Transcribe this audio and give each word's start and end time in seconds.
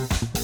Look 0.00 0.39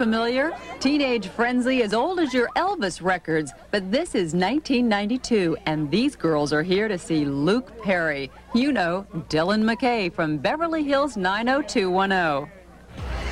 familiar? 0.00 0.50
Teenage 0.78 1.28
frenzy 1.28 1.82
as 1.82 1.92
old 1.92 2.20
as 2.20 2.32
your 2.32 2.48
Elvis 2.56 3.02
records, 3.02 3.52
but 3.70 3.92
this 3.92 4.14
is 4.14 4.32
1992, 4.32 5.58
and 5.66 5.90
these 5.90 6.16
girls 6.16 6.54
are 6.54 6.62
here 6.62 6.88
to 6.88 6.96
see 6.96 7.26
Luke 7.26 7.70
Perry. 7.82 8.30
You 8.54 8.72
know, 8.72 9.06
Dylan 9.28 9.62
McKay 9.62 10.10
from 10.10 10.38
Beverly 10.38 10.82
Hills 10.82 11.18
90210. 11.18 12.50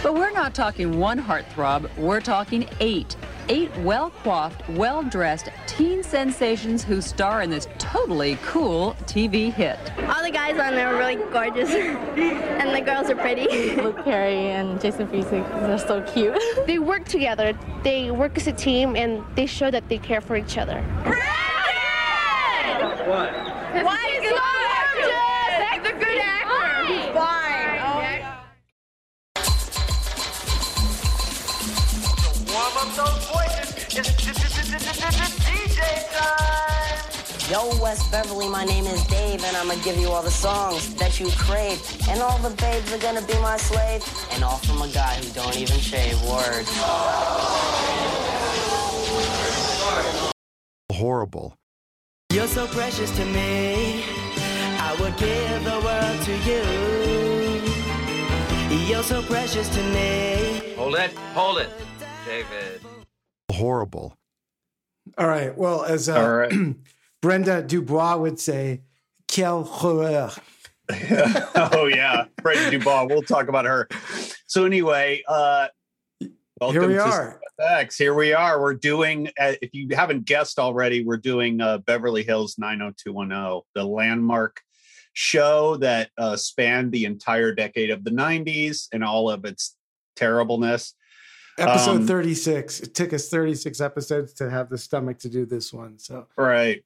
But 0.02 0.12
we're 0.12 0.30
not 0.30 0.54
talking 0.54 0.98
one 0.98 1.18
heartthrob, 1.18 1.88
we're 1.96 2.20
talking 2.20 2.68
eight. 2.80 3.16
Eight 3.50 3.74
well 3.78 4.10
coiffed, 4.22 4.68
well 4.70 5.02
dressed 5.02 5.48
teen 5.66 6.02
sensations 6.02 6.84
who 6.84 7.00
star 7.00 7.40
in 7.40 7.48
this 7.48 7.66
totally 7.78 8.36
cool 8.42 8.94
TV 9.04 9.50
hit. 9.50 9.78
All 10.06 10.22
the 10.22 10.30
guys 10.30 10.58
on 10.58 10.74
there 10.74 10.94
are 10.94 10.98
really 10.98 11.16
gorgeous, 11.32 11.70
and 11.70 12.74
the 12.74 12.80
girls 12.82 13.08
are 13.08 13.16
pretty. 13.16 13.76
Luke 13.80 14.04
Perry 14.04 14.50
and 14.50 14.78
Jason 14.80 15.08
Fusik, 15.08 15.48
they're 15.60 15.78
so 15.78 16.02
cute. 16.02 16.38
they 16.66 16.78
work 16.78 17.06
together, 17.06 17.58
they 17.84 18.10
work 18.10 18.36
as 18.36 18.48
a 18.48 18.52
team, 18.52 18.96
and 18.96 19.24
they 19.34 19.46
show 19.46 19.70
that 19.70 19.88
they 19.88 19.96
care 19.96 20.20
for 20.20 20.36
each 20.36 20.58
other. 20.58 20.84
Brandon! 21.04 23.08
What? 23.08 23.32
Yo, 37.50 37.66
West 37.80 38.10
Beverly, 38.12 38.46
my 38.46 38.62
name 38.62 38.84
is 38.84 39.02
Dave, 39.06 39.42
and 39.42 39.56
I'm 39.56 39.68
gonna 39.68 39.82
give 39.82 39.96
you 39.96 40.10
all 40.10 40.22
the 40.22 40.30
songs 40.30 40.94
that 40.96 41.18
you 41.18 41.30
crave. 41.30 41.80
And 42.10 42.20
all 42.20 42.38
the 42.40 42.50
babes 42.50 42.92
are 42.92 42.98
gonna 42.98 43.22
be 43.22 43.32
my 43.40 43.56
slave. 43.56 44.04
And 44.32 44.44
all 44.44 44.58
from 44.58 44.82
a 44.82 44.88
guy 44.88 45.14
who 45.14 45.32
don't 45.32 45.56
even 45.56 45.78
shave. 45.78 46.20
Word. 46.24 46.66
Horrible. 50.92 51.54
You're 52.30 52.48
so 52.48 52.66
precious 52.66 53.10
to 53.16 53.24
me. 53.24 54.04
I 54.78 54.94
would 55.00 55.16
give 55.16 55.64
the 55.64 55.80
world 55.80 56.20
to 56.26 56.36
you. 56.44 56.64
You're 58.86 59.02
so 59.02 59.22
precious 59.22 59.70
to 59.70 59.82
me. 59.84 60.74
Hold 60.76 60.96
it. 60.96 61.12
Hold 61.32 61.60
it. 61.60 61.70
David. 62.26 62.82
Horrible. 63.50 64.14
All 65.16 65.26
right. 65.26 65.56
Well, 65.56 65.84
as 65.84 66.10
uh, 66.10 66.20
All 66.20 66.30
right. 66.30 66.52
Brenda 67.20 67.62
Dubois 67.62 68.16
would 68.16 68.38
say, 68.38 68.82
quel 69.32 69.64
horreur. 69.64 70.30
oh 71.54 71.86
yeah, 71.92 72.24
Brenda 72.42 72.70
Dubois. 72.70 73.04
We'll 73.04 73.22
talk 73.22 73.48
about 73.48 73.64
her. 73.64 73.88
So 74.46 74.64
anyway, 74.64 75.22
uh, 75.28 75.68
welcome 76.60 76.80
Here 76.80 76.88
we 76.88 76.94
to 76.94 77.02
are. 77.02 77.40
X. 77.60 77.96
Here 77.98 78.14
we 78.14 78.32
are. 78.32 78.60
We're 78.60 78.74
doing. 78.74 79.28
Uh, 79.38 79.54
if 79.60 79.74
you 79.74 79.94
haven't 79.94 80.24
guessed 80.24 80.58
already, 80.58 81.04
we're 81.04 81.16
doing 81.18 81.60
uh, 81.60 81.78
Beverly 81.78 82.22
Hills 82.22 82.56
90210, 82.58 83.62
the 83.74 83.84
landmark 83.84 84.60
show 85.12 85.76
that 85.78 86.10
uh, 86.16 86.36
spanned 86.36 86.92
the 86.92 87.04
entire 87.04 87.52
decade 87.52 87.90
of 87.90 88.04
the 88.04 88.10
90s 88.10 88.86
and 88.92 89.02
all 89.02 89.28
of 89.28 89.44
its 89.44 89.76
terribleness. 90.14 90.94
Episode 91.58 91.96
Um, 92.02 92.06
36. 92.06 92.80
It 92.80 92.94
took 92.94 93.12
us 93.12 93.28
36 93.28 93.80
episodes 93.80 94.32
to 94.34 94.48
have 94.48 94.70
the 94.70 94.78
stomach 94.78 95.18
to 95.18 95.28
do 95.28 95.44
this 95.44 95.72
one. 95.72 95.98
So 95.98 96.28
Right. 96.36 96.84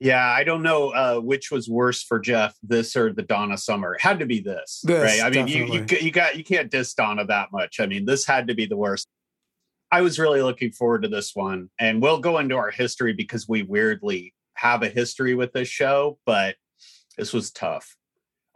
Yeah, 0.00 0.26
I 0.26 0.44
don't 0.44 0.62
know 0.62 0.90
uh, 0.90 1.20
which 1.20 1.50
was 1.50 1.68
worse 1.68 2.02
for 2.02 2.18
Jeff, 2.18 2.54
this 2.62 2.96
or 2.96 3.12
the 3.12 3.22
Donna 3.22 3.56
Summer. 3.56 3.94
It 3.94 4.00
had 4.00 4.18
to 4.18 4.26
be 4.26 4.40
this, 4.40 4.82
This, 4.84 5.02
right? 5.02 5.22
I 5.26 5.30
mean, 5.30 5.46
you, 5.48 5.64
you 5.66 5.86
you 6.00 6.10
got 6.10 6.36
you 6.36 6.44
can't 6.44 6.70
diss 6.70 6.94
Donna 6.94 7.24
that 7.26 7.48
much. 7.52 7.80
I 7.80 7.86
mean, 7.86 8.04
this 8.04 8.26
had 8.26 8.48
to 8.48 8.54
be 8.54 8.66
the 8.66 8.76
worst. 8.76 9.06
I 9.92 10.00
was 10.00 10.18
really 10.18 10.42
looking 10.42 10.72
forward 10.72 11.02
to 11.02 11.08
this 11.08 11.34
one, 11.34 11.70
and 11.78 12.02
we'll 12.02 12.18
go 12.18 12.38
into 12.38 12.56
our 12.56 12.70
history 12.70 13.12
because 13.12 13.48
we 13.48 13.62
weirdly 13.62 14.34
have 14.54 14.82
a 14.82 14.88
history 14.88 15.34
with 15.34 15.52
this 15.52 15.68
show, 15.68 16.18
but 16.26 16.56
this 17.16 17.32
was 17.32 17.50
tough. 17.52 17.96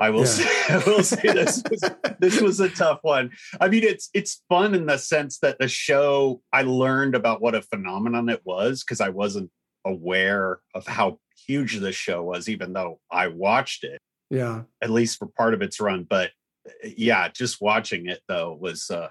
I 0.00 0.10
will 0.10 0.20
Yeah. 0.20 0.26
say, 0.26 0.48
I 0.74 0.82
will 0.86 1.02
say 1.02 1.22
this 1.22 1.62
was, 1.70 1.90
this 2.18 2.40
was 2.40 2.60
a 2.60 2.68
tough 2.68 2.98
one. 3.02 3.30
I 3.60 3.68
mean, 3.68 3.84
it's 3.84 4.10
it's 4.12 4.42
fun 4.48 4.74
in 4.74 4.86
the 4.86 4.98
sense 4.98 5.38
that 5.38 5.58
the 5.58 5.68
show 5.68 6.42
I 6.52 6.62
learned 6.62 7.14
about 7.14 7.40
what 7.40 7.54
a 7.54 7.62
phenomenon 7.62 8.28
it 8.28 8.42
was 8.44 8.82
because 8.82 9.00
I 9.00 9.08
wasn't 9.10 9.50
aware 9.84 10.58
of 10.74 10.86
how 10.86 11.20
huge 11.48 11.76
this 11.78 11.96
show 11.96 12.22
was, 12.22 12.48
even 12.48 12.72
though 12.72 13.00
I 13.10 13.26
watched 13.28 13.82
it 13.82 13.98
yeah. 14.30 14.62
at 14.82 14.90
least 14.90 15.18
for 15.18 15.26
part 15.26 15.54
of 15.54 15.62
its 15.62 15.80
run. 15.80 16.04
But 16.08 16.30
uh, 16.66 16.88
yeah, 16.96 17.28
just 17.28 17.60
watching 17.60 18.06
it 18.06 18.20
though 18.28 18.56
was 18.58 18.90
uh, 18.90 19.08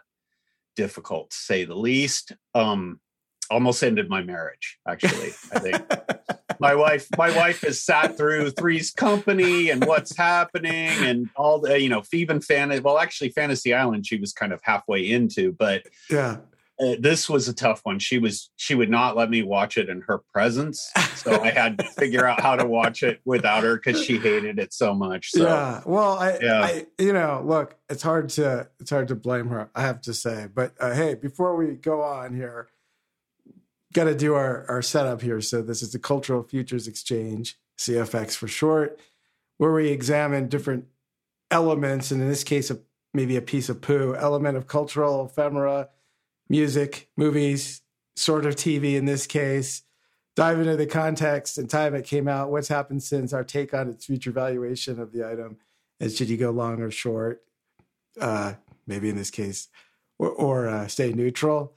difficult 0.75 1.31
to 1.31 1.37
say 1.37 1.65
the 1.65 1.75
least. 1.75 2.33
Um, 2.55 2.99
almost 3.49 3.83
ended 3.83 4.09
my 4.09 4.21
marriage. 4.21 4.77
Actually, 4.87 5.31
I 5.53 5.59
think 5.59 5.91
my 6.59 6.75
wife 6.75 7.07
my 7.17 7.35
wife 7.35 7.61
has 7.61 7.81
sat 7.81 8.17
through 8.17 8.51
Three's 8.51 8.91
Company 8.91 9.69
and 9.69 9.85
What's 9.85 10.15
Happening 10.15 10.91
and 11.03 11.29
all 11.35 11.59
the 11.59 11.79
you 11.79 11.89
know 11.89 12.03
even 12.13 12.41
fan 12.41 12.81
well 12.83 12.97
actually 12.97 13.29
Fantasy 13.29 13.73
Island 13.73 14.05
she 14.05 14.17
was 14.17 14.33
kind 14.33 14.53
of 14.53 14.59
halfway 14.63 15.09
into, 15.09 15.53
but 15.53 15.83
Yeah. 16.09 16.37
Uh, 16.79 16.95
this 16.99 17.27
was 17.27 17.47
a 17.47 17.53
tough 17.53 17.81
one. 17.83 17.97
She 17.99 18.19
was 18.19 18.51
she 18.55 18.75
would 18.75 18.89
not 18.89 19.15
let 19.15 19.29
me 19.29 19.41
watch 19.41 19.77
it 19.77 19.89
in 19.89 20.01
her 20.01 20.19
presence, 20.31 20.91
so 21.15 21.41
I 21.41 21.49
had 21.49 21.77
to 21.79 21.83
figure 21.83 22.27
out 22.27 22.41
how 22.41 22.55
to 22.55 22.65
watch 22.65 23.01
it 23.03 23.19
without 23.25 23.63
her 23.63 23.75
because 23.75 24.03
she 24.03 24.17
hated 24.17 24.59
it 24.59 24.73
so 24.73 24.93
much. 24.93 25.31
So 25.31 25.43
yeah. 25.43 25.81
Well, 25.85 26.19
I, 26.19 26.37
Yeah. 26.39 26.61
I, 26.61 26.85
you 26.99 27.13
know, 27.13 27.41
look, 27.45 27.75
it's 27.89 28.03
hard 28.03 28.29
to, 28.29 28.67
it's 28.79 28.91
hard 28.91 29.07
to 29.07 29.15
blame 29.15 29.47
her. 29.47 29.69
I 29.73 29.81
have 29.81 30.01
to 30.01 30.13
say, 30.13 30.47
but 30.53 30.73
uh, 30.79 30.93
hey, 30.93 31.15
before 31.15 31.55
we 31.55 31.73
go 31.73 32.03
on 32.03 32.35
here, 32.35 32.67
got 33.93 34.05
to 34.05 34.15
do 34.15 34.35
our, 34.35 34.65
our 34.69 34.81
setup 34.83 35.21
here. 35.21 35.41
So 35.41 35.61
this 35.61 35.81
is 35.81 35.91
the 35.91 35.99
Cultural 35.99 36.43
Futures 36.43 36.87
Exchange, 36.87 37.57
CFX 37.79 38.35
for 38.35 38.47
short, 38.47 38.99
where 39.57 39.73
we 39.73 39.89
examine 39.89 40.47
different 40.47 40.85
elements, 41.49 42.11
and 42.11 42.21
in 42.21 42.27
this 42.27 42.43
case, 42.43 42.69
a, 42.69 42.79
maybe 43.13 43.35
a 43.35 43.41
piece 43.41 43.69
of 43.69 43.81
poo, 43.81 44.15
element 44.15 44.57
of 44.57 44.67
cultural 44.67 45.25
ephemera, 45.25 45.89
music, 46.49 47.09
movies, 47.17 47.81
sort 48.15 48.45
of 48.45 48.55
TV 48.55 48.95
in 48.95 49.05
this 49.05 49.27
case, 49.27 49.83
dive 50.35 50.59
into 50.59 50.75
the 50.75 50.85
context 50.85 51.57
and 51.57 51.69
time 51.69 51.95
it 51.95 52.05
came 52.05 52.27
out, 52.27 52.51
what's 52.51 52.67
happened 52.67 53.03
since, 53.03 53.33
our 53.33 53.43
take 53.43 53.73
on 53.73 53.89
its 53.89 54.05
future 54.05 54.31
valuation 54.31 54.99
of 54.99 55.11
the 55.11 55.27
item, 55.27 55.57
and 55.99 56.11
should 56.11 56.29
you 56.29 56.37
go 56.37 56.51
long 56.51 56.81
or 56.81 56.91
short, 56.91 57.43
uh, 58.21 58.53
maybe 58.85 59.09
in 59.09 59.15
this 59.15 59.31
case, 59.31 59.67
or, 60.19 60.29
or 60.29 60.67
uh, 60.67 60.87
stay 60.87 61.11
neutral. 61.13 61.73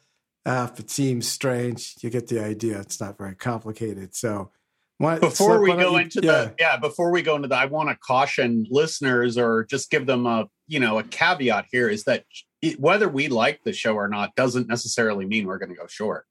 Uh, 0.47 0.69
if 0.73 0.81
it 0.81 0.91
seems 0.91 1.29
strange, 1.29 1.97
you 2.01 2.11
get 2.11 2.29
the 2.29 2.43
idea. 2.43 2.81
It's 2.81 3.01
not 3.01 3.19
very 3.19 3.35
complicated. 3.35 4.15
So, 4.15 4.51
what, 5.01 5.21
before 5.21 5.61
we 5.61 5.69
go 5.69 5.93
you- 5.93 5.99
into 5.99 6.21
yeah. 6.23 6.33
the 6.33 6.55
yeah 6.59 6.77
before 6.77 7.11
we 7.11 7.23
go 7.23 7.35
into 7.35 7.49
the 7.49 7.57
i 7.57 7.65
want 7.65 7.89
to 7.89 7.97
caution 7.97 8.67
listeners 8.71 9.39
or 9.39 9.65
just 9.65 9.91
give 9.91 10.05
them 10.05 10.27
a 10.27 10.47
you 10.69 10.79
know 10.79 10.99
a 10.99 11.03
caveat 11.03 11.65
here 11.73 11.89
is 11.89 12.05
that 12.05 12.25
it, 12.63 12.79
whether 12.81 13.09
we 13.09 13.29
like 13.29 13.63
the 13.65 13.73
show 13.73 13.95
or 13.95 14.09
not 14.09 14.35
doesn't 14.37 14.69
necessarily 14.69 15.27
mean 15.27 15.47
we're 15.47 15.59
going 15.59 15.71
to 15.71 15.75
go 15.75 15.87
short 15.87 16.27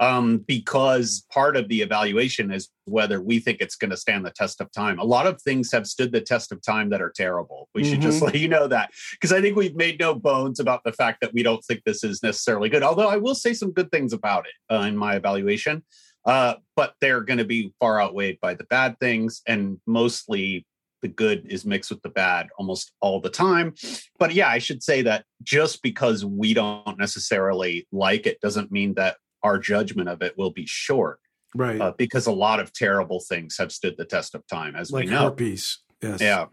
um, 0.00 0.38
because 0.38 1.26
part 1.30 1.56
of 1.56 1.68
the 1.68 1.82
evaluation 1.82 2.50
is 2.50 2.70
whether 2.86 3.20
we 3.20 3.38
think 3.38 3.58
it's 3.60 3.76
going 3.76 3.90
to 3.90 3.96
stand 3.98 4.24
the 4.24 4.30
test 4.30 4.60
of 4.62 4.72
time. 4.72 4.98
A 4.98 5.04
lot 5.04 5.26
of 5.26 5.40
things 5.42 5.70
have 5.72 5.86
stood 5.86 6.10
the 6.10 6.22
test 6.22 6.52
of 6.52 6.62
time 6.62 6.88
that 6.90 7.02
are 7.02 7.12
terrible. 7.14 7.68
We 7.74 7.84
should 7.84 8.00
just 8.00 8.20
Mhm. 8.20 8.26
let 8.26 8.34
you 8.36 8.48
know 8.48 8.66
that 8.66 8.90
because 9.12 9.30
I 9.32 9.42
think 9.42 9.56
we've 9.56 9.76
made 9.76 10.00
no 10.00 10.14
bones 10.14 10.58
about 10.58 10.84
the 10.84 10.92
fact 10.92 11.20
that 11.20 11.34
we 11.34 11.42
don't 11.42 11.62
think 11.64 11.82
this 11.84 12.02
is 12.02 12.22
necessarily 12.22 12.70
good. 12.70 12.82
Although 12.82 13.08
I 13.08 13.18
will 13.18 13.34
say 13.34 13.52
some 13.52 13.72
good 13.72 13.90
things 13.90 14.14
about 14.14 14.46
it 14.46 14.74
uh, 14.74 14.86
in 14.86 14.96
my 14.96 15.16
evaluation, 15.16 15.84
uh, 16.24 16.54
but 16.76 16.94
they're 17.02 17.20
going 17.20 17.38
to 17.38 17.44
be 17.44 17.74
far 17.78 18.00
outweighed 18.00 18.40
by 18.40 18.54
the 18.54 18.64
bad 18.64 18.98
things, 19.00 19.42
and 19.46 19.78
mostly 19.86 20.66
the 21.02 21.08
good 21.08 21.46
is 21.48 21.64
mixed 21.64 21.90
with 21.90 22.02
the 22.02 22.08
bad 22.08 22.48
almost 22.58 22.92
all 23.00 23.20
the 23.20 23.30
time. 23.30 23.74
But 24.18 24.34
yeah, 24.34 24.48
I 24.48 24.58
should 24.58 24.82
say 24.82 25.02
that 25.02 25.24
just 25.42 25.82
because 25.82 26.24
we 26.24 26.54
don't 26.54 26.98
necessarily 26.98 27.86
like 27.92 28.26
it 28.26 28.40
doesn't 28.40 28.70
mean 28.70 28.94
that 28.94 29.16
our 29.42 29.58
judgment 29.58 30.08
of 30.08 30.22
it 30.22 30.36
will 30.36 30.50
be 30.50 30.66
short 30.66 31.18
right, 31.54 31.80
uh, 31.80 31.92
because 31.96 32.26
a 32.26 32.32
lot 32.32 32.60
of 32.60 32.72
terrible 32.72 33.20
things 33.20 33.56
have 33.58 33.72
stood 33.72 33.96
the 33.96 34.04
test 34.04 34.34
of 34.34 34.46
time, 34.46 34.76
as 34.76 34.90
like 34.90 35.06
we 35.06 35.10
know. 35.10 35.24
herpes. 35.24 35.78
Yes. 36.02 36.20
Yeah. 36.20 36.46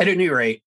At 0.00 0.08
any 0.08 0.28
rate, 0.28 0.62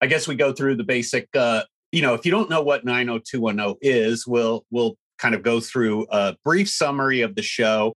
I 0.00 0.06
guess 0.06 0.28
we 0.28 0.34
go 0.34 0.52
through 0.52 0.76
the 0.76 0.84
basic. 0.84 1.28
Uh, 1.34 1.62
you 1.92 2.02
know, 2.02 2.14
if 2.14 2.24
you 2.24 2.30
don't 2.30 2.50
know 2.50 2.62
what 2.62 2.84
90210 2.84 3.76
is, 3.82 4.26
we'll 4.26 4.64
we'll 4.70 4.96
kind 5.18 5.34
of 5.34 5.42
go 5.42 5.60
through 5.60 6.06
a 6.10 6.36
brief 6.44 6.68
summary 6.68 7.20
of 7.20 7.34
the 7.34 7.42
show 7.42 7.92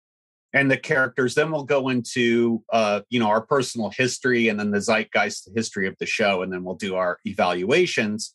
and 0.53 0.69
the 0.69 0.77
characters. 0.77 1.35
Then 1.35 1.51
we'll 1.51 1.63
go 1.63 1.89
into 1.89 2.63
uh, 2.71 3.01
you 3.09 3.19
know 3.19 3.27
our 3.27 3.41
personal 3.41 3.89
history 3.89 4.47
and 4.47 4.59
then 4.59 4.71
the 4.71 4.81
zeitgeist 4.81 5.49
history 5.55 5.87
of 5.87 5.95
the 5.99 6.05
show, 6.05 6.41
and 6.41 6.51
then 6.51 6.63
we'll 6.63 6.75
do 6.75 6.95
our 6.95 7.19
evaluations. 7.25 8.33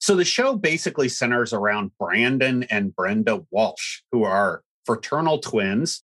So 0.00 0.16
the 0.16 0.24
show 0.24 0.56
basically 0.56 1.08
centers 1.08 1.52
around 1.52 1.92
Brandon 1.98 2.62
and 2.64 2.94
Brenda 2.94 3.42
Walsh, 3.50 4.00
who 4.10 4.24
are 4.24 4.62
fraternal 4.86 5.38
twins. 5.38 6.02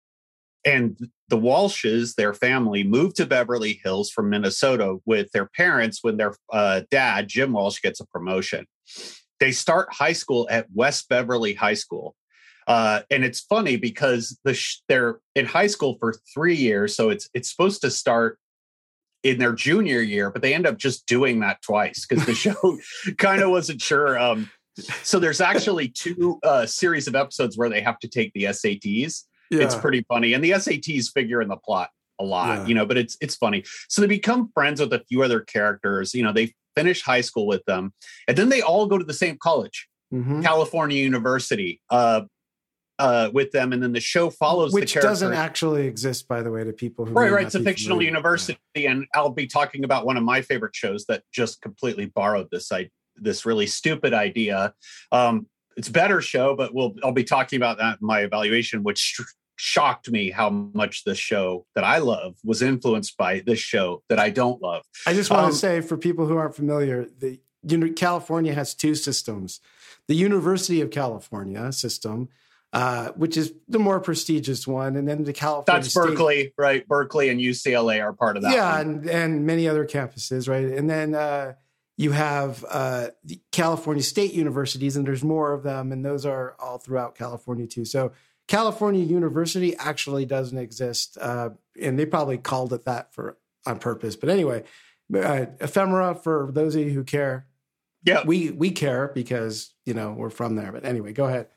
And 0.64 0.98
the 1.28 1.38
Walshes, 1.38 2.14
their 2.14 2.34
family, 2.34 2.84
moved 2.84 3.16
to 3.16 3.26
Beverly 3.26 3.80
Hills 3.82 4.10
from 4.10 4.28
Minnesota 4.28 4.96
with 5.06 5.30
their 5.32 5.46
parents 5.46 6.00
when 6.02 6.18
their 6.18 6.34
uh, 6.52 6.82
dad, 6.90 7.28
Jim 7.28 7.52
Walsh, 7.52 7.80
gets 7.80 8.00
a 8.00 8.06
promotion. 8.06 8.66
They 9.40 9.52
start 9.52 9.88
high 9.92 10.12
school 10.12 10.46
at 10.50 10.66
West 10.74 11.08
Beverly 11.08 11.54
High 11.54 11.74
School. 11.74 12.14
Uh, 12.68 13.00
and 13.10 13.24
it's 13.24 13.40
funny 13.40 13.76
because 13.76 14.38
the 14.44 14.52
sh- 14.54 14.80
they're 14.88 15.18
in 15.34 15.46
high 15.46 15.66
school 15.66 15.96
for 15.98 16.14
three 16.34 16.54
years, 16.54 16.94
so 16.94 17.08
it's 17.10 17.28
it's 17.34 17.50
supposed 17.50 17.80
to 17.80 17.90
start 17.90 18.38
in 19.24 19.38
their 19.38 19.52
junior 19.52 20.00
year, 20.00 20.30
but 20.30 20.42
they 20.42 20.54
end 20.54 20.66
up 20.66 20.76
just 20.76 21.06
doing 21.06 21.40
that 21.40 21.60
twice 21.62 22.06
because 22.06 22.24
the 22.26 22.34
show 22.34 22.78
kind 23.18 23.42
of 23.42 23.50
wasn't 23.50 23.80
sure. 23.80 24.18
Um, 24.18 24.50
so 25.02 25.18
there's 25.18 25.40
actually 25.40 25.88
two 25.88 26.38
uh, 26.44 26.66
series 26.66 27.08
of 27.08 27.16
episodes 27.16 27.56
where 27.58 27.68
they 27.68 27.80
have 27.80 27.98
to 28.00 28.08
take 28.08 28.32
the 28.34 28.44
SATs. 28.44 29.24
It's 29.50 29.74
pretty 29.74 30.04
funny, 30.08 30.34
and 30.34 30.44
the 30.44 30.50
SATs 30.50 31.10
figure 31.12 31.40
in 31.40 31.48
the 31.48 31.56
plot 31.56 31.88
a 32.20 32.24
lot, 32.24 32.58
Yeah. 32.58 32.66
you 32.66 32.74
know. 32.74 32.84
But 32.84 32.98
it's 32.98 33.16
it's 33.22 33.34
funny. 33.34 33.64
So 33.88 34.02
they 34.02 34.06
become 34.08 34.50
friends 34.52 34.78
with 34.78 34.92
a 34.92 35.02
few 35.08 35.22
other 35.22 35.40
characters. 35.40 36.12
You 36.14 36.22
know, 36.22 36.32
they 36.34 36.52
finish 36.76 37.00
high 37.02 37.22
school 37.22 37.46
with 37.46 37.64
them, 37.64 37.94
and 38.28 38.36
then 38.36 38.50
they 38.50 38.60
all 38.60 38.86
go 38.86 38.98
to 38.98 39.04
the 39.04 39.14
same 39.14 39.38
college, 39.38 39.88
Mhm. 40.12 40.42
California 40.44 41.02
University, 41.02 41.80
uh, 41.90 42.22
uh, 42.98 43.30
with 43.32 43.52
them, 43.52 43.72
and 43.72 43.82
then 43.82 43.92
the 43.92 44.00
show 44.00 44.30
follows 44.30 44.72
the 44.72 44.80
Which 44.80 44.94
doesn't 44.94 45.32
actually 45.32 45.86
exist, 45.86 46.26
by 46.26 46.42
the 46.42 46.50
way, 46.50 46.64
to 46.64 46.72
people 46.72 47.06
who 47.06 47.12
Right, 47.12 47.30
right. 47.30 47.46
It's 47.46 47.54
a 47.54 47.62
fictional 47.62 48.02
university, 48.02 48.58
and 48.76 49.06
I'll 49.14 49.30
be 49.30 49.46
talking 49.46 49.84
about 49.84 50.04
one 50.04 50.16
of 50.16 50.24
my 50.24 50.42
favorite 50.42 50.74
shows 50.74 51.04
that 51.06 51.22
just 51.32 51.62
completely 51.62 52.06
borrowed 52.06 52.48
this 52.50 52.72
I 52.72 52.90
this 53.16 53.44
really 53.44 53.66
stupid 53.66 54.14
idea. 54.14 54.74
Um, 55.12 55.46
it's 55.76 55.88
a 55.88 55.92
better 55.92 56.20
show, 56.20 56.56
but 56.56 56.74
we'll 56.74 56.94
I'll 57.04 57.12
be 57.12 57.24
talking 57.24 57.56
about 57.56 57.78
that 57.78 57.98
in 58.00 58.06
my 58.06 58.20
evaluation, 58.20 58.82
which 58.82 58.98
sh- 58.98 59.22
shocked 59.56 60.10
me 60.10 60.30
how 60.30 60.50
much 60.50 61.04
the 61.04 61.14
show 61.14 61.66
that 61.74 61.84
I 61.84 61.98
love 61.98 62.36
was 62.44 62.62
influenced 62.62 63.16
by 63.16 63.40
this 63.46 63.58
show 63.58 64.02
that 64.08 64.18
I 64.18 64.30
don't 64.30 64.60
love. 64.60 64.82
I 65.06 65.14
just 65.14 65.30
want 65.30 65.44
Um, 65.44 65.50
to 65.50 65.56
say 65.56 65.80
for 65.80 65.96
people 65.96 66.26
who 66.26 66.36
aren't 66.36 66.54
familiar, 66.56 67.06
the 67.18 67.40
you 67.62 67.76
know, 67.76 67.92
California 67.92 68.54
has 68.54 68.74
two 68.74 68.96
systems: 68.96 69.60
the 70.08 70.14
University 70.14 70.80
of 70.80 70.90
California 70.90 71.70
system, 71.72 72.28
uh, 72.72 73.08
which 73.12 73.36
is 73.36 73.52
the 73.68 73.78
more 73.78 74.00
prestigious 74.00 74.66
one, 74.66 74.96
and 74.96 75.08
then 75.08 75.24
the 75.24 75.32
California 75.32 75.82
That's 75.82 75.90
State- 75.90 76.00
Berkeley, 76.00 76.52
right? 76.58 76.86
Berkeley 76.86 77.28
and 77.30 77.40
UCLA 77.40 78.02
are 78.02 78.12
part 78.12 78.36
of 78.36 78.42
that. 78.42 78.52
yeah, 78.54 78.76
one. 78.78 78.80
and, 78.80 79.06
and 79.10 79.46
many 79.46 79.68
other 79.68 79.86
campuses, 79.86 80.48
right? 80.48 80.64
And 80.64 80.88
then 80.88 81.14
uh, 81.14 81.54
you 81.96 82.12
have 82.12 82.64
uh, 82.68 83.08
the 83.24 83.40
California 83.52 84.02
State 84.02 84.34
universities, 84.34 84.96
and 84.96 85.06
there's 85.06 85.24
more 85.24 85.52
of 85.52 85.62
them, 85.62 85.92
and 85.92 86.04
those 86.04 86.26
are 86.26 86.56
all 86.58 86.78
throughout 86.78 87.14
California 87.14 87.66
too. 87.66 87.84
So 87.84 88.12
California 88.48 89.02
University 89.04 89.74
actually 89.76 90.26
doesn't 90.26 90.58
exist, 90.58 91.16
uh, 91.20 91.50
and 91.80 91.98
they 91.98 92.06
probably 92.06 92.38
called 92.38 92.72
it 92.72 92.84
that 92.84 93.14
for 93.14 93.38
on 93.66 93.78
purpose. 93.78 94.14
But 94.16 94.28
anyway, 94.28 94.64
uh, 95.14 95.46
ephemera 95.60 96.14
for 96.14 96.50
those 96.52 96.74
of 96.74 96.82
you 96.82 96.90
who 96.90 97.04
care. 97.04 97.46
Yeah, 98.04 98.22
we 98.24 98.50
we 98.50 98.70
care 98.70 99.10
because 99.14 99.74
you 99.84 99.92
know 99.94 100.12
we're 100.12 100.30
from 100.30 100.54
there. 100.54 100.70
But 100.70 100.84
anyway, 100.84 101.12
go 101.12 101.24
ahead. 101.26 101.48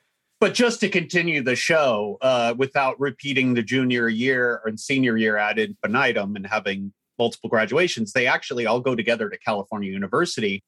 But 0.42 0.56
just 0.56 0.80
to 0.80 0.90
continue 0.90 1.44
the 1.44 1.56
show, 1.56 2.18
uh, 2.20 2.56
without 2.58 3.00
repeating 3.00 3.54
the 3.54 3.62
junior 3.62 4.10
year 4.10 4.60
and 4.65 4.77
senior 4.77 5.15
year 5.15 5.38
ad 5.38 5.60
infinitum 5.60 6.36
and 6.36 6.48
having 6.48 6.92
multiple 7.20 7.48
graduations, 7.48 8.12
they 8.12 8.25
actually 8.25 8.65
all 8.65 8.80
go 8.80 8.96
together 8.96 9.30
to 9.30 9.38
California 9.38 9.92
University, 9.92 10.63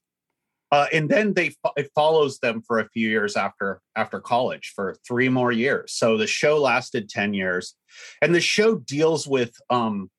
uh, 0.72 0.86
and 0.94 1.10
then 1.10 1.34
they 1.34 1.56
it 1.76 1.90
follows 1.96 2.38
them 2.38 2.62
for 2.62 2.78
a 2.78 2.88
few 2.90 3.10
years 3.10 3.36
after 3.36 3.82
after 3.96 4.20
college 4.20 4.74
for 4.76 4.96
three 5.08 5.28
more 5.28 5.52
years. 5.52 5.92
So 5.94 6.18
the 6.18 6.28
show 6.28 6.62
lasted 6.62 7.10
ten 7.10 7.34
years, 7.34 7.74
and 8.22 8.36
the 8.36 8.42
show 8.42 8.76
deals 8.76 9.28
with 9.28 9.56
um, 9.72 10.12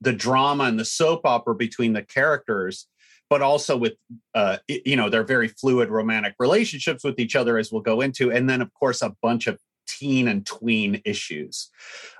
the 0.00 0.14
drama 0.14 0.64
and 0.64 0.80
the 0.80 0.86
soap 0.86 1.26
opera 1.26 1.54
between 1.54 1.92
the 1.92 2.02
characters 2.02 2.86
but 3.32 3.40
also 3.40 3.78
with 3.78 3.94
uh, 4.34 4.58
you 4.68 4.94
know 4.94 5.08
their 5.08 5.24
very 5.24 5.48
fluid 5.48 5.88
romantic 5.88 6.34
relationships 6.38 7.02
with 7.02 7.18
each 7.18 7.34
other 7.34 7.56
as 7.56 7.72
we'll 7.72 7.80
go 7.80 8.02
into 8.02 8.30
and 8.30 8.46
then 8.46 8.60
of 8.60 8.70
course 8.74 9.00
a 9.00 9.16
bunch 9.22 9.46
of 9.46 9.58
teen 9.86 10.28
and 10.28 10.44
tween 10.44 11.00
issues. 11.06 11.70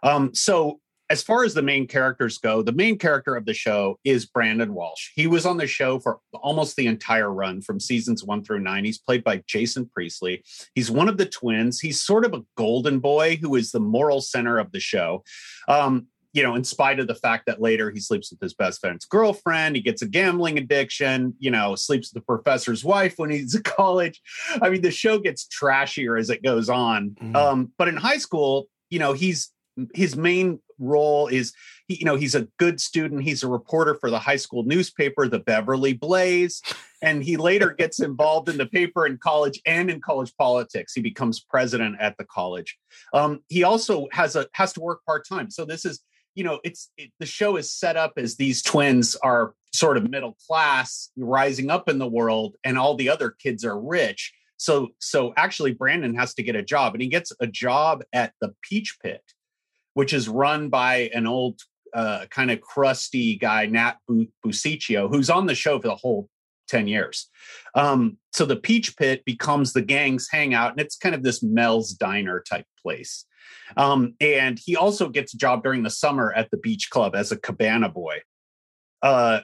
Um, 0.02 0.34
so 0.34 0.80
as 1.10 1.22
far 1.22 1.44
as 1.44 1.52
the 1.52 1.60
main 1.60 1.86
characters 1.86 2.38
go 2.38 2.62
the 2.62 2.72
main 2.72 2.96
character 2.96 3.36
of 3.36 3.44
the 3.44 3.52
show 3.52 3.98
is 4.04 4.24
brandon 4.24 4.72
walsh. 4.72 5.10
He 5.14 5.26
was 5.26 5.44
on 5.44 5.58
the 5.58 5.66
show 5.66 5.98
for 5.98 6.20
almost 6.32 6.76
the 6.76 6.86
entire 6.86 7.30
run 7.30 7.60
from 7.60 7.78
seasons 7.78 8.24
one 8.24 8.42
through 8.42 8.60
nine. 8.60 8.86
He's 8.86 8.96
played 8.96 9.22
by 9.22 9.42
jason 9.46 9.90
priestley. 9.92 10.42
He's 10.74 10.90
one 10.90 11.10
of 11.10 11.18
the 11.18 11.26
twins. 11.26 11.78
He's 11.78 12.00
sort 12.00 12.24
of 12.24 12.32
a 12.32 12.42
golden 12.56 13.00
boy 13.00 13.36
who 13.36 13.54
is 13.56 13.70
the 13.70 13.80
moral 13.80 14.22
center 14.22 14.56
of 14.58 14.72
the 14.72 14.80
show. 14.80 15.24
Um, 15.68 16.06
you 16.32 16.42
know, 16.42 16.54
in 16.54 16.64
spite 16.64 16.98
of 16.98 17.06
the 17.06 17.14
fact 17.14 17.46
that 17.46 17.60
later 17.60 17.90
he 17.90 18.00
sleeps 18.00 18.30
with 18.30 18.40
his 18.40 18.54
best 18.54 18.80
friend's 18.80 19.04
girlfriend, 19.04 19.76
he 19.76 19.82
gets 19.82 20.02
a 20.02 20.08
gambling 20.08 20.58
addiction, 20.58 21.34
you 21.38 21.50
know, 21.50 21.74
sleeps 21.74 22.12
with 22.12 22.22
the 22.22 22.26
professor's 22.26 22.84
wife 22.84 23.14
when 23.16 23.30
he's 23.30 23.54
at 23.56 23.64
college. 23.64 24.20
I 24.60 24.70
mean, 24.70 24.82
the 24.82 24.90
show 24.90 25.18
gets 25.18 25.46
trashier 25.46 26.18
as 26.18 26.30
it 26.30 26.42
goes 26.42 26.68
on. 26.68 27.16
Mhm. 27.22 27.36
Um, 27.36 27.72
but 27.76 27.88
in 27.88 27.96
high 27.96 28.18
school, 28.18 28.68
you 28.90 28.98
know, 28.98 29.12
he's 29.12 29.50
his 29.94 30.16
main 30.16 30.60
role 30.78 31.28
is 31.28 31.52
he, 31.86 31.96
you 31.96 32.04
know, 32.04 32.16
he's 32.16 32.34
a 32.34 32.48
good 32.58 32.80
student. 32.80 33.22
He's 33.22 33.42
a 33.42 33.48
reporter 33.48 33.94
for 33.94 34.10
the 34.10 34.18
high 34.18 34.36
school 34.36 34.64
newspaper, 34.64 35.28
the 35.28 35.38
Beverly 35.38 35.94
Blaze. 35.94 36.60
And 37.00 37.22
he 37.22 37.36
later 37.36 37.70
gets 37.78 38.00
involved 38.00 38.48
in 38.48 38.58
the 38.58 38.66
paper 38.66 39.06
in 39.06 39.18
college 39.18 39.60
and 39.64 39.90
in 39.90 40.00
college 40.00 40.34
politics. 40.36 40.92
He 40.92 41.00
becomes 41.00 41.40
president 41.40 41.96
at 42.00 42.16
the 42.18 42.24
college. 42.24 42.76
Um, 43.14 43.40
he 43.48 43.62
also 43.62 44.08
has 44.12 44.36
a 44.36 44.46
has 44.52 44.72
to 44.74 44.80
work 44.80 45.04
part 45.06 45.26
time. 45.26 45.50
So 45.50 45.64
this 45.64 45.84
is 45.84 46.00
you 46.34 46.44
know 46.44 46.60
it's 46.64 46.90
it, 46.96 47.10
the 47.18 47.26
show 47.26 47.56
is 47.56 47.70
set 47.70 47.96
up 47.96 48.14
as 48.16 48.36
these 48.36 48.62
twins 48.62 49.16
are 49.16 49.54
sort 49.72 49.96
of 49.96 50.10
middle 50.10 50.36
class 50.46 51.10
rising 51.16 51.70
up 51.70 51.88
in 51.88 51.98
the 51.98 52.06
world 52.06 52.56
and 52.64 52.78
all 52.78 52.94
the 52.94 53.08
other 53.08 53.30
kids 53.30 53.64
are 53.64 53.80
rich. 53.80 54.32
So 54.56 54.88
so 54.98 55.32
actually 55.36 55.72
Brandon 55.72 56.14
has 56.14 56.34
to 56.34 56.42
get 56.42 56.56
a 56.56 56.62
job 56.62 56.94
and 56.94 57.02
he 57.02 57.08
gets 57.08 57.32
a 57.40 57.46
job 57.46 58.02
at 58.12 58.32
the 58.40 58.54
Peach 58.62 58.98
Pit, 59.02 59.22
which 59.94 60.12
is 60.12 60.28
run 60.28 60.68
by 60.68 61.10
an 61.14 61.26
old 61.26 61.60
uh, 61.94 62.26
kind 62.30 62.50
of 62.50 62.60
crusty 62.60 63.36
guy, 63.36 63.66
Nat 63.66 63.96
Bu- 64.08 64.26
Bussichio, 64.44 65.10
who's 65.10 65.30
on 65.30 65.46
the 65.46 65.54
show 65.54 65.78
for 65.78 65.88
the 65.88 65.96
whole 65.96 66.28
10 66.72 66.88
years. 66.88 67.28
Um, 67.74 68.16
so 68.32 68.44
the 68.44 68.56
Peach 68.56 68.96
Pit 68.96 69.22
becomes 69.24 69.72
the 69.72 69.82
gang's 69.82 70.28
hangout, 70.30 70.72
and 70.72 70.80
it's 70.80 70.96
kind 70.96 71.14
of 71.14 71.22
this 71.22 71.42
Mel's 71.42 71.92
Diner 71.92 72.42
type 72.48 72.66
place. 72.82 73.26
Um, 73.76 74.14
and 74.20 74.58
he 74.62 74.74
also 74.74 75.08
gets 75.08 75.34
a 75.34 75.38
job 75.38 75.62
during 75.62 75.82
the 75.82 75.90
summer 75.90 76.32
at 76.32 76.50
the 76.50 76.56
beach 76.56 76.90
club 76.90 77.14
as 77.14 77.30
a 77.30 77.36
cabana 77.36 77.88
boy. 77.88 78.20
Uh, 79.02 79.40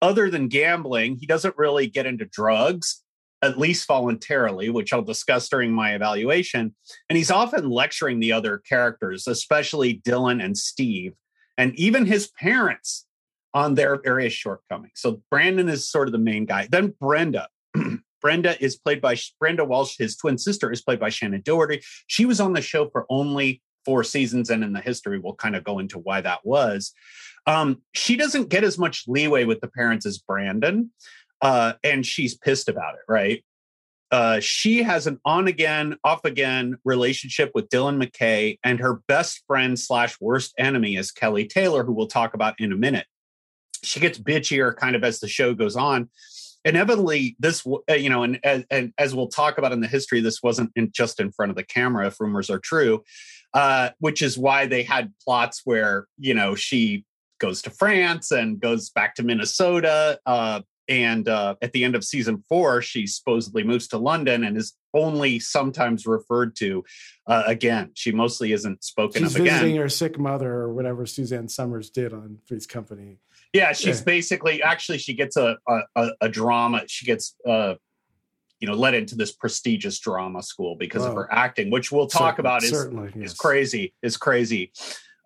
other 0.00 0.30
than 0.30 0.48
gambling, 0.48 1.16
he 1.16 1.26
doesn't 1.26 1.58
really 1.58 1.86
get 1.88 2.06
into 2.06 2.24
drugs, 2.24 3.02
at 3.42 3.58
least 3.58 3.86
voluntarily, 3.86 4.70
which 4.70 4.92
I'll 4.92 5.02
discuss 5.02 5.48
during 5.48 5.72
my 5.72 5.94
evaluation. 5.94 6.74
And 7.08 7.16
he's 7.16 7.30
often 7.30 7.68
lecturing 7.68 8.20
the 8.20 8.32
other 8.32 8.58
characters, 8.58 9.26
especially 9.26 10.00
Dylan 10.00 10.42
and 10.42 10.56
Steve, 10.56 11.14
and 11.58 11.74
even 11.74 12.06
his 12.06 12.30
parents 12.38 13.06
on 13.54 13.74
their 13.74 14.00
various 14.00 14.32
shortcomings. 14.32 14.94
So 14.96 15.22
Brandon 15.30 15.68
is 15.68 15.88
sort 15.88 16.08
of 16.08 16.12
the 16.12 16.18
main 16.18 16.44
guy. 16.44 16.68
Then 16.70 16.94
Brenda. 17.00 17.48
Brenda 18.20 18.62
is 18.62 18.76
played 18.76 19.00
by 19.00 19.16
Brenda 19.38 19.64
Walsh. 19.64 19.96
His 19.98 20.16
twin 20.16 20.38
sister 20.38 20.70
is 20.70 20.82
played 20.82 21.00
by 21.00 21.08
Shannon 21.08 21.42
Doherty. 21.42 21.82
She 22.06 22.26
was 22.26 22.40
on 22.40 22.52
the 22.52 22.60
show 22.60 22.88
for 22.90 23.06
only 23.08 23.62
four 23.84 24.04
seasons, 24.04 24.50
and 24.50 24.62
in 24.62 24.72
the 24.72 24.80
history, 24.80 25.18
we'll 25.18 25.34
kind 25.34 25.56
of 25.56 25.64
go 25.64 25.78
into 25.78 25.98
why 25.98 26.20
that 26.20 26.44
was. 26.44 26.92
Um, 27.46 27.80
she 27.92 28.16
doesn't 28.16 28.50
get 28.50 28.64
as 28.64 28.78
much 28.78 29.04
leeway 29.08 29.44
with 29.44 29.60
the 29.60 29.68
parents 29.68 30.04
as 30.04 30.18
Brandon, 30.18 30.90
uh, 31.40 31.74
and 31.82 32.04
she's 32.04 32.36
pissed 32.36 32.68
about 32.68 32.94
it, 32.94 33.00
right? 33.08 33.42
Uh, 34.10 34.40
she 34.40 34.82
has 34.82 35.06
an 35.06 35.20
on 35.24 35.46
again, 35.46 35.96
off 36.02 36.24
again 36.24 36.76
relationship 36.84 37.52
with 37.54 37.68
Dylan 37.68 38.02
McKay, 38.02 38.58
and 38.64 38.80
her 38.80 39.00
best 39.06 39.42
friend 39.46 39.78
slash 39.78 40.16
worst 40.20 40.52
enemy 40.58 40.96
is 40.96 41.12
Kelly 41.12 41.46
Taylor, 41.46 41.84
who 41.84 41.92
we'll 41.92 42.08
talk 42.08 42.34
about 42.34 42.60
in 42.60 42.72
a 42.72 42.76
minute. 42.76 43.06
She 43.82 44.00
gets 44.00 44.18
bitchier 44.18 44.76
kind 44.76 44.96
of 44.96 45.04
as 45.04 45.20
the 45.20 45.28
show 45.28 45.54
goes 45.54 45.76
on. 45.76 46.08
Inevitably 46.64 47.36
this 47.38 47.66
uh, 47.66 47.94
you 47.94 48.10
know 48.10 48.22
and, 48.22 48.38
and, 48.44 48.66
and 48.70 48.92
as 48.98 49.14
we'll 49.14 49.28
talk 49.28 49.56
about 49.56 49.72
in 49.72 49.80
the 49.80 49.88
history 49.88 50.20
this 50.20 50.42
wasn't 50.42 50.70
in, 50.76 50.92
just 50.92 51.18
in 51.18 51.32
front 51.32 51.48
of 51.48 51.56
the 51.56 51.64
camera 51.64 52.06
if 52.08 52.20
rumors 52.20 52.50
are 52.50 52.58
true 52.58 53.02
uh, 53.54 53.88
which 53.98 54.20
is 54.20 54.36
why 54.36 54.66
they 54.66 54.82
had 54.82 55.10
plots 55.24 55.62
where 55.64 56.06
you 56.18 56.34
know 56.34 56.54
she 56.54 57.06
goes 57.38 57.62
to 57.62 57.70
france 57.70 58.30
and 58.30 58.60
goes 58.60 58.90
back 58.90 59.14
to 59.14 59.22
minnesota 59.22 60.20
uh, 60.26 60.60
and 60.86 61.30
uh, 61.30 61.54
at 61.62 61.72
the 61.72 61.82
end 61.82 61.94
of 61.94 62.04
season 62.04 62.44
four 62.46 62.82
she 62.82 63.06
supposedly 63.06 63.64
moves 63.64 63.88
to 63.88 63.96
london 63.96 64.44
and 64.44 64.58
is 64.58 64.74
only 64.94 65.38
sometimes 65.38 66.06
referred 66.06 66.56
to 66.56 66.84
uh, 67.26 67.44
again. 67.46 67.90
She 67.94 68.12
mostly 68.12 68.52
isn't 68.52 68.82
spoken 68.84 69.22
She's 69.22 69.34
of 69.34 69.42
again. 69.42 69.54
visiting 69.54 69.76
her 69.76 69.88
sick 69.88 70.18
mother 70.18 70.52
or 70.52 70.72
whatever 70.72 71.06
Suzanne 71.06 71.48
Somers 71.48 71.90
did 71.90 72.12
on 72.12 72.38
Three's 72.48 72.66
Company. 72.66 73.18
Yeah, 73.52 73.72
she's 73.72 73.98
Yeah. 74.00 74.04
basically 74.04 74.62
actually 74.62 74.98
she 74.98 75.14
gets 75.14 75.36
a 75.36 75.56
a, 75.96 76.10
a- 76.20 76.28
drama. 76.28 76.82
She 76.86 77.04
gets 77.06 77.34
uh 77.46 77.74
you 78.60 78.68
know 78.68 78.74
led 78.74 78.94
into 78.94 79.16
this 79.16 79.32
prestigious 79.32 79.98
drama 79.98 80.42
school 80.42 80.76
because 80.76 81.04
of 81.04 81.14
her 81.14 81.32
acting, 81.32 81.70
which 81.70 81.90
we'll 81.90 82.06
talk 82.06 82.38
about 82.38 82.62
is 82.62 82.70
certainly, 82.70 83.10
is 83.16 83.34
crazy. 83.34 83.94
Is 84.02 84.16
crazy. 84.16 84.72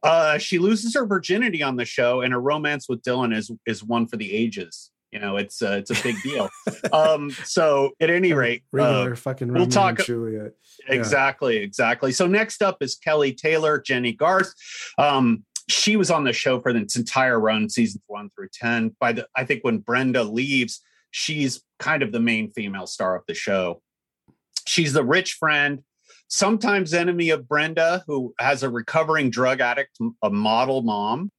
Uh, 0.03 0.37
she 0.37 0.59
loses 0.59 0.95
her 0.95 1.07
virginity 1.07 1.63
on 1.63 1.77
the 1.77 1.85
show, 1.85 2.21
and 2.21 2.33
her 2.33 2.41
romance 2.41 2.89
with 2.89 3.03
Dylan 3.03 3.35
is 3.37 3.51
is 3.67 3.83
one 3.83 4.07
for 4.07 4.17
the 4.17 4.33
ages. 4.33 4.91
You 5.11 5.21
know, 5.21 5.37
it's 5.37 5.63
uh, 5.63 5.77
it's 5.81 5.91
a 5.91 6.03
big 6.03 6.17
deal. 6.23 6.51
um, 6.93 7.31
so 7.45 7.93
at 8.01 8.11
any 8.11 8.33
rate, 8.33 8.65
uh, 8.79 9.15
fucking 9.15 9.49
we'll 9.49 9.63
Romeo 9.63 9.71
talk- 9.71 9.99
Juliet. 10.05 10.53
Yeah. 10.89 10.95
Exactly, 10.95 11.57
exactly. 11.59 12.13
So 12.13 12.27
next 12.27 12.63
up 12.63 12.79
is 12.83 12.97
Kelly 12.97 13.33
Taylor, 13.33 13.81
Jennie 13.81 14.13
Garth. 14.13 14.53
Um, 14.99 15.45
she 15.69 15.97
was 15.97 16.11
on 16.11 16.25
the 16.25 16.33
show 16.33 16.61
for 16.61 16.71
its 16.71 16.97
entire 16.97 17.41
run, 17.41 17.69
seasons 17.69 18.03
one 18.07 18.31
through 18.31 18.49
ten. 18.53 18.95
By 19.01 19.13
the, 19.13 19.27
I 19.37 19.45
think 19.45 19.65
when 19.65 19.79
Brenda 19.79 20.23
leaves, 20.23 20.81
she's 21.11 21.63
kind 21.79 22.03
of 22.03 22.13
the 22.13 22.21
main 22.21 22.51
female 22.51 22.87
star 22.87 23.17
of 23.17 23.23
the 23.27 23.35
show. 23.35 23.83
She's 24.67 24.93
the 24.93 25.05
rich 25.05 25.35
friend, 25.35 25.83
sometimes 26.29 26.95
enemy 26.95 27.31
of 27.31 27.49
Brenda, 27.49 28.03
who 28.07 28.35
has 28.39 28.63
a 28.63 28.71
recovering 28.71 29.31
drug 29.31 29.61
addict, 29.61 29.99
a 30.23 30.31
model 30.31 30.83
mom. 30.83 31.31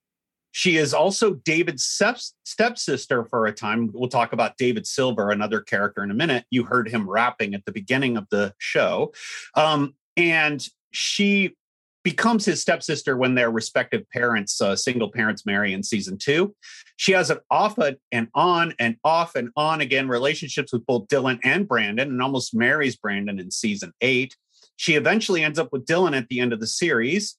She 0.52 0.78
is 0.78 0.94
also 0.94 1.34
David's 1.34 1.84
step- 1.84 2.20
stepsister 2.46 3.26
for 3.26 3.46
a 3.46 3.52
time. 3.52 3.90
We'll 3.94 4.08
talk 4.08 4.32
about 4.32 4.56
David 4.58 4.88
Silver, 4.88 5.32
another 5.32 5.60
character, 5.60 6.02
in 6.02 6.12
a 6.12 6.14
minute. 6.14 6.46
You 6.50 6.64
heard 6.64 6.88
him 6.88 7.10
rapping 7.10 7.54
at 7.54 7.66
the 7.66 7.74
beginning 7.74 8.16
of 8.16 8.26
the 8.32 8.54
show. 8.58 9.12
Um, 9.56 9.96
and 10.16 10.66
she 10.92 11.58
becomes 12.06 12.46
his 12.46 12.62
stepsister 12.62 13.18
when 13.18 13.34
their 13.34 13.50
respective 13.50 14.08
parents, 14.12 14.62
uh, 14.62 14.76
single 14.76 15.12
parents, 15.12 15.44
marry 15.46 15.74
in 15.74 15.82
season 15.84 16.18
two. 16.18 16.56
She 16.98 17.12
has 17.14 17.32
an 17.32 17.40
off 17.50 17.78
and 18.12 18.28
on 18.36 18.74
and 18.80 18.96
off 19.04 19.36
and 19.36 19.50
on 19.58 19.82
again 19.82 20.08
relationships 20.08 20.72
with 20.72 20.86
both 20.86 21.08
Dylan 21.08 21.40
and 21.44 21.68
Brandon 21.68 22.08
and 22.08 22.22
almost 22.22 22.56
marries 22.56 22.96
Brandon 22.96 23.40
in 23.40 23.50
season 23.50 23.92
eight. 24.02 24.38
She 24.78 24.94
eventually 24.94 25.44
ends 25.44 25.58
up 25.58 25.70
with 25.74 25.86
Dylan 25.86 26.16
at 26.16 26.30
the 26.30 26.40
end 26.40 26.54
of 26.54 26.60
the 26.60 26.68
series. 26.68 27.38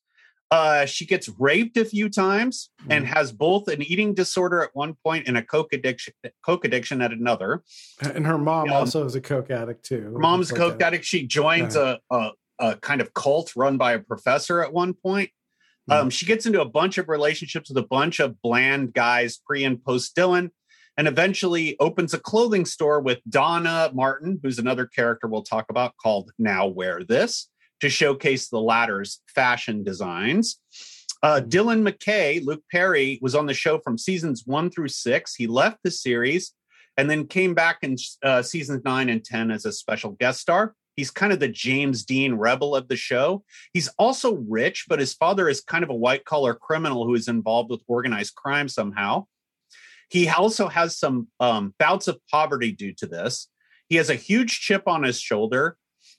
Uh, 0.50 0.84
she 0.84 1.06
gets 1.06 1.28
raped 1.38 1.76
a 1.76 1.84
few 1.84 2.08
times 2.08 2.70
and 2.90 3.06
has 3.06 3.32
both 3.32 3.68
an 3.68 3.82
eating 3.82 4.14
disorder 4.14 4.62
at 4.62 4.70
one 4.74 4.94
point 5.04 5.26
and 5.28 5.36
a 5.36 5.42
coke 5.42 5.72
addiction, 5.72 6.12
coke 6.44 6.64
addiction 6.64 7.00
at 7.02 7.12
another. 7.12 7.62
And 8.00 8.26
her 8.26 8.38
mom 8.38 8.66
Yeah. 8.66 8.78
also 8.78 9.04
is 9.04 9.14
a 9.14 9.20
coke 9.20 9.50
addict 9.50 9.84
too. 9.84 10.02
Her 10.02 10.18
mom's 10.18 10.50
a 10.50 10.54
coke 10.54 10.80
addict. 10.82 11.04
She 11.04 11.26
joins 11.26 11.74
Yeah. 11.76 11.96
a, 12.10 12.16
a 12.16 12.30
a 12.58 12.76
kind 12.76 13.00
of 13.00 13.14
cult 13.14 13.54
run 13.56 13.76
by 13.76 13.92
a 13.92 13.98
professor 13.98 14.62
at 14.62 14.72
one 14.72 14.94
point. 14.94 15.30
Hmm. 15.88 15.92
Um, 15.92 16.10
she 16.10 16.26
gets 16.26 16.46
into 16.46 16.60
a 16.60 16.68
bunch 16.68 16.98
of 16.98 17.08
relationships 17.08 17.68
with 17.68 17.78
a 17.78 17.86
bunch 17.86 18.20
of 18.20 18.40
bland 18.42 18.92
guys 18.92 19.38
pre 19.38 19.64
and 19.64 19.82
post 19.82 20.16
Dylan, 20.16 20.50
and 20.96 21.08
eventually 21.08 21.76
opens 21.78 22.14
a 22.14 22.18
clothing 22.18 22.64
store 22.64 23.00
with 23.00 23.18
Donna 23.28 23.90
Martin, 23.94 24.40
who's 24.42 24.58
another 24.58 24.86
character 24.86 25.26
we'll 25.26 25.42
talk 25.42 25.66
about 25.68 25.94
called 26.02 26.30
Now 26.38 26.66
Wear 26.66 27.02
This, 27.04 27.48
to 27.80 27.88
showcase 27.88 28.48
the 28.48 28.60
latter's 28.60 29.20
fashion 29.34 29.84
designs. 29.84 30.60
Uh, 31.22 31.40
Hmm. 31.40 31.48
Dylan 31.48 31.88
McKay, 31.88 32.44
Luke 32.44 32.62
Perry, 32.70 33.18
was 33.22 33.34
on 33.34 33.46
the 33.46 33.54
show 33.54 33.78
from 33.78 33.98
seasons 33.98 34.44
one 34.46 34.70
through 34.70 34.88
six. 34.88 35.34
He 35.34 35.46
left 35.46 35.78
the 35.82 35.90
series 35.90 36.52
and 36.96 37.10
then 37.10 37.26
came 37.26 37.54
back 37.54 37.78
in 37.82 37.96
uh, 38.22 38.42
seasons 38.42 38.82
nine 38.84 39.08
and 39.08 39.24
10 39.24 39.50
as 39.50 39.64
a 39.64 39.72
special 39.72 40.12
guest 40.12 40.40
star. 40.40 40.74
He's 40.96 41.10
kind 41.10 41.32
of 41.32 41.40
the 41.40 41.48
James 41.48 42.04
Dean 42.04 42.34
rebel 42.34 42.74
of 42.74 42.88
the 42.88 42.96
show. 42.96 43.44
He's 43.72 43.88
also 43.98 44.36
rich, 44.48 44.86
but 44.88 44.98
his 44.98 45.14
father 45.14 45.48
is 45.48 45.60
kind 45.60 45.84
of 45.84 45.90
a 45.90 45.94
white 45.94 46.24
collar 46.24 46.54
criminal 46.54 47.06
who 47.06 47.14
is 47.14 47.28
involved 47.28 47.70
with 47.70 47.82
organized 47.86 48.34
crime 48.34 48.68
somehow. 48.68 49.26
He 50.08 50.28
also 50.28 50.68
has 50.68 50.98
some 50.98 51.28
um, 51.40 51.74
bouts 51.78 52.08
of 52.08 52.18
poverty 52.30 52.72
due 52.72 52.94
to 52.94 53.06
this. 53.06 53.48
He 53.88 53.96
has 53.96 54.10
a 54.10 54.14
huge 54.14 54.60
chip 54.60 54.88
on 54.88 55.02
his 55.02 55.20
shoulder, 55.20 55.76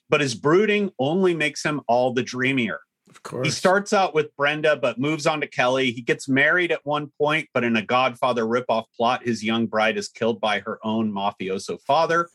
but 0.08 0.20
his 0.20 0.34
brooding 0.34 0.90
only 0.98 1.34
makes 1.34 1.64
him 1.64 1.80
all 1.88 2.12
the 2.12 2.22
dreamier. 2.22 2.80
Of 3.10 3.22
course. 3.22 3.46
He 3.46 3.50
starts 3.50 3.92
out 3.92 4.14
with 4.14 4.34
Brenda, 4.36 4.76
but 4.76 4.98
moves 4.98 5.26
on 5.26 5.40
to 5.40 5.46
Kelly. 5.46 5.92
He 5.92 6.02
gets 6.02 6.28
married 6.28 6.72
at 6.72 6.84
one 6.84 7.10
point, 7.18 7.48
but 7.54 7.64
in 7.64 7.76
a 7.76 7.82
Godfather 7.82 8.44
ripoff 8.44 8.84
plot, 8.96 9.24
his 9.24 9.42
young 9.42 9.66
bride 9.66 9.96
is 9.96 10.08
killed 10.08 10.40
by 10.40 10.60
her 10.60 10.78
own 10.84 11.12
mafioso 11.12 11.80
father, 11.82 12.28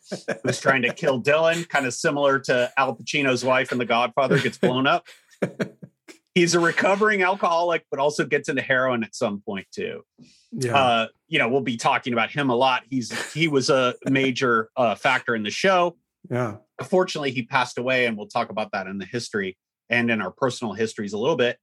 who's 0.44 0.60
trying 0.60 0.82
to 0.84 0.94
kill 0.94 1.22
Dylan, 1.24 1.68
kind 1.70 1.86
of 1.86 1.94
similar 1.94 2.40
to 2.40 2.72
Al 2.78 2.96
Pacino's 2.96 3.44
wife 3.44 3.72
in 3.72 3.78
The 3.78 3.86
Godfather, 3.86 4.40
gets 4.40 4.58
blown 4.58 4.88
up. 4.88 5.08
He's 6.36 6.56
a 6.56 6.60
recovering 6.60 7.22
alcoholic, 7.22 7.86
but 7.92 8.00
also 8.00 8.26
gets 8.26 8.50
into 8.50 8.64
heroin 8.64 9.04
at 9.04 9.14
some 9.14 9.42
point 9.42 9.68
too. 9.72 10.04
Yeah. 10.52 10.76
Uh, 10.76 11.08
you 11.28 11.38
know, 11.38 11.48
we'll 11.48 11.62
be 11.62 11.78
talking 11.78 12.14
about 12.14 12.32
him 12.32 12.50
a 12.50 12.56
lot. 12.56 12.84
He's 12.90 13.34
he 13.34 13.48
was 13.48 13.70
a 13.70 13.94
major 14.06 14.70
uh, 14.76 14.96
factor 14.96 15.36
in 15.36 15.44
the 15.44 15.52
show. 15.52 15.98
yeah. 16.30 16.58
Unfortunately, 16.80 17.30
he 17.30 17.44
passed 17.44 17.78
away, 17.78 18.08
and 18.08 18.18
we'll 18.18 18.28
talk 18.28 18.50
about 18.50 18.72
that 18.72 18.88
in 18.88 18.98
the 18.98 19.06
history 19.06 19.58
and 19.94 20.10
in 20.12 20.22
our 20.22 20.32
personal 20.32 20.74
histories 20.74 21.14
a 21.14 21.18
little 21.18 21.36
bit. 21.36 21.58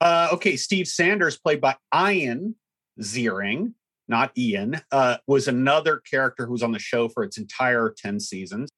Uh, 0.00 0.28
okay, 0.32 0.56
Steve 0.56 0.88
Sanders, 0.88 1.38
played 1.38 1.60
by 1.60 1.76
Ian 1.94 2.56
Ziering, 3.00 3.72
not 4.08 4.30
Ian, 4.36 4.80
uh, 4.92 5.16
was 5.26 5.48
another 5.48 5.98
character 6.10 6.46
who 6.46 6.52
was 6.52 6.62
on 6.62 6.72
the 6.72 6.78
show 6.78 7.08
for 7.08 7.22
its 7.22 7.38
entire 7.38 7.94
10 7.96 8.20
seasons. 8.20 8.68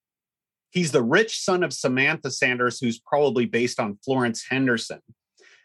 He's 0.71 0.93
the 0.93 1.03
rich 1.03 1.41
son 1.41 1.63
of 1.65 1.73
Samantha 1.73 2.31
Sanders, 2.31 2.79
who's 2.79 2.99
probably 3.01 3.47
based 3.47 3.81
on 3.81 3.99
Florence 4.05 4.45
Henderson, 4.49 5.01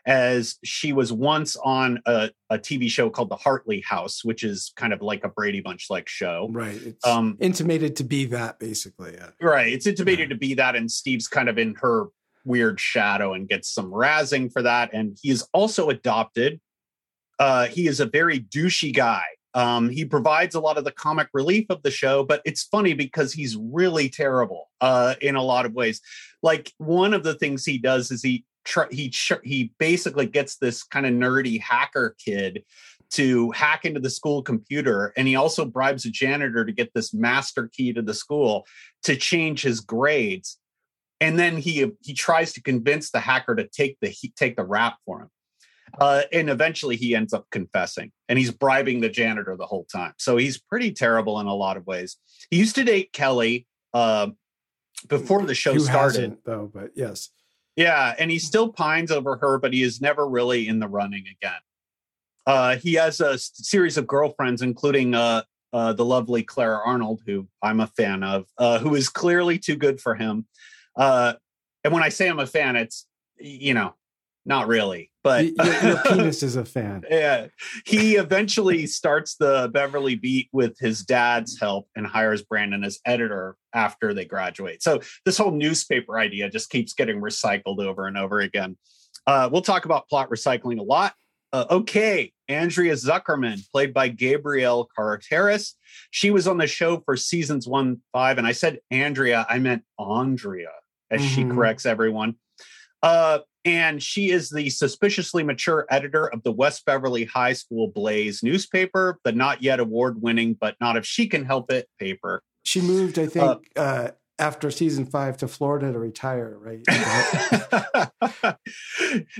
as 0.07 0.55
she 0.63 0.93
was 0.93 1.12
once 1.13 1.55
on 1.57 2.01
a, 2.05 2.31
a 2.50 2.57
TV 2.57 2.89
show 2.89 3.09
called 3.09 3.29
The 3.29 3.35
Hartley 3.35 3.81
House, 3.81 4.23
which 4.23 4.43
is 4.43 4.71
kind 4.75 4.93
of 4.93 5.01
like 5.01 5.23
a 5.23 5.29
Brady 5.29 5.59
Bunch 5.62 5.88
like 5.89 6.07
show. 6.09 6.50
Right. 6.51 6.81
It's 6.81 7.05
Um, 7.05 7.38
intimated 7.39 7.97
to 7.97 8.03
be 8.05 8.25
that 8.27 8.59
basically. 8.59 9.13
Yeah. 9.13 9.29
Right. 9.41 9.71
It's 9.73 9.85
intimated 9.88 10.29
to 10.29 10.35
be 10.35 10.55
that, 10.55 10.75
and 10.75 10.89
Steve's 10.89 11.27
kind 11.27 11.50
of 11.50 11.57
in 11.57 11.75
her 11.75 12.07
weird 12.45 12.79
shadow 12.79 13.33
and 13.33 13.47
gets 13.47 13.71
some 13.71 13.91
razzing 13.91 14.51
for 14.51 14.62
that. 14.62 14.91
And 14.93 15.17
he 15.21 15.29
is 15.31 15.47
also 15.53 15.89
adopted. 15.89 16.59
Uh, 17.39 17.67
he 17.67 17.88
is 17.88 18.00
a 18.00 18.05
very 18.05 18.39
douchey 18.39 18.93
guy 18.93 19.23
Um, 19.53 19.89
he 19.89 20.05
provides 20.05 20.55
a 20.55 20.59
lot 20.59 20.77
of 20.77 20.83
the 20.83 20.91
comic 20.91 21.27
relief 21.33 21.67
of 21.69 21.83
the 21.83 21.91
show, 21.91 22.23
but 22.23 22.41
it's 22.45 22.63
funny 22.63 22.93
because 22.93 23.33
he's 23.33 23.55
really 23.55 24.09
terrible 24.09 24.69
uh, 24.81 25.15
in 25.21 25.35
a 25.35 25.43
lot 25.43 25.65
of 25.65 25.73
ways. 25.73 26.01
Like 26.41 26.71
one 26.77 27.13
of 27.13 27.23
the 27.23 27.35
things 27.35 27.65
he 27.65 27.77
does 27.77 28.12
is 28.12 28.23
he 28.23 28.45
tr- 28.65 28.91
he 28.91 29.09
ch- 29.09 29.43
he 29.43 29.71
basically 29.77 30.25
gets 30.25 30.57
this 30.57 30.83
kind 30.83 31.05
of 31.05 31.13
nerdy 31.13 31.62
hacker 31.62 32.15
kid 32.23 32.63
to 33.12 33.51
hack 33.51 33.85
into 33.85 34.00
the 34.00 34.09
school 34.09 34.41
computer, 34.41 35.13
and 35.15 35.27
he 35.27 35.35
also 35.35 35.65
bribes 35.65 36.05
a 36.05 36.09
janitor 36.09 36.65
to 36.65 36.71
get 36.71 36.91
this 36.95 37.13
master 37.13 37.69
key 37.71 37.93
to 37.93 38.01
the 38.01 38.13
school 38.13 38.65
to 39.03 39.15
change 39.15 39.62
his 39.62 39.79
grades. 39.81 40.57
And 41.20 41.39
then 41.39 41.58
he 41.58 41.91
he 42.01 42.13
tries 42.13 42.53
to 42.53 42.62
convince 42.62 43.12
the 43.12 43.20
hacker 43.20 43.55
to 43.55 43.67
take 43.67 43.98
the 44.01 44.10
he, 44.10 44.34
take 44.36 44.55
the 44.55 44.65
rap 44.65 44.98
for 45.05 45.22
him. 45.22 45.29
Uh, 46.00 46.24
and 46.32 46.50
eventually 46.50 46.96
he 46.96 47.15
ends 47.15 47.34
up 47.34 47.46
confessing 47.51 48.12
and 48.27 48.39
he's 48.39 48.50
bribing 48.51 49.00
the 49.00 49.10
janitor 49.10 49.55
the 49.55 49.65
whole 49.65 49.86
time. 49.86 50.13
So 50.17 50.38
he's 50.38 50.60
pretty 50.60 50.91
terrible 50.91 51.39
in 51.39 51.46
a 51.46 51.53
lot 51.53 51.77
of 51.77 51.86
ways. 51.86 52.17
He 52.50 52.58
used 52.58 52.75
to 52.75 52.84
date 52.84 53.13
Kelly 53.13 53.67
uh, 53.93 54.29
before 55.08 55.43
the 55.43 55.53
show 55.53 55.74
Who 55.74 55.79
started. 55.79 56.38
though, 56.46 56.72
but 56.74 56.91
yes. 56.96 57.29
Yeah, 57.75 58.13
and 58.17 58.29
he 58.29 58.39
still 58.39 58.72
pines 58.72 59.12
over 59.12 59.38
her, 59.38 59.58
but 59.58 59.74
he 59.74 59.82
is 59.84 60.01
never 60.01 60.27
really 60.27 60.67
in 60.67 60.79
the 60.79 60.88
running 60.88 61.25
again. 61.32 61.60
Uh, 62.46 62.75
he 62.75 62.93
has 62.93 63.20
a 63.20 63.38
series 63.38 63.98
of 63.98 64.05
girlfriends, 64.05 64.62
including 64.62 65.15
uh, 65.15 65.43
uh, 65.72 65.93
the 65.93 66.05
lovely 66.05 66.43
Clara 66.43 66.79
Arnold, 66.86 67.22
who 67.25 67.48
I'm 67.62 67.79
a 67.79 67.88
fan 67.88 68.24
of, 68.24 68.46
uh, 68.58 68.79
who 68.79 68.96
is 68.96 69.10
clearly 69.10 69.58
too 69.58 69.75
good 69.75 70.00
for 70.00 70.13
him. 70.13 70.46
Uh, 70.95 71.33
and 71.83 71.93
when 71.93 72.03
I 72.03 72.09
say 72.09 72.29
I'm 72.29 72.39
a 72.39 72.47
fan, 72.47 72.75
it's 72.75 73.05
you 73.39 73.73
know, 73.73 73.93
not 74.45 74.67
really, 74.67 75.12
but 75.23 75.45
your, 75.45 75.83
your 75.83 75.97
penis 76.05 76.43
is 76.43 76.55
a 76.55 76.65
fan. 76.65 77.03
yeah, 77.09 77.47
he 77.85 78.15
eventually 78.15 78.85
starts 78.88 79.35
the 79.35 79.69
Beverly 79.73 80.15
Beat 80.15 80.50
with 80.51 80.77
his 80.79 81.03
dad's 81.03 81.59
help 81.59 81.88
and 81.95 82.05
hires 82.05 82.41
Brandon 82.41 82.83
as 82.83 83.00
editor 83.05 83.55
after 83.73 84.13
they 84.13 84.25
graduate. 84.25 84.83
So 84.83 85.01
this 85.25 85.38
whole 85.38 85.51
newspaper 85.51 86.19
idea 86.19 86.50
just 86.50 86.69
keeps 86.69 86.93
getting 86.93 87.21
recycled 87.21 87.79
over 87.79 88.07
and 88.07 88.17
over 88.17 88.41
again. 88.41 88.77
Uh, 89.25 89.50
we'll 89.51 89.62
talk 89.62 89.85
about 89.85 90.09
plot 90.09 90.29
recycling 90.29 90.79
a 90.79 90.83
lot. 90.83 91.13
Uh, 91.53 91.65
okay, 91.69 92.33
Andrea 92.50 92.93
Zuckerman, 92.93 93.62
played 93.71 93.93
by 93.93 94.07
Gabrielle 94.07 94.89
Carteris. 94.97 95.75
She 96.09 96.31
was 96.31 96.47
on 96.47 96.57
the 96.57 96.65
show 96.65 97.00
for 97.05 97.15
seasons 97.15 97.67
one, 97.67 98.01
five, 98.12 98.39
and 98.39 98.47
I 98.47 98.53
said 98.53 98.79
Andrea, 98.89 99.45
I 99.47 99.59
meant 99.59 99.83
Andrea, 100.00 100.71
as 101.13 101.22
she 101.22 101.43
Mhm. 101.43 101.53
corrects 101.53 101.86
everyone. 101.86 102.36
Uh, 103.01 103.39
and 103.65 104.01
she 104.01 104.32
is 104.32 104.50
the 104.50 104.70
suspiciously 104.70 105.43
mature 105.43 105.86
editor 105.89 106.27
of 106.27 106.43
the 106.43 106.51
West 106.51 106.86
Beverly 106.86 107.25
High 107.25 107.53
School 107.53 107.88
Blaze 107.93 108.43
newspaper, 108.43 109.20
the 109.24 109.32
not 109.32 109.62
yet 109.62 109.79
award 109.79 110.22
winning, 110.22 110.55
but 110.60 110.75
not 110.82 110.98
if 110.98 111.05
she 111.05 111.27
can 111.27 111.46
help 111.46 111.72
it 111.72 111.88
paper. 112.00 112.41
She 112.65 112.82
moved, 112.82 113.20
I 113.20 113.27
think, 113.27 113.62
uh, 113.75 114.12
after 114.39 114.72
season 114.72 115.05
five 115.05 115.38
to 115.38 115.48
Florida 115.48 115.91
to 115.91 116.00
retire, 116.00 116.58
right? 116.60 116.82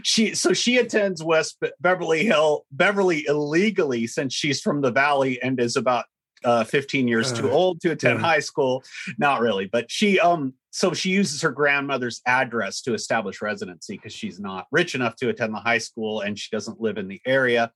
she 0.04 0.36
so 0.36 0.54
she 0.54 0.78
attends 0.78 1.24
West 1.24 1.60
Be- 1.60 1.72
Beverly 1.80 2.26
Hill 2.26 2.66
Beverly 2.72 3.26
illegally 3.28 4.08
since 4.08 4.34
she's 4.34 4.62
from 4.62 4.82
the 4.82 4.92
Valley 4.92 5.42
and 5.42 5.60
is 5.60 5.76
about 5.76 6.06
uh, 6.46 6.64
15 6.64 7.08
years 7.08 7.32
too 7.34 7.50
Uh, 7.50 7.54
old 7.54 7.82
to 7.82 7.92
attend 7.92 8.20
yeah. 8.20 8.26
high 8.26 8.40
school. 8.40 8.84
Not 9.18 9.42
really, 9.42 9.66
but 9.66 9.90
she 9.92 10.20
um 10.20 10.54
so 10.72 10.94
she 10.94 11.10
uses 11.12 11.42
her 11.42 11.52
grandmother's 11.52 12.22
address 12.26 12.82
to 12.82 12.94
establish 12.94 13.42
residency 13.42 13.96
because 13.96 14.14
she's 14.14 14.40
not 14.40 14.66
rich 14.72 14.96
enough 14.96 15.16
to 15.18 15.30
attend 15.30 15.54
the 15.54 15.60
high 15.60 15.78
school 15.78 16.22
and 16.22 16.38
she 16.40 16.50
doesn't 16.52 16.82
live 16.82 16.98
in 16.98 17.08
the 17.08 17.22
area. 17.28 17.72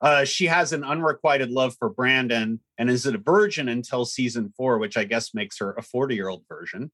Uh, 0.00 0.24
she 0.24 0.46
has 0.46 0.72
an 0.72 0.84
unrequited 0.84 1.50
love 1.50 1.74
for 1.76 1.88
Brandon 1.90 2.60
and 2.78 2.88
is 2.88 3.04
a 3.06 3.18
virgin 3.18 3.68
until 3.68 4.04
season 4.04 4.52
four, 4.56 4.78
which 4.78 4.96
I 4.96 5.02
guess 5.02 5.34
makes 5.34 5.58
her 5.58 5.72
a 5.76 5.82
40 5.82 6.14
year 6.14 6.28
old 6.28 6.44
virgin. 6.48 6.92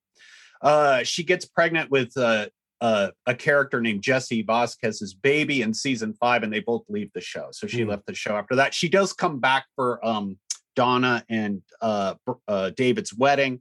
Uh, 0.63 1.03
she 1.03 1.23
gets 1.23 1.45
pregnant 1.45 1.91
with 1.91 2.17
uh, 2.17 2.47
uh, 2.81 3.11
a 3.27 3.35
character 3.35 3.83
named 3.83 4.03
Jesse 4.03 4.43
Vasquez's 4.43 5.13
baby 5.13 5.61
in 5.61 5.75
season 5.75 6.15
five, 6.15 6.43
and 6.43 6.51
they 6.53 6.61
both 6.61 6.85
leave 6.89 7.11
the 7.13 7.21
show. 7.21 7.49
So 7.53 7.67
she 7.67 7.83
Hmm. 7.83 7.91
left 7.91 8.07
the 8.07 8.15
show 8.15 8.37
after 8.37 8.57
that. 8.57 8.73
She 8.73 8.89
does 8.89 9.13
come 9.13 9.39
back 9.41 9.67
for 9.77 10.05
um, 10.07 10.39
Donna 10.75 11.25
and 11.29 11.63
uh, 11.81 12.15
uh, 12.49 12.71
David's 12.71 13.15
wedding, 13.15 13.61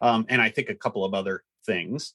um, 0.00 0.26
and 0.28 0.40
I 0.40 0.50
think 0.50 0.70
a 0.70 0.74
couple 0.74 1.04
of 1.04 1.14
other 1.14 1.42
things. 1.66 2.14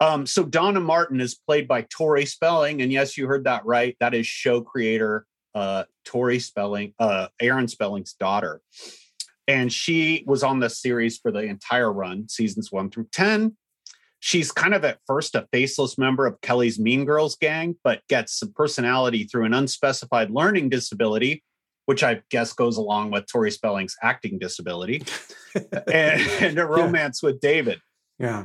Um, 0.00 0.26
so 0.26 0.44
Donna 0.44 0.80
Martin 0.80 1.20
is 1.20 1.34
played 1.34 1.66
by 1.66 1.82
Tori 1.82 2.24
Spelling, 2.24 2.82
and 2.82 2.92
yes, 2.92 3.16
you 3.16 3.26
heard 3.26 3.44
that 3.44 3.64
right. 3.64 3.96
That 4.00 4.14
is 4.14 4.26
show 4.26 4.60
creator 4.60 5.26
uh, 5.54 5.84
Tori 6.04 6.38
Spelling, 6.38 6.94
uh, 6.98 7.28
Aaron 7.40 7.68
Spelling's 7.68 8.12
daughter, 8.12 8.60
and 9.46 9.72
she 9.72 10.24
was 10.26 10.42
on 10.42 10.60
the 10.60 10.70
series 10.70 11.18
for 11.18 11.32
the 11.32 11.40
entire 11.40 11.92
run, 11.92 12.28
seasons 12.28 12.70
one 12.70 12.90
through 12.90 13.08
ten. 13.12 13.56
She's 14.20 14.50
kind 14.50 14.74
of 14.74 14.84
at 14.84 14.98
first 15.06 15.36
a 15.36 15.46
faceless 15.52 15.96
member 15.96 16.26
of 16.26 16.40
Kelly's 16.40 16.78
Mean 16.78 17.04
Girls 17.04 17.36
gang, 17.36 17.76
but 17.84 18.02
gets 18.08 18.38
some 18.38 18.52
personality 18.52 19.24
through 19.24 19.44
an 19.44 19.54
unspecified 19.54 20.30
learning 20.30 20.70
disability, 20.70 21.44
which 21.88 22.02
I 22.04 22.20
guess 22.28 22.52
goes 22.52 22.76
along 22.76 23.12
with 23.12 23.24
Tori 23.32 23.50
Spelling's 23.50 23.96
acting 24.02 24.38
disability, 24.38 25.02
and, 25.90 26.20
and 26.42 26.58
a 26.58 26.66
romance 26.66 27.22
with 27.22 27.40
David. 27.40 27.80
yeah. 28.18 28.44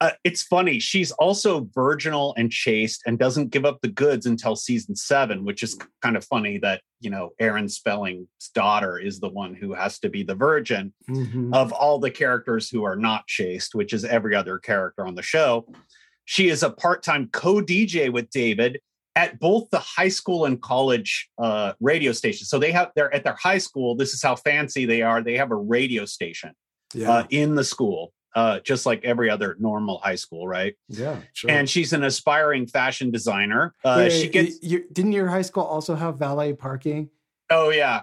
Uh, 0.00 0.12
it's 0.22 0.44
funny. 0.44 0.78
She's 0.78 1.10
also 1.10 1.68
virginal 1.74 2.32
and 2.38 2.52
chaste 2.52 3.02
and 3.04 3.18
doesn't 3.18 3.48
give 3.50 3.64
up 3.64 3.80
the 3.82 3.88
goods 3.88 4.26
until 4.26 4.54
season 4.54 4.94
seven, 4.94 5.44
which 5.44 5.64
is 5.64 5.76
kind 6.02 6.16
of 6.16 6.24
funny 6.24 6.56
that, 6.58 6.82
you 7.00 7.10
know, 7.10 7.30
Aaron 7.40 7.68
Spelling's 7.68 8.28
daughter 8.54 8.96
is 9.00 9.18
the 9.18 9.28
one 9.28 9.54
who 9.54 9.74
has 9.74 9.98
to 9.98 10.08
be 10.08 10.22
the 10.22 10.36
virgin 10.36 10.94
Mhm. 11.10 11.52
of 11.52 11.72
all 11.72 11.98
the 11.98 12.12
characters 12.12 12.70
who 12.70 12.84
are 12.84 12.94
not 12.94 13.26
chaste, 13.26 13.74
which 13.74 13.92
is 13.92 14.04
every 14.04 14.36
other 14.36 14.56
character 14.60 15.04
on 15.04 15.16
the 15.16 15.22
show. 15.22 15.66
She 16.26 16.48
is 16.48 16.62
a 16.62 16.70
part 16.70 17.02
time 17.02 17.28
co 17.32 17.60
DJ 17.60 18.08
with 18.08 18.30
David 18.30 18.80
at 19.18 19.40
both 19.40 19.68
the 19.70 19.80
high 19.80 20.08
school 20.08 20.44
and 20.44 20.62
college 20.62 21.28
uh, 21.38 21.72
radio 21.80 22.12
stations. 22.12 22.48
So 22.48 22.58
they 22.58 22.70
have, 22.72 22.90
they're 22.94 23.12
at 23.12 23.24
their 23.24 23.36
high 23.48 23.58
school. 23.58 23.96
This 23.96 24.14
is 24.14 24.22
how 24.22 24.36
fancy 24.36 24.84
they 24.86 25.02
are. 25.02 25.22
They 25.22 25.36
have 25.36 25.50
a 25.50 25.56
radio 25.56 26.04
station 26.04 26.52
Yeah. 26.94 27.10
uh, 27.12 27.24
in 27.30 27.56
the 27.56 27.64
school, 27.64 28.12
uh, 28.36 28.60
just 28.60 28.86
like 28.86 29.00
every 29.04 29.28
other 29.28 29.56
normal 29.58 29.98
high 29.98 30.14
school, 30.24 30.46
right? 30.46 30.74
yeah. 30.88 31.16
Sure. 31.32 31.50
And 31.50 31.68
she's 31.68 31.92
an 31.92 32.04
aspiring 32.04 32.68
fashion 32.68 33.10
designer. 33.10 33.74
Uh, 33.84 33.96
Wait, 34.04 34.10
she 34.12 34.28
gets, 34.28 34.62
you- 34.62 34.84
didn't 34.92 35.12
your 35.12 35.28
high 35.28 35.42
school 35.42 35.64
also 35.64 35.96
have 35.96 36.16
valet 36.18 36.52
parking? 36.52 37.10
oh 37.50 37.70
yeah, 37.70 38.02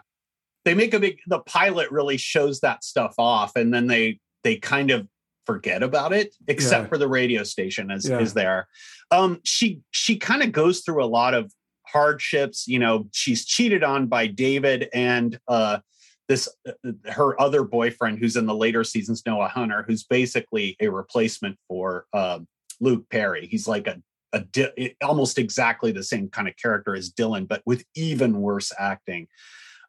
they 0.65 0.73
make 0.73 0.93
a 0.95 0.99
big. 0.99 1.19
The 1.27 1.39
pilot 1.39 1.91
really 1.91 2.17
shows 2.17 2.59
that 2.61 2.83
stuff 2.83 3.13
off, 3.19 3.55
and 3.55 3.71
then 3.73 3.85
they 3.87 4.19
they 4.43 4.55
kind 4.57 4.89
of 4.91 5.07
forget 5.45 5.83
about 5.83 6.13
it, 6.13 6.35
except 6.47 6.83
Yeah. 6.85 6.89
for 6.89 6.97
the 6.97 7.07
radio 7.07 7.43
station 7.43 7.91
is 7.91 8.07
Yeah. 8.07 8.19
is 8.19 8.33
there. 8.33 8.67
Um, 9.11 9.39
she 9.43 9.81
she 9.91 10.17
kind 10.17 10.41
of 10.43 10.51
goes 10.51 10.81
through 10.81 11.03
a 11.03 11.05
lot 11.05 11.33
of 11.33 11.51
hardships. 11.87 12.67
You 12.67 12.79
know, 12.79 13.07
she's 13.13 13.45
cheated 13.45 13.83
on 13.83 14.07
by 14.07 14.27
David 14.27 14.89
and 14.93 15.39
uh, 15.47 15.79
this 16.27 16.49
uh, 16.67 16.91
her 17.11 17.39
other 17.39 17.63
boyfriend, 17.63 18.19
who's 18.19 18.35
in 18.35 18.45
the 18.47 18.55
later 18.55 18.83
seasons, 18.83 19.23
Noah 19.25 19.47
Hunter, 19.47 19.83
who's 19.87 20.03
basically 20.03 20.75
a 20.79 20.87
replacement 20.89 21.57
for 21.67 22.05
um, 22.13 22.47
Luke 22.81 23.05
Perry. 23.09 23.47
He's 23.47 23.67
like 23.67 23.87
a 23.87 24.01
a 24.33 24.41
di- 24.41 24.95
almost 25.01 25.37
exactly 25.37 25.93
the 25.93 26.03
same 26.03 26.27
kind 26.27 26.47
of 26.49 26.57
character 26.57 26.93
as 26.93 27.09
Dylan, 27.09 27.47
but 27.47 27.61
with 27.65 27.85
even 27.95 28.41
worse 28.41 28.73
acting. 28.77 29.27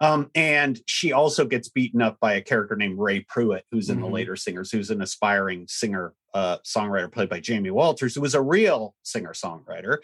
Um, 0.00 0.30
and 0.34 0.78
she 0.86 1.12
also 1.12 1.44
gets 1.46 1.68
beaten 1.68 2.02
up 2.02 2.18
by 2.20 2.34
a 2.34 2.40
character 2.42 2.76
named 2.76 2.98
Ray 2.98 3.20
Pruitt, 3.20 3.64
who's 3.70 3.88
in 3.88 4.00
the 4.00 4.06
Mhm. 4.06 4.12
later 4.12 4.36
singers, 4.36 4.70
who's 4.70 4.90
an 4.90 5.00
aspiring 5.02 5.66
singer 5.68 6.12
uh, 6.34 6.58
songwriter 6.66 7.10
played 7.10 7.30
by 7.30 7.40
Jamie 7.40 7.70
Walters, 7.70 8.14
who 8.14 8.20
was 8.20 8.34
a 8.34 8.42
real 8.42 8.94
singer 9.02 9.32
songwriter. 9.32 9.98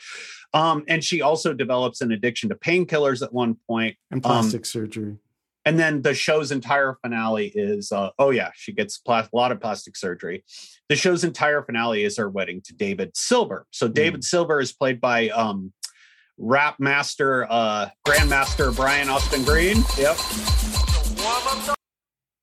Um, 0.55 0.83
and 0.89 1.05
she 1.05 1.21
also 1.21 1.53
develops 1.53 2.01
an 2.01 2.11
addiction 2.11 2.49
to 2.49 2.55
painkillers 2.55 3.21
at 3.23 3.35
one 3.35 3.57
point. 3.69 3.97
And 4.11 4.25
Um, 4.25 4.31
plastic 4.31 4.65
surgery. 4.65 5.19
and 5.67 5.79
then 5.79 6.01
the 6.01 6.15
show's 6.15 6.51
entire 6.51 6.97
finale 7.03 7.49
is 7.55 7.93
uh, 7.93 8.11
oh 8.19 8.31
yeah, 8.31 8.51
she 8.55 8.73
gets 8.73 8.97
plas- 8.97 9.29
a 9.31 9.37
lot 9.37 9.53
of 9.53 9.61
plastic 9.61 9.95
surgery. 9.95 10.43
The 10.89 10.97
show's 10.97 11.23
entire 11.23 11.63
finale 11.63 12.03
is 12.03 12.17
her 12.17 12.31
wedding 12.31 12.63
to 12.63 12.73
David 12.75 13.15
Silver. 13.15 13.67
So 13.71 13.87
David 13.87 14.25
Silver 14.25 14.59
is 14.59 14.73
played 14.73 15.03
by 15.03 15.29
um, 15.29 15.75
rap 16.43 16.81
master, 16.81 17.47
uh, 17.49 17.89
grandmaster 18.07 18.75
Brian 18.75 19.09
Austin 19.09 19.45
Green. 19.45 19.85
Yep. 19.97 20.19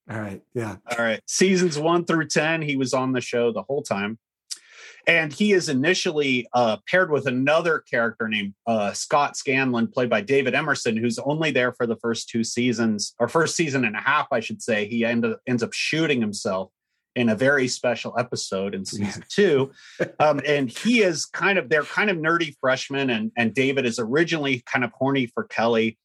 All 0.09 0.19
right. 0.19 0.41
Yeah. 0.55 0.77
All 0.89 1.03
right. 1.03 1.21
Seasons 1.27 1.77
one 1.77 2.05
through 2.05 2.27
10, 2.27 2.61
he 2.61 2.77
was 2.77 2.93
on 2.93 3.11
the 3.11 3.21
show 3.21 3.51
the 3.51 3.61
whole 3.61 3.83
time. 3.83 4.17
And 5.05 5.33
he 5.33 5.53
is 5.53 5.69
initially 5.69 6.47
uh, 6.53 6.77
paired 6.87 7.11
with 7.11 7.27
another 7.27 7.79
character 7.79 8.27
named 8.27 8.53
uh, 8.65 8.93
Scott 8.93 9.35
Scanlon, 9.35 9.87
played 9.87 10.09
by 10.09 10.21
David 10.21 10.55
Emerson, 10.55 10.97
who's 10.97 11.19
only 11.19 11.51
there 11.51 11.73
for 11.73 11.85
the 11.85 11.95
first 11.97 12.29
two 12.29 12.43
seasons, 12.43 13.15
or 13.19 13.27
first 13.27 13.55
season 13.55 13.85
and 13.85 13.95
a 13.95 14.01
half, 14.01 14.27
I 14.31 14.39
should 14.39 14.61
say. 14.61 14.87
He 14.87 15.03
end 15.03 15.25
up, 15.25 15.39
ends 15.47 15.63
up 15.63 15.73
shooting 15.73 16.21
himself 16.21 16.71
in 17.19 17.29
a 17.29 17.35
very 17.35 17.67
special 17.67 18.15
episode 18.17 18.73
in 18.73 18.85
season 18.85 19.23
two. 19.29 19.71
Um, 20.19 20.41
and 20.45 20.69
he 20.69 21.01
is 21.01 21.25
kind 21.25 21.57
of, 21.57 21.69
they're 21.69 21.83
kind 21.83 22.09
of 22.09 22.17
nerdy 22.17 22.53
freshmen. 22.61 23.09
And, 23.09 23.31
and 23.37 23.53
David 23.53 23.85
is 23.85 23.99
originally 23.99 24.63
kind 24.65 24.83
of 24.85 24.91
horny 24.93 25.27
for 25.27 25.43
Kelly. 25.45 25.97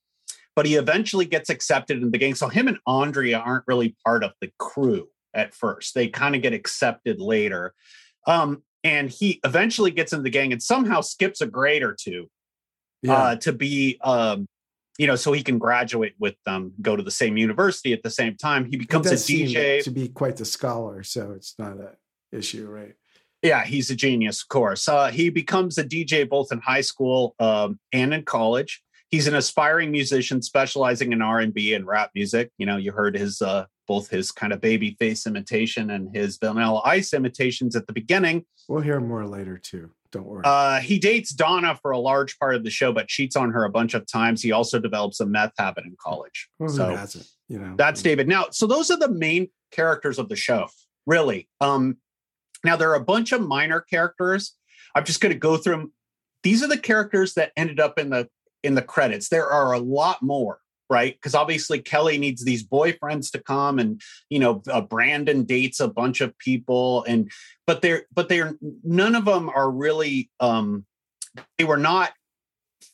but 0.57 0.67
he 0.67 0.75
eventually 0.75 1.25
gets 1.25 1.51
accepted 1.51 2.03
in 2.03 2.11
the 2.11 2.19
gang. 2.19 2.35
So 2.35 2.49
him 2.49 2.69
and 2.69 2.79
Andrea 2.87 3.39
aren't 3.39 3.65
really 3.67 3.97
part 4.05 4.23
of 4.25 4.33
the 4.41 4.51
crew 4.59 5.09
at 5.35 5.55
first. 5.55 5.95
They 5.95 6.09
kind 6.09 6.35
of 6.37 6.43
get 6.43 6.53
accepted 6.53 7.21
later. 7.21 7.75
Um, 8.27 8.63
and 8.85 9.11
he 9.11 9.41
eventually 9.45 9.91
gets 9.91 10.13
in 10.13 10.23
the 10.23 10.31
gang 10.31 10.53
and 10.53 10.63
somehow 10.63 11.01
skips 11.01 11.41
a 11.41 11.47
grade 11.47 11.83
or 11.83 11.97
two 11.99 12.29
Yeah. 13.03 13.15
uh, 13.15 13.37
to 13.37 13.53
be, 13.53 13.99
um, 14.03 14.47
you 14.99 15.07
know, 15.07 15.17
so 15.17 15.33
he 15.33 15.43
can 15.43 15.59
graduate 15.59 16.15
with 16.19 16.37
them, 16.47 16.73
go 16.81 16.95
to 16.97 17.03
the 17.03 17.11
same 17.11 17.37
university 17.37 17.93
at 17.93 18.03
the 18.03 18.11
same 18.11 18.37
time. 18.37 18.65
He 18.65 18.77
becomes 18.77 19.07
a 19.07 19.15
DJ. 19.15 19.83
to 19.83 19.91
be 19.91 20.09
quite 20.09 20.37
the 20.37 20.45
scholar, 20.45 21.03
so 21.03 21.33
it's 21.33 21.55
not 21.59 21.79
a 21.79 21.97
issue, 22.33 22.69
right? 22.69 22.95
Yeah, 23.43 23.65
he's 23.65 23.91
a 23.91 23.95
genius, 23.95 24.43
of 24.43 24.49
course. 24.49 24.89
Uh, 24.89 25.09
he 25.09 25.29
becomes 25.29 25.77
a 25.77 25.85
DJ 25.85 26.29
both 26.29 26.51
in 26.51 26.61
high 26.61 26.81
school 26.81 27.35
um, 27.39 27.79
and 27.93 28.15
in 28.15 28.23
college. 28.23 28.83
He's 29.11 29.27
an 29.27 29.35
aspiring 29.35 29.91
musician 29.91 30.41
specializing 30.41 31.13
in 31.13 31.21
R 31.21 31.41
and 31.41 31.53
B 31.53 31.75
and 31.75 31.87
rap 31.87 32.11
music. 32.15 32.51
You 32.57 32.67
know, 32.67 32.79
you 32.79 32.91
heard 32.91 33.17
his 33.17 33.43
uh, 33.43 33.67
both 33.87 34.09
his 34.11 34.31
kind 34.33 34.53
of 34.53 34.61
baby 34.61 34.97
face 34.99 35.27
imitation 35.27 35.91
and 35.91 36.15
his 36.15 36.39
Vanilla 36.39 36.81
Ice 36.85 37.13
imitations 37.15 37.77
at 37.77 37.87
the 37.87 37.93
beginning. 37.93 38.45
We'll 38.69 38.83
hear 38.83 39.01
more 39.01 39.27
later 39.27 39.59
too. 39.59 39.91
Don't 40.11 40.27
worry. 40.27 40.43
Uh, 40.45 40.81
he 40.81 40.99
dates 40.99 41.33
Donna 41.33 41.77
for 41.83 41.91
a 41.91 41.99
large 41.99 42.39
part 42.39 42.55
of 42.55 42.63
the 42.63 42.71
show, 42.71 42.93
but 42.93 43.09
cheats 43.09 43.35
on 43.35 43.51
her 43.51 43.65
a 43.65 43.71
bunch 43.71 43.95
of 43.95 44.07
times. 44.07 44.43
He 44.43 44.53
also 44.53 44.79
develops 44.79 45.19
a 45.21 45.27
meth 45.27 45.53
habit 45.59 45.85
in 45.85 45.97
college. 46.01 46.49
well, 46.59 46.69
so 46.69 46.95
hasn't? 46.95 47.29
You 47.49 47.59
know, 47.59 47.75
that's 47.77 48.01
David. 48.01 48.29
Now, 48.29 48.47
so 48.51 48.67
those 48.67 48.91
are 48.91 48.97
the 48.97 49.11
main 49.11 49.49
characters 49.71 50.19
of 50.19 50.29
the 50.29 50.37
show, 50.37 50.69
really. 51.05 51.49
Um, 51.61 51.99
now 52.65 52.77
there 52.77 52.91
are 52.91 52.95
a 52.95 53.05
bunch 53.05 53.33
of 53.33 53.43
minor 53.43 53.81
characters. 53.81 54.55
I'm 54.95 55.05
just 55.05 55.21
going 55.21 55.33
to 55.33 55.39
go 55.39 55.57
through 55.57 55.77
them. 55.77 55.93
These 56.43 56.63
are 56.63 56.69
the 56.69 56.79
characters 56.79 57.35
that 57.35 57.53
ended 57.57 57.81
up 57.81 57.99
in 57.99 58.11
the 58.11 58.29
in 58.63 58.75
the 58.75 58.83
credits. 58.83 59.29
There 59.29 59.47
are 59.47 59.73
a 59.73 59.79
lot 59.79 60.23
more, 60.23 60.61
right? 60.95 61.15
Because 61.15 61.35
obviously 61.35 61.81
Kelly 61.81 62.17
needs 62.17 62.45
these 62.45 62.65
boyfriends 62.65 63.33
to 63.33 63.43
come, 63.43 63.81
and 63.81 64.01
you 64.31 64.39
know 64.39 64.63
uh, 64.71 64.81
Brandon 64.81 65.43
dates 65.43 65.81
a 65.81 65.89
bunch 65.89 66.21
of 66.21 66.39
people, 66.39 67.05
and 67.09 67.31
but 67.67 67.83
they're 67.83 68.05
but 68.15 68.29
they're 68.29 68.55
none 68.85 69.17
of 69.17 69.25
them 69.25 69.51
are 69.51 69.71
really 69.71 70.31
um, 70.39 70.87
they 71.59 71.65
were 71.65 71.77
not 71.77 72.13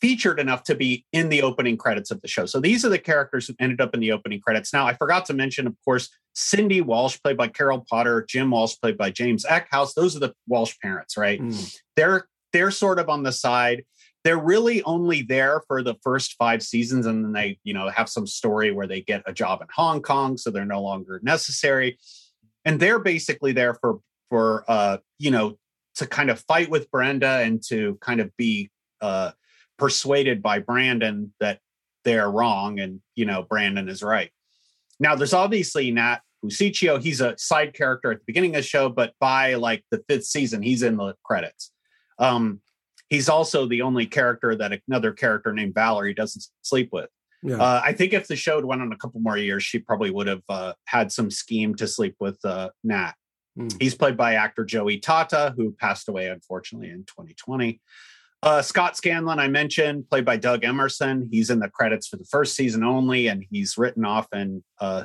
featured 0.01 0.41
enough 0.41 0.63
to 0.63 0.75
be 0.75 1.05
in 1.13 1.29
the 1.29 1.43
opening 1.43 1.77
credits 1.77 2.11
of 2.11 2.23
the 2.23 2.29
show. 2.29 2.47
So 2.47 2.59
these 2.59 2.87
are 2.87 2.89
the 2.89 2.99
characters 2.99 3.47
who 3.47 3.55
ended 3.61 3.83
up 3.83 3.93
in 3.93 4.01
the 4.01 4.13
opening 4.13 4.41
credits. 4.41 4.73
Now, 4.73 4.87
I 4.87 4.95
forgot 4.95 5.27
to 5.27 5.35
mention, 5.35 5.67
of 5.67 5.77
course, 5.85 6.09
Cindy 6.35 6.81
Walsh, 6.81 7.19
played 7.23 7.37
by 7.37 7.49
Carol 7.49 7.85
Potter, 7.89 8.25
Jim 8.27 8.51
Walsh, 8.51 8.77
played 8.81 8.97
by 8.97 9.11
James 9.11 9.45
Eckhouse. 9.45 9.93
Those 9.93 10.17
are 10.17 10.21
the 10.21 10.33
Walsh 10.49 10.75
parents, 10.83 11.19
right? 11.19 11.41
Mm. 11.41 11.77
They're 11.97 12.27
they're 12.53 12.71
sort 12.71 12.99
of 12.99 13.09
on 13.09 13.23
the 13.23 13.33
side. 13.33 13.85
They're 14.23 14.39
really 14.39 14.83
only 14.83 15.23
there 15.23 15.63
for 15.67 15.83
the 15.83 15.95
first 16.03 16.35
five 16.35 16.63
seasons, 16.63 17.07
and 17.07 17.25
then 17.25 17.33
they, 17.33 17.59
you 17.65 17.73
know, 17.73 17.89
have 17.89 18.09
some 18.09 18.27
story 18.27 18.71
where 18.71 18.87
they 18.87 19.01
get 19.01 19.23
a 19.27 19.33
job 19.33 19.63
in 19.63 19.69
Hong 19.75 20.03
Kong, 20.03 20.37
so 20.37 20.51
they're 20.51 20.65
no 20.65 20.83
longer 20.83 21.21
necessary. 21.23 21.99
And 22.65 22.79
they're 22.79 22.99
basically 22.99 23.53
there 23.53 23.75
for 23.75 24.01
for 24.29 24.65
uh, 24.69 24.99
you 25.19 25.31
know, 25.31 25.59
to 25.97 26.07
kind 26.07 26.31
of 26.31 26.41
fight 26.41 26.71
with 26.71 26.91
Brenda 26.91 27.41
and 27.41 27.63
to 27.69 27.97
kind 28.01 28.21
of 28.21 28.37
be 28.37 28.71
uh 29.01 29.33
persuaded 29.79 30.43
by 30.43 30.59
Brandon 30.59 31.33
that 31.41 31.59
they're 32.05 32.31
wrong 32.31 32.79
and 32.79 33.01
you 33.15 33.25
know 33.25 33.43
Brandon 33.43 33.89
is 33.89 34.03
right. 34.03 34.31
Now 34.99 35.15
there's 35.15 35.33
obviously 35.33 35.91
Nat 35.91 36.21
Bussichio. 36.45 37.03
He's 37.03 37.21
a 37.21 37.37
side 37.39 37.75
character 37.75 38.13
at 38.13 38.19
the 38.19 38.25
beginning 38.27 38.55
of 38.55 38.63
the 38.63 38.69
show, 38.69 38.89
but 38.89 39.15
by 39.21 39.55
like 39.55 39.85
the 39.91 40.03
fifth 40.09 40.25
season, 40.25 40.63
he's 40.63 40.83
in 40.83 40.97
the 40.97 41.15
credits. 41.25 41.73
Um, 42.19 42.61
he's 43.11 43.29
also 43.29 43.67
the 43.67 43.83
only 43.83 44.07
character 44.07 44.55
that 44.55 44.81
another 44.89 45.13
character 45.13 45.53
named 45.53 45.75
Valerie 45.75 46.15
doesn't 46.15 46.47
sleep 46.63 46.89
with. 46.93 47.11
Yeah. 47.43 47.57
Uh, 47.57 47.81
I 47.85 47.93
think 47.93 48.13
if 48.13 48.29
the 48.29 48.37
show 48.37 48.57
had 48.57 48.65
went 48.65 48.83
on 48.83 48.93
a 48.93 48.97
couple 48.97 49.21
more 49.21 49.37
years, 49.37 49.63
she 49.63 49.79
probably 49.79 50.11
would 50.11 50.27
have 50.27 50.43
uh, 50.49 50.73
had 50.87 51.11
some 51.11 51.31
scheme 51.31 51.75
to 51.77 51.87
sleep 51.87 52.15
with 52.21 52.39
uh, 52.45 52.71
Nat. 52.85 53.13
Mm. 53.59 53.81
He's 53.81 53.95
played 53.95 54.17
by 54.17 54.35
actor 54.35 54.65
Joey 54.65 54.99
Tata, 54.99 55.55
who 55.57 55.73
passed 55.73 56.09
away 56.09 56.29
unfortunately 56.29 56.91
in 56.91 57.05
2020. 57.05 57.81
Uh, 58.43 58.63
Scott 58.63 58.97
Scanlon, 58.97 59.39
I 59.39 59.49
mentioned, 59.49 60.09
played 60.09 60.25
by 60.25 60.37
Doug 60.37 60.65
Emerson. 60.65 61.29
He's 61.31 61.51
in 61.51 61.59
the 61.59 61.69
credits 61.69 62.09
for 62.09 62.17
the 62.17 62.25
first 62.25 62.55
season 62.55 62.83
only, 62.85 63.27
and 63.27 63.45
he's 63.51 63.77
written 63.77 64.05
off 64.05 64.29
and, 64.33 64.63
uh, 64.81 65.05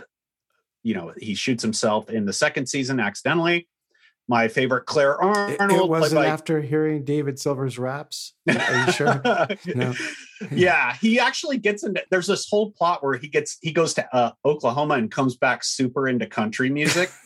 you 0.84 0.94
know, 0.94 1.14
he 1.18 1.36
shoots 1.36 1.64
himself 1.64 2.10
in 2.10 2.26
the 2.26 2.34
second 2.34 2.68
season 2.68 3.00
accidentally. 3.00 3.68
My 4.28 4.48
favorite, 4.48 4.86
Clare 4.88 5.22
Arnold. 5.22 5.60
it 5.60 5.88
wasn't 5.88 6.22
by- 6.22 6.26
after 6.28 6.60
hearing 6.62 7.04
David 7.04 7.38
Silver's 7.40 7.78
raps. 7.78 8.34
Are 8.50 8.86
you 8.86 8.92
sure? 8.92 9.22
No. 9.76 9.94
yeah, 10.52 10.96
he 11.00 11.20
actually 11.20 11.58
gets 11.58 11.84
into. 11.84 12.04
There's 12.12 12.28
this 12.28 12.50
whole 12.50 12.72
plot 12.72 13.04
where 13.04 13.18
he 13.18 13.28
gets 13.28 13.58
he 13.62 13.72
goes 13.72 13.94
to 13.94 14.16
uh, 14.16 14.32
Oklahoma 14.44 14.96
and 14.96 15.10
comes 15.12 15.38
back 15.38 15.64
super 15.64 16.08
into 16.10 16.26
country 16.28 16.70
music, 16.70 17.10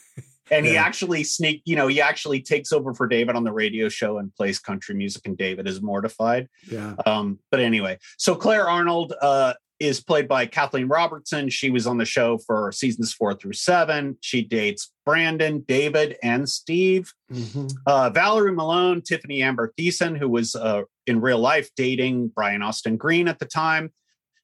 and 0.52 0.66
he 0.66 0.78
actually 0.78 1.24
sneak. 1.24 1.62
You 1.66 1.76
know, 1.76 1.88
he 1.88 2.02
actually 2.02 2.42
takes 2.42 2.72
over 2.72 2.94
for 2.94 3.08
David 3.08 3.36
on 3.36 3.44
the 3.44 3.52
radio 3.52 3.90
show 3.90 4.18
and 4.18 4.34
plays 4.36 4.60
country 4.60 4.96
music, 4.96 5.24
and 5.26 5.38
David 5.38 5.68
is 5.68 5.82
mortified. 5.82 6.48
Yeah. 6.70 6.96
Um, 7.06 7.40
but 7.52 7.60
anyway, 7.60 8.00
so 8.18 8.36
Clare 8.36 8.70
Arnold 8.70 9.14
uh, 9.22 9.54
is 9.80 10.02
played 10.02 10.28
by 10.28 10.46
Kathleen 10.46 10.88
Robertson. 10.88 11.50
She 11.50 11.70
was 11.70 11.88
on 11.88 11.98
the 11.98 12.06
show 12.06 12.38
for 12.40 12.72
seasons 12.72 13.14
four 13.14 13.34
through 13.34 13.54
seven. 13.54 14.18
She 14.22 14.44
dates 14.44 14.92
Brandon, 15.06 15.64
David, 15.68 16.18
and 16.22 16.48
Steve. 16.50 17.14
Mhm. 17.32 17.72
Uh, 17.86 18.10
Valerie 18.10 18.52
Malone, 18.52 19.02
Tiffani 19.02 19.42
Amber 19.42 19.74
Thiessen, 19.80 20.18
who 20.18 20.28
was 20.28 20.56
uh, 20.56 20.82
in 21.08 21.22
real 21.22 21.40
life 21.40 21.70
dating 21.76 22.30
Brian 22.30 22.62
Austin 22.62 22.98
Green 22.98 23.28
at 23.28 23.40
the 23.40 23.46
time. 23.46 23.94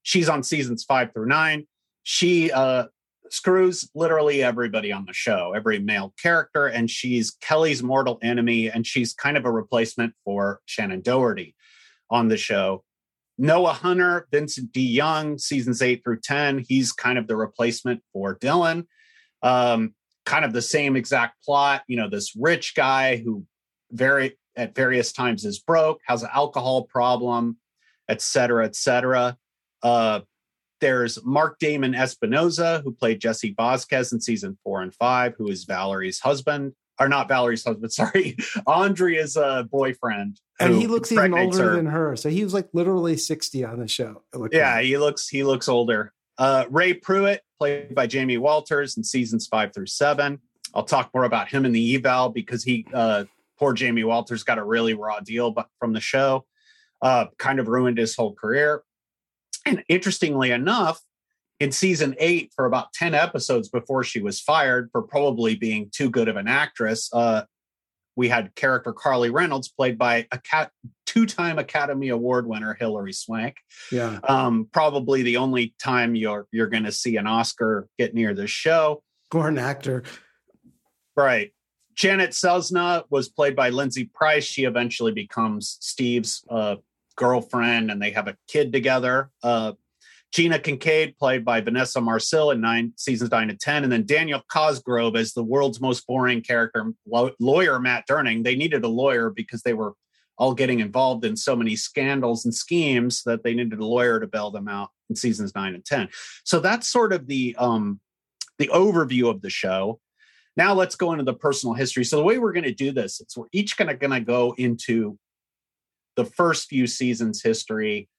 She's 0.04 0.30
on 0.30 0.44
seasons 0.44 0.84
five 0.84 1.12
through 1.14 1.28
nine. 1.28 1.68
She 2.04 2.52
uh, 2.52 2.86
screws 3.30 3.90
literally 3.96 4.44
everybody 4.44 4.92
on 4.92 5.06
the 5.06 5.14
show, 5.14 5.54
every 5.56 5.80
male 5.80 6.14
character, 6.22 6.68
and 6.68 6.90
she's 6.90 7.32
Kelly's 7.42 7.84
mortal 7.84 8.20
enemy, 8.22 8.70
and 8.70 8.86
she's 8.86 9.14
kind 9.14 9.38
of 9.38 9.46
a 9.46 9.52
replacement 9.52 10.14
for 10.24 10.62
Shannon 10.66 11.02
Doherty 11.02 11.56
on 12.10 12.28
the 12.28 12.38
show. 12.38 12.84
Noah 13.38 13.74
Hunter, 13.74 14.28
Vincent 14.32 14.72
D. 14.72 14.82
Young, 14.82 15.38
seasons 15.38 15.82
eight 15.82 16.04
through 16.04 16.20
10. 16.22 16.66
He's 16.68 16.92
kind 16.92 17.18
of 17.18 17.28
the 17.28 17.36
replacement 17.36 18.02
for 18.14 18.38
Dylan. 18.38 18.88
Um, 19.44 19.94
kind 20.26 20.46
of 20.46 20.54
the 20.54 20.62
same 20.62 20.96
exact 20.96 21.44
plot. 21.44 21.84
You 21.88 21.98
know, 21.98 22.10
this 22.10 22.36
rich 22.36 22.76
guy 22.76 23.18
who 23.18 23.46
very 23.92 24.38
at 24.56 24.74
various 24.74 25.12
times 25.12 25.44
is 25.44 25.60
broke, 25.60 26.00
has 26.08 26.24
an 26.24 26.30
alcohol 26.34 26.86
problem, 26.86 27.58
et 28.08 28.22
cetera, 28.22 28.66
et 28.66 28.76
cetera. 28.76 29.38
Uh, 29.84 30.22
there's 30.86 31.26
Mark 31.26 31.58
Damon 31.58 31.94
Espinoza, 31.94 32.84
who 32.84 32.92
played 32.92 33.20
Jesse 33.20 33.56
Vasquez 33.58 34.14
in 34.14 34.22
season 34.22 34.56
four 34.64 34.84
and 34.84 34.94
five, 34.94 35.34
who 35.36 35.48
is 35.48 35.64
Valerie's 35.64 36.20
husband, 36.20 36.74
or 37.00 37.10
not 37.10 37.28
Valerie's 37.28 37.64
husband, 37.64 37.92
sorry, 37.92 38.38
Andrea's 38.68 39.36
uh, 39.36 39.64
boyfriend. 39.64 40.40
And 40.60 40.76
he 40.76 40.86
looks 40.86 41.12
even 41.12 41.34
older 41.34 41.72
her. 41.72 41.76
than 41.76 41.88
her. 41.88 42.16
So 42.16 42.30
he 42.30 42.44
was 42.44 42.54
like 42.54 42.70
literally 42.74 43.18
60 43.18 43.66
on 43.66 43.80
the 43.80 43.88
show. 43.88 44.22
Yeah, 44.52 44.76
like. 44.76 44.86
he 44.86 45.00
looks 45.00 45.28
he 45.28 45.44
looks 45.44 45.68
older. 45.68 46.14
Uh, 46.38 46.66
Ray 46.70 46.94
Pruitt, 46.94 47.42
played 47.58 47.96
by 47.96 48.06
Jamie 48.06 48.38
Walters 48.38 48.96
in 48.96 49.04
seasons 49.04 49.48
five 49.48 49.74
through 49.74 49.88
seven. 49.88 50.40
I'll 50.76 50.84
talk 50.84 51.10
more 51.16 51.24
about 51.24 51.48
him 51.48 51.66
in 51.66 51.72
the 51.72 51.96
eval 51.96 52.30
because 52.30 52.64
he 52.64 52.86
uh, 52.94 53.24
poor 53.58 53.74
Jamie 53.74 54.04
Walters 54.04 54.44
got 54.44 54.60
a 54.60 54.64
really 54.64 54.94
raw 54.94 55.20
deal 55.20 55.50
but 55.50 55.68
from 55.80 55.94
the 55.94 56.00
show. 56.00 56.46
Uh, 57.02 57.26
kind 57.40 57.60
of 57.60 57.68
ruined 57.68 57.98
his 57.98 58.16
whole 58.16 58.36
career. 58.36 58.84
And 59.66 59.84
interestingly 59.90 60.52
enough, 60.52 61.00
in 61.60 61.72
season 61.72 62.16
eight, 62.20 62.52
for 62.56 62.66
about 62.66 62.92
10 62.94 63.14
episodes 63.14 63.70
before 63.70 64.04
she 64.04 64.22
was 64.22 64.40
fired 64.42 64.90
for 64.92 65.02
probably 65.02 65.56
being 65.56 65.90
too 65.92 66.10
good 66.10 66.28
of 66.28 66.36
an 66.36 66.48
actress, 66.48 67.10
uh, 67.14 67.44
we 68.18 68.30
had 68.30 68.54
character 68.56 68.94
Carly 68.94 69.30
Reynolds, 69.30 69.68
played 69.70 69.98
by 69.98 70.28
a 70.32 70.38
cat, 70.38 70.72
two-time 71.06 71.60
Academy 71.60 72.10
Award 72.10 72.48
winner 72.48 72.74
Hilary 72.80 73.14
Swank 73.14 73.58
Yeah. 73.92 74.20
um, 74.24 74.68
probably 74.72 75.22
the 75.22 75.38
only 75.38 75.76
time 75.82 76.16
you're 76.16 76.48
you're 76.52 76.68
going 76.68 76.84
to 76.86 76.92
see 76.92 77.18
an 77.18 77.28
Oscar 77.28 77.88
get 77.98 78.14
near 78.14 78.34
this 78.34 78.52
show. 78.52 79.04
Or 79.34 79.48
an 79.50 79.58
actor. 79.58 80.04
Right. 81.16 81.52
Janet 81.94 82.32
Sosna 82.32 83.04
was 83.10 83.30
played 83.30 83.56
by 83.56 83.70
Lindsay 83.70 84.06
Price. 84.06 84.44
She 84.44 84.66
eventually 84.66 85.14
becomes 85.14 85.78
Steve's 85.80 86.44
uh, 86.50 86.76
girlfriend, 87.16 87.92
and 87.92 88.02
they 88.02 88.12
have 88.12 88.28
a 88.28 88.38
kid 88.48 88.72
together. 88.72 89.30
Uh, 89.44 89.74
Gina 90.32 90.60
Kincaid, 90.60 91.18
played 91.18 91.46
by 91.46 91.62
Vanessa 91.62 92.02
Marcil 92.02 92.52
in 92.52 92.60
nine 92.60 92.92
seasons 92.98 93.32
nine 93.32 93.48
to 93.48 93.56
ten, 93.56 93.84
and 93.84 93.92
then 93.92 94.06
Daniel 94.06 94.42
Cosgrove 94.52 95.16
as 95.16 95.34
the 95.34 95.44
world's 95.44 95.80
most 95.80 96.06
boring 96.06 96.42
character, 96.42 96.92
law- 97.08 97.30
lawyer 97.40 97.80
Matt 97.80 98.06
Durning. 98.10 98.44
They 98.44 98.56
needed 98.56 98.84
a 98.84 98.90
lawyer 98.90 99.30
because 99.30 99.62
they 99.62 99.74
were 99.74 99.94
all 100.38 100.54
getting 100.54 100.82
involved 100.82 101.24
in 101.24 101.38
so 101.38 101.56
many 101.56 101.78
scandals 101.78 102.44
and 102.44 102.54
schemes 102.54 103.24
that 103.24 103.44
they 103.44 103.54
needed 103.54 103.80
a 103.80 103.86
lawyer 103.86 104.20
to 104.20 104.28
bail 104.28 104.52
them 104.52 104.68
out 104.68 104.90
in 105.10 105.16
seasons 105.16 105.56
nine 105.56 105.74
and 105.74 105.86
ten. 105.86 106.10
So 106.44 106.60
that's 106.60 106.90
sort 106.90 107.14
of 107.14 107.28
the 107.28 107.56
um, 107.58 108.02
the 108.60 108.70
overview 108.74 109.30
of 109.30 109.42
the 109.42 109.50
show. 109.50 110.02
Now 110.58 110.74
let's 110.74 110.96
go 110.96 111.12
into 111.12 111.24
the 111.24 111.34
personal 111.34 111.76
history. 111.76 112.04
So 112.04 112.18
the 112.18 112.24
way 112.24 112.40
we're 112.40 112.54
going 112.54 112.64
to 112.64 112.74
do 112.74 112.92
this, 112.92 113.22
it's 113.22 113.38
we're 113.38 113.48
each 113.54 113.78
going 113.78 113.98
to 113.98 114.20
go 114.20 114.54
into 114.58 115.18
the 116.16 116.26
first 116.26 116.68
few 116.68 116.88
seasons 116.88 117.42
history 117.44 118.10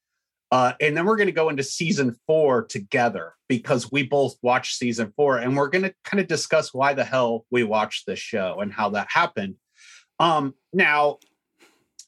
Uh, 0.52 0.74
and 0.80 0.96
then 0.96 1.04
we're 1.04 1.16
going 1.16 1.26
to 1.26 1.32
go 1.32 1.48
into 1.48 1.62
season 1.62 2.14
four 2.26 2.64
together 2.64 3.34
because 3.48 3.90
we 3.90 4.04
both 4.04 4.36
watched 4.42 4.76
season 4.76 5.12
four 5.16 5.38
and 5.38 5.56
we're 5.56 5.68
going 5.68 5.82
to 5.82 5.94
kind 6.04 6.20
of 6.20 6.28
discuss 6.28 6.72
why 6.72 6.94
the 6.94 7.04
hell 7.04 7.44
we 7.50 7.64
watched 7.64 8.06
this 8.06 8.20
show 8.20 8.60
and 8.60 8.72
how 8.72 8.88
that 8.90 9.08
happened. 9.10 9.56
Um, 10.20 10.54
now, 10.72 11.18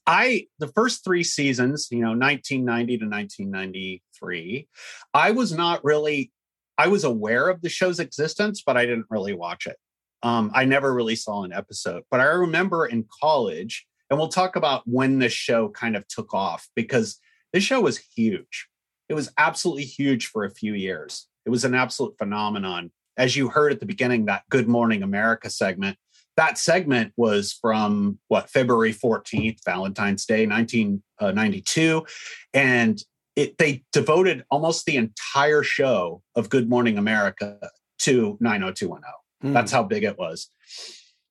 I, 0.06 0.46
the 0.58 0.68
first 0.68 1.04
three 1.04 1.24
seasons, 1.24 1.88
you 1.90 1.98
know, 1.98 2.14
1990 2.14 2.98
to 2.98 3.04
1993, 3.06 4.68
I 5.12 5.32
was 5.32 5.52
not 5.52 5.84
really, 5.84 6.30
I 6.78 6.86
was 6.88 7.04
aware 7.04 7.48
of 7.48 7.60
the 7.60 7.68
show's 7.68 7.98
existence, 7.98 8.62
but 8.64 8.76
I 8.76 8.86
didn't 8.86 9.06
really 9.10 9.34
watch 9.34 9.66
it. 9.66 9.76
Um, 10.22 10.50
I 10.54 10.64
never 10.64 10.94
really 10.94 11.16
saw 11.16 11.42
an 11.42 11.52
episode, 11.52 12.04
but 12.10 12.20
I 12.20 12.24
remember 12.24 12.86
in 12.86 13.04
college, 13.20 13.84
and 14.10 14.18
we'll 14.18 14.28
talk 14.28 14.56
about 14.56 14.82
when 14.86 15.18
the 15.18 15.28
show 15.28 15.68
kind 15.68 15.96
of 15.96 16.06
took 16.08 16.34
off 16.34 16.68
because 16.74 17.18
this 17.52 17.64
show 17.64 17.80
was 17.80 17.98
huge. 17.98 18.68
It 19.08 19.14
was 19.14 19.30
absolutely 19.38 19.84
huge 19.84 20.26
for 20.26 20.44
a 20.44 20.50
few 20.50 20.74
years. 20.74 21.26
It 21.46 21.50
was 21.50 21.64
an 21.64 21.74
absolute 21.74 22.16
phenomenon. 22.18 22.90
As 23.16 23.36
you 23.36 23.48
heard 23.48 23.72
at 23.72 23.80
the 23.80 23.86
beginning, 23.86 24.26
that 24.26 24.42
Good 24.50 24.68
Morning 24.68 25.02
America 25.02 25.50
segment, 25.50 25.96
that 26.36 26.58
segment 26.58 27.12
was 27.16 27.52
from 27.52 28.18
what, 28.28 28.50
February 28.50 28.92
14th, 28.92 29.58
Valentine's 29.64 30.24
Day, 30.24 30.46
1992. 30.46 32.06
And 32.54 33.02
it, 33.34 33.58
they 33.58 33.84
devoted 33.92 34.44
almost 34.50 34.84
the 34.84 34.96
entire 34.96 35.62
show 35.62 36.22
of 36.34 36.48
Good 36.48 36.68
Morning 36.68 36.98
America 36.98 37.58
to 38.00 38.36
90210. 38.40 39.50
Mm. 39.50 39.54
That's 39.54 39.72
how 39.72 39.82
big 39.82 40.04
it 40.04 40.18
was. 40.18 40.50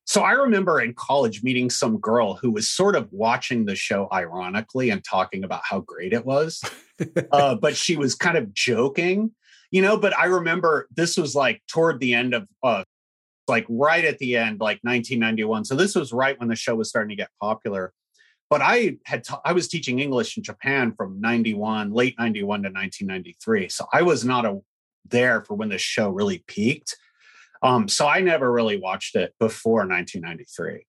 So 0.07 0.21
I 0.21 0.31
remember 0.31 0.79
in 0.79 0.93
college 0.93 1.43
meeting 1.43 1.69
some 1.69 1.97
girl 1.97 2.35
who 2.35 2.49
was 2.49 2.69
sort 2.69 2.95
of 2.95 3.11
watching 3.11 3.65
the 3.65 3.75
show 3.75 4.07
ironically 4.11 4.89
and 4.89 5.03
talking 5.03 5.43
about 5.43 5.63
how 5.65 5.81
great 5.81 6.13
it 6.13 6.25
was. 6.25 6.63
uh, 7.33 7.55
but 7.55 7.75
she 7.75 7.97
was 7.97 8.15
kind 8.15 8.37
of 8.37 8.53
joking, 8.53 9.31
you 9.69 9.81
know. 9.81 9.97
But 9.97 10.17
I 10.17 10.25
remember 10.25 10.87
this 10.95 11.17
was 11.17 11.35
like 11.35 11.61
toward 11.67 11.99
the 11.99 12.13
end 12.13 12.33
of, 12.33 12.47
uh, 12.63 12.85
like 13.49 13.65
right 13.67 14.05
at 14.05 14.17
the 14.19 14.37
end, 14.37 14.61
like 14.61 14.79
1991. 14.83 15.65
So 15.65 15.75
this 15.75 15.93
was 15.93 16.13
right 16.13 16.39
when 16.39 16.47
the 16.47 16.55
show 16.55 16.75
was 16.75 16.87
starting 16.87 17.09
to 17.09 17.21
get 17.21 17.29
popular. 17.41 17.91
But 18.49 18.61
I 18.61 18.99
had 19.05 19.25
I 19.43 19.51
was 19.51 19.67
teaching 19.67 19.99
English 19.99 20.37
in 20.37 20.43
Japan 20.43 20.93
from 20.95 21.19
91, 21.19 21.91
late 21.91 22.15
91 22.17 22.63
to 22.63 22.69
1993. 22.69 23.67
So 23.67 23.85
I 23.91 24.03
was 24.03 24.23
not 24.23 24.45
a, 24.45 24.61
there 25.03 25.43
for 25.43 25.55
when 25.55 25.67
the 25.67 25.77
show 25.77 26.09
really 26.09 26.45
peaked. 26.47 26.95
Um, 27.61 27.87
so 27.87 28.07
I 28.07 28.21
never 28.21 28.51
really 28.51 28.77
watched 28.77 29.15
it 29.15 29.33
before 29.39 29.87
1993. 29.87 30.85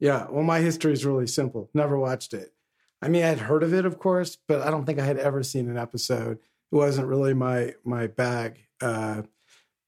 Yeah, 0.00 0.26
well, 0.30 0.42
my 0.42 0.58
history 0.58 0.92
is 0.92 1.06
really 1.06 1.26
simple. 1.26 1.70
Never 1.74 1.96
watched 1.98 2.34
it. 2.34 2.52
I 3.00 3.08
mean, 3.08 3.24
I 3.24 3.28
had 3.28 3.38
heard 3.38 3.62
of 3.62 3.72
it, 3.72 3.84
of 3.84 3.98
course, 3.98 4.36
but 4.48 4.62
I 4.62 4.70
don't 4.70 4.84
think 4.84 4.98
I 4.98 5.04
had 5.04 5.18
ever 5.18 5.42
seen 5.42 5.68
an 5.68 5.78
episode. 5.78 6.38
It 6.72 6.76
wasn't 6.76 7.08
really 7.08 7.34
my 7.34 7.74
my 7.84 8.06
bag. 8.06 8.58
Uh, 8.80 9.22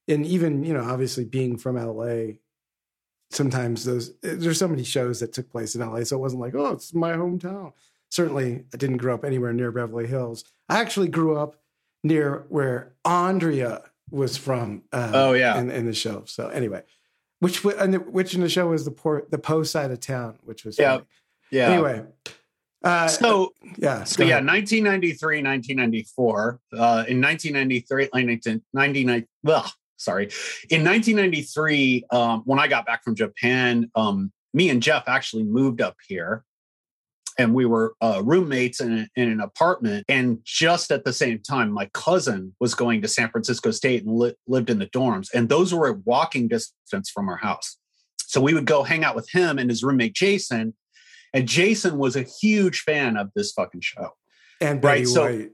and 0.08 0.26
even 0.26 0.64
you 0.64 0.72
know, 0.72 0.84
obviously 0.84 1.24
being 1.24 1.56
from 1.56 1.76
LA, 1.76 2.34
sometimes 3.30 3.84
those 3.84 4.14
there's 4.20 4.58
so 4.58 4.68
many 4.68 4.84
shows 4.84 5.20
that 5.20 5.32
took 5.32 5.50
place 5.50 5.74
in 5.74 5.80
LA, 5.80 6.04
so 6.04 6.16
it 6.16 6.20
wasn't 6.20 6.42
like, 6.42 6.54
oh, 6.54 6.72
it's 6.72 6.94
my 6.94 7.12
hometown. 7.12 7.72
Certainly, 8.10 8.64
I 8.72 8.76
didn't 8.76 8.98
grow 8.98 9.14
up 9.14 9.24
anywhere 9.24 9.52
near 9.52 9.72
Beverly 9.72 10.06
Hills. 10.06 10.44
I 10.68 10.80
actually 10.80 11.08
grew 11.08 11.36
up 11.36 11.56
near 12.04 12.44
where 12.48 12.94
Andrea 13.04 13.82
was 14.10 14.36
from. 14.36 14.82
Uh, 14.92 15.10
oh 15.14 15.32
yeah, 15.32 15.58
in, 15.58 15.70
in, 15.70 15.86
the 15.86 15.94
show. 15.94 16.24
So 16.26 16.48
anyway, 16.48 16.82
which 17.40 17.64
and 17.64 17.94
which 18.12 18.34
in 18.34 18.40
the 18.40 18.48
show 18.48 18.68
was 18.68 18.84
the 18.84 18.90
port 18.90 19.30
the 19.30 19.38
post 19.38 19.72
side 19.72 19.90
of 19.90 20.00
town, 20.00 20.38
which 20.44 20.64
was 20.64 20.78
yeah, 20.78 21.00
yeah. 21.50 21.70
Anyway. 21.70 22.04
Uh, 22.82 23.08
so 23.08 23.54
yeah, 23.78 24.04
so 24.04 24.22
yeah, 24.22 24.36
1993, 24.36 25.42
1994. 25.42 26.60
Uh, 26.72 27.04
in 27.08 27.18
1993, 27.18 28.08
1999, 28.12 29.26
well, 29.42 29.72
sorry, 29.96 30.24
in 30.68 30.84
1993, 30.84 32.04
um, 32.10 32.42
when 32.44 32.58
I 32.58 32.68
got 32.68 32.84
back 32.84 33.02
from 33.02 33.14
Japan, 33.14 33.90
um, 33.94 34.30
me 34.52 34.68
and 34.68 34.82
Jeff 34.82 35.04
actually 35.06 35.44
moved 35.44 35.80
up 35.80 35.96
here 36.06 36.44
and 37.38 37.54
we 37.54 37.66
were 37.66 37.94
uh, 38.00 38.22
roommates 38.24 38.80
in, 38.80 38.98
a, 38.98 39.08
in, 39.16 39.30
an 39.30 39.40
apartment. 39.40 40.04
And 40.08 40.38
just 40.44 40.90
at 40.90 41.04
the 41.04 41.12
same 41.12 41.40
time, 41.40 41.72
my 41.72 41.86
cousin 41.94 42.54
was 42.60 42.74
going 42.74 43.02
to 43.02 43.08
San 43.08 43.30
Francisco 43.30 43.70
State 43.70 44.04
and 44.04 44.16
li- 44.16 44.34
lived 44.46 44.70
in 44.70 44.78
the 44.78 44.86
dorms, 44.86 45.28
and 45.34 45.48
those 45.48 45.74
were 45.74 45.88
a 45.88 45.94
walking 46.04 46.48
distance 46.48 47.10
from 47.10 47.28
our 47.28 47.36
house. 47.36 47.76
So 48.18 48.40
we 48.40 48.54
would 48.54 48.66
go 48.66 48.82
hang 48.82 49.04
out 49.04 49.14
with 49.14 49.28
him 49.30 49.58
and 49.58 49.70
his 49.70 49.84
roommate 49.84 50.14
Jason. 50.14 50.74
And 51.32 51.48
Jason 51.48 51.98
was 51.98 52.16
a 52.16 52.22
huge 52.22 52.80
fan 52.80 53.16
of 53.16 53.30
this 53.34 53.52
fucking 53.52 53.80
show. 53.80 54.10
And 54.60 54.80
Betty 54.80 55.00
right, 55.00 55.08
so, 55.08 55.46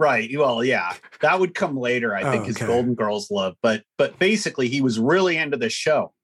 Right. 0.00 0.30
Well, 0.34 0.64
yeah, 0.64 0.94
that 1.20 1.38
would 1.38 1.54
come 1.54 1.76
later. 1.76 2.14
I 2.14 2.22
think 2.22 2.34
oh, 2.34 2.38
okay. 2.38 2.46
his 2.46 2.56
Golden 2.56 2.94
Girls 2.94 3.30
love, 3.30 3.54
but 3.62 3.82
but 3.98 4.18
basically, 4.18 4.66
he 4.66 4.80
was 4.80 4.98
really 4.98 5.36
into 5.36 5.58
the 5.58 5.68
show 5.68 6.14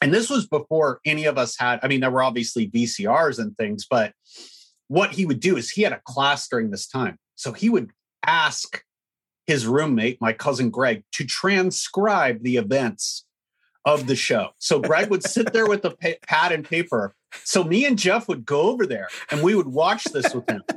and 0.00 0.14
this 0.14 0.30
was 0.30 0.46
before 0.46 1.00
any 1.04 1.24
of 1.24 1.38
us 1.38 1.56
had 1.58 1.80
i 1.82 1.88
mean 1.88 2.00
there 2.00 2.10
were 2.10 2.22
obviously 2.22 2.70
vcrs 2.70 3.38
and 3.38 3.56
things 3.56 3.86
but 3.88 4.12
what 4.90 5.12
he 5.12 5.24
would 5.24 5.38
do 5.38 5.56
is 5.56 5.70
he 5.70 5.82
had 5.82 5.92
a 5.92 6.00
class 6.04 6.48
during 6.48 6.72
this 6.72 6.88
time. 6.88 7.16
So 7.36 7.52
he 7.52 7.70
would 7.70 7.90
ask 8.26 8.82
his 9.46 9.64
roommate 9.64 10.20
my 10.20 10.32
cousin 10.32 10.68
greg 10.68 11.04
to 11.12 11.24
transcribe 11.24 12.42
the 12.42 12.56
events 12.56 13.24
of 13.84 14.08
the 14.08 14.16
show. 14.16 14.48
So 14.58 14.80
greg 14.80 15.08
would 15.08 15.22
sit 15.22 15.52
there 15.52 15.66
with 15.66 15.84
a 15.84 15.90
pa- 15.90 16.18
pad 16.26 16.50
and 16.50 16.64
paper. 16.64 17.14
So 17.44 17.62
me 17.62 17.86
and 17.86 17.96
jeff 17.96 18.26
would 18.26 18.44
go 18.44 18.62
over 18.62 18.84
there 18.84 19.06
and 19.30 19.44
we 19.44 19.54
would 19.54 19.68
watch 19.68 20.02
this 20.04 20.34
with 20.34 20.50
him. 20.50 20.64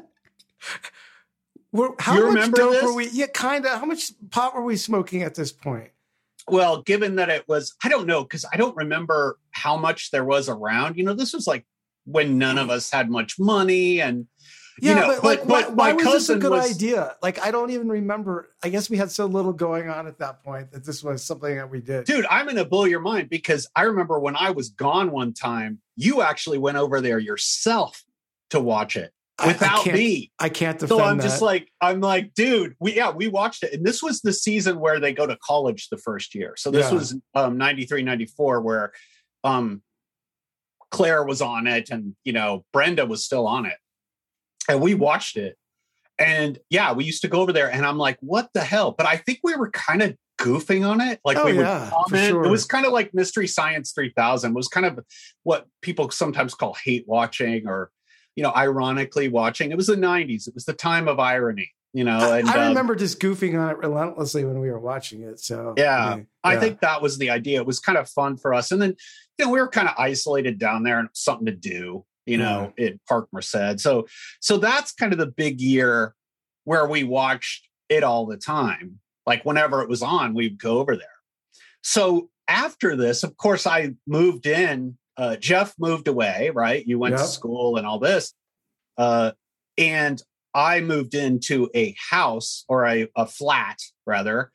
How 1.97 2.15
you 2.15 2.33
much 2.33 2.51
dope 2.51 2.73
this? 2.73 2.83
were 2.83 2.93
we 2.93 3.09
yeah 3.09 3.25
kind 3.25 3.65
of 3.65 3.79
how 3.79 3.85
much 3.87 4.11
pot 4.29 4.53
were 4.53 4.61
we 4.61 4.77
smoking 4.77 5.23
at 5.23 5.33
this 5.33 5.51
point 5.51 5.89
well, 6.49 6.81
given 6.81 7.15
that 7.15 7.29
it 7.29 7.47
was, 7.47 7.75
I 7.83 7.89
don't 7.89 8.07
know, 8.07 8.23
because 8.23 8.45
I 8.51 8.57
don't 8.57 8.75
remember 8.75 9.37
how 9.51 9.77
much 9.77 10.11
there 10.11 10.25
was 10.25 10.49
around. 10.49 10.97
You 10.97 11.03
know, 11.03 11.13
this 11.13 11.33
was 11.33 11.47
like 11.47 11.65
when 12.05 12.37
none 12.37 12.57
of 12.57 12.69
us 12.69 12.91
had 12.91 13.09
much 13.09 13.39
money 13.39 14.01
and 14.01 14.27
yeah, 14.81 14.89
you 14.89 14.95
know, 14.95 15.07
but, 15.07 15.23
like, 15.23 15.47
but 15.47 15.75
why, 15.75 15.93
why 15.93 15.93
was 15.93 16.05
this 16.05 16.29
a 16.29 16.37
good 16.37 16.51
was, 16.51 16.71
idea? 16.71 17.15
Like, 17.21 17.39
I 17.39 17.51
don't 17.51 17.69
even 17.69 17.89
remember. 17.89 18.49
I 18.63 18.69
guess 18.69 18.89
we 18.89 18.97
had 18.97 19.11
so 19.11 19.27
little 19.27 19.53
going 19.53 19.87
on 19.87 20.07
at 20.07 20.17
that 20.19 20.43
point 20.43 20.71
that 20.71 20.83
this 20.83 21.03
was 21.03 21.23
something 21.23 21.55
that 21.55 21.69
we 21.69 21.79
did. 21.79 22.05
Dude, 22.05 22.25
I'm 22.29 22.45
going 22.45 22.55
to 22.57 22.65
blow 22.65 22.85
your 22.85 22.99
mind 22.99 23.29
because 23.29 23.69
I 23.75 23.83
remember 23.83 24.19
when 24.19 24.35
I 24.35 24.49
was 24.49 24.69
gone 24.69 25.11
one 25.11 25.33
time, 25.33 25.79
you 25.95 26.23
actually 26.23 26.57
went 26.57 26.77
over 26.77 27.01
there 27.01 27.19
yourself 27.19 28.03
to 28.49 28.59
watch 28.59 28.95
it 28.95 29.13
without 29.45 29.87
I 29.87 29.91
me. 29.91 30.31
I 30.39 30.49
can't 30.49 30.79
defend. 30.79 30.99
So 30.99 31.03
I'm 31.03 31.17
that. 31.17 31.23
just 31.23 31.41
like, 31.41 31.71
I'm 31.81 32.01
like, 32.01 32.33
dude, 32.33 32.75
we 32.79 32.95
yeah, 32.95 33.11
we 33.11 33.27
watched 33.27 33.63
it. 33.63 33.73
And 33.73 33.85
this 33.85 34.03
was 34.03 34.21
the 34.21 34.33
season 34.33 34.79
where 34.79 34.99
they 34.99 35.13
go 35.13 35.25
to 35.25 35.37
college 35.43 35.89
the 35.89 35.97
first 35.97 36.35
year. 36.35 36.53
So 36.57 36.71
this 36.71 36.87
yeah. 36.87 36.93
was 36.93 37.15
um 37.35 37.57
93, 37.57 38.03
94, 38.03 38.61
where 38.61 38.93
um 39.43 39.81
Clare 40.91 41.23
was 41.23 41.41
on 41.41 41.67
it 41.67 41.89
and 41.89 42.15
you 42.23 42.33
know, 42.33 42.65
Brenda 42.71 43.05
was 43.05 43.25
still 43.25 43.47
on 43.47 43.65
it. 43.65 43.77
And 44.69 44.81
we 44.81 44.93
watched 44.93 45.37
it. 45.37 45.57
And 46.19 46.59
yeah, 46.69 46.93
we 46.93 47.05
used 47.05 47.23
to 47.23 47.27
go 47.27 47.41
over 47.41 47.51
there 47.51 47.71
and 47.71 47.85
I'm 47.85 47.97
like, 47.97 48.17
what 48.21 48.49
the 48.53 48.61
hell? 48.61 48.91
But 48.91 49.07
I 49.07 49.17
think 49.17 49.39
we 49.43 49.55
were 49.55 49.71
kind 49.71 50.03
of 50.03 50.15
goofing 50.39 50.87
on 50.87 51.01
it. 51.01 51.19
Like 51.25 51.37
oh, 51.37 51.45
we 51.45 51.57
yeah, 51.57 51.85
would 51.85 51.91
comment. 51.91 52.29
Sure. 52.29 52.45
It 52.45 52.49
was 52.49 52.65
kind 52.65 52.85
of 52.85 52.93
like 52.93 53.13
Mystery 53.13 53.47
Science 53.47 53.91
3000. 53.93 54.51
It 54.51 54.55
was 54.55 54.67
kind 54.67 54.85
of 54.85 54.99
what 55.41 55.65
people 55.81 56.11
sometimes 56.11 56.53
call 56.53 56.75
hate 56.83 57.05
watching 57.07 57.67
or 57.67 57.89
you 58.35 58.43
know, 58.43 58.51
ironically 58.55 59.27
watching. 59.27 59.71
It 59.71 59.77
was 59.77 59.87
the 59.87 59.95
90s. 59.95 60.47
It 60.47 60.53
was 60.53 60.65
the 60.65 60.73
time 60.73 61.07
of 61.07 61.19
irony, 61.19 61.71
you 61.93 62.03
know. 62.03 62.33
And, 62.33 62.49
I, 62.49 62.65
I 62.65 62.67
remember 62.67 62.93
um, 62.93 62.99
just 62.99 63.19
goofing 63.19 63.59
on 63.59 63.69
it 63.69 63.77
relentlessly 63.77 64.43
when 64.43 64.59
we 64.59 64.69
were 64.69 64.79
watching 64.79 65.23
it. 65.23 65.39
So 65.39 65.73
yeah, 65.77 65.97
I, 65.97 66.15
mean, 66.15 66.27
yeah, 66.45 66.51
I 66.51 66.57
think 66.57 66.81
that 66.81 67.01
was 67.01 67.17
the 67.17 67.29
idea. 67.29 67.59
It 67.59 67.67
was 67.67 67.79
kind 67.79 67.97
of 67.97 68.09
fun 68.09 68.37
for 68.37 68.53
us. 68.53 68.71
And 68.71 68.81
then, 68.81 68.95
you 69.37 69.45
know, 69.45 69.51
we 69.51 69.59
were 69.59 69.67
kind 69.67 69.87
of 69.87 69.95
isolated 69.97 70.57
down 70.57 70.83
there 70.83 70.99
and 70.99 71.09
something 71.13 71.45
to 71.45 71.51
do, 71.51 72.05
you 72.25 72.37
know, 72.37 72.73
yeah. 72.77 72.87
at 72.87 73.05
Park 73.07 73.27
Merced. 73.31 73.79
So 73.79 74.07
so 74.39 74.57
that's 74.57 74.93
kind 74.93 75.13
of 75.13 75.19
the 75.19 75.27
big 75.27 75.61
year 75.61 76.15
where 76.63 76.87
we 76.87 77.03
watched 77.03 77.67
it 77.89 78.03
all 78.03 78.25
the 78.25 78.37
time. 78.37 78.99
Like 79.25 79.45
whenever 79.45 79.81
it 79.81 79.89
was 79.89 80.01
on, 80.01 80.33
we'd 80.33 80.59
go 80.59 80.79
over 80.79 80.95
there. 80.95 81.07
So 81.81 82.29
after 82.47 82.95
this, 82.95 83.23
of 83.23 83.37
course, 83.37 83.67
I 83.67 83.93
moved 84.07 84.45
in 84.45 84.97
uh, 85.17 85.35
Jeff 85.35 85.73
moved 85.77 86.07
away, 86.07 86.51
right? 86.53 86.85
You 86.85 86.99
went 86.99 87.13
yep. 87.13 87.21
to 87.21 87.27
school 87.27 87.77
and 87.77 87.85
all 87.85 87.99
this. 87.99 88.33
Uh, 88.97 89.31
and 89.77 90.21
I 90.53 90.81
moved 90.81 91.15
into 91.15 91.69
a 91.73 91.95
house 92.09 92.65
or 92.67 92.85
a, 92.85 93.07
a 93.15 93.25
flat, 93.25 93.79
rather, 94.05 94.51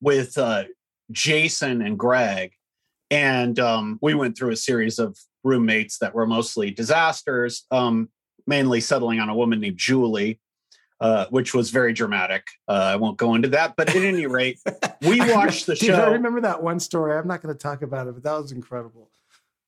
with 0.00 0.38
uh, 0.38 0.64
Jason 1.10 1.82
and 1.82 1.98
Greg. 1.98 2.52
And 3.10 3.58
um, 3.58 3.98
we 4.00 4.14
went 4.14 4.38
through 4.38 4.50
a 4.50 4.56
series 4.56 4.98
of 4.98 5.16
roommates 5.42 5.98
that 5.98 6.14
were 6.14 6.26
mostly 6.26 6.70
disasters, 6.70 7.66
um, 7.70 8.08
mainly 8.46 8.80
settling 8.80 9.18
on 9.18 9.28
a 9.28 9.34
woman 9.34 9.60
named 9.60 9.78
Julie. 9.78 10.40
Uh, 11.02 11.24
which 11.30 11.54
was 11.54 11.70
very 11.70 11.94
dramatic. 11.94 12.46
Uh, 12.68 12.72
I 12.72 12.96
won't 12.96 13.16
go 13.16 13.34
into 13.34 13.48
that, 13.48 13.72
but 13.74 13.88
at 13.88 13.96
any 13.96 14.26
rate, 14.26 14.58
we 15.00 15.18
watched 15.32 15.64
the 15.64 15.74
show. 15.74 15.94
I 15.94 16.10
remember 16.10 16.42
that 16.42 16.62
one 16.62 16.78
story. 16.78 17.16
I'm 17.16 17.26
not 17.26 17.40
going 17.40 17.54
to 17.54 17.58
talk 17.58 17.80
about 17.80 18.06
it, 18.06 18.12
but 18.12 18.22
that 18.24 18.38
was 18.38 18.52
incredible. 18.52 19.09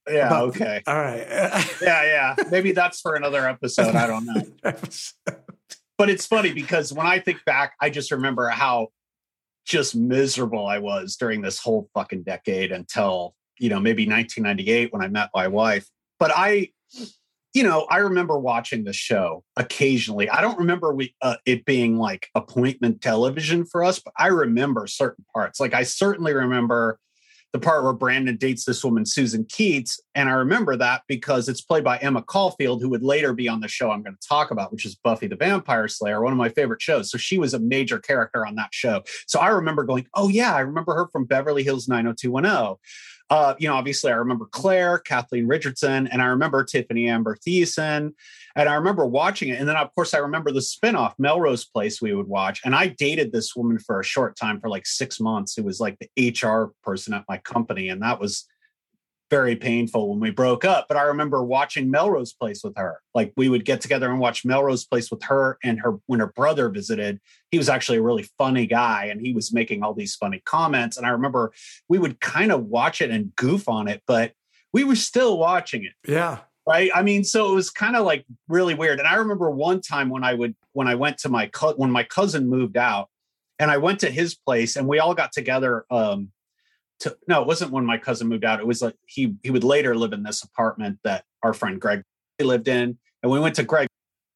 Yeah. 0.08 0.26
About, 0.26 0.48
okay. 0.48 0.82
All 0.86 0.94
right. 0.94 1.26
yeah, 1.82 2.04
yeah. 2.04 2.34
Maybe 2.50 2.72
that's 2.72 3.00
for 3.00 3.14
another 3.14 3.48
episode. 3.48 3.94
I 3.94 4.06
don't 4.06 4.26
know. 4.26 4.42
but 5.98 6.10
it's 6.10 6.26
funny 6.26 6.52
because 6.52 6.92
when 6.92 7.06
I 7.06 7.18
think 7.18 7.44
back, 7.44 7.74
I 7.80 7.90
just 7.90 8.10
remember 8.10 8.48
how 8.48 8.88
just 9.64 9.94
miserable 9.94 10.66
I 10.66 10.78
was 10.78 11.16
during 11.16 11.40
this 11.40 11.58
whole 11.58 11.88
fucking 11.94 12.24
decade 12.24 12.72
until, 12.72 13.34
you 13.58 13.68
know, 13.68 13.78
maybe 13.78 14.06
1998 14.08 14.92
when 14.92 15.02
I 15.02 15.08
met 15.08 15.30
my 15.34 15.46
wife. 15.48 15.88
But 16.18 16.32
I, 16.34 16.70
you 17.54 17.62
know, 17.62 17.86
I 17.88 17.98
remember 17.98 18.38
watching 18.38 18.84
the 18.84 18.92
show 18.92 19.44
occasionally. 19.56 20.28
I 20.28 20.40
don't 20.40 20.58
remember 20.58 20.92
we, 20.92 21.14
uh, 21.22 21.36
it 21.46 21.64
being 21.64 21.96
like 21.96 22.28
appointment 22.34 23.02
television 23.02 23.64
for 23.64 23.84
us, 23.84 24.00
but 24.00 24.14
I 24.16 24.28
remember 24.28 24.86
certain 24.86 25.24
parts. 25.32 25.60
Like 25.60 25.74
I 25.74 25.84
certainly 25.84 26.32
remember 26.32 26.98
the 27.52 27.58
part 27.58 27.84
where 27.84 27.92
Brandon 27.92 28.36
dates 28.36 28.64
this 28.64 28.82
woman, 28.82 29.04
Susan 29.04 29.44
Keats. 29.44 30.00
And 30.14 30.28
I 30.28 30.32
remember 30.32 30.74
that 30.76 31.02
because 31.06 31.48
it's 31.48 31.60
played 31.60 31.84
by 31.84 31.98
Emma 31.98 32.22
Caulfield, 32.22 32.80
who 32.80 32.88
would 32.88 33.02
later 33.02 33.34
be 33.34 33.48
on 33.48 33.60
the 33.60 33.68
show 33.68 33.90
I'm 33.90 34.02
going 34.02 34.16
to 34.16 34.28
talk 34.28 34.50
about, 34.50 34.72
which 34.72 34.86
is 34.86 34.94
Buffy 34.94 35.26
the 35.26 35.36
Vampire 35.36 35.86
Slayer, 35.86 36.22
one 36.22 36.32
of 36.32 36.38
my 36.38 36.48
favorite 36.48 36.80
shows. 36.80 37.10
So 37.10 37.18
she 37.18 37.38
was 37.38 37.52
a 37.52 37.58
major 37.58 37.98
character 37.98 38.46
on 38.46 38.54
that 38.54 38.70
show. 38.72 39.02
So 39.26 39.38
I 39.38 39.48
remember 39.48 39.84
going, 39.84 40.06
oh, 40.14 40.28
yeah, 40.28 40.54
I 40.54 40.60
remember 40.60 40.94
her 40.94 41.08
from 41.08 41.26
Beverly 41.26 41.62
Hills 41.62 41.88
90210. 41.88 42.76
Uh, 43.30 43.54
you 43.58 43.68
know, 43.68 43.74
obviously, 43.74 44.12
I 44.12 44.16
remember 44.16 44.46
Clare, 44.46 44.98
Kathleen 44.98 45.46
Richardson, 45.46 46.06
and 46.08 46.20
I 46.20 46.26
remember 46.26 46.64
Tiffani 46.64 47.08
Amber 47.08 47.36
Thiessen. 47.36 48.12
And 48.54 48.68
I 48.68 48.74
remember 48.74 49.06
watching 49.06 49.48
it. 49.48 49.58
And 49.58 49.68
then, 49.68 49.76
of 49.76 49.94
course, 49.94 50.12
I 50.12 50.18
remember 50.18 50.52
the 50.52 50.60
spinoff, 50.60 51.14
Melrose 51.18 51.64
Place, 51.64 52.02
we 52.02 52.14
would 52.14 52.28
watch. 52.28 52.60
And 52.64 52.74
I 52.74 52.88
dated 52.88 53.32
this 53.32 53.56
woman 53.56 53.78
for 53.78 54.00
a 54.00 54.04
short 54.04 54.36
time, 54.36 54.60
for 54.60 54.68
like 54.68 54.86
six 54.86 55.18
months, 55.20 55.54
who 55.54 55.62
was 55.62 55.80
like 55.80 55.98
the 55.98 56.30
HR 56.30 56.72
person 56.82 57.14
at 57.14 57.24
my 57.28 57.38
company. 57.38 57.88
And 57.88 58.02
that 58.02 58.20
was 58.20 58.46
very 59.32 59.56
painful 59.56 60.10
when 60.10 60.20
we 60.20 60.30
broke 60.30 60.62
up. 60.62 60.88
But 60.88 60.98
I 60.98 61.04
remember 61.04 61.42
watching 61.42 61.90
Melrose 61.90 62.34
Place 62.34 62.62
with 62.62 62.76
her. 62.76 63.00
Like 63.14 63.32
we 63.34 63.48
would 63.48 63.64
get 63.64 63.80
together 63.80 64.10
and 64.10 64.20
watch 64.20 64.44
Melrose 64.44 64.84
Place 64.84 65.10
with 65.10 65.22
her 65.22 65.56
and 65.64 65.80
her 65.80 65.94
when 66.04 66.20
her 66.20 66.26
brother 66.26 66.68
visited. 66.68 67.18
He 67.50 67.56
was 67.56 67.70
actually 67.70 67.96
a 67.96 68.02
really 68.02 68.28
funny 68.36 68.66
guy 68.66 69.06
and 69.06 69.22
he 69.22 69.32
was 69.32 69.50
making 69.50 69.82
all 69.82 69.94
these 69.94 70.14
funny 70.16 70.42
comments. 70.44 70.98
And 70.98 71.06
I 71.06 71.10
remember 71.10 71.50
we 71.88 71.98
would 71.98 72.20
kind 72.20 72.52
of 72.52 72.66
watch 72.66 73.00
it 73.00 73.10
and 73.10 73.34
goof 73.34 73.70
on 73.70 73.88
it, 73.88 74.02
but 74.06 74.32
we 74.74 74.84
were 74.84 74.96
still 74.96 75.38
watching 75.38 75.82
it. 75.84 75.94
Yeah. 76.06 76.40
Right. 76.68 76.90
I 76.94 77.02
mean, 77.02 77.24
so 77.24 77.50
it 77.50 77.54
was 77.54 77.70
kind 77.70 77.96
of 77.96 78.04
like 78.04 78.26
really 78.48 78.74
weird. 78.74 78.98
And 78.98 79.08
I 79.08 79.14
remember 79.14 79.50
one 79.50 79.80
time 79.80 80.10
when 80.10 80.24
I 80.24 80.34
would 80.34 80.54
when 80.74 80.88
I 80.88 80.94
went 80.94 81.16
to 81.20 81.30
my 81.30 81.46
co- 81.46 81.74
when 81.76 81.90
my 81.90 82.04
cousin 82.04 82.50
moved 82.50 82.76
out 82.76 83.08
and 83.58 83.70
I 83.70 83.78
went 83.78 84.00
to 84.00 84.10
his 84.10 84.34
place 84.34 84.76
and 84.76 84.86
we 84.86 84.98
all 84.98 85.14
got 85.14 85.32
together 85.32 85.86
um 85.90 86.32
to, 87.02 87.16
no, 87.26 87.42
it 87.42 87.46
wasn't 87.46 87.72
when 87.72 87.84
my 87.84 87.98
cousin 87.98 88.28
moved 88.28 88.44
out. 88.44 88.60
It 88.60 88.66
was 88.66 88.80
like 88.80 88.94
he 89.06 89.34
he 89.42 89.50
would 89.50 89.64
later 89.64 89.94
live 89.96 90.12
in 90.12 90.22
this 90.22 90.42
apartment 90.42 90.98
that 91.04 91.24
our 91.42 91.52
friend 91.52 91.80
Greg 91.80 92.02
lived 92.40 92.68
in, 92.68 92.98
and 93.22 93.32
we 93.32 93.40
went 93.40 93.56
to 93.56 93.64
Greg 93.64 93.88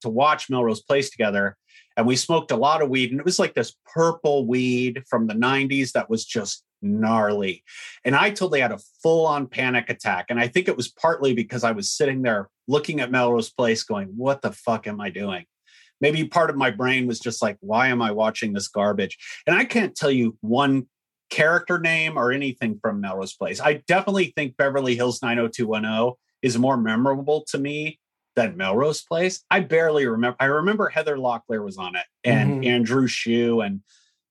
to 0.02 0.08
watch 0.08 0.50
Melrose 0.50 0.82
Place 0.82 1.10
together, 1.10 1.56
and 1.96 2.06
we 2.06 2.16
smoked 2.16 2.50
a 2.50 2.56
lot 2.56 2.82
of 2.82 2.88
weed, 2.88 3.10
and 3.10 3.20
it 3.20 3.24
was 3.24 3.38
like 3.38 3.54
this 3.54 3.74
purple 3.92 4.46
weed 4.46 5.02
from 5.08 5.26
the 5.26 5.34
'90s 5.34 5.92
that 5.92 6.10
was 6.10 6.24
just 6.24 6.64
gnarly, 6.82 7.62
and 8.04 8.16
I 8.16 8.30
totally 8.30 8.60
had 8.60 8.72
a 8.72 8.80
full 9.02 9.26
on 9.26 9.46
panic 9.46 9.88
attack, 9.88 10.26
and 10.28 10.40
I 10.40 10.48
think 10.48 10.66
it 10.68 10.76
was 10.76 10.88
partly 10.88 11.34
because 11.34 11.62
I 11.64 11.72
was 11.72 11.90
sitting 11.90 12.22
there 12.22 12.48
looking 12.66 13.00
at 13.00 13.12
Melrose 13.12 13.52
Place, 13.52 13.84
going, 13.84 14.08
"What 14.16 14.42
the 14.42 14.52
fuck 14.52 14.86
am 14.88 15.00
I 15.00 15.10
doing?" 15.10 15.44
Maybe 16.00 16.26
part 16.26 16.50
of 16.50 16.56
my 16.56 16.70
brain 16.70 17.06
was 17.06 17.20
just 17.20 17.40
like, 17.40 17.56
"Why 17.60 17.88
am 17.88 18.02
I 18.02 18.10
watching 18.10 18.52
this 18.52 18.68
garbage?" 18.68 19.16
And 19.46 19.56
I 19.56 19.64
can't 19.64 19.94
tell 19.94 20.10
you 20.10 20.36
one 20.40 20.88
character 21.30 21.78
name 21.78 22.16
or 22.16 22.32
anything 22.32 22.78
from 22.80 23.00
Melrose 23.00 23.34
Place. 23.34 23.60
I 23.60 23.82
definitely 23.86 24.32
think 24.36 24.56
Beverly 24.56 24.94
Hills 24.96 25.22
90210 25.22 26.14
is 26.42 26.58
more 26.58 26.76
memorable 26.76 27.44
to 27.48 27.58
me 27.58 27.98
than 28.36 28.56
Melrose 28.56 29.02
Place. 29.02 29.42
I 29.50 29.60
barely 29.60 30.06
remember. 30.06 30.36
I 30.38 30.46
remember 30.46 30.88
Heather 30.88 31.16
Locklear 31.16 31.64
was 31.64 31.78
on 31.78 31.96
it 31.96 32.04
and 32.22 32.62
Mhm. 32.62 32.66
Andrew 32.66 33.06
Shue 33.06 33.60
and 33.60 33.82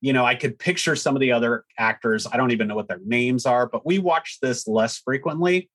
you 0.02 0.14
know, 0.14 0.24
I 0.24 0.36
could 0.36 0.60
picture 0.60 0.96
some 0.96 1.16
of 1.16 1.20
the 1.20 1.32
other 1.32 1.66
actors. 1.80 2.28
I 2.32 2.38
don't 2.38 2.52
even 2.52 2.68
know 2.68 2.76
what 2.76 2.88
their 2.88 3.00
names 3.04 3.48
are, 3.48 3.68
but 3.68 3.88
we 3.88 3.98
watched 3.98 4.40
this 4.40 4.68
less 4.68 5.00
frequently. 5.00 5.72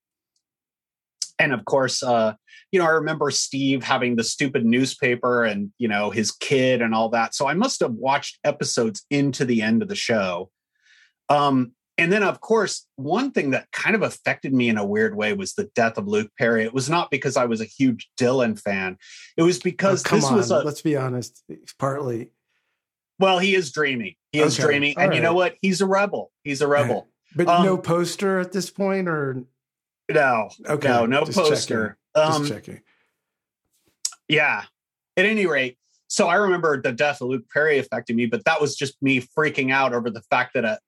And 1.41 1.53
of 1.53 1.65
course, 1.65 2.01
uh, 2.03 2.35
you 2.71 2.79
know, 2.79 2.87
I 2.87 2.91
remember 2.91 3.33
Steve 3.33 3.83
having 3.83 4.15
the 4.15 4.23
stupid 4.23 4.65
newspaper 4.65 5.45
and, 5.45 5.73
you 5.79 5.89
know, 5.89 6.11
his 6.11 6.31
kid 6.31 6.81
and 6.81 6.95
all 6.95 7.09
that. 7.09 7.35
So 7.35 7.49
I 7.49 7.55
must 7.55 7.81
have 7.81 7.95
watched 7.95 8.39
episodes 8.45 9.05
into 9.11 9.45
the 9.45 9.63
end 9.63 9.83
of 9.83 9.89
the 9.89 9.97
show. 9.97 10.51
Um, 11.31 11.73
and 11.97 12.11
then, 12.13 12.23
of 12.23 12.41
course, 12.41 12.87
one 12.97 13.31
thing 13.31 13.51
that 13.51 13.71
kind 13.73 13.95
of 13.95 14.03
affected 14.03 14.53
me 14.55 14.69
in 14.69 14.77
a 14.79 14.85
weird 14.85 15.15
way 15.15 15.33
was 15.35 15.53
the 15.55 15.65
death 15.75 15.97
of 15.99 16.09
Luke 16.09 16.31
Perry. 16.39 16.65
It 16.65 16.75
was 16.75 16.89
not 16.91 17.11
because 17.11 17.37
I 17.37 17.45
was 17.45 17.61
a 17.61 17.65
huge 17.67 18.11
Dylan 18.19 18.59
fan. 18.61 18.99
It 19.37 19.43
was 19.43 19.59
Oh, 19.59 19.61
because 19.65 20.03
come 20.03 20.19
this 20.19 20.29
on. 20.29 20.37
was 20.37 20.51
a 20.51 20.59
Let's 20.61 20.81
be 20.83 20.97
honest. 20.97 21.43
Partly. 21.79 22.31
well, 23.19 23.39
he 23.39 23.55
is 23.55 23.71
dreamy. 23.71 24.17
He 24.33 24.41
is 24.41 24.59
Okay, 24.59 24.67
dreamy, 24.67 24.97
all 24.97 25.03
and 25.05 25.15
you 25.15 25.21
know 25.21 25.35
what? 25.35 25.57
He's 25.63 25.81
a 25.83 25.87
rebel. 25.87 26.33
He's 26.43 26.61
a 26.63 26.67
rebel. 26.69 27.09
But 27.37 27.49
Um, 27.49 27.65
no 27.67 27.77
poster 27.79 28.39
at 28.41 28.51
this 28.53 28.71
point, 28.71 29.07
or 29.09 29.45
No, 30.11 30.51
okay, 30.67 30.89
no, 30.89 31.07
no 31.07 31.25
just 31.25 31.37
poster. 31.39 31.99
Checking. 32.17 32.33
Um, 32.35 32.43
just 32.43 32.53
checking. 32.53 32.81
Yeah. 34.29 34.65
At 35.17 35.27
any 35.27 35.47
rate, 35.47 35.77
so 36.11 36.27
I 36.27 36.35
remember 36.35 36.83
the 36.83 36.91
death 36.91 37.21
of 37.21 37.29
Luke 37.29 37.49
Perry 37.53 37.79
affected 37.79 38.17
me, 38.17 38.27
but 38.27 38.45
that 38.45 38.61
was 38.61 38.75
just 38.75 39.01
me 39.01 39.21
freaking 39.21 39.71
out 39.71 39.95
over 39.95 40.11
the 40.11 40.23
fact 40.23 40.55
that 40.55 40.81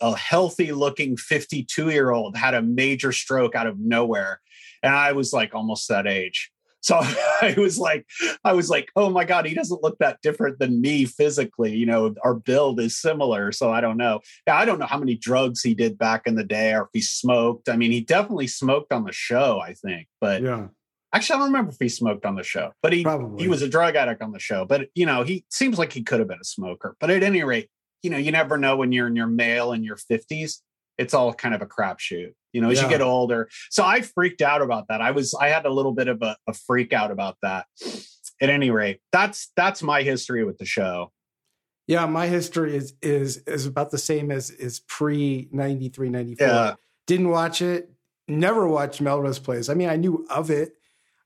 a 0.00 0.16
healthy 0.16 0.72
looking 0.72 1.16
52 1.16 1.90
year 1.90 2.10
old 2.10 2.36
had 2.36 2.54
a 2.54 2.62
major 2.62 3.12
stroke 3.12 3.54
out 3.54 3.68
of 3.68 3.78
nowhere. 3.78 4.40
And 4.82 4.92
I 4.92 5.12
was 5.12 5.32
like 5.32 5.54
almost 5.54 5.88
that 5.90 6.08
age. 6.08 6.50
So 6.80 6.96
I 7.40 7.54
was 7.56 7.78
like, 7.78 8.04
I 8.42 8.52
was 8.52 8.68
like, 8.68 8.90
oh 8.96 9.10
my 9.10 9.24
God, 9.24 9.46
he 9.46 9.54
doesn't 9.54 9.84
look 9.84 9.96
that 9.98 10.20
different 10.22 10.58
than 10.58 10.80
me 10.80 11.04
physically. 11.04 11.76
You 11.76 11.86
know, 11.86 12.12
our 12.24 12.34
build 12.34 12.80
is 12.80 13.00
similar. 13.00 13.52
So 13.52 13.70
I 13.70 13.80
don't 13.80 13.96
know. 13.96 14.22
Yeah, 14.44 14.56
I 14.56 14.64
don't 14.64 14.80
know 14.80 14.86
how 14.86 14.98
many 14.98 15.14
drugs 15.14 15.62
he 15.62 15.74
did 15.74 15.96
back 15.96 16.22
in 16.26 16.34
the 16.34 16.42
day 16.42 16.74
or 16.74 16.82
if 16.82 16.88
he 16.92 17.00
smoked. 17.00 17.68
I 17.68 17.76
mean, 17.76 17.92
he 17.92 18.00
definitely 18.00 18.48
smoked 18.48 18.92
on 18.92 19.04
the 19.04 19.12
show, 19.12 19.60
I 19.60 19.74
think. 19.74 20.08
But 20.20 20.42
Yeah. 20.42 20.66
Actually, 21.14 21.36
I 21.36 21.38
don't 21.38 21.48
remember 21.48 21.70
if 21.70 21.78
he 21.78 21.88
smoked 21.88 22.26
on 22.26 22.34
the 22.34 22.42
show, 22.42 22.72
but 22.82 22.92
he 22.92 23.04
Probably. 23.04 23.42
he 23.42 23.48
was 23.48 23.62
a 23.62 23.68
drug 23.68 23.94
addict 23.94 24.20
on 24.20 24.32
the 24.32 24.40
show. 24.40 24.64
But 24.64 24.88
you 24.94 25.06
know, 25.06 25.22
he 25.22 25.44
seems 25.48 25.78
like 25.78 25.92
he 25.92 26.02
could 26.02 26.18
have 26.18 26.28
been 26.28 26.40
a 26.40 26.44
smoker. 26.44 26.96
But 26.98 27.10
at 27.10 27.22
any 27.22 27.44
rate, 27.44 27.68
you 28.02 28.10
know, 28.10 28.18
you 28.18 28.32
never 28.32 28.58
know 28.58 28.76
when 28.76 28.90
you're 28.90 29.06
in 29.06 29.14
your 29.14 29.28
male 29.28 29.72
in 29.72 29.84
your 29.84 29.96
fifties. 29.96 30.60
It's 30.98 31.14
all 31.14 31.32
kind 31.32 31.54
of 31.54 31.62
a 31.62 31.66
crapshoot. 31.66 32.34
You 32.52 32.60
know, 32.60 32.70
as 32.70 32.82
you 32.82 32.88
get 32.88 33.00
older. 33.00 33.48
So 33.70 33.84
I 33.84 34.00
freaked 34.02 34.42
out 34.42 34.62
about 34.62 34.88
that. 34.88 35.00
I 35.00 35.12
was 35.12 35.34
I 35.34 35.48
had 35.48 35.66
a 35.66 35.70
little 35.70 35.92
bit 35.92 36.08
of 36.08 36.22
a, 36.22 36.36
a 36.46 36.52
freak 36.52 36.92
out 36.92 37.10
about 37.10 37.36
that. 37.42 37.66
At 38.42 38.50
any 38.50 38.70
rate, 38.70 39.00
that's 39.12 39.52
that's 39.56 39.82
my 39.82 40.02
history 40.02 40.44
with 40.44 40.58
the 40.58 40.64
show. 40.64 41.12
Yeah, 41.86 42.06
my 42.06 42.26
history 42.26 42.76
is 42.76 42.94
is 43.02 43.38
is 43.46 43.66
about 43.66 43.90
the 43.90 43.98
same 43.98 44.30
as 44.30 44.50
is 44.50 44.80
pre 44.88 45.48
93, 45.52 46.08
94. 46.08 46.46
Yeah. 46.46 46.74
Didn't 47.06 47.28
watch 47.28 47.62
it, 47.62 47.92
never 48.26 48.66
watched 48.66 49.00
Melrose 49.00 49.38
Place. 49.38 49.68
I 49.68 49.74
mean, 49.74 49.88
I 49.88 49.96
knew 49.96 50.26
of 50.30 50.50
it. 50.50 50.72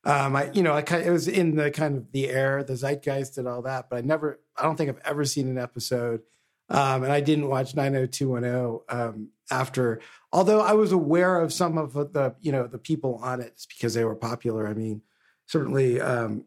Um, 0.08 0.36
I 0.36 0.50
you 0.52 0.62
know, 0.62 0.72
I 0.72 0.80
kind 0.80 1.04
it 1.04 1.10
was 1.10 1.28
in 1.28 1.54
the 1.54 1.70
kind 1.70 1.98
of 1.98 2.10
the 2.12 2.30
air, 2.30 2.64
the 2.64 2.76
zeitgeist 2.76 3.36
and 3.36 3.46
all 3.46 3.60
that, 3.62 3.90
but 3.90 3.96
I 3.96 4.00
never 4.00 4.40
I 4.56 4.62
don't 4.62 4.74
think 4.74 4.88
I've 4.88 5.02
ever 5.04 5.26
seen 5.26 5.48
an 5.48 5.58
episode. 5.58 6.22
Um, 6.70 7.02
and 7.04 7.12
I 7.12 7.20
didn't 7.20 7.48
watch 7.48 7.74
90210 7.74 8.80
um 8.88 9.28
after 9.50 10.00
although 10.32 10.60
I 10.60 10.72
was 10.72 10.92
aware 10.92 11.40
of 11.40 11.52
some 11.52 11.76
of 11.76 11.92
the 11.92 12.34
you 12.40 12.52
know 12.52 12.66
the 12.66 12.78
people 12.78 13.20
on 13.22 13.42
it 13.42 13.66
because 13.68 13.92
they 13.92 14.04
were 14.04 14.16
popular. 14.16 14.66
I 14.66 14.72
mean, 14.72 15.02
certainly 15.46 16.00
um 16.00 16.46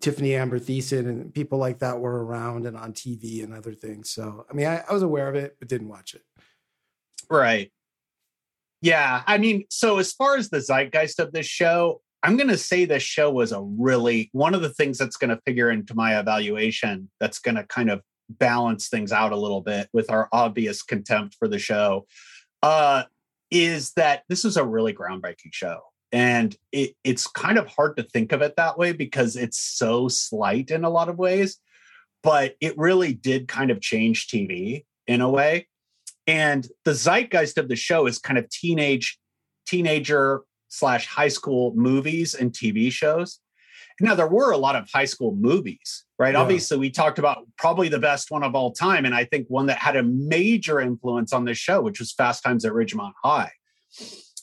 Tiffani 0.00 0.38
Amber 0.38 0.60
Thiessen 0.60 1.08
and 1.08 1.34
people 1.34 1.58
like 1.58 1.80
that 1.80 1.98
were 1.98 2.24
around 2.24 2.66
and 2.66 2.76
on 2.76 2.92
TV 2.92 3.42
and 3.42 3.52
other 3.52 3.74
things. 3.74 4.10
So, 4.10 4.46
I 4.48 4.54
mean, 4.54 4.66
I, 4.66 4.84
I 4.88 4.92
was 4.92 5.02
aware 5.02 5.28
of 5.28 5.34
it, 5.34 5.56
but 5.58 5.66
didn't 5.66 5.88
watch 5.88 6.14
it. 6.14 6.22
Right. 7.28 7.72
Yeah. 8.80 9.22
I 9.26 9.38
mean, 9.38 9.64
so 9.70 9.98
as 9.98 10.12
far 10.12 10.36
as 10.36 10.50
the 10.50 10.60
zeitgeist 10.60 11.18
of 11.18 11.32
this 11.32 11.46
show, 11.46 12.02
I'm 12.24 12.36
going 12.36 12.48
to 12.48 12.58
say 12.58 12.84
this 12.84 13.02
show 13.02 13.30
was 13.30 13.52
a 13.52 13.60
really 13.60 14.30
one 14.32 14.54
of 14.54 14.62
the 14.62 14.70
things 14.70 14.98
that's 14.98 15.16
going 15.16 15.30
to 15.30 15.40
figure 15.46 15.70
into 15.70 15.94
my 15.94 16.18
evaluation 16.18 17.10
that's 17.20 17.38
going 17.38 17.56
to 17.56 17.64
kind 17.64 17.90
of 17.90 18.02
balance 18.28 18.88
things 18.88 19.12
out 19.12 19.32
a 19.32 19.36
little 19.36 19.60
bit 19.60 19.88
with 19.92 20.10
our 20.10 20.28
obvious 20.32 20.82
contempt 20.82 21.36
for 21.38 21.46
the 21.46 21.58
show 21.58 22.06
uh, 22.62 23.04
is 23.50 23.92
that 23.92 24.24
this 24.28 24.44
is 24.44 24.56
a 24.56 24.64
really 24.64 24.94
groundbreaking 24.94 25.52
show. 25.52 25.80
And 26.10 26.56
it, 26.72 26.94
it's 27.04 27.26
kind 27.26 27.58
of 27.58 27.66
hard 27.66 27.96
to 27.98 28.02
think 28.02 28.32
of 28.32 28.40
it 28.40 28.56
that 28.56 28.78
way 28.78 28.92
because 28.92 29.36
it's 29.36 29.58
so 29.58 30.08
slight 30.08 30.70
in 30.70 30.84
a 30.84 30.90
lot 30.90 31.08
of 31.08 31.18
ways. 31.18 31.58
But 32.22 32.56
it 32.60 32.78
really 32.78 33.12
did 33.12 33.48
kind 33.48 33.70
of 33.70 33.82
change 33.82 34.28
TV 34.28 34.84
in 35.06 35.20
a 35.20 35.28
way 35.28 35.66
and 36.26 36.66
the 36.84 36.92
zeitgeist 36.92 37.58
of 37.58 37.68
the 37.68 37.76
show 37.76 38.06
is 38.06 38.18
kind 38.18 38.38
of 38.38 38.48
teenage 38.48 39.18
teenager 39.66 40.42
slash 40.74 41.06
high 41.06 41.28
school 41.28 41.72
movies 41.74 42.34
and 42.34 42.52
tv 42.52 42.90
shows 42.90 43.40
now 44.00 44.14
there 44.14 44.26
were 44.28 44.50
a 44.52 44.56
lot 44.56 44.74
of 44.76 44.88
high 44.92 45.04
school 45.04 45.34
movies 45.34 46.04
right 46.18 46.34
Yeah. 46.34 46.40
obviously 46.40 46.78
we 46.78 46.90
talked 46.90 47.18
about 47.18 47.46
probably 47.58 47.88
the 47.88 47.98
best 47.98 48.30
one 48.30 48.42
of 48.42 48.54
all 48.54 48.72
time 48.72 49.04
and 49.04 49.14
i 49.14 49.24
think 49.24 49.46
one 49.48 49.66
that 49.66 49.78
had 49.78 49.96
a 49.96 50.02
major 50.02 50.80
influence 50.80 51.32
on 51.32 51.44
this 51.44 51.58
show 51.58 51.80
which 51.80 52.00
was 52.00 52.12
fast 52.12 52.42
times 52.42 52.64
at 52.64 52.72
ridgemont 52.72 53.12
high 53.22 53.52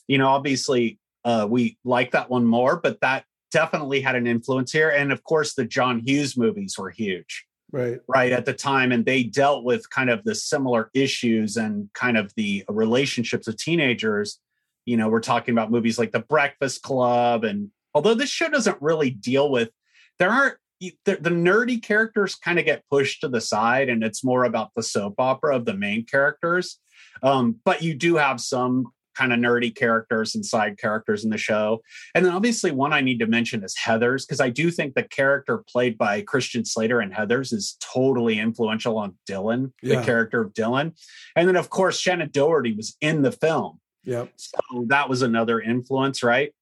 you 0.08 0.18
know 0.18 0.28
obviously 0.28 0.98
uh, 1.24 1.46
we 1.48 1.78
like 1.84 2.10
that 2.12 2.28
one 2.30 2.44
more 2.44 2.76
but 2.76 3.00
that 3.00 3.24
definitely 3.52 4.00
had 4.00 4.16
an 4.16 4.26
influence 4.26 4.72
here. 4.72 4.88
And 4.88 5.12
of 5.12 5.22
course, 5.24 5.54
the 5.54 5.64
John 5.66 6.00
Hughes 6.00 6.36
movies 6.36 6.76
were 6.78 6.90
huge, 6.90 7.44
Right. 7.70 7.98
right, 8.08 8.32
at 8.32 8.46
the 8.46 8.54
time. 8.54 8.90
And 8.92 9.04
they 9.04 9.22
dealt 9.24 9.62
with 9.62 9.88
kind 9.90 10.10
of 10.10 10.24
the 10.24 10.34
similar 10.34 10.90
issues 10.94 11.56
and 11.56 11.88
kind 11.92 12.16
of 12.16 12.32
the 12.34 12.64
relationships 12.68 13.46
of 13.46 13.56
teenagers. 13.58 14.40
You 14.84 14.96
know, 14.96 15.08
we're 15.08 15.20
talking 15.20 15.52
about 15.52 15.70
movies 15.70 15.98
like 15.98 16.12
The 16.12 16.20
Breakfast 16.20 16.82
Club. 16.82 17.44
And 17.44 17.70
although 17.94 18.14
this 18.14 18.30
show 18.30 18.48
doesn't 18.48 18.80
really 18.80 19.10
deal 19.10 19.50
with, 19.50 19.70
there 20.18 20.30
aren't, 20.30 20.56
the, 20.80 21.14
the 21.14 21.30
nerdy 21.30 21.80
characters 21.80 22.34
kind 22.34 22.58
of 22.58 22.64
get 22.64 22.82
pushed 22.90 23.20
to 23.20 23.28
the 23.28 23.40
side 23.40 23.88
and 23.88 24.02
it's 24.02 24.24
more 24.24 24.44
about 24.44 24.70
the 24.74 24.82
soap 24.82 25.14
opera 25.18 25.54
of 25.54 25.64
the 25.64 25.74
main 25.74 26.04
characters. 26.04 26.80
Um, 27.22 27.60
but 27.64 27.82
you 27.82 27.94
do 27.94 28.16
have 28.16 28.40
some 28.40 28.86
kind 29.14 29.32
of 29.32 29.38
nerdy 29.38 29.72
characters 29.74 30.34
and 30.34 30.44
side 30.44 30.78
characters 30.78 31.22
in 31.22 31.30
the 31.30 31.38
show. 31.38 31.82
And 32.14 32.24
then 32.24 32.32
obviously 32.32 32.70
one 32.70 32.92
I 32.92 33.00
need 33.02 33.18
to 33.18 33.26
mention 33.26 33.62
is 33.62 33.76
Heathers, 33.76 34.26
because 34.26 34.40
I 34.40 34.48
do 34.48 34.70
think 34.70 34.94
the 34.94 35.02
character 35.02 35.62
played 35.70 35.98
by 35.98 36.22
Christian 36.22 36.64
Slater 36.64 36.98
and 37.00 37.12
Heathers 37.12 37.52
is 37.52 37.76
totally 37.80 38.38
influential 38.40 38.96
on 38.98 39.14
Dylan, 39.28 39.72
Yeah. 39.82 40.00
the 40.00 40.04
character 40.06 40.40
of 40.40 40.54
Dylan. 40.54 40.98
And 41.36 41.46
then 41.46 41.56
of 41.56 41.68
course 41.70 42.00
Shannon 42.00 42.30
Doherty 42.32 42.72
was 42.72 42.96
in 43.00 43.20
the 43.22 43.32
film. 43.32 43.80
Yep. 44.04 44.32
So 44.36 44.84
that 44.88 45.08
was 45.08 45.22
another 45.22 45.60
influence, 45.60 46.22
right? 46.22 46.52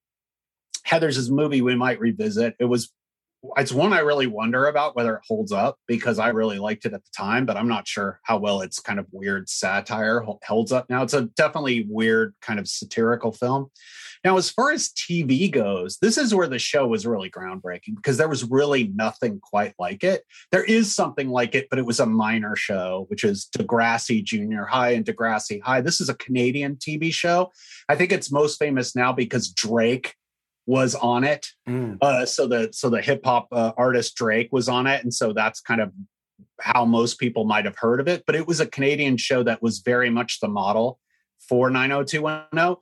Heather's 0.82 1.30
movie 1.30 1.62
we 1.62 1.74
might 1.74 2.01
revisit. 2.01 2.55
It 2.59 2.64
was 2.64 2.93
it's 3.57 3.72
one 3.72 3.93
I 3.93 4.01
really 4.01 4.26
wonder 4.26 4.66
about 4.66 4.95
whether 4.95 5.14
it 5.16 5.22
holds 5.26 5.53
up 5.53 5.78
because 5.86 6.18
I 6.18 6.28
really 6.28 6.59
liked 6.59 6.84
it 6.84 6.93
at 6.93 7.03
the 7.03 7.11
time, 7.16 7.47
but 7.47 7.57
I'm 7.57 7.68
not 7.68 7.88
sure 7.88 8.20
how 8.24 8.38
well 8.38 8.61
its 8.61 8.80
kind 8.80 8.99
of 8.99 9.07
weird 9.12 9.49
satire 9.49 10.24
holds 10.45 10.72
up 10.72 10.91
now. 10.91 11.03
It's 11.03 11.14
a 11.14 11.22
definitely 11.22 11.86
weird 11.88 12.34
kind 12.43 12.61
of 12.61 12.68
satirical 12.68 13.32
film. 13.32 13.70
Now, 14.22 14.36
as 14.36 14.51
far 14.51 14.70
as 14.70 14.91
TV 14.91 15.51
goes, 15.51 15.97
this 16.03 16.18
is 16.18 16.34
where 16.34 16.47
the 16.47 16.59
show 16.59 16.86
was 16.86 17.07
really 17.07 17.30
groundbreaking 17.30 17.97
because 17.97 18.18
there 18.18 18.28
was 18.28 18.45
really 18.45 18.88
nothing 18.88 19.41
quite 19.41 19.72
like 19.78 20.05
it. 20.05 20.24
There 20.53 20.64
is 20.64 20.95
something 20.95 21.30
like 21.30 21.55
it, 21.55 21.68
but 21.70 21.78
it 21.78 21.86
was 21.86 22.01
a 22.01 22.07
minor 22.07 22.55
show, 22.55 23.07
which 23.09 23.24
is 23.24 23.49
Degrassi 23.57 24.22
Junior 24.22 24.66
High 24.66 24.91
and 24.91 25.07
Degrassi 25.07 25.62
High. 25.62 25.80
This 25.80 26.03
is 26.03 26.11
a 26.11 26.14
Canadian 26.14 26.76
TV 26.76 27.11
show. 27.11 27.51
I 27.88 27.97
think 27.97 28.12
it's 28.12 28.30
most 28.30 28.59
famous 28.59 28.95
now 28.95 29.14
because 29.14 29.51
Drake 29.51 30.14
was 30.67 30.95
on 30.95 31.25
it. 31.25 31.47
Mm. 31.69 31.99
Uh, 32.01 32.27
so 32.27 32.47
the 32.47 32.71
so 32.73 32.91
the 32.91 33.03
hip 33.03 33.25
hop 33.25 33.49
uh, 33.53 33.73
artist 33.77 34.17
Drake 34.17 34.49
was 34.53 34.69
on 34.69 34.87
it, 34.87 35.03
and 35.03 35.13
so 35.13 35.33
that's 35.33 35.61
kind 35.61 35.81
of 35.81 35.93
how 36.61 36.85
most 36.85 37.19
people 37.19 37.45
might 37.45 37.65
have 37.65 37.77
heard 37.77 38.01
of 38.01 38.09
it. 38.09 38.25
But 38.27 38.37
it 38.37 38.47
was 38.47 38.61
a 38.61 38.67
Canadian 38.67 39.17
show 39.17 39.43
that 39.43 39.63
was 39.63 39.81
very 39.81 40.11
much 40.11 40.41
the 40.41 40.49
model 40.49 40.99
for 41.49 41.71
90210, 41.71 42.77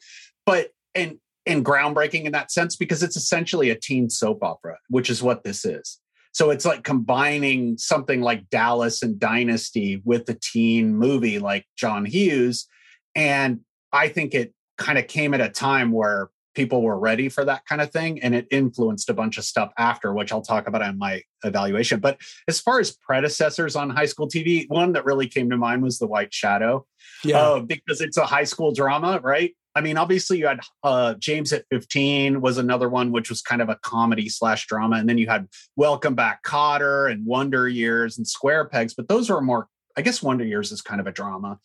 but 0.45 0.71
and 0.95 1.19
and 1.47 1.65
groundbreaking 1.65 2.25
in 2.25 2.33
that 2.33 2.53
sense 2.53 2.77
because 2.77 3.03
it's 3.03 3.17
essentially 3.17 3.71
a 3.71 3.75
teen 3.75 4.11
soap 4.11 4.43
opera, 4.43 4.77
which 4.91 5.09
is 5.09 5.23
what 5.23 5.45
this 5.45 5.65
is. 5.65 5.99
So 6.33 6.51
it's 6.51 6.67
like 6.67 6.85
combining 6.85 7.79
something 7.79 8.21
like 8.21 8.51
Dallas 8.51 9.03
and 9.03 9.19
Dynasty 9.19 10.03
with 10.05 10.29
a 10.29 10.35
teen 10.35 10.95
movie 10.95 11.39
like 11.39 11.65
John 11.77 12.05
Hughes, 12.05 12.67
and 13.15 13.61
I 13.93 14.09
think 14.09 14.35
it 14.35 14.53
kind 14.77 14.99
of 14.99 15.07
came 15.07 15.35
at 15.35 15.41
a 15.41 15.49
time 15.49 15.91
where 15.91 16.29
people 16.55 16.83
were 16.83 16.99
ready 16.99 17.29
for 17.29 17.45
that 17.45 17.65
kind 17.67 17.81
of 17.81 17.91
thing 17.91 18.23
and 18.23 18.35
it 18.35 18.47
influenced 18.51 19.09
a 19.11 19.15
bunch 19.15 19.39
of 19.39 19.45
stuff 19.45 19.73
after 19.79 20.13
which 20.13 20.33
i'll 20.33 20.43
talk 20.43 20.67
about 20.67 20.83
in 20.83 20.99
my 20.99 21.23
evaluation. 21.45 22.01
But 22.01 22.21
as 22.49 22.61
far 22.61 22.81
as 22.81 22.91
predecessors 22.91 23.77
on 23.77 23.91
high 23.91 24.07
school 24.07 24.29
tv 24.29 24.69
one 24.69 24.93
that 24.93 25.05
really 25.05 25.29
came 25.29 25.51
to 25.51 25.57
mind 25.57 25.83
was 25.83 25.99
the 25.99 26.07
white 26.07 26.33
shadow. 26.33 26.87
Yeah. 27.25 27.39
uh, 27.39 27.61
because 27.61 28.01
it's 28.01 28.17
a 28.17 28.27
high 28.27 28.45
school 28.45 28.73
drama 28.73 29.21
right? 29.23 29.55
I 29.75 29.81
mean 29.81 29.97
obviously 29.97 30.39
you 30.39 30.47
had 30.47 30.61
uh, 30.83 31.15
james 31.15 31.53
at 31.53 31.65
15 31.71 32.41
was 32.41 32.59
another 32.59 32.89
one 32.89 33.13
which 33.13 33.31
was 33.31 33.43
kind 33.43 33.63
of 33.63 33.69
a 33.69 33.77
comedy 33.83 34.29
slash 34.29 34.67
drama 34.67 34.97
and 34.97 35.09
then 35.09 35.19
you 35.19 35.29
had 35.29 35.47
welcome 35.77 36.15
back 36.15 36.43
Kotter 36.43 37.11
and 37.11 37.25
wonder 37.25 37.69
years 37.69 38.19
and 38.19 38.27
square 38.27 38.65
pegs 38.65 38.95
but 38.95 39.09
those 39.09 39.31
were 39.31 39.41
more 39.41 39.69
i 39.97 40.03
guess 40.03 40.23
wonder 40.23 40.45
years 40.45 40.73
is 40.73 40.83
kind 40.83 41.01
of 41.01 41.07
a 41.07 41.13
drama 41.13 41.59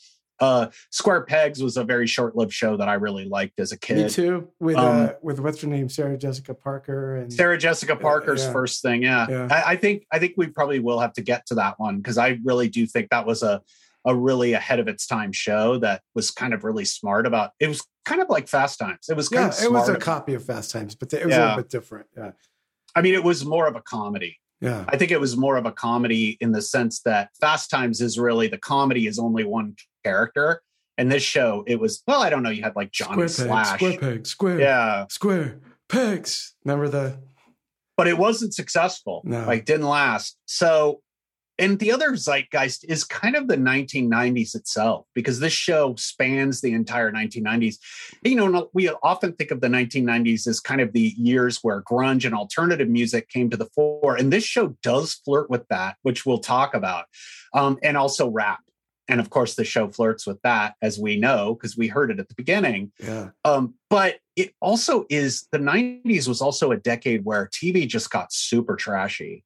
uh, 0.44 0.70
Square 0.92 1.26
Pegs 1.26 1.64
was 1.64 1.78
a 1.78 1.84
very 1.84 2.08
short-lived 2.08 2.52
show 2.52 2.76
that 2.78 2.90
I 2.90 2.96
really 2.96 3.26
liked 3.26 3.60
as 3.60 3.72
a 3.72 3.80
kid. 3.80 3.98
Me 3.98 4.10
too. 4.10 4.50
With 4.60 4.76
Um, 4.78 5.06
uh, 5.06 5.10
with 5.22 5.40
what's 5.40 5.62
her 5.62 5.68
name, 5.68 5.90
Sarah 5.90 6.18
Jessica 6.18 6.54
Parker, 6.54 7.18
and 7.18 7.32
Sarah 7.32 7.58
Jessica 7.58 7.96
Parker's 7.96 8.44
yeah. 8.44 8.52
first 8.52 8.82
thing, 8.82 9.04
yeah. 9.04 9.26
Yeah. 9.30 9.48
I, 9.50 9.72
I 9.72 9.76
think 9.78 10.06
I 10.12 10.20
think 10.20 10.34
we 10.38 10.48
probably 10.48 10.80
will 10.80 11.00
have 11.00 11.14
to 11.14 11.22
get 11.22 11.46
to 11.48 11.56
that 11.56 11.80
one 11.80 11.98
because 11.98 12.18
I 12.18 12.40
really 12.44 12.70
do 12.70 12.86
think 12.86 13.10
that 13.10 13.26
was 13.26 13.42
a 13.44 13.62
a 14.06 14.14
really 14.14 14.52
ahead 14.52 14.80
of 14.80 14.88
its 14.90 15.08
time 15.08 15.32
show 15.32 15.78
that 15.80 16.02
was 16.14 16.30
kind 16.30 16.54
of 16.54 16.66
really 16.66 16.86
smart 16.86 17.26
about. 17.26 17.52
It 17.60 17.70
was 17.70 17.82
kind 18.04 18.22
of 18.22 18.30
like 18.30 18.50
Fast 18.50 18.80
Times. 18.80 19.08
It 19.10 19.16
was 19.16 19.30
kind 19.30 19.54
yeah, 19.54 19.58
of 19.58 19.64
it 19.64 19.72
was 19.72 19.84
a 19.84 19.86
smart. 19.86 20.02
copy 20.02 20.34
of 20.34 20.44
Fast 20.44 20.72
Times, 20.72 20.96
but 20.96 21.14
it 21.14 21.26
was 21.26 21.36
a 21.36 21.40
little 21.40 21.58
bit 21.58 21.70
different. 21.70 22.08
Yeah, 22.18 22.32
I 22.96 23.02
mean, 23.02 23.14
it 23.14 23.24
was 23.24 23.46
more 23.46 23.68
of 23.68 23.76
a 23.76 23.82
comedy. 23.82 24.38
Yeah, 24.64 24.86
I 24.88 24.98
think 24.98 25.12
it 25.12 25.20
was 25.20 25.38
more 25.38 25.58
of 25.58 25.66
a 25.66 25.72
comedy 25.72 26.38
in 26.42 26.52
the 26.52 26.62
sense 26.62 27.02
that 27.02 27.30
Fast 27.40 27.70
Times 27.70 28.02
is 28.02 28.18
really 28.18 28.48
the 28.48 28.58
comedy 28.58 29.06
is 29.08 29.20
only 29.20 29.44
one 29.44 29.76
character, 30.04 30.62
and 30.98 31.12
this 31.12 31.24
show 31.24 31.64
it 31.68 31.80
was 31.80 32.02
well, 32.08 32.22
I 32.22 32.30
don't 32.30 32.42
know. 32.42 32.50
You 32.50 32.64
had 32.64 32.76
like 32.76 32.92
Johnny 32.92 33.28
square 33.28 33.28
Slash, 33.28 33.80
peg, 33.80 33.94
square 33.94 34.12
peg, 34.12 34.28
square, 34.28 34.60
yeah, 34.60 35.06
square 35.10 35.60
pegs. 35.90 36.56
Remember 36.64 36.88
the 36.88 37.20
but 37.96 38.08
it 38.08 38.18
wasn't 38.18 38.54
successful. 38.54 39.22
No. 39.24 39.46
Like 39.46 39.66
didn't 39.66 39.88
last. 39.88 40.38
So 40.46 41.02
and 41.60 41.78
the 41.80 41.92
other 41.92 42.12
zeitgeist 42.12 42.84
is 42.88 43.04
kind 43.04 43.36
of 43.36 43.48
the 43.48 43.58
1990s 43.58 44.56
itself 44.56 45.06
because 45.14 45.40
this 45.40 45.54
show 45.54 45.94
spans 45.96 46.62
the 46.62 46.74
entire 46.74 47.12
1990s. 47.12 47.76
You 48.24 48.36
know, 48.36 48.70
we 48.74 48.90
often 49.04 49.34
think 49.34 49.52
of 49.52 49.62
the 49.62 49.68
1990s 49.68 50.48
as 50.48 50.60
kind 50.60 50.82
of 50.82 50.94
the 50.94 51.14
years 51.16 51.60
where 51.62 51.84
grunge 51.84 52.26
and 52.26 52.34
alternative 52.34 52.90
music 52.90 53.30
came 53.30 53.50
to 53.52 53.58
the 53.58 53.70
fore. 53.76 54.16
And 54.16 54.34
this 54.34 54.44
show 54.44 54.76
does 54.82 55.14
flirt 55.14 55.50
with 55.50 55.68
that, 55.68 55.98
which 56.02 56.26
we'll 56.26 56.40
talk 56.40 56.74
about, 56.74 57.06
um, 57.54 57.78
and 57.84 57.98
also 57.98 58.30
rap. 58.30 58.60
And 59.08 59.20
of 59.20 59.30
course, 59.30 59.56
the 59.56 59.66
show 59.66 59.90
flirts 59.90 60.26
with 60.26 60.42
that, 60.44 60.76
as 60.82 60.98
we 60.98 61.18
know, 61.18 61.54
because 61.54 61.78
we 61.78 61.88
heard 61.88 62.10
it 62.10 62.20
at 62.20 62.30
the 62.30 62.36
beginning. 62.36 62.92
yeah, 63.00 63.30
Um, 63.44 63.76
but 63.90 64.16
it 64.36 64.54
also 64.62 65.06
is 65.10 65.48
the 65.52 65.60
90s 65.60 66.28
was 66.28 66.42
also 66.42 66.72
a 66.72 66.78
decade 66.78 67.26
where 67.26 67.48
TV 67.48 67.86
just 67.86 68.10
got 68.10 68.34
super 68.34 68.76
trashy. 68.76 69.44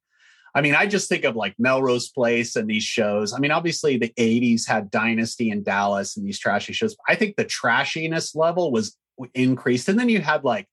I 0.58 0.60
mean, 0.60 0.74
I 0.74 0.86
just 0.86 1.08
think 1.08 1.22
of 1.22 1.36
like 1.36 1.54
Melrose 1.56 2.08
Place 2.08 2.56
and 2.56 2.68
these 2.68 2.82
shows. 2.82 3.32
I 3.32 3.38
mean, 3.38 3.52
obviously 3.52 3.96
the 3.96 4.12
80s 4.18 4.66
had 4.66 4.90
Dynasty 4.90 5.52
and 5.52 5.64
Dallas 5.64 6.16
and 6.16 6.26
these 6.26 6.40
trashy 6.40 6.72
shows. 6.72 6.96
I 7.08 7.14
think 7.14 7.36
the 7.36 7.44
trashiness 7.44 8.34
level 8.34 8.72
was 8.72 8.96
increased. 9.34 9.88
And 9.88 9.96
then 9.96 10.08
you 10.08 10.20
had 10.20 10.42
like, 10.42 10.66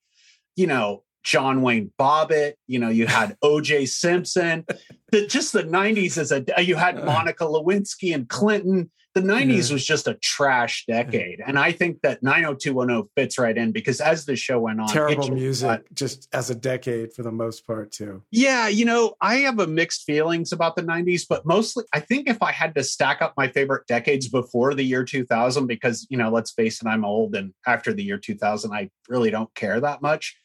you 0.56 0.66
know, 0.66 1.04
John 1.24 1.62
Wayne 1.62 1.92
Bobbitt, 2.00 2.54
you 2.66 2.80
know, 2.80 2.90
you 2.90 3.06
had 3.06 3.38
OJ 3.44 3.88
Simpson. 3.88 4.66
The, 5.12 5.28
just 5.28 5.54
the 5.54 5.64
90s 5.64 6.18
is 6.18 6.32
a 6.32 6.44
you 6.64 6.76
had 6.76 6.98
uh. 6.98 7.06
Monica 7.06 7.44
Lewinsky 7.44 8.16
and 8.16 8.28
Clinton. 8.28 8.90
The 9.16 9.22
90s 9.22 9.70
Yeah. 9.70 9.74
was 9.76 9.86
just 9.86 10.08
a 10.10 10.16
trash 10.16 10.84
decade. 10.88 11.40
And 11.46 11.58
I 11.58 11.72
think 11.72 12.02
that 12.02 12.22
90210 12.22 13.10
fits 13.16 13.40
right 13.40 13.58
in 13.58 13.72
because 13.72 14.02
as 14.02 14.26
the 14.26 14.36
show 14.36 14.60
went 14.60 14.82
on, 14.82 14.90
terrible 14.90 15.30
music, 15.32 15.68
got- 15.70 15.82
just 15.94 16.28
as 16.34 16.50
a 16.50 16.56
decade 16.56 17.14
for 17.14 17.24
the 17.24 17.32
most 17.32 17.66
part 17.66 17.92
too. 17.94 18.24
yeah, 18.32 18.68
you 18.68 18.84
know, 18.84 19.16
I 19.22 19.36
have 19.38 19.60
a 19.60 19.68
mixed 19.68 20.04
feelings 20.04 20.52
about 20.52 20.76
the 20.76 20.84
90s, 20.84 21.26
but 21.28 21.46
mostly 21.46 21.86
I 21.94 22.02
think 22.02 22.28
if 22.30 22.44
I 22.44 22.52
had 22.52 22.76
to 22.76 22.84
stack 22.84 23.22
up 23.22 23.34
my 23.38 23.48
favorite 23.48 23.88
decades 23.88 24.28
before 24.28 24.74
the 24.74 24.84
year 24.84 25.06
2000, 25.06 25.66
because, 25.66 26.06
you 26.10 26.18
know, 26.18 26.30
let's 26.30 26.52
face 26.52 26.82
it, 26.82 26.88
I'm 26.88 27.06
old 27.06 27.36
and 27.36 27.54
after 27.66 27.94
the 27.94 28.04
year 28.04 28.18
2000, 28.18 28.74
I 28.74 28.90
really 29.08 29.32
don't 29.32 29.54
care 29.56 29.80
that 29.80 30.02
much. 30.02 30.36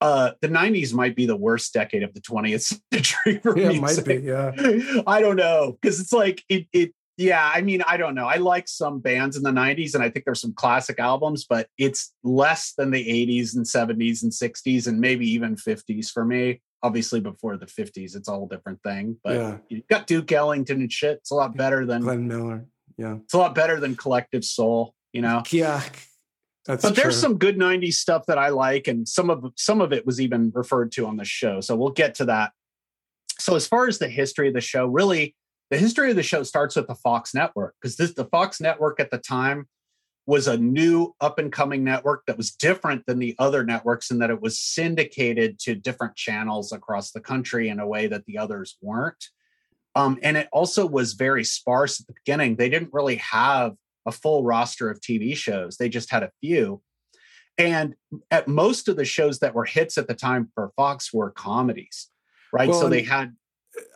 Uh, 0.00 0.32
the 0.40 0.48
90s 0.48 0.92
might 0.94 1.14
be 1.14 1.26
the 1.26 1.36
worst 1.36 1.72
decade 1.72 2.02
of 2.02 2.12
the 2.14 2.20
20th 2.20 2.76
century 2.92 3.38
for 3.38 3.56
Yeah, 3.58 3.68
me. 3.70 3.76
it 3.76 3.80
might 3.80 4.04
be. 4.04 4.14
Yeah, 4.16 4.52
I 5.06 5.20
don't 5.20 5.36
know. 5.36 5.76
Cause 5.82 6.00
it's 6.00 6.12
like, 6.12 6.42
it, 6.48 6.66
it, 6.72 6.92
yeah, 7.16 7.50
I 7.54 7.60
mean, 7.60 7.82
I 7.86 7.96
don't 7.96 8.14
know. 8.14 8.26
I 8.26 8.36
like 8.36 8.68
some 8.68 9.00
bands 9.00 9.36
in 9.36 9.42
the 9.42 9.50
90s 9.50 9.94
and 9.94 10.02
I 10.02 10.08
think 10.08 10.24
there's 10.24 10.40
some 10.40 10.54
classic 10.54 10.98
albums, 10.98 11.44
but 11.48 11.68
it's 11.78 12.12
less 12.24 12.72
than 12.76 12.90
the 12.90 13.04
80s 13.04 13.54
and 13.56 13.64
70s 13.66 14.22
and 14.22 14.32
60s 14.32 14.86
and 14.86 14.98
maybe 15.00 15.28
even 15.30 15.56
50s 15.56 16.10
for 16.10 16.24
me. 16.24 16.60
Obviously, 16.82 17.20
before 17.20 17.56
the 17.56 17.66
50s, 17.66 18.16
it's 18.16 18.28
all 18.28 18.34
a 18.34 18.38
whole 18.38 18.48
different 18.48 18.82
thing. 18.82 19.16
But 19.22 19.34
Yeah. 19.34 19.58
you've 19.68 19.86
got 19.86 20.06
Duke 20.06 20.32
Ellington 20.32 20.80
and 20.80 20.92
shit. 20.92 21.18
It's 21.18 21.30
a 21.30 21.34
lot 21.34 21.56
better 21.56 21.86
than 21.86 22.02
Glenn 22.02 22.26
Miller. 22.26 22.66
Yeah, 22.98 23.16
it's 23.24 23.34
a 23.34 23.38
lot 23.38 23.54
better 23.54 23.78
than 23.78 23.94
Collective 23.96 24.44
Soul, 24.44 24.94
you 25.12 25.22
know. 25.22 25.42
yeah. 25.50 25.82
That's 26.64 26.82
But 26.82 26.94
there's 26.94 27.18
some 27.18 27.38
good 27.38 27.56
90s 27.58 27.94
stuff 27.94 28.26
that 28.26 28.38
I 28.38 28.50
like, 28.50 28.86
and 28.86 29.08
some 29.08 29.30
of 29.30 29.44
some 29.56 29.80
of 29.80 29.92
it 29.92 30.06
was 30.06 30.20
even 30.20 30.52
referred 30.54 30.92
to 30.92 31.06
on 31.06 31.16
the 31.16 31.24
show. 31.24 31.60
So 31.60 31.74
we'll 31.74 31.90
get 31.90 32.14
to 32.16 32.24
that. 32.26 32.52
So 33.38 33.56
as 33.56 33.66
far 33.66 33.88
as 33.88 33.98
the 33.98 34.08
history 34.08 34.46
of 34.46 34.54
the 34.54 34.60
show, 34.60 34.86
really, 34.86 35.34
the 35.72 35.78
history 35.78 36.10
of 36.10 36.16
the 36.16 36.22
show 36.22 36.42
starts 36.42 36.76
with 36.76 36.86
the 36.86 36.94
Fox 36.94 37.32
network 37.32 37.74
because 37.80 37.96
this 37.96 38.12
the 38.12 38.26
Fox 38.26 38.60
network 38.60 39.00
at 39.00 39.10
the 39.10 39.16
time 39.16 39.66
was 40.26 40.46
a 40.46 40.58
new 40.58 41.14
up 41.18 41.38
and 41.38 41.50
coming 41.50 41.82
network 41.82 42.24
that 42.26 42.36
was 42.36 42.50
different 42.50 43.06
than 43.06 43.18
the 43.18 43.34
other 43.38 43.64
networks 43.64 44.10
in 44.10 44.18
that 44.18 44.28
it 44.28 44.42
was 44.42 44.60
syndicated 44.60 45.58
to 45.60 45.74
different 45.74 46.14
channels 46.14 46.72
across 46.72 47.10
the 47.10 47.22
country 47.22 47.70
in 47.70 47.80
a 47.80 47.86
way 47.86 48.06
that 48.06 48.26
the 48.26 48.36
others 48.36 48.76
weren't. 48.82 49.24
Um, 49.94 50.18
and 50.22 50.36
it 50.36 50.46
also 50.52 50.84
was 50.84 51.14
very 51.14 51.42
sparse 51.42 52.02
at 52.02 52.06
the 52.06 52.12
beginning. 52.22 52.56
They 52.56 52.68
didn't 52.68 52.92
really 52.92 53.16
have 53.16 53.72
a 54.04 54.12
full 54.12 54.44
roster 54.44 54.90
of 54.90 55.00
TV 55.00 55.34
shows. 55.34 55.78
They 55.78 55.88
just 55.88 56.10
had 56.10 56.22
a 56.22 56.32
few. 56.42 56.82
And 57.56 57.94
at 58.30 58.46
most 58.46 58.88
of 58.88 58.96
the 58.96 59.06
shows 59.06 59.38
that 59.38 59.54
were 59.54 59.64
hits 59.64 59.96
at 59.96 60.06
the 60.06 60.14
time 60.14 60.50
for 60.54 60.70
Fox 60.76 61.14
were 61.14 61.30
comedies, 61.30 62.10
right? 62.52 62.68
Well, 62.68 62.78
so 62.78 62.88
they 62.90 63.02
had 63.02 63.34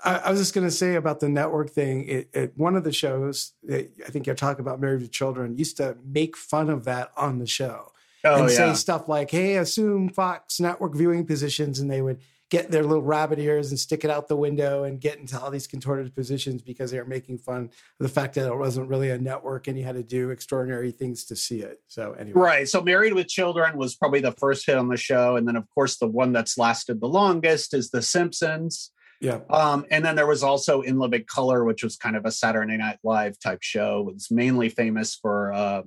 I, 0.05 0.17
I 0.17 0.31
was 0.31 0.41
just 0.41 0.55
going 0.55 0.67
to 0.67 0.71
say 0.71 0.95
about 0.95 1.21
the 1.21 1.29
network 1.29 1.71
thing. 1.71 2.09
It, 2.09 2.31
it, 2.33 2.53
one 2.57 2.77
of 2.77 2.85
the 2.85 2.93
shows, 2.93 3.53
that 3.65 3.91
I 4.07 4.11
think 4.11 4.27
you're 4.27 4.37
talking 4.37 4.61
about 4.61 4.81
Married 4.81 5.03
with 5.03 5.13
Children, 5.13 5.57
used 5.57 5.77
to 5.79 5.97
make 6.05 6.37
fun 6.37 6.71
of 6.71 6.85
that 6.85 7.13
on 7.17 7.39
the 7.39 7.47
show 7.47 7.93
oh 8.25 8.43
and 8.43 8.51
yeah, 8.51 8.57
say 8.57 8.75
stuff 8.75 9.09
like, 9.09 9.31
"Hey, 9.31 9.57
assume 9.57 10.09
Fox 10.09 10.61
network 10.61 10.95
viewing 10.95 11.27
positions," 11.27 11.81
and 11.81 11.91
they 11.91 12.03
would 12.03 12.21
get 12.49 12.71
their 12.71 12.85
little 12.85 13.03
rabbit 13.03 13.39
ears 13.39 13.71
and 13.71 13.79
stick 13.79 14.05
it 14.05 14.11
out 14.11 14.29
the 14.29 14.37
window 14.37 14.85
and 14.85 15.01
get 15.01 15.19
into 15.19 15.39
all 15.39 15.51
these 15.51 15.67
contorted 15.67 16.15
positions 16.15 16.63
because 16.63 16.93
they 16.93 16.99
were 16.99 17.05
making 17.05 17.39
fun 17.39 17.65
of 17.65 17.71
the 17.99 18.09
fact 18.09 18.35
that 18.35 18.47
it 18.47 18.57
wasn't 18.57 18.89
really 18.89 19.11
a 19.11 19.19
network 19.19 19.67
and 19.67 19.77
you 19.77 19.85
had 19.85 19.97
to 19.97 20.03
do 20.03 20.31
extraordinary 20.31 20.93
things 20.93 21.25
to 21.25 21.35
see 21.35 21.61
it. 21.61 21.81
So 21.89 22.13
anyway, 22.13 22.41
Right. 22.41 22.69
So 22.69 22.81
Married 22.81 23.15
with 23.15 23.27
Children 23.27 23.77
was 23.77 23.97
probably 23.97 24.21
the 24.21 24.33
first 24.33 24.65
hit 24.65 24.79
on 24.79 24.89
the 24.89 24.97
show. 24.97 25.35
And 25.35 25.47
then, 25.47 25.57
of 25.57 25.69
course, 25.75 25.97
the 25.97 26.07
one 26.07 26.33
that's 26.33 26.57
lasted 26.57 27.01
the 27.01 27.09
longest 27.09 27.75
is 27.75 27.91
The 27.91 28.03
Simpsons. 28.03 28.93
Yeah, 29.21 29.41
Um, 29.51 29.85
and 29.91 30.05
then 30.05 30.17
there 30.17 30.27
was 30.27 30.43
also 30.43 30.83
In 30.83 30.99
Living 30.99 31.25
Color, 31.27 31.65
which 31.65 31.83
was 31.83 31.97
kind 31.97 32.17
of 32.17 32.25
a 32.27 32.31
Saturday 32.31 32.77
Night 32.77 32.99
Live 33.03 33.39
type 33.39 33.63
show. 33.63 34.07
It 34.09 34.15
was 34.15 34.31
mainly 34.31 34.69
famous 34.69 35.15
for 35.15 35.53
uh, 35.53 35.83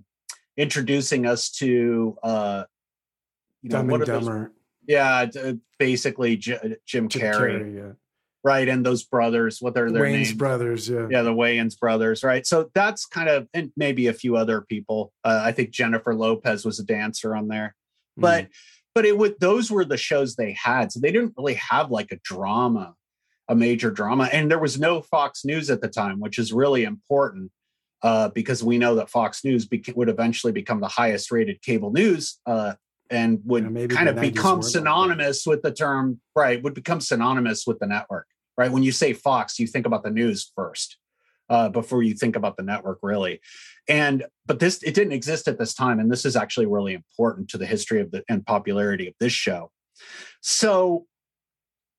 introducing 0.58 1.26
us 1.26 1.50
to, 1.52 2.18
uh, 2.24 2.64
you 3.62 3.70
know, 3.70 3.78
Dumb 3.78 3.88
what 3.88 4.02
and 4.02 4.10
are 4.10 4.14
those- 4.14 4.26
Dumber, 4.26 4.52
Yeah, 4.88 5.26
d- 5.26 5.60
basically 5.78 6.38
J- 6.38 6.78
Jim, 6.86 7.08
Jim 7.10 7.22
Carrey, 7.22 7.62
Carrey, 7.62 7.76
yeah, 7.76 7.92
right? 8.44 8.68
And 8.68 8.86
those 8.86 9.04
brothers, 9.04 9.62
what 9.62 9.78
are 9.78 9.92
their 9.92 10.02
Wayne's 10.04 10.30
names? 10.30 10.34
brothers, 10.38 10.90
yeah. 10.90 11.08
yeah 11.12 11.22
the 11.22 11.34
wayans 11.34 11.78
brothers 11.80 12.24
right 12.24 12.46
so 12.48 12.70
that's 12.74 13.06
kind 13.06 13.30
of 13.30 13.48
and 13.54 13.72
maybe 13.78 14.08
a 14.08 14.14
few 14.14 14.36
other 14.36 14.62
people 14.62 15.12
uh, 15.24 15.42
i 15.44 15.52
think 15.52 15.70
jennifer 15.72 16.16
lopez 16.16 16.66
was 16.66 16.80
a 16.80 16.84
dancer 16.84 17.36
on 17.36 17.48
there 17.48 17.76
but 18.18 18.48
but 18.96 19.06
it 19.06 19.18
would 19.18 19.40
those 19.40 19.70
were 19.72 19.86
the 19.86 19.98
shows 19.98 20.36
they 20.36 20.54
had 20.54 20.92
so 20.92 21.00
they 21.00 21.12
didn't 21.12 21.34
really 21.38 21.54
have 21.56 21.92
like 21.92 22.12
a 22.12 22.20
drama 22.24 22.96
a 23.50 23.56
major 23.56 23.92
drama. 23.92 24.30
And 24.32 24.50
there 24.50 24.60
was 24.60 24.80
no 24.80 25.02
fox 25.02 25.44
news 25.44 25.70
at 25.70 25.82
the 25.82 25.90
time 25.90 26.20
which 26.20 26.38
is 26.38 26.54
really 26.54 26.84
important 26.84 27.52
uh, 28.02 28.30
because 28.30 28.64
we 28.64 28.78
know 28.78 28.96
that 28.96 29.10
fox 29.10 29.44
news 29.44 29.68
beca- 29.68 29.96
would 29.96 30.08
eventually 30.08 30.54
become 30.54 30.80
the 30.80 30.88
highest 30.88 31.32
rated 31.32 31.62
cable 31.62 31.92
news 31.92 32.40
uh, 32.46 32.76
and 33.10 33.40
would 33.46 33.66
Yeah, 33.66 33.88
kind 33.88 34.08
of 34.08 34.22
become 34.22 34.44
weren't 34.44 34.64
like 34.64 34.74
that. 34.74 34.80
synonymous 34.80 35.46
with 35.46 35.62
the 35.64 35.72
term 35.74 36.22
right 36.36 36.64
would 36.64 36.74
become 36.76 37.02
synonymous 37.02 37.66
with 37.68 37.80
the 37.80 37.88
network 37.88 38.28
right? 38.58 38.72
When 38.72 38.84
you 38.84 38.92
say 38.92 39.14
fox 39.14 39.60
you 39.60 39.68
think 39.68 39.86
about 39.86 40.04
the 40.04 40.12
news 40.12 40.52
first 40.56 40.98
uh, 41.50 41.70
before 41.70 42.04
you 42.04 42.14
think 42.14 42.36
about 42.36 42.56
the 42.56 42.64
network 42.64 43.00
really. 43.02 43.42
And 43.88 44.26
but 44.46 44.60
this 44.60 44.84
it 44.84 44.94
didn't 44.94 45.14
exist 45.14 45.48
at 45.48 45.58
this 45.58 45.74
time 45.74 46.00
and 46.00 46.12
this 46.12 46.24
is 46.24 46.36
actually 46.36 46.68
really 46.68 46.94
important 46.94 47.50
to 47.50 47.58
the 47.58 47.66
history 47.66 48.00
of 48.00 48.12
the 48.12 48.24
and 48.30 48.46
popularity 48.46 49.08
of 49.08 49.16
this 49.20 49.34
show. 49.34 49.72
So 50.42 51.08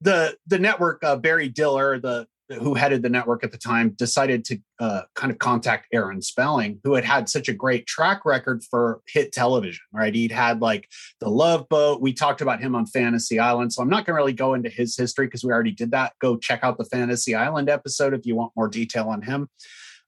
the 0.01 0.36
the 0.46 0.59
network 0.59 1.03
uh, 1.05 1.16
barry 1.16 1.48
diller 1.48 1.98
the 1.98 2.26
who 2.59 2.74
headed 2.74 3.01
the 3.03 3.09
network 3.09 3.44
at 3.44 3.53
the 3.53 3.59
time 3.59 3.90
decided 3.90 4.44
to 4.44 4.59
uh, 4.80 5.03
kind 5.14 5.30
of 5.30 5.38
contact 5.38 5.86
aaron 5.92 6.20
spelling 6.20 6.80
who 6.82 6.94
had 6.94 7.05
had 7.05 7.28
such 7.28 7.48
a 7.48 7.53
great 7.53 7.86
track 7.86 8.24
record 8.24 8.62
for 8.68 9.01
hit 9.07 9.32
television 9.32 9.80
right? 9.92 10.14
He'd 10.14 10.32
had 10.32 10.61
like 10.61 10.88
the 11.20 11.28
love 11.28 11.68
boat. 11.68 12.01
We 12.01 12.12
talked 12.12 12.40
about 12.40 12.61
him 12.61 12.74
on 12.74 12.86
fantasy 12.86 13.38
island 13.38 13.72
so 13.72 13.82
i'm 13.82 13.88
not 13.88 14.05
going 14.05 14.14
to 14.14 14.20
really 14.20 14.32
go 14.32 14.55
into 14.55 14.68
his 14.68 14.96
history 14.96 15.26
because 15.26 15.44
we 15.44 15.53
already 15.53 15.72
did 15.72 15.92
that. 15.92 16.12
Go 16.20 16.36
check 16.36 16.61
out 16.62 16.78
the 16.78 16.84
fantasy 16.84 17.34
island 17.34 17.68
episode 17.68 18.14
if 18.14 18.26
you 18.26 18.34
want 18.34 18.53
more 18.57 18.68
detail 18.68 19.09
on 19.09 19.22
him. 19.22 19.48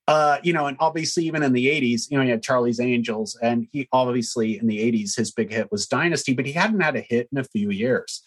Uh, 0.08 0.38
you 0.42 0.52
know, 0.52 0.66
and 0.66 0.76
obviously 0.80 1.24
even 1.24 1.44
in 1.44 1.52
the 1.52 1.66
80s, 1.66 2.10
you 2.10 2.18
know, 2.18 2.24
he 2.24 2.30
had 2.30 2.42
Charlie's 2.42 2.80
Angels, 2.80 3.38
and 3.40 3.68
he 3.70 3.88
obviously 3.92 4.58
in 4.58 4.66
the 4.66 4.78
80s, 4.78 5.16
his 5.16 5.30
big 5.30 5.52
hit 5.52 5.70
was 5.70 5.86
Dynasty, 5.86 6.34
but 6.34 6.44
he 6.44 6.52
hadn't 6.52 6.80
had 6.80 6.96
a 6.96 7.00
hit 7.00 7.28
in 7.30 7.38
a 7.38 7.44
few 7.44 7.70
years. 7.70 8.22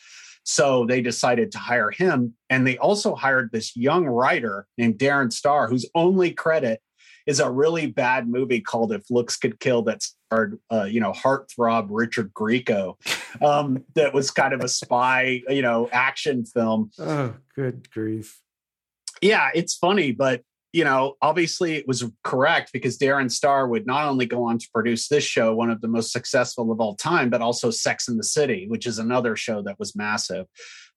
So 0.45 0.85
they 0.85 1.01
decided 1.01 1.51
to 1.51 1.57
hire 1.57 1.91
him. 1.91 2.35
And 2.49 2.65
they 2.65 2.77
also 2.77 3.15
hired 3.15 3.49
this 3.51 3.75
young 3.75 4.05
writer 4.05 4.67
named 4.77 4.99
Darren 4.99 5.33
Star, 5.33 5.67
whose 5.67 5.85
only 5.95 6.31
credit 6.31 6.81
is 7.25 7.39
a 7.39 7.49
really 7.49 7.87
bad 7.87 8.29
movie 8.29 8.61
called 8.61 8.93
If 8.93 9.09
Looks 9.09 9.35
Could 9.35 9.59
Kill 9.59 9.81
that 9.83 10.03
starred, 10.03 10.59
uh, 10.71 10.83
you 10.83 10.99
know, 10.99 11.11
heartthrob 11.11 11.87
Richard 11.89 12.33
Grieco. 12.33 12.95
Um, 13.41 13.83
that 13.95 14.13
was 14.13 14.31
kind 14.31 14.53
of 14.53 14.61
a 14.61 14.69
spy, 14.69 15.41
you 15.49 15.61
know, 15.61 15.89
action 15.91 16.45
film 16.45 16.89
Oh, 16.97 17.33
good 17.53 17.91
grief! 17.91 18.39
yeah, 19.21 19.49
it's 19.53 19.75
funny, 19.75 20.13
but 20.13 20.41
you 20.75 20.83
know, 20.83 21.15
obviously 21.21 21.75
it 21.75 21.87
was 21.87 22.03
correct 22.25 22.73
because 22.73 22.97
Darren 22.97 23.31
Star 23.31 23.65
would 23.65 23.87
not 23.87 24.09
only 24.09 24.25
go 24.25 24.43
on 24.43 24.57
to 24.59 24.67
produce 24.73 25.07
this 25.07 25.23
show, 25.23 25.55
one 25.55 25.69
of 25.69 25.79
the 25.79 25.87
most 25.87 26.11
successful 26.11 26.69
of 26.69 26.81
all 26.81 26.95
time, 26.97 27.29
but 27.29 27.39
also 27.41 27.71
Sex 27.71 28.09
in 28.09 28.17
the 28.17 28.25
City, 28.25 28.65
which 28.67 28.85
is 28.85 28.99
another 28.99 29.37
show 29.37 29.61
that 29.61 29.79
was 29.79 29.95
massive. 29.95 30.47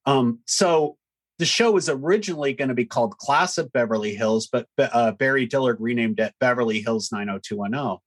Um, 0.04 0.40
so 0.46 0.96
the 1.38 1.46
show 1.46 1.70
was 1.70 1.88
originally 1.88 2.54
going 2.54 2.70
to 2.70 2.74
be 2.74 2.86
called 2.86 3.18
Class 3.18 3.56
of 3.56 3.72
Beverly 3.72 4.16
Hills, 4.16 4.48
but 4.50 4.66
uh, 4.78 5.12
Barry 5.12 5.46
Dillard 5.46 5.76
renamed 5.78 6.18
it 6.18 6.34
Beverly 6.40 6.80
Hills 6.80 7.12
90210. 7.12 7.98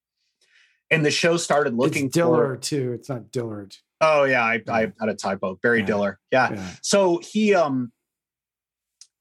And 0.89 1.05
the 1.05 1.11
show 1.11 1.37
started 1.37 1.73
looking 1.73 2.07
it's 2.07 2.15
Diller 2.15 2.55
for. 2.55 2.57
too. 2.57 2.91
It's 2.91 3.07
not 3.07 3.31
Dillard. 3.31 3.77
Oh 4.01 4.25
yeah, 4.25 4.43
I, 4.43 4.61
I 4.67 4.91
had 4.99 5.07
a 5.07 5.13
typo. 5.13 5.57
Barry 5.63 5.79
Yeah. 5.79 5.85
Diller. 5.85 6.19
Yeah. 6.33 6.51
Yeah. 6.51 6.69
So 6.81 7.21
he 7.23 7.55
um 7.55 7.93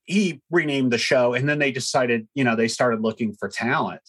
he 0.05 0.41
renamed 0.51 0.93
the 0.93 0.99
show, 0.99 1.35
and 1.35 1.49
then 1.49 1.59
they 1.59 1.73
decided, 1.73 2.27
you 2.35 2.45
know, 2.45 2.57
they 2.57 2.69
started 2.69 3.01
looking 3.01 3.35
for 3.35 3.49
talent. 3.49 4.03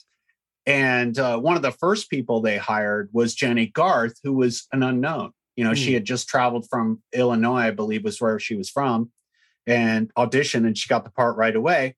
And 0.65 1.17
uh, 1.17 1.39
one 1.39 1.55
of 1.55 1.61
the 1.61 1.71
first 1.71 2.09
people 2.09 2.41
they 2.41 2.57
hired 2.57 3.09
was 3.11 3.33
Jennie 3.33 3.67
Garth, 3.67 4.13
who 4.23 4.33
was 4.33 4.67
an 4.71 4.83
unknown. 4.83 5.31
You 5.55 5.63
know, 5.63 5.73
she 5.73 5.89
Hmm. 5.89 5.93
had 5.95 6.05
just 6.05 6.27
traveled 6.27 6.67
from 6.69 7.01
Illinois, 7.13 7.61
I 7.61 7.71
believe, 7.71 8.03
was 8.03 8.21
where 8.21 8.39
she 8.39 8.55
was 8.55 8.69
from, 8.69 9.11
and 9.67 10.11
auditioned, 10.15 10.65
and 10.65 10.77
she 10.77 10.87
got 10.87 11.03
the 11.03 11.11
part 11.11 11.35
right 11.37 11.55
away. 11.55 11.95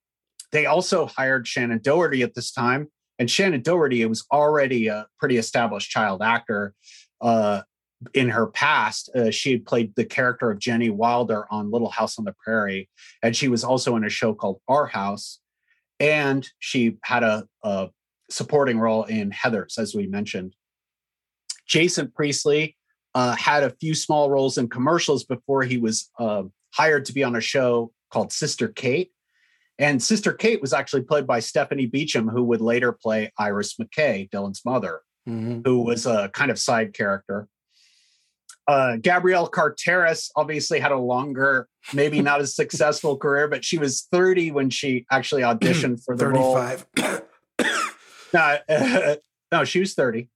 They 0.51 0.65
also 0.65 1.07
hired 1.07 1.47
Shannon 1.47 1.79
Doherty 1.81 2.21
at 2.21 2.35
this 2.35 2.51
time, 2.51 2.89
and 3.19 3.29
Shannon 3.29 3.61
Doherty 3.61 4.05
was 4.05 4.25
already 4.31 4.87
a 4.87 5.07
pretty 5.19 5.37
established 5.37 5.89
child 5.89 6.21
actor. 6.21 6.73
Uh, 7.21 7.61
in 8.13 8.29
her 8.29 8.47
past, 8.47 9.09
uh, 9.15 9.31
she 9.31 9.51
had 9.51 9.65
played 9.65 9.93
the 9.95 10.05
character 10.05 10.51
of 10.51 10.59
Jenny 10.59 10.89
Wilder 10.89 11.45
on 11.51 11.71
Little 11.71 11.89
House 11.89 12.17
on 12.19 12.25
the 12.25 12.35
Prairie, 12.43 12.89
and 13.21 13.35
she 13.35 13.47
was 13.47 13.63
also 13.63 13.95
in 13.95 14.03
a 14.03 14.09
show 14.09 14.33
called 14.33 14.61
Our 14.67 14.85
House, 14.87 15.39
and 15.99 16.47
she 16.59 16.97
had 17.03 17.23
a, 17.23 17.47
a 17.63 17.89
supporting 18.29 18.79
role 18.79 19.03
in 19.03 19.31
Heather's, 19.31 19.77
as 19.77 19.93
we 19.95 20.07
mentioned. 20.07 20.55
Jason 21.67 22.11
Priestley 22.13 22.75
uh, 23.15 23.35
had 23.35 23.63
a 23.63 23.75
few 23.79 23.95
small 23.95 24.29
roles 24.29 24.57
in 24.57 24.69
commercials 24.69 25.23
before 25.23 25.63
he 25.63 25.77
was 25.77 26.09
uh, 26.19 26.43
hired 26.73 27.05
to 27.05 27.13
be 27.13 27.23
on 27.23 27.35
a 27.35 27.41
show 27.41 27.91
called 28.11 28.31
Sister 28.31 28.67
Kate. 28.67 29.11
And 29.79 30.01
Sister 30.01 30.33
Kate 30.33 30.61
was 30.61 30.73
actually 30.73 31.01
played 31.03 31.25
by 31.25 31.39
Stephanie 31.39 31.87
Beacham, 31.87 32.27
who 32.27 32.43
would 32.43 32.61
later 32.61 32.91
play 32.91 33.31
Iris 33.37 33.75
McKay, 33.75 34.29
Dylan's 34.29 34.61
mother 34.65 35.01
Mhm. 35.27 35.65
who 35.65 35.83
was 35.83 36.05
a 36.05 36.29
kind 36.33 36.51
of 36.51 36.59
side 36.59 36.93
character. 36.93 37.47
Uh, 38.67 38.97
Gabrielle 38.97 39.47
Carteris 39.47 40.31
obviously 40.35 40.79
had 40.79 40.91
a 40.91 40.97
longer, 40.97 41.67
maybe 41.93 42.21
not 42.21 42.39
as 42.39 42.55
successful 42.55 43.17
career, 43.17 43.47
but 43.47 43.65
she 43.65 43.77
was 43.77 44.07
30 44.11 44.51
when 44.51 44.69
she 44.69 45.05
actually 45.11 45.41
auditioned 45.41 46.03
for 46.03 46.15
the 46.15 46.27
role. 46.27 46.55
Thirty-five. 46.55 47.23
No, 48.33 48.57
no, 49.51 49.63
she 49.63 49.79
was 49.79 49.93
30. 49.93 50.27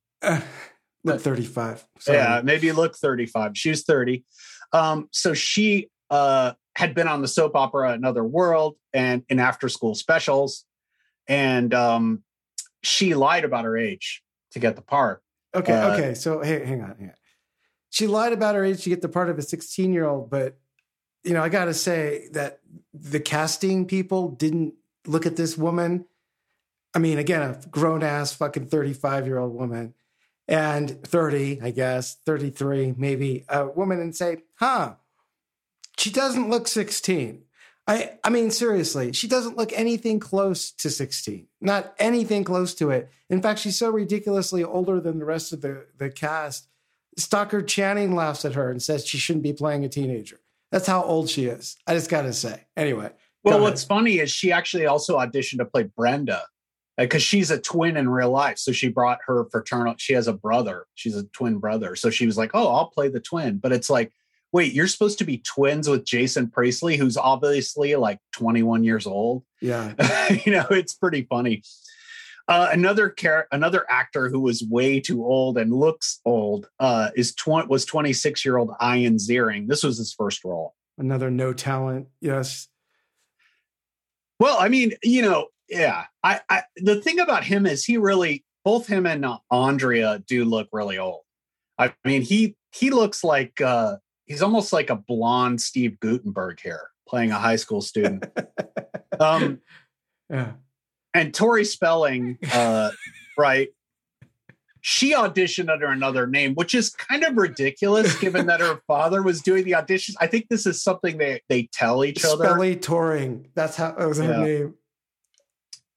Look, 1.03 1.19
thirty-five. 1.19 1.83
Sorry. 1.99 2.17
Yeah, 2.17 2.41
maybe 2.43 2.71
look 2.71 2.95
35. 2.95 3.57
She 3.57 3.69
was 3.69 3.83
30. 3.83 4.23
Um, 4.71 5.09
so 5.11 5.33
she 5.33 5.89
uh, 6.09 6.53
had 6.75 6.93
been 6.93 7.07
on 7.07 7.21
the 7.21 7.27
soap 7.27 7.55
opera 7.55 7.91
Another 7.91 8.23
World 8.23 8.75
and 8.93 9.23
in 9.29 9.39
after 9.39 9.67
school 9.69 9.95
specials. 9.95 10.65
And 11.27 11.73
um, 11.73 12.23
she 12.83 13.15
lied 13.15 13.45
about 13.45 13.65
her 13.65 13.77
age 13.77 14.21
to 14.51 14.59
get 14.59 14.75
the 14.75 14.81
part. 14.81 15.21
Okay. 15.55 15.73
Uh, 15.73 15.93
okay. 15.93 16.13
So 16.13 16.41
hey, 16.41 16.63
hang 16.65 16.81
on. 16.81 16.95
Hang 16.99 17.09
on. 17.09 17.15
She 17.89 18.07
lied 18.07 18.33
about 18.33 18.55
her 18.55 18.63
age 18.63 18.83
to 18.83 18.89
get 18.89 19.01
the 19.01 19.09
part 19.09 19.29
of 19.29 19.37
a 19.37 19.41
16 19.41 19.93
year 19.93 20.05
old, 20.05 20.29
but 20.29 20.57
you 21.23 21.33
know, 21.33 21.43
I 21.43 21.49
got 21.49 21.65
to 21.65 21.73
say 21.73 22.29
that 22.31 22.59
the 22.93 23.19
casting 23.19 23.85
people 23.85 24.29
didn't 24.29 24.75
look 25.05 25.25
at 25.25 25.35
this 25.35 25.57
woman. 25.57 26.05
I 26.93 26.99
mean, 26.99 27.17
again, 27.17 27.41
a 27.41 27.59
grown 27.69 28.03
ass 28.03 28.33
fucking 28.33 28.67
35 28.67 29.25
year 29.25 29.37
old 29.37 29.53
woman 29.53 29.93
and 30.47 31.03
30, 31.03 31.61
I 31.61 31.71
guess, 31.71 32.15
33, 32.25 32.95
maybe 32.97 33.43
a 33.49 33.67
woman 33.67 33.99
and 33.99 34.15
say, 34.15 34.43
huh, 34.55 34.95
she 35.97 36.11
doesn't 36.11 36.49
look 36.49 36.67
16. 36.67 37.43
I, 37.87 38.17
I 38.23 38.29
mean, 38.29 38.51
seriously, 38.51 39.13
she 39.13 39.27
doesn't 39.27 39.57
look 39.57 39.71
anything 39.73 40.19
close 40.19 40.71
to 40.71 40.89
16. 40.89 41.47
Not 41.61 41.93
anything 41.99 42.43
close 42.43 42.73
to 42.75 42.89
it. 42.89 43.09
In 43.29 43.41
fact, 43.41 43.59
she's 43.59 43.77
so 43.77 43.89
ridiculously 43.89 44.63
older 44.63 44.99
than 44.99 45.19
the 45.19 45.25
rest 45.25 45.53
of 45.53 45.61
the, 45.61 45.85
the 45.97 46.09
cast. 46.09 46.67
Stockard 47.17 47.67
Channing 47.67 48.15
laughs 48.15 48.45
at 48.45 48.53
her 48.53 48.69
and 48.69 48.81
says 48.81 49.05
she 49.05 49.17
shouldn't 49.17 49.43
be 49.43 49.53
playing 49.53 49.83
a 49.83 49.89
teenager. 49.89 50.39
That's 50.71 50.87
how 50.87 51.03
old 51.03 51.29
she 51.29 51.45
is. 51.45 51.77
I 51.87 51.93
just 51.93 52.09
got 52.09 52.23
to 52.23 52.33
say. 52.33 52.65
Anyway. 52.75 53.11
Well, 53.43 53.61
what's 53.61 53.83
funny 53.83 54.19
is 54.19 54.29
she 54.29 54.51
actually 54.51 54.87
also 54.87 55.17
auditioned 55.17 55.59
to 55.59 55.65
play 55.65 55.83
Brenda 55.83 56.43
because 56.97 57.23
she's 57.23 57.49
a 57.49 57.59
twin 57.59 57.95
in 57.95 58.09
real 58.09 58.31
life. 58.31 58.57
So 58.57 58.73
she 58.73 58.89
brought 58.89 59.19
her 59.25 59.45
fraternal. 59.51 59.95
She 59.97 60.13
has 60.13 60.27
a 60.27 60.33
brother. 60.33 60.85
She's 60.95 61.15
a 61.15 61.23
twin 61.23 61.59
brother. 61.59 61.95
So 61.95 62.09
she 62.09 62.25
was 62.25 62.37
like, 62.37 62.51
"Oh, 62.53 62.67
I'll 62.67 62.89
play 62.89 63.07
the 63.07 63.21
twin." 63.21 63.59
But 63.59 63.71
it's 63.71 63.89
like, 63.89 64.11
wait, 64.51 64.73
you're 64.73 64.87
supposed 64.87 65.19
to 65.19 65.23
be 65.23 65.37
twins 65.37 65.87
with 65.87 66.05
Jason 66.05 66.49
Priestley, 66.49 66.97
who's 66.97 67.17
obviously 67.17 67.95
like 67.95 68.19
21 68.33 68.83
years 68.83 69.05
old. 69.05 69.43
Yeah. 69.61 69.93
you 70.45 70.51
know, 70.51 70.65
it's 70.71 70.93
pretty 70.93 71.23
funny. 71.23 71.63
Uh, 72.47 72.69
another 72.71 73.09
char- 73.09 73.47
another 73.51 73.85
actor 73.89 74.29
who 74.29 74.39
was 74.39 74.63
way 74.63 74.99
too 74.99 75.25
old 75.25 75.57
and 75.57 75.73
looks 75.73 76.21
old 76.23 76.69
uh, 76.79 77.09
is 77.15 77.35
tw- 77.35 77.67
was 77.67 77.83
26 77.85 78.45
year 78.45 78.57
old 78.57 78.71
Ian 78.81 79.17
Ziering. 79.17 79.67
This 79.67 79.83
was 79.83 79.97
his 79.97 80.13
first 80.13 80.45
role. 80.45 80.75
Another 80.97 81.29
no 81.29 81.53
talent. 81.53 82.07
Yes. 82.21 82.69
Well, 84.39 84.57
I 84.59 84.69
mean, 84.69 84.93
you 85.03 85.21
know, 85.21 85.47
yeah. 85.67 86.05
I, 86.23 86.41
I 86.49 86.63
the 86.77 87.01
thing 87.01 87.19
about 87.19 87.43
him 87.43 87.65
is 87.65 87.83
he 87.83 87.97
really 87.97 88.45
both 88.63 88.87
him 88.87 89.05
and 89.05 89.25
Andrea 89.51 90.23
do 90.27 90.45
look 90.45 90.69
really 90.71 90.97
old. 90.97 91.21
I 91.77 91.93
mean, 92.05 92.21
he 92.21 92.55
he 92.71 92.91
looks 92.91 93.23
like 93.23 93.59
uh, 93.61 93.97
he's 94.25 94.41
almost 94.41 94.71
like 94.71 94.89
a 94.89 94.95
blonde 94.95 95.61
Steve 95.61 95.99
Guttenberg 95.99 96.59
here 96.61 96.89
playing 97.07 97.31
a 97.31 97.39
high 97.39 97.55
school 97.55 97.81
student. 97.81 98.25
um, 99.19 99.59
yeah. 100.29 100.53
And 101.17 101.33
Tori 101.33 101.65
Spelling, 101.65 102.37
uh, 102.53 102.91
right? 103.37 103.69
She 104.81 105.13
auditioned 105.13 105.69
under 105.69 105.87
another 105.87 106.27
name, 106.27 106.53
which 106.55 106.73
is 106.73 106.91
kind 106.91 107.23
of 107.25 107.35
ridiculous 107.35 108.17
given 108.19 108.45
that 108.45 108.61
her 108.61 108.79
father 108.87 109.21
was 109.21 109.41
doing 109.41 109.65
the 109.65 109.71
auditions. 109.71 110.13
I 110.21 110.27
think 110.27 110.47
this 110.49 110.65
is 110.65 110.81
something 110.81 111.17
they 111.17 111.41
they 111.49 111.67
tell 111.73 112.05
each 112.05 112.23
other. 112.23 112.45
Spelly 112.45 112.79
Touring. 112.81 113.47
That's 113.53 113.75
how 113.75 113.91
that 113.91 114.07
was 114.07 114.17
her 114.19 114.23
Yeah. 114.23 114.43
name. 114.45 114.73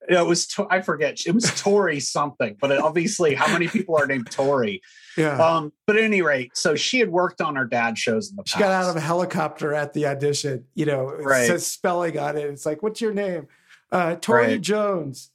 It 0.08 0.26
was, 0.26 0.48
I 0.70 0.80
forget. 0.80 1.20
It 1.24 1.32
was 1.32 1.44
Tori 1.60 2.00
something, 2.00 2.56
but 2.60 2.72
obviously, 2.78 3.34
how 3.34 3.46
many 3.52 3.68
people 3.68 3.96
are 3.96 4.06
named 4.06 4.28
Tori? 4.30 4.80
Yeah. 5.16 5.38
Um, 5.40 5.72
but 5.86 5.96
at 5.96 6.02
any 6.02 6.20
rate, 6.22 6.56
so 6.56 6.74
she 6.74 6.98
had 6.98 7.10
worked 7.10 7.40
on 7.40 7.54
her 7.54 7.66
dad's 7.66 8.00
shows 8.00 8.30
in 8.30 8.36
the 8.36 8.42
past. 8.42 8.54
she 8.56 8.58
got 8.58 8.72
out 8.72 8.90
of 8.90 8.96
a 8.96 9.00
helicopter 9.00 9.72
at 9.72 9.92
the 9.92 10.06
audition. 10.06 10.64
You 10.74 10.86
know, 10.86 11.10
it 11.10 11.22
Right. 11.22 11.46
says 11.46 11.64
spelling 11.64 12.18
on 12.18 12.36
it. 12.36 12.46
It's 12.46 12.66
like, 12.66 12.82
what's 12.82 13.00
your 13.00 13.12
name? 13.12 13.46
Uh, 13.92 14.14
Tori 14.16 14.46
Right. 14.46 14.60
Jones. 14.60 15.30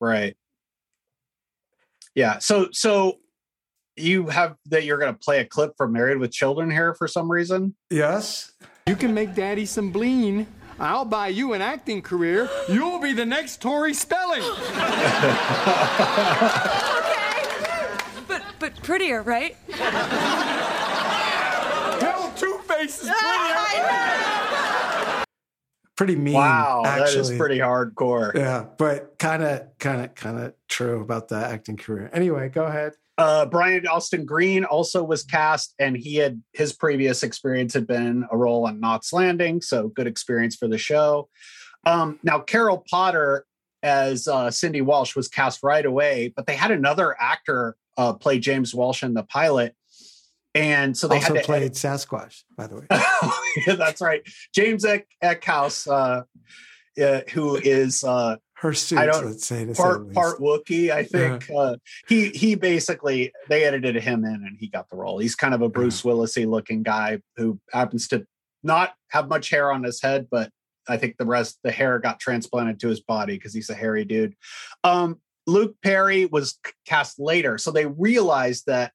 Right. 0.00 0.36
Yeah. 2.14 2.38
So 2.38 2.68
so 2.72 3.18
you 3.96 4.26
have 4.28 4.56
that 4.66 4.84
you're 4.84 4.98
going 4.98 5.12
to 5.12 5.18
play 5.18 5.40
a 5.40 5.44
clip 5.44 5.72
from 5.76 5.92
Married 5.92 6.18
with 6.18 6.30
Children 6.32 6.70
here 6.70 6.94
for 6.94 7.06
some 7.08 7.30
reason. 7.30 7.74
Yes. 7.90 8.52
You 8.86 8.96
can 8.96 9.12
make 9.14 9.34
daddy 9.34 9.66
some 9.66 9.92
bleen. 9.92 10.46
I'll 10.80 11.04
buy 11.04 11.28
you 11.28 11.52
an 11.54 11.60
acting 11.62 12.00
career. 12.02 12.48
You'll 12.68 13.00
be 13.00 13.12
the 13.12 13.26
next 13.26 13.60
Tori 13.60 13.92
Spelling. 13.94 14.42
Okay. 16.98 18.24
But 18.26 18.42
but 18.58 18.82
prettier, 18.82 19.22
right? 19.22 19.56
Hell, 22.00 22.32
Two 22.36 22.58
Face 22.68 23.02
is 23.02 23.08
Pretty 25.98 26.14
mean. 26.14 26.34
Wow, 26.34 26.82
that 26.84 27.12
is 27.12 27.32
pretty 27.32 27.58
hardcore. 27.58 28.32
Yeah, 28.32 28.66
but 28.78 29.18
kind 29.18 29.42
of, 29.42 29.76
kind 29.80 30.00
of, 30.00 30.14
kind 30.14 30.38
of 30.38 30.54
true 30.68 31.00
about 31.00 31.26
the 31.26 31.34
acting 31.34 31.76
career. 31.76 32.08
Anyway, 32.12 32.48
go 32.50 32.66
ahead. 32.66 32.92
Uh, 33.18 33.44
Brian 33.46 33.84
Austin 33.88 34.24
Green 34.24 34.64
also 34.64 35.02
was 35.02 35.24
cast, 35.24 35.74
and 35.80 35.96
he 35.96 36.14
had 36.14 36.40
his 36.52 36.72
previous 36.72 37.24
experience 37.24 37.74
had 37.74 37.88
been 37.88 38.24
a 38.30 38.36
role 38.36 38.68
on 38.68 38.78
Knots 38.78 39.12
Landing, 39.12 39.60
so 39.60 39.88
good 39.88 40.06
experience 40.06 40.54
for 40.54 40.68
the 40.68 40.78
show. 40.78 41.28
Um, 41.84 42.20
now, 42.22 42.38
Carol 42.38 42.84
Potter 42.88 43.44
as 43.82 44.28
uh, 44.28 44.52
Cindy 44.52 44.82
Walsh 44.82 45.16
was 45.16 45.26
cast 45.26 45.64
right 45.64 45.84
away, 45.84 46.32
but 46.36 46.46
they 46.46 46.54
had 46.54 46.70
another 46.70 47.16
actor 47.20 47.74
uh, 47.96 48.12
play 48.12 48.38
James 48.38 48.72
Walsh 48.72 49.02
in 49.02 49.14
the 49.14 49.24
pilot, 49.24 49.74
and 50.54 50.96
so 50.96 51.08
they 51.08 51.16
also 51.16 51.34
had 51.34 51.44
played 51.44 51.72
Sasquatch, 51.72 52.42
by 52.56 52.66
the 52.66 52.76
way. 52.76 52.86
yeah, 53.66 53.74
that's 53.74 54.00
right. 54.00 54.22
James 54.54 54.84
Eck, 54.84 55.06
Eckhouse, 55.22 55.86
uh, 55.86 56.24
uh, 57.02 57.20
who 57.32 57.56
is 57.56 58.02
uh, 58.02 58.36
Her 58.54 58.72
suits, 58.72 59.00
I 59.00 59.06
don't 59.06 59.26
let's 59.26 59.46
say, 59.46 59.66
part 59.74 60.12
part 60.12 60.40
Wookiee. 60.40 60.90
I 60.90 61.04
think 61.04 61.50
uh, 61.50 61.76
he 62.08 62.30
he 62.30 62.54
basically 62.54 63.32
they 63.48 63.64
edited 63.64 63.96
him 63.96 64.24
in 64.24 64.34
and 64.34 64.56
he 64.58 64.68
got 64.68 64.88
the 64.88 64.96
role. 64.96 65.18
He's 65.18 65.36
kind 65.36 65.54
of 65.54 65.62
a 65.62 65.68
Bruce 65.68 66.02
Willisy 66.02 66.48
looking 66.48 66.82
guy 66.82 67.20
who 67.36 67.60
happens 67.72 68.08
to 68.08 68.26
not 68.62 68.94
have 69.08 69.28
much 69.28 69.50
hair 69.50 69.70
on 69.70 69.84
his 69.84 70.02
head, 70.02 70.26
but 70.30 70.50
I 70.88 70.96
think 70.96 71.16
the 71.18 71.26
rest 71.26 71.58
the 71.62 71.70
hair 71.70 71.98
got 71.98 72.18
transplanted 72.18 72.80
to 72.80 72.88
his 72.88 73.00
body 73.00 73.34
because 73.34 73.54
he's 73.54 73.70
a 73.70 73.74
hairy 73.74 74.04
dude. 74.04 74.34
Um, 74.82 75.20
Luke 75.46 75.76
Perry 75.82 76.26
was 76.26 76.58
cast 76.86 77.18
later, 77.18 77.58
so 77.58 77.70
they 77.70 77.86
realized 77.86 78.64
that 78.66 78.92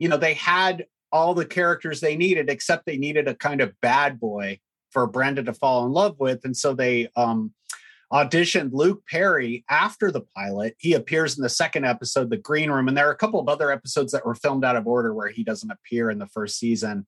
you 0.00 0.08
know 0.08 0.16
they 0.16 0.34
had 0.34 0.86
all 1.12 1.34
the 1.34 1.46
characters 1.46 2.00
they 2.00 2.16
needed, 2.16 2.50
except 2.50 2.86
they 2.86 2.96
needed 2.96 3.28
a 3.28 3.34
kind 3.34 3.60
of 3.60 3.80
bad 3.80 4.18
boy 4.18 4.58
for 4.90 5.06
Brenda 5.06 5.44
to 5.44 5.54
fall 5.54 5.86
in 5.86 5.92
love 5.92 6.16
with, 6.18 6.44
and 6.44 6.56
so 6.56 6.74
they 6.74 7.08
um, 7.14 7.52
auditioned 8.12 8.70
Luke 8.72 9.02
Perry 9.06 9.64
after 9.70 10.10
the 10.10 10.22
pilot. 10.36 10.74
He 10.78 10.94
appears 10.94 11.36
in 11.36 11.42
the 11.42 11.48
second 11.48 11.84
episode, 11.84 12.30
The 12.30 12.36
Green 12.36 12.70
Room, 12.70 12.88
and 12.88 12.96
there 12.96 13.08
are 13.08 13.12
a 13.12 13.16
couple 13.16 13.40
of 13.40 13.48
other 13.48 13.70
episodes 13.70 14.12
that 14.12 14.26
were 14.26 14.34
filmed 14.34 14.64
out 14.64 14.76
of 14.76 14.86
order 14.86 15.14
where 15.14 15.28
he 15.28 15.44
doesn't 15.44 15.70
appear 15.70 16.10
in 16.10 16.18
the 16.18 16.26
first 16.26 16.58
season. 16.58 17.06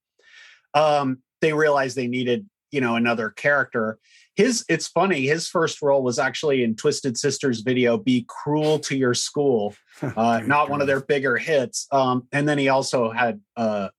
Um, 0.74 1.18
they 1.40 1.52
realized 1.52 1.96
they 1.96 2.06
needed, 2.06 2.48
you 2.72 2.80
know, 2.80 2.96
another 2.96 3.30
character. 3.30 3.98
His 4.34 4.64
it's 4.68 4.88
funny, 4.88 5.26
his 5.26 5.46
first 5.46 5.82
role 5.82 6.02
was 6.02 6.18
actually 6.18 6.64
in 6.64 6.74
Twisted 6.74 7.18
Sisters 7.18 7.60
video 7.60 7.98
Be 7.98 8.24
Cruel 8.28 8.78
to 8.80 8.96
Your 8.96 9.14
School, 9.14 9.74
uh, 10.02 10.40
not 10.44 10.70
one 10.70 10.80
of 10.80 10.86
their 10.86 11.02
bigger 11.02 11.36
hits. 11.36 11.86
Um, 11.92 12.26
and 12.32 12.48
then 12.48 12.58
he 12.58 12.68
also 12.68 13.10
had 13.12 13.40
uh 13.56 13.90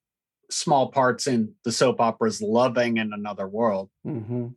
small 0.50 0.90
parts 0.90 1.28
in 1.28 1.54
the 1.64 1.72
soap 1.72 2.00
operas 2.00 2.42
Loving 2.42 3.00
and 3.00 3.14
Another 3.14 3.48
World. 3.48 3.90
hmm 4.04 4.48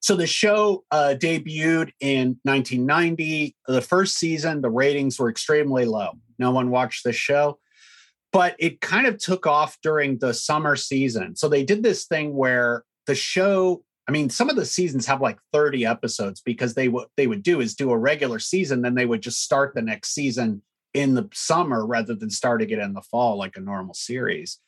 So 0.00 0.16
the 0.16 0.26
show 0.26 0.84
uh, 0.90 1.14
debuted 1.18 1.90
in 2.00 2.38
1990. 2.42 3.56
The 3.66 3.80
first 3.80 4.18
season, 4.18 4.60
the 4.60 4.70
ratings 4.70 5.18
were 5.18 5.30
extremely 5.30 5.84
low. 5.84 6.12
No 6.38 6.50
one 6.50 6.70
watched 6.70 7.04
the 7.04 7.12
show, 7.12 7.58
but 8.32 8.54
it 8.58 8.80
kind 8.80 9.06
of 9.06 9.18
took 9.18 9.46
off 9.46 9.78
during 9.82 10.18
the 10.18 10.34
summer 10.34 10.76
season. 10.76 11.36
So 11.36 11.48
they 11.48 11.64
did 11.64 11.82
this 11.82 12.06
thing 12.06 12.34
where 12.34 12.84
the 13.06 13.14
show. 13.14 13.82
I 14.08 14.12
mean, 14.12 14.30
some 14.30 14.48
of 14.48 14.56
the 14.56 14.66
seasons 14.66 15.06
have 15.06 15.20
like 15.20 15.38
30 15.52 15.84
episodes 15.84 16.40
because 16.40 16.74
they 16.74 16.88
what 16.88 17.08
they 17.16 17.26
would 17.26 17.42
do 17.42 17.60
is 17.60 17.74
do 17.74 17.90
a 17.90 17.98
regular 17.98 18.38
season, 18.38 18.82
then 18.82 18.94
they 18.94 19.06
would 19.06 19.22
just 19.22 19.42
start 19.42 19.74
the 19.74 19.82
next 19.82 20.14
season 20.14 20.62
in 20.94 21.14
the 21.14 21.28
summer 21.32 21.84
rather 21.84 22.14
than 22.14 22.30
starting 22.30 22.70
it 22.70 22.78
in 22.78 22.94
the 22.94 23.02
fall 23.02 23.36
like 23.36 23.56
a 23.56 23.60
normal 23.60 23.94
series. 23.94 24.58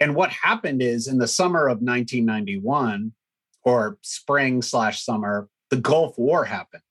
And 0.00 0.14
what 0.14 0.30
happened 0.30 0.82
is 0.82 1.06
in 1.06 1.18
the 1.18 1.28
summer 1.28 1.68
of 1.68 1.78
1991, 1.78 3.12
or 3.64 3.98
spring 4.02 4.62
slash 4.62 5.02
summer, 5.02 5.48
the 5.70 5.76
Gulf 5.76 6.18
War 6.18 6.44
happened. 6.44 6.82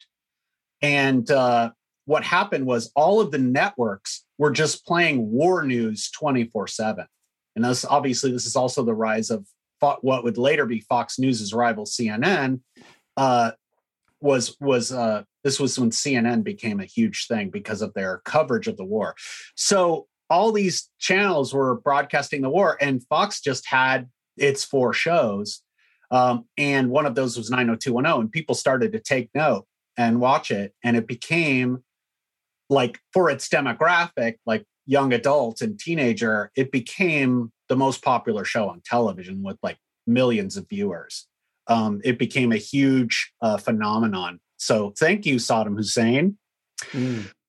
And 0.82 1.30
uh, 1.30 1.72
what 2.06 2.24
happened 2.24 2.66
was 2.66 2.92
all 2.96 3.22
of 3.22 3.32
the 3.32 3.38
networks 3.38 4.26
were 4.38 4.52
just 4.52 4.86
playing 4.86 5.32
war 5.32 5.64
news 5.64 6.10
24 6.12 6.68
7. 6.68 7.06
And 7.56 7.64
this, 7.64 7.86
obviously, 7.86 8.32
this 8.32 8.46
is 8.46 8.56
also 8.56 8.84
the 8.84 8.96
rise 8.96 9.30
of 9.30 9.46
what 9.84 10.24
would 10.24 10.38
later 10.38 10.66
be 10.66 10.80
Fox 10.82 11.20
News's 11.20 11.54
rival 11.54 11.86
CNN. 11.86 12.62
Uh, 13.16 13.52
was 14.22 14.56
was 14.60 14.92
uh, 14.92 15.24
this 15.44 15.60
was 15.60 15.78
when 15.78 15.92
CNN 15.92 16.44
became 16.44 16.80
a 16.80 16.86
huge 16.86 17.28
thing 17.28 17.50
because 17.50 17.82
of 17.82 17.94
their 17.94 18.22
coverage 18.26 18.68
of 18.68 18.78
the 18.78 18.86
war. 18.86 19.16
So 19.56 20.08
all 20.30 20.52
these 20.52 20.90
channels 21.00 21.54
were 21.54 21.76
broadcasting 21.76 22.42
the 22.42 22.50
war, 22.50 22.78
and 22.80 23.04
Fox 23.08 23.42
just 23.42 23.68
had 23.68 24.10
its 24.38 24.64
four 24.64 24.94
shows 24.94 25.62
um, 26.14 26.46
and 26.60 26.92
one 26.92 27.08
of 27.08 27.16
those 27.16 27.36
was 27.36 27.50
90210 27.50 28.22
and 28.22 28.32
people 28.32 28.54
started 28.54 28.92
to 28.92 29.00
take 29.00 29.32
note 29.34 29.66
and 29.98 30.22
watch 30.22 30.52
it 30.52 30.74
and 30.84 30.96
it 30.96 31.08
became 31.08 31.84
like 32.70 33.00
for 33.12 33.32
its 33.32 33.50
demographic 33.50 34.36
like 34.46 34.64
young 34.86 35.12
adult 35.12 35.62
and 35.62 35.80
teenager 35.80 36.52
it 36.56 36.72
became 36.72 37.52
the 37.74 37.78
most 37.78 38.04
popular 38.04 38.46
show 38.46 38.70
on 38.70 38.84
television 38.86 39.42
with 39.42 39.58
like 39.64 39.80
millions 40.06 40.58
of 40.58 40.70
viewers. 40.70 41.28
Um, 41.66 42.02
it 42.04 42.20
became 42.20 42.52
a 42.52 42.58
huge 42.58 43.34
uh, 43.42 43.58
phenomenon. 43.58 44.40
So 44.58 44.94
thank 45.00 45.26
you 45.26 45.38
saddam 45.38 45.76
hussein. 45.76 46.38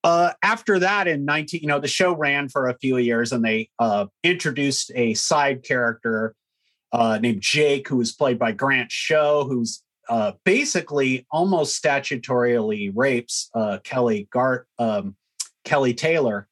Uh, 0.03 0.33
after 0.43 0.79
that 0.79 1.09
in 1.09 1.27
19 1.27 1.61
you 1.61 1.67
know 1.67 1.79
the 1.79 1.89
show 1.89 2.15
ran 2.15 2.49
for 2.49 2.69
a 2.69 2.79
few 2.79 2.97
years 2.97 3.33
and 3.33 3.45
they 3.45 3.69
uh, 3.79 4.07
introduced 4.23 4.91
a 4.95 5.13
side 5.13 5.63
character 5.63 6.35
uh, 6.93 7.19
named 7.19 7.43
Jake, 7.43 7.87
who 7.89 7.97
was 7.97 8.13
played 8.13 8.39
by 8.39 8.53
Grant 8.53 8.91
Show, 8.91 9.45
who's 9.47 9.83
uh, 10.09 10.33
basically 10.45 11.27
almost 11.31 11.83
statutorily 11.83 12.93
rapes 12.95 13.51
uh, 13.55 13.79
Kelly 13.85 14.27
Gart, 14.33 14.67
um, 14.79 15.17
Kelly 15.65 15.93
Taylor. 15.93 16.49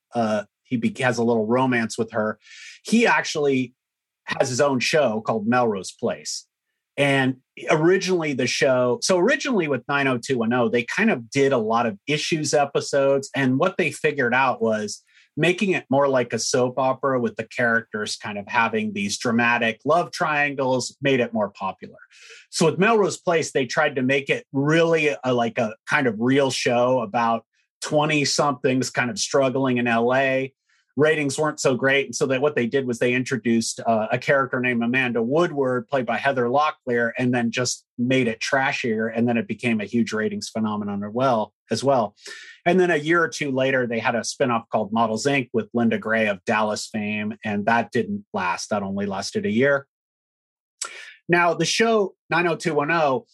He 0.80 1.02
has 1.02 1.18
a 1.18 1.24
little 1.24 1.46
romance 1.46 1.98
with 1.98 2.12
her. 2.12 2.38
He 2.84 3.06
actually 3.06 3.74
has 4.24 4.48
his 4.48 4.60
own 4.60 4.80
show 4.80 5.20
called 5.20 5.46
Melrose 5.46 5.92
Place, 5.92 6.46
And 6.96 7.36
originally, 7.70 8.34
the 8.34 8.46
show, 8.46 8.98
so 9.02 9.18
originally 9.18 9.68
with 9.68 9.82
90210, 9.88 10.70
they 10.70 10.84
kind 10.84 11.10
of 11.10 11.30
did 11.30 11.52
a 11.52 11.58
lot 11.58 11.86
of 11.86 11.98
issues 12.06 12.54
episodes. 12.54 13.30
And 13.34 13.58
what 13.58 13.76
they 13.76 13.90
figured 13.90 14.34
out 14.34 14.62
was 14.62 15.02
making 15.36 15.70
it 15.70 15.86
more 15.88 16.08
like 16.08 16.32
a 16.32 16.38
soap 16.38 16.78
opera 16.78 17.18
with 17.18 17.36
the 17.36 17.44
characters 17.44 18.16
kind 18.16 18.38
of 18.38 18.46
having 18.46 18.92
these 18.92 19.16
dramatic 19.18 19.80
love 19.84 20.12
triangles 20.12 20.96
made 21.00 21.20
it 21.20 21.32
more 21.32 21.50
popular. 21.50 21.98
So 22.50 22.66
with 22.66 22.78
Melrose 22.78 23.16
Place, 23.16 23.52
they 23.52 23.64
tried 23.64 23.96
to 23.96 24.02
make 24.02 24.28
it 24.28 24.46
really 24.52 25.16
a, 25.24 25.32
like 25.32 25.58
a 25.58 25.74
kind 25.88 26.06
of 26.06 26.16
real 26.18 26.50
show 26.50 27.00
about 27.00 27.46
20 27.80 28.24
somethings 28.26 28.90
kind 28.90 29.10
of 29.10 29.18
struggling 29.18 29.78
in 29.78 29.86
LA 29.86 30.48
ratings 30.96 31.38
weren't 31.38 31.60
so 31.60 31.74
great. 31.74 32.06
And 32.06 32.14
so 32.14 32.26
that 32.26 32.40
what 32.40 32.54
they 32.54 32.66
did 32.66 32.86
was 32.86 32.98
they 32.98 33.14
introduced 33.14 33.80
uh, 33.86 34.08
a 34.10 34.18
character 34.18 34.60
named 34.60 34.82
Amanda 34.82 35.22
Woodward, 35.22 35.88
played 35.88 36.06
by 36.06 36.18
Heather 36.18 36.46
Locklear, 36.46 37.12
and 37.18 37.34
then 37.34 37.50
just 37.50 37.86
made 37.98 38.28
it 38.28 38.40
trashier. 38.40 39.10
And 39.14 39.26
then 39.26 39.36
it 39.36 39.48
became 39.48 39.80
a 39.80 39.86
huge 39.86 40.12
ratings 40.12 40.48
phenomenon 40.48 41.02
as 41.02 41.12
well. 41.12 41.52
As 41.70 41.82
well. 41.82 42.14
And 42.66 42.78
then 42.78 42.90
a 42.90 42.96
year 42.96 43.22
or 43.22 43.28
two 43.28 43.50
later, 43.50 43.86
they 43.86 43.98
had 43.98 44.14
a 44.14 44.20
spinoff 44.20 44.64
called 44.70 44.92
Models 44.92 45.24
Inc. 45.24 45.48
with 45.54 45.70
Linda 45.72 45.98
Gray 45.98 46.26
of 46.26 46.44
Dallas 46.44 46.86
fame. 46.86 47.34
And 47.44 47.64
that 47.66 47.90
didn't 47.92 48.26
last. 48.34 48.70
That 48.70 48.82
only 48.82 49.06
lasted 49.06 49.46
a 49.46 49.50
year. 49.50 49.86
Now, 51.28 51.54
the 51.54 51.64
show 51.64 52.14
90210 52.30 53.24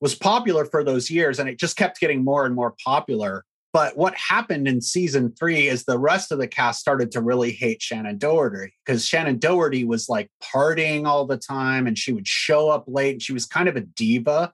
was 0.00 0.14
popular 0.14 0.64
for 0.64 0.84
those 0.84 1.10
years 1.10 1.38
and 1.38 1.48
it 1.48 1.58
just 1.58 1.76
kept 1.76 2.00
getting 2.00 2.24
more 2.24 2.46
and 2.46 2.54
more 2.54 2.74
popular. 2.84 3.44
But 3.72 3.96
what 3.96 4.14
happened 4.16 4.66
in 4.66 4.80
season 4.80 5.32
three 5.38 5.68
is 5.68 5.84
the 5.84 5.98
rest 5.98 6.32
of 6.32 6.38
the 6.38 6.48
cast 6.48 6.80
started 6.80 7.12
to 7.12 7.20
really 7.20 7.52
hate 7.52 7.80
Shannon 7.80 8.18
Doherty 8.18 8.72
because 8.84 9.06
Shannon 9.06 9.38
Doherty 9.38 9.84
was 9.84 10.08
like 10.08 10.28
partying 10.42 11.06
all 11.06 11.24
the 11.24 11.36
time 11.36 11.86
and 11.86 11.96
she 11.96 12.12
would 12.12 12.26
show 12.26 12.68
up 12.68 12.84
late 12.88 13.12
and 13.12 13.22
she 13.22 13.32
was 13.32 13.46
kind 13.46 13.68
of 13.68 13.76
a 13.76 13.82
diva. 13.82 14.52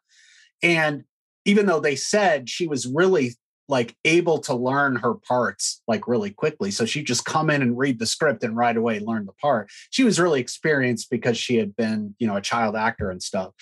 And 0.63 1.05
even 1.47 1.67
though 1.67 1.81
they 1.81 1.97
said 1.97 2.51
she 2.51 2.67
was 2.67 2.87
really 2.87 3.37
like 3.69 3.97
able 4.05 4.39
to 4.39 4.55
learn 4.55 4.97
her 4.97 5.15
parts 5.15 5.83
like 5.89 6.07
really 6.07 6.31
quickly. 6.31 6.71
So 6.71 6.85
she'd 6.85 7.07
just 7.07 7.25
come 7.25 7.51
in 7.51 7.63
and 7.63 7.77
read 7.77 7.99
the 7.99 8.07
script 8.07 8.45
and 8.45 8.57
right 8.57 8.77
away 8.77 9.01
learn 9.01 9.27
the 9.27 9.33
part. 9.33 9.71
She 9.91 10.05
was 10.05 10.21
really 10.21 10.41
experienced 10.41 11.11
because 11.11 11.37
she 11.37 11.57
had 11.57 11.75
been, 11.75 12.15
you 12.19 12.27
know, 12.27 12.37
a 12.37 12.41
child 12.41 12.77
actor 12.77 13.11
and 13.11 13.23
stuff. 13.23 13.53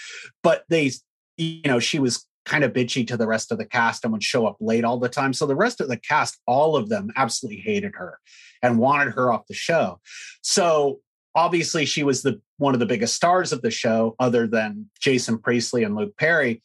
But 0.43 0.65
they, 0.69 0.91
you 1.37 1.63
know, 1.65 1.79
she 1.79 1.99
was 1.99 2.27
kind 2.45 2.65
of 2.65 2.73
bitchy 2.73 3.07
to 3.07 3.17
the 3.17 3.27
rest 3.27 3.51
of 3.51 3.59
the 3.59 3.65
cast 3.65 4.05
and 4.05 4.13
would 4.13 4.23
show 4.23 4.47
up 4.47 4.57
late 4.61 4.85
all 4.85 4.99
the 4.99 5.09
time. 5.09 5.33
So 5.33 5.47
the 5.47 5.57
rest 5.57 5.81
of 5.81 5.89
the 5.89 5.97
cast, 5.97 6.39
all 6.47 6.77
of 6.77 6.89
them 6.89 7.11
absolutely 7.17 7.61
hated 7.61 7.95
her 7.97 8.19
and 8.63 8.79
wanted 8.79 9.15
her 9.15 9.33
off 9.33 9.47
the 9.47 9.55
show. 9.55 10.01
So 10.43 11.01
obviously 11.35 11.85
she 11.85 12.05
was 12.05 12.23
the 12.23 12.41
one 12.59 12.75
of 12.75 12.81
the 12.81 12.87
biggest 12.87 13.15
stars 13.15 13.53
of 13.53 13.63
the 13.63 13.71
show 13.71 14.15
other 14.19 14.47
than 14.47 14.91
Jason 15.01 15.39
Priestley 15.39 15.85
and 15.85 15.97
Luke 15.97 16.17
Perry. 16.17 16.63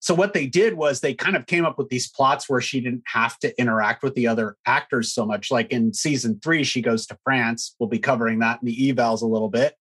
So 0.00 0.14
what 0.14 0.32
they 0.32 0.46
did 0.46 0.74
was 0.74 1.00
they 1.00 1.14
kind 1.14 1.36
of 1.36 1.46
came 1.46 1.64
up 1.64 1.76
with 1.76 1.88
these 1.88 2.08
plots 2.08 2.48
where 2.48 2.60
she 2.60 2.80
didn't 2.80 3.02
have 3.06 3.38
to 3.40 3.60
interact 3.60 4.02
with 4.02 4.14
the 4.14 4.28
other 4.28 4.56
actors 4.64 5.12
so 5.12 5.26
much. 5.26 5.50
Like 5.50 5.70
in 5.70 5.92
season 5.92 6.40
3 6.42 6.64
she 6.64 6.80
goes 6.80 7.06
to 7.06 7.18
France. 7.24 7.74
We'll 7.78 7.88
be 7.88 7.98
covering 7.98 8.38
that 8.40 8.60
in 8.62 8.66
the 8.66 8.92
evals 8.92 9.22
a 9.22 9.26
little 9.26 9.50
bit. 9.50 9.74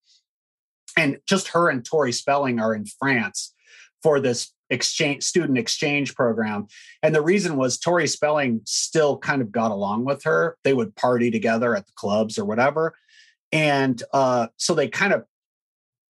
And 0.98 1.20
just 1.28 1.50
her 1.50 1.70
and 1.70 1.86
Tori 1.86 2.12
Spelling 2.12 2.60
are 2.60 2.74
in 2.74 2.86
France 2.86 3.54
for 4.04 4.20
this 4.20 4.54
exchange 4.70 5.24
student 5.24 5.58
exchange 5.58 6.16
program. 6.16 6.68
And 7.02 7.16
the 7.16 7.22
reason 7.22 7.58
was 7.58 7.78
tori 7.78 8.08
spelling 8.08 8.62
still 8.66 9.18
kind 9.18 9.42
of 9.42 9.52
got 9.52 9.72
along 9.72 10.06
with 10.06 10.24
her. 10.24 10.58
They 10.64 10.74
would 10.74 10.96
party 10.96 11.32
together 11.32 11.76
at 11.76 11.86
the 11.86 11.94
clubs 11.96 12.38
or 12.38 12.46
whatever. 12.46 12.94
And 13.52 14.02
uh, 14.14 14.48
so 14.58 14.74
they 14.74 14.90
kind 14.90 15.14
of 15.14 15.24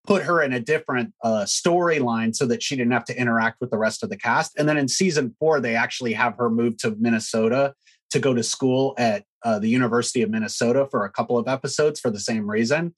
put 0.06 0.22
her 0.22 0.42
in 0.42 0.52
a 0.54 0.60
different 0.60 1.12
uh, 1.22 1.44
storyline 1.44 2.34
so 2.34 2.46
that 2.46 2.62
she 2.62 2.74
didn't 2.74 2.92
have 2.92 3.04
to 3.04 3.20
interact 3.20 3.60
with 3.60 3.70
the 3.70 3.78
rest 3.78 4.02
of 4.02 4.10
the 4.10 4.16
cast. 4.16 4.58
And 4.58 4.68
then 4.68 4.78
in 4.78 4.88
season 4.88 5.36
four 5.38 5.60
they 5.60 5.76
actually 5.76 6.14
have 6.14 6.36
her 6.36 6.50
move 6.50 6.78
to 6.78 6.96
minnesota 6.98 7.74
to 8.10 8.18
go 8.18 8.32
to 8.32 8.42
school 8.42 8.94
at 8.96 9.24
uh, 9.44 9.58
the 9.58 9.68
university 9.68 10.22
of 10.22 10.30
minnesota 10.30 10.88
for 10.90 11.04
a 11.04 11.10
couple 11.10 11.36
of 11.36 11.46
episodes 11.46 12.00
for 12.00 12.10
the 12.10 12.18
same 12.18 12.50
reason 12.50 12.94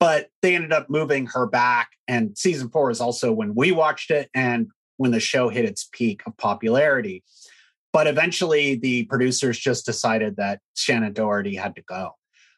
but 0.00 0.28
they 0.42 0.54
ended 0.54 0.72
up 0.72 0.88
moving 0.88 1.26
her 1.26 1.46
back 1.46 1.90
and 2.08 2.36
season 2.36 2.70
four 2.70 2.90
is 2.90 3.00
also 3.00 3.32
when 3.32 3.54
we 3.54 3.70
watched 3.70 4.10
it 4.10 4.30
and 4.34 4.68
when 4.96 5.10
the 5.10 5.20
show 5.20 5.48
hit 5.48 5.64
its 5.64 5.88
peak 5.92 6.22
of 6.26 6.36
popularity. 6.36 7.22
But 7.92 8.06
eventually, 8.06 8.74
the 8.74 9.04
producers 9.04 9.58
just 9.58 9.86
decided 9.86 10.36
that 10.36 10.60
Shannon 10.74 11.12
Doherty 11.12 11.54
had 11.54 11.76
to 11.76 11.82
go. 11.82 12.12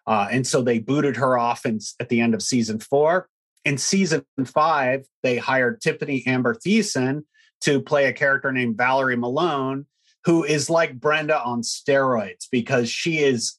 Uh, 0.06 0.28
and 0.30 0.46
so 0.46 0.62
they 0.62 0.78
booted 0.78 1.16
her 1.16 1.38
off 1.38 1.66
in, 1.66 1.78
at 2.00 2.08
the 2.08 2.20
end 2.20 2.34
of 2.34 2.42
season 2.42 2.80
four. 2.80 3.28
In 3.64 3.76
season 3.76 4.24
five, 4.46 5.04
they 5.22 5.36
hired 5.36 5.80
Tiffani 5.80 6.26
Amber 6.26 6.54
Thiessen 6.54 7.24
to 7.62 7.80
play 7.80 8.06
a 8.06 8.12
character 8.12 8.50
named 8.50 8.76
Valerie 8.76 9.16
Malone, 9.16 9.86
who 10.24 10.44
is 10.44 10.70
like 10.70 10.98
Brenda 10.98 11.40
on 11.42 11.60
steroids 11.62 12.46
because 12.50 12.88
she 12.88 13.18
is 13.18 13.58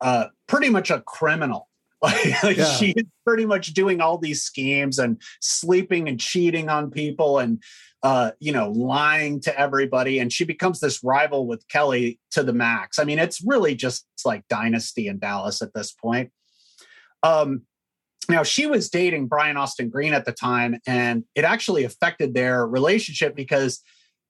uh, 0.00 0.26
pretty 0.46 0.68
much 0.68 0.90
a 0.90 1.00
criminal. 1.00 1.67
like 2.42 2.56
yeah. 2.56 2.64
she 2.76 2.90
is 2.92 3.04
pretty 3.26 3.44
much 3.44 3.74
doing 3.74 4.00
all 4.00 4.18
these 4.18 4.42
schemes 4.42 4.98
and 4.98 5.20
sleeping 5.40 6.08
and 6.08 6.20
cheating 6.20 6.68
on 6.68 6.90
people 6.90 7.38
and 7.38 7.62
uh, 8.02 8.30
you 8.38 8.52
know, 8.52 8.70
lying 8.70 9.40
to 9.40 9.58
everybody. 9.58 10.20
And 10.20 10.32
she 10.32 10.44
becomes 10.44 10.80
this 10.80 11.02
rival 11.02 11.46
with 11.46 11.66
Kelly 11.68 12.20
to 12.30 12.42
the 12.42 12.52
max. 12.52 12.98
I 12.98 13.04
mean, 13.04 13.18
it's 13.18 13.42
really 13.42 13.74
just 13.74 14.06
like 14.24 14.46
dynasty 14.48 15.08
in 15.08 15.18
Dallas 15.18 15.62
at 15.62 15.74
this 15.74 15.92
point. 15.92 16.30
Um, 17.22 17.62
now, 18.28 18.42
she 18.42 18.66
was 18.66 18.90
dating 18.90 19.26
Brian 19.26 19.56
Austin 19.56 19.88
Green 19.88 20.12
at 20.12 20.26
the 20.26 20.32
time, 20.32 20.78
and 20.86 21.24
it 21.34 21.44
actually 21.44 21.84
affected 21.84 22.34
their 22.34 22.66
relationship 22.66 23.34
because 23.34 23.82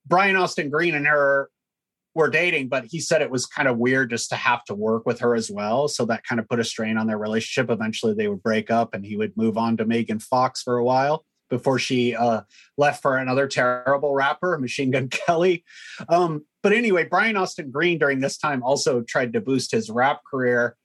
Brian 0.07 0.37
Austin 0.37 0.71
Green 0.71 0.95
and 0.95 1.07
her 1.07 1.51
were 2.19 2.29
dating, 2.29 2.69
but 2.69 2.85
he 2.85 3.01
said 3.01 3.23
it 3.23 3.31
was 3.31 3.47
kind 3.47 3.69
of 3.69 3.79
weird 3.79 4.11
just 4.11 4.29
to 4.31 4.37
have 4.37 4.65
to 4.65 4.75
work 4.75 5.07
with 5.07 5.21
her 5.21 5.35
as 5.35 5.51
well. 5.51 5.89
So 5.89 6.05
that 6.07 6.25
kind 6.25 6.39
of 6.39 6.49
put 6.49 6.61
a 6.61 6.65
strain 6.65 6.99
on 6.99 7.07
their 7.07 7.17
relationship. 7.17 7.71
Eventually, 7.71 8.13
they 8.13 8.29
would 8.29 8.43
break 8.43 8.71
up 8.71 8.93
and 8.95 9.07
he 9.07 9.17
would 9.17 9.37
move 9.37 9.57
on 9.57 9.77
to 9.79 9.87
Megan 9.87 10.19
Fox 10.19 10.63
for 10.63 10.77
a 10.77 10.85
while 10.85 11.25
before 11.49 11.79
she 11.79 12.15
uh, 12.15 12.43
left 12.77 13.01
for 13.01 13.17
another 13.17 13.47
terrible 13.47 14.15
rapper, 14.15 14.59
Machine 14.59 14.91
Gun 14.91 15.09
Kelly. 15.27 15.65
Um, 16.09 16.45
but 16.63 16.73
anyway, 16.73 17.05
Brian 17.05 17.37
Austin 17.37 17.71
Green 17.71 17.99
during 17.99 18.21
this 18.21 18.37
time 18.37 18.63
also 18.63 19.01
tried 19.03 19.33
to 19.33 19.41
boost 19.41 19.73
his 19.73 19.89
rap 19.89 20.21
career. 20.29 20.77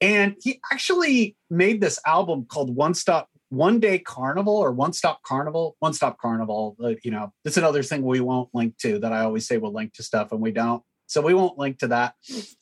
And 0.00 0.36
he 0.42 0.60
actually 0.72 1.36
made 1.48 1.80
this 1.80 1.98
album 2.06 2.44
called 2.44 2.74
One 2.74 2.94
Stop 2.94 3.28
One 3.52 3.80
Day 3.80 3.98
Carnival 3.98 4.56
or 4.56 4.72
One 4.72 4.94
Stop 4.94 5.22
Carnival, 5.24 5.76
One 5.80 5.92
Stop 5.92 6.18
Carnival. 6.18 6.74
Uh, 6.82 6.94
you 7.04 7.10
know, 7.10 7.32
that's 7.44 7.58
another 7.58 7.82
thing 7.82 8.02
we 8.02 8.20
won't 8.20 8.48
link 8.54 8.78
to 8.78 8.98
that 9.00 9.12
I 9.12 9.20
always 9.20 9.46
say 9.46 9.58
we'll 9.58 9.74
link 9.74 9.92
to 9.94 10.02
stuff 10.02 10.32
and 10.32 10.40
we 10.40 10.52
don't. 10.52 10.82
So 11.06 11.20
we 11.20 11.34
won't 11.34 11.58
link 11.58 11.78
to 11.80 11.88
that. 11.88 12.14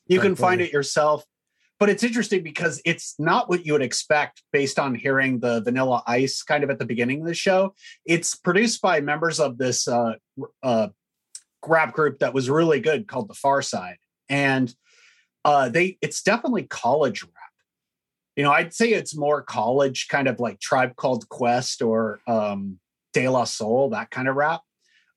You 0.07 0.19
can 0.19 0.35
find 0.35 0.61
it 0.61 0.73
yourself 0.73 1.25
but 1.81 1.89
it's 1.89 2.05
interesting 2.05 2.43
because 2.43 2.83
it's 2.85 3.15
not 3.19 3.49
what 3.49 3.65
you 3.65 3.73
would 3.73 3.83
expect 3.83 4.43
based 4.53 4.79
on 4.79 4.95
hearing 4.95 5.41
the 5.41 5.63
vanilla 5.63 6.03
ice 6.07 6.43
kind 6.43 6.63
of 6.63 6.71
at 6.71 6.79
the 6.79 6.85
beginning 6.85 7.23
of 7.23 7.27
the 7.27 7.35
show 7.35 7.75
it's 8.05 8.35
produced 8.37 8.83
by 8.83 9.01
members 9.01 9.41
of 9.41 9.59
this 9.59 9.89
uh, 9.89 10.13
uh, 10.63 10.89
rap 11.67 11.93
group 11.93 12.19
that 12.19 12.35
was 12.35 12.51
really 12.51 12.81
good 12.81 13.09
called 13.09 13.29
the 13.29 13.35
Pharcyde 13.35 13.97
and 14.29 14.75
uh, 15.45 15.71
they 15.71 15.97
it's 16.03 16.23
definitely 16.23 16.65
college 16.65 17.23
rap 17.23 17.40
you 18.41 18.47
know 18.47 18.53
i'd 18.53 18.73
say 18.73 18.89
it's 18.89 19.15
more 19.15 19.43
college 19.43 20.09
kind 20.09 20.27
of 20.27 20.41
like 20.41 20.59
tribe 20.61 20.97
called 20.97 21.29
quest 21.29 21.83
or 21.83 22.21
um, 22.27 22.79
de 23.13 23.29
la 23.29 23.45
soul 23.45 23.91
that 23.91 24.11
kind 24.11 24.29
of 24.29 24.35
rap 24.35 24.63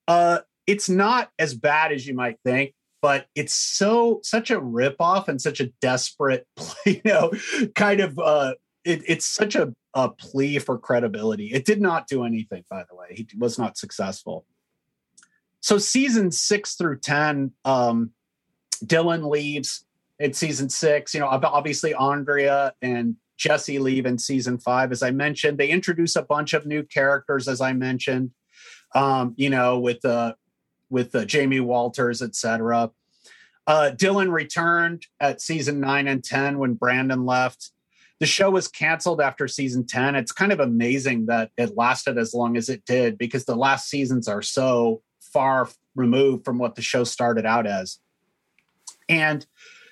uh, 0.09 0.39
it's 0.67 0.89
not 0.89 1.31
as 1.39 1.53
bad 1.53 1.93
as 1.93 2.05
you 2.05 2.13
might 2.13 2.37
think 2.43 2.73
but 3.03 3.27
it's 3.35 3.53
so 3.53 4.21
such 4.23 4.49
a 4.49 4.61
ripoff 4.61 5.27
and 5.27 5.41
such 5.41 5.59
a 5.59 5.67
desperate, 5.81 6.47
you 6.85 7.01
know, 7.03 7.33
kind 7.75 7.99
of 7.99 8.17
uh, 8.17 8.53
it, 8.85 9.03
it's 9.05 9.25
such 9.25 9.55
a, 9.55 9.73
a 9.93 10.09
plea 10.09 10.57
for 10.57 10.79
credibility. 10.79 11.47
It 11.47 11.65
did 11.65 11.81
not 11.81 12.07
do 12.07 12.23
anything, 12.23 12.63
by 12.69 12.85
the 12.89 12.95
way. 12.95 13.07
He 13.11 13.27
was 13.37 13.59
not 13.59 13.77
successful. 13.77 14.45
So 15.59 15.77
season 15.77 16.31
six 16.31 16.75
through 16.75 16.99
ten, 16.99 17.51
um, 17.65 18.11
Dylan 18.85 19.29
leaves 19.29 19.85
in 20.23 20.33
season 20.33 20.69
six. 20.69 21.13
You 21.13 21.19
know, 21.19 21.27
obviously 21.27 21.93
Andrea 21.93 22.73
and 22.81 23.17
Jesse 23.37 23.77
leave 23.77 24.05
in 24.05 24.17
season 24.17 24.57
five, 24.57 24.93
as 24.93 25.03
I 25.03 25.11
mentioned. 25.11 25.57
They 25.57 25.67
introduce 25.67 26.15
a 26.15 26.21
bunch 26.23 26.53
of 26.53 26.65
new 26.65 26.81
characters, 26.83 27.49
as 27.49 27.59
I 27.59 27.73
mentioned. 27.73 28.31
Um, 28.95 29.33
you 29.37 29.49
know, 29.49 29.79
with 29.79 30.03
uh, 30.05 30.35
with 30.89 31.13
uh, 31.13 31.25
Jamie 31.25 31.59
Walters, 31.59 32.21
etc. 32.21 32.91
Uh, 33.67 33.91
Dylan 33.93 34.31
returned 34.31 35.07
at 35.19 35.41
season 35.41 35.79
nine 35.79 36.07
and 36.07 36.23
10 36.23 36.57
when 36.57 36.73
Brandon 36.73 37.25
left. 37.25 37.71
The 38.19 38.25
show 38.25 38.49
was 38.49 38.67
canceled 38.67 39.19
after 39.19 39.47
season 39.47 39.85
10. 39.85 40.15
It's 40.15 40.31
kind 40.31 40.51
of 40.51 40.59
amazing 40.59 41.25
that 41.25 41.51
it 41.57 41.75
lasted 41.75 42.17
as 42.17 42.33
long 42.33 42.55
as 42.55 42.69
it 42.69 42.85
did 42.85 43.17
because 43.17 43.45
the 43.45 43.55
last 43.55 43.89
seasons 43.89 44.27
are 44.27 44.41
so 44.41 45.01
far 45.19 45.67
removed 45.95 46.45
from 46.45 46.59
what 46.59 46.75
the 46.75 46.81
show 46.81 47.03
started 47.03 47.45
out 47.45 47.65
as. 47.65 47.99
And 49.09 49.45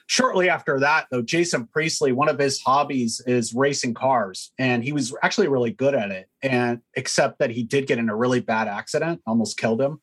shortly 0.07 0.49
after 0.49 0.79
that, 0.79 1.07
though, 1.11 1.21
Jason 1.21 1.67
Priestley, 1.67 2.11
one 2.11 2.29
of 2.29 2.39
his 2.39 2.61
hobbies 2.61 3.21
is 3.25 3.53
racing 3.53 3.93
cars, 3.93 4.51
and 4.57 4.83
he 4.83 4.91
was 4.91 5.15
actually 5.23 5.47
really 5.47 5.71
good 5.71 5.95
at 5.95 6.11
it. 6.11 6.29
And 6.41 6.81
except 6.95 7.39
that 7.39 7.51
he 7.51 7.63
did 7.63 7.87
get 7.87 7.99
in 7.99 8.09
a 8.09 8.15
really 8.15 8.39
bad 8.39 8.67
accident, 8.67 9.21
almost 9.25 9.57
killed 9.57 9.81
him. 9.81 10.01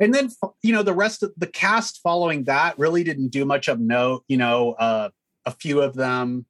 And 0.00 0.12
then, 0.12 0.30
you 0.62 0.72
know, 0.72 0.82
the 0.82 0.94
rest 0.94 1.22
of 1.22 1.32
the 1.36 1.46
cast 1.46 2.00
following 2.02 2.44
that 2.44 2.78
really 2.78 3.04
didn't 3.04 3.28
do 3.28 3.44
much 3.44 3.68
of 3.68 3.78
note. 3.78 4.24
You 4.26 4.36
know, 4.36 4.72
uh, 4.72 5.10
a 5.46 5.50
few 5.52 5.80
of 5.80 5.94
them, 5.94 6.46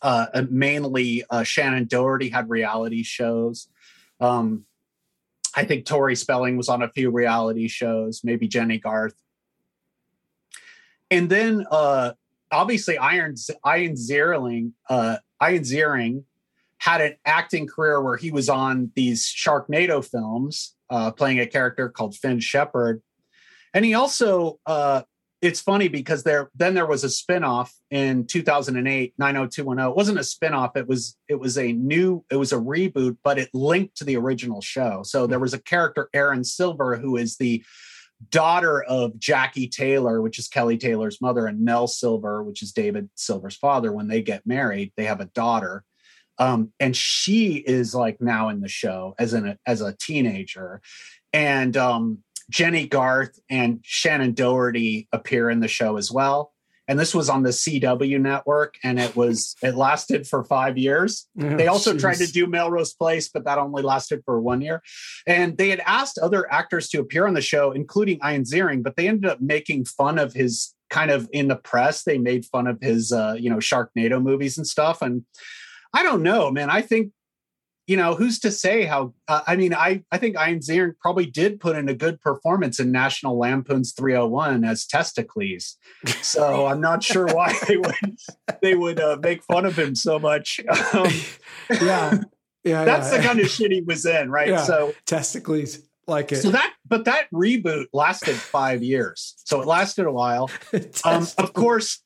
uh, 0.00 0.26
mainly 0.48 1.24
uh, 1.28 1.42
Shannon 1.42 1.84
Doherty 1.84 2.30
had 2.30 2.48
reality 2.48 3.02
shows. 3.02 3.68
Um, 4.20 4.64
I 5.56 5.64
think 5.64 5.84
Tori 5.84 6.16
Spelling 6.16 6.56
was 6.56 6.68
on 6.68 6.82
a 6.82 6.88
few 6.88 7.10
reality 7.10 7.68
shows, 7.68 8.22
maybe 8.24 8.48
Jennie 8.48 8.78
Garth. 8.78 9.14
And 11.14 11.30
then 11.30 11.64
uh, 11.70 12.14
obviously 12.50 12.98
Iron 12.98 13.36
Ian 13.64 13.94
Ziering, 13.94 14.72
uh, 14.90 15.18
Ziering 15.40 16.24
had 16.78 17.00
an 17.00 17.14
acting 17.24 17.68
career 17.68 18.02
where 18.02 18.16
he 18.16 18.32
was 18.32 18.48
on 18.48 18.90
these 18.96 19.24
Sharknado 19.24 20.04
films, 20.04 20.74
uh, 20.90 21.12
playing 21.12 21.38
a 21.38 21.46
character 21.46 21.88
called 21.88 22.16
Fin 22.16 22.40
Shepard. 22.40 23.00
And 23.72 23.84
he 23.84 23.94
also, 23.94 24.58
uh, 24.66 25.02
it's 25.40 25.60
funny 25.60 25.86
because 25.86 26.24
there 26.24 26.50
then 26.56 26.74
there 26.74 26.86
was 26.86 27.04
a 27.04 27.08
spinoff 27.08 27.70
in 27.92 28.26
2008, 28.26 29.14
90210. 29.16 29.88
It 29.88 29.96
wasn't 29.96 30.18
a 30.18 30.22
spinoff, 30.22 30.76
it 30.76 30.88
was 30.88 31.16
it 31.28 31.38
was 31.38 31.56
a 31.58 31.72
new, 31.72 32.24
it 32.28 32.36
was 32.36 32.52
a 32.52 32.56
reboot, 32.56 33.18
but 33.22 33.38
it 33.38 33.50
linked 33.54 33.98
to 33.98 34.04
the 34.04 34.16
original 34.16 34.60
show. 34.60 35.02
So 35.04 35.28
there 35.28 35.38
was 35.38 35.54
a 35.54 35.60
character, 35.60 36.08
Erin 36.12 36.42
Silver, 36.42 36.96
who 36.96 37.16
is 37.16 37.36
the 37.36 37.62
daughter 38.30 38.82
of 38.82 39.18
Jackie 39.18 39.68
Taylor, 39.68 40.20
which 40.20 40.38
is 40.38 40.48
Kelly 40.48 40.78
Taylor's 40.78 41.20
mother, 41.20 41.46
and 41.46 41.64
Mel 41.64 41.86
Silver, 41.86 42.42
which 42.42 42.62
is 42.62 42.72
David 42.72 43.10
Silver's 43.14 43.56
father. 43.56 43.92
When 43.92 44.08
they 44.08 44.22
get 44.22 44.46
married, 44.46 44.92
they 44.96 45.04
have 45.04 45.20
a 45.20 45.26
daughter. 45.26 45.84
Um, 46.38 46.72
and 46.80 46.96
she 46.96 47.56
is 47.56 47.94
like 47.94 48.20
now 48.20 48.48
in 48.48 48.60
the 48.60 48.68
show 48.68 49.14
as 49.18 49.34
an 49.34 49.58
as 49.66 49.80
a 49.80 49.96
teenager. 50.00 50.80
And 51.32 51.76
um, 51.76 52.18
Jennie 52.50 52.88
Garth 52.88 53.38
and 53.48 53.80
Shannon 53.82 54.32
Doherty 54.32 55.08
appear 55.12 55.50
in 55.50 55.60
the 55.60 55.68
show 55.68 55.96
as 55.96 56.10
well. 56.10 56.53
And 56.86 56.98
this 56.98 57.14
was 57.14 57.30
on 57.30 57.42
the 57.42 57.50
CW 57.50 58.20
network, 58.20 58.74
and 58.84 59.00
it 59.00 59.16
was 59.16 59.56
it 59.62 59.74
lasted 59.74 60.26
for 60.26 60.44
five 60.44 60.76
years. 60.76 61.28
Oh, 61.40 61.56
they 61.56 61.66
also 61.66 61.92
geez. 61.92 62.02
tried 62.02 62.18
to 62.18 62.26
do 62.26 62.46
Melrose 62.46 62.92
Place, 62.92 63.28
but 63.28 63.44
that 63.44 63.58
only 63.58 63.82
lasted 63.82 64.22
for 64.24 64.40
one 64.40 64.60
year. 64.60 64.82
And 65.26 65.56
they 65.56 65.70
had 65.70 65.80
asked 65.86 66.18
other 66.18 66.50
actors 66.52 66.88
to 66.90 67.00
appear 67.00 67.26
on 67.26 67.34
the 67.34 67.40
show, 67.40 67.72
including 67.72 68.18
Ian 68.24 68.42
Ziering, 68.42 68.82
but 68.82 68.96
they 68.96 69.08
ended 69.08 69.30
up 69.30 69.40
making 69.40 69.86
fun 69.86 70.18
of 70.18 70.34
his 70.34 70.74
kind 70.90 71.10
of 71.10 71.28
in 71.32 71.48
the 71.48 71.56
press. 71.56 72.04
They 72.04 72.18
made 72.18 72.44
fun 72.44 72.66
of 72.66 72.78
his 72.80 73.12
uh, 73.12 73.36
you 73.38 73.50
know 73.50 73.56
Sharknado 73.56 74.22
movies 74.22 74.58
and 74.58 74.66
stuff. 74.66 75.00
And 75.00 75.24
I 75.94 76.02
don't 76.02 76.22
know, 76.22 76.50
man. 76.50 76.70
I 76.70 76.82
think 76.82 77.12
you 77.86 77.96
know, 77.98 78.14
who's 78.14 78.38
to 78.40 78.50
say 78.50 78.84
how? 78.84 79.12
Uh, 79.28 79.42
I 79.46 79.56
mean, 79.56 79.74
I 79.74 80.02
I 80.10 80.18
think 80.18 80.36
Ian 80.36 80.60
Ziering 80.60 80.94
probably 80.98 81.26
did 81.26 81.60
put 81.60 81.76
in 81.76 81.88
a 81.88 81.94
good 81.94 82.20
performance 82.20 82.80
in 82.80 82.90
National 82.90 83.38
Lampoon's 83.38 83.92
301 83.92 84.64
as 84.64 84.86
Testicles. 84.86 85.76
So 86.22 86.66
I'm 86.68 86.80
not 86.80 87.02
sure 87.02 87.26
why 87.26 87.54
they 87.68 87.76
would 87.76 88.16
they 88.62 88.74
would 88.74 89.00
uh, 89.00 89.18
make 89.22 89.42
fun 89.42 89.66
of 89.66 89.78
him 89.78 89.94
so 89.94 90.18
much. 90.18 90.60
Um, 90.94 91.08
yeah, 91.70 92.20
yeah. 92.62 92.84
that's 92.84 93.10
yeah. 93.10 93.16
the 93.16 93.22
kind 93.24 93.40
of 93.40 93.48
shit 93.48 93.72
he 93.72 93.80
was 93.80 94.04
in, 94.06 94.30
right? 94.30 94.48
Yeah. 94.48 94.62
So 94.62 94.94
testicles 95.06 95.78
like 96.06 96.30
it. 96.30 96.36
so 96.36 96.50
that 96.50 96.74
but 96.86 97.06
that 97.06 97.30
reboot 97.32 97.86
lasted 97.92 98.36
five 98.36 98.82
years, 98.82 99.34
so 99.44 99.60
it 99.60 99.66
lasted 99.66 100.06
a 100.06 100.12
while. 100.12 100.50
Um, 101.04 101.26
of 101.38 101.52
course, 101.52 102.02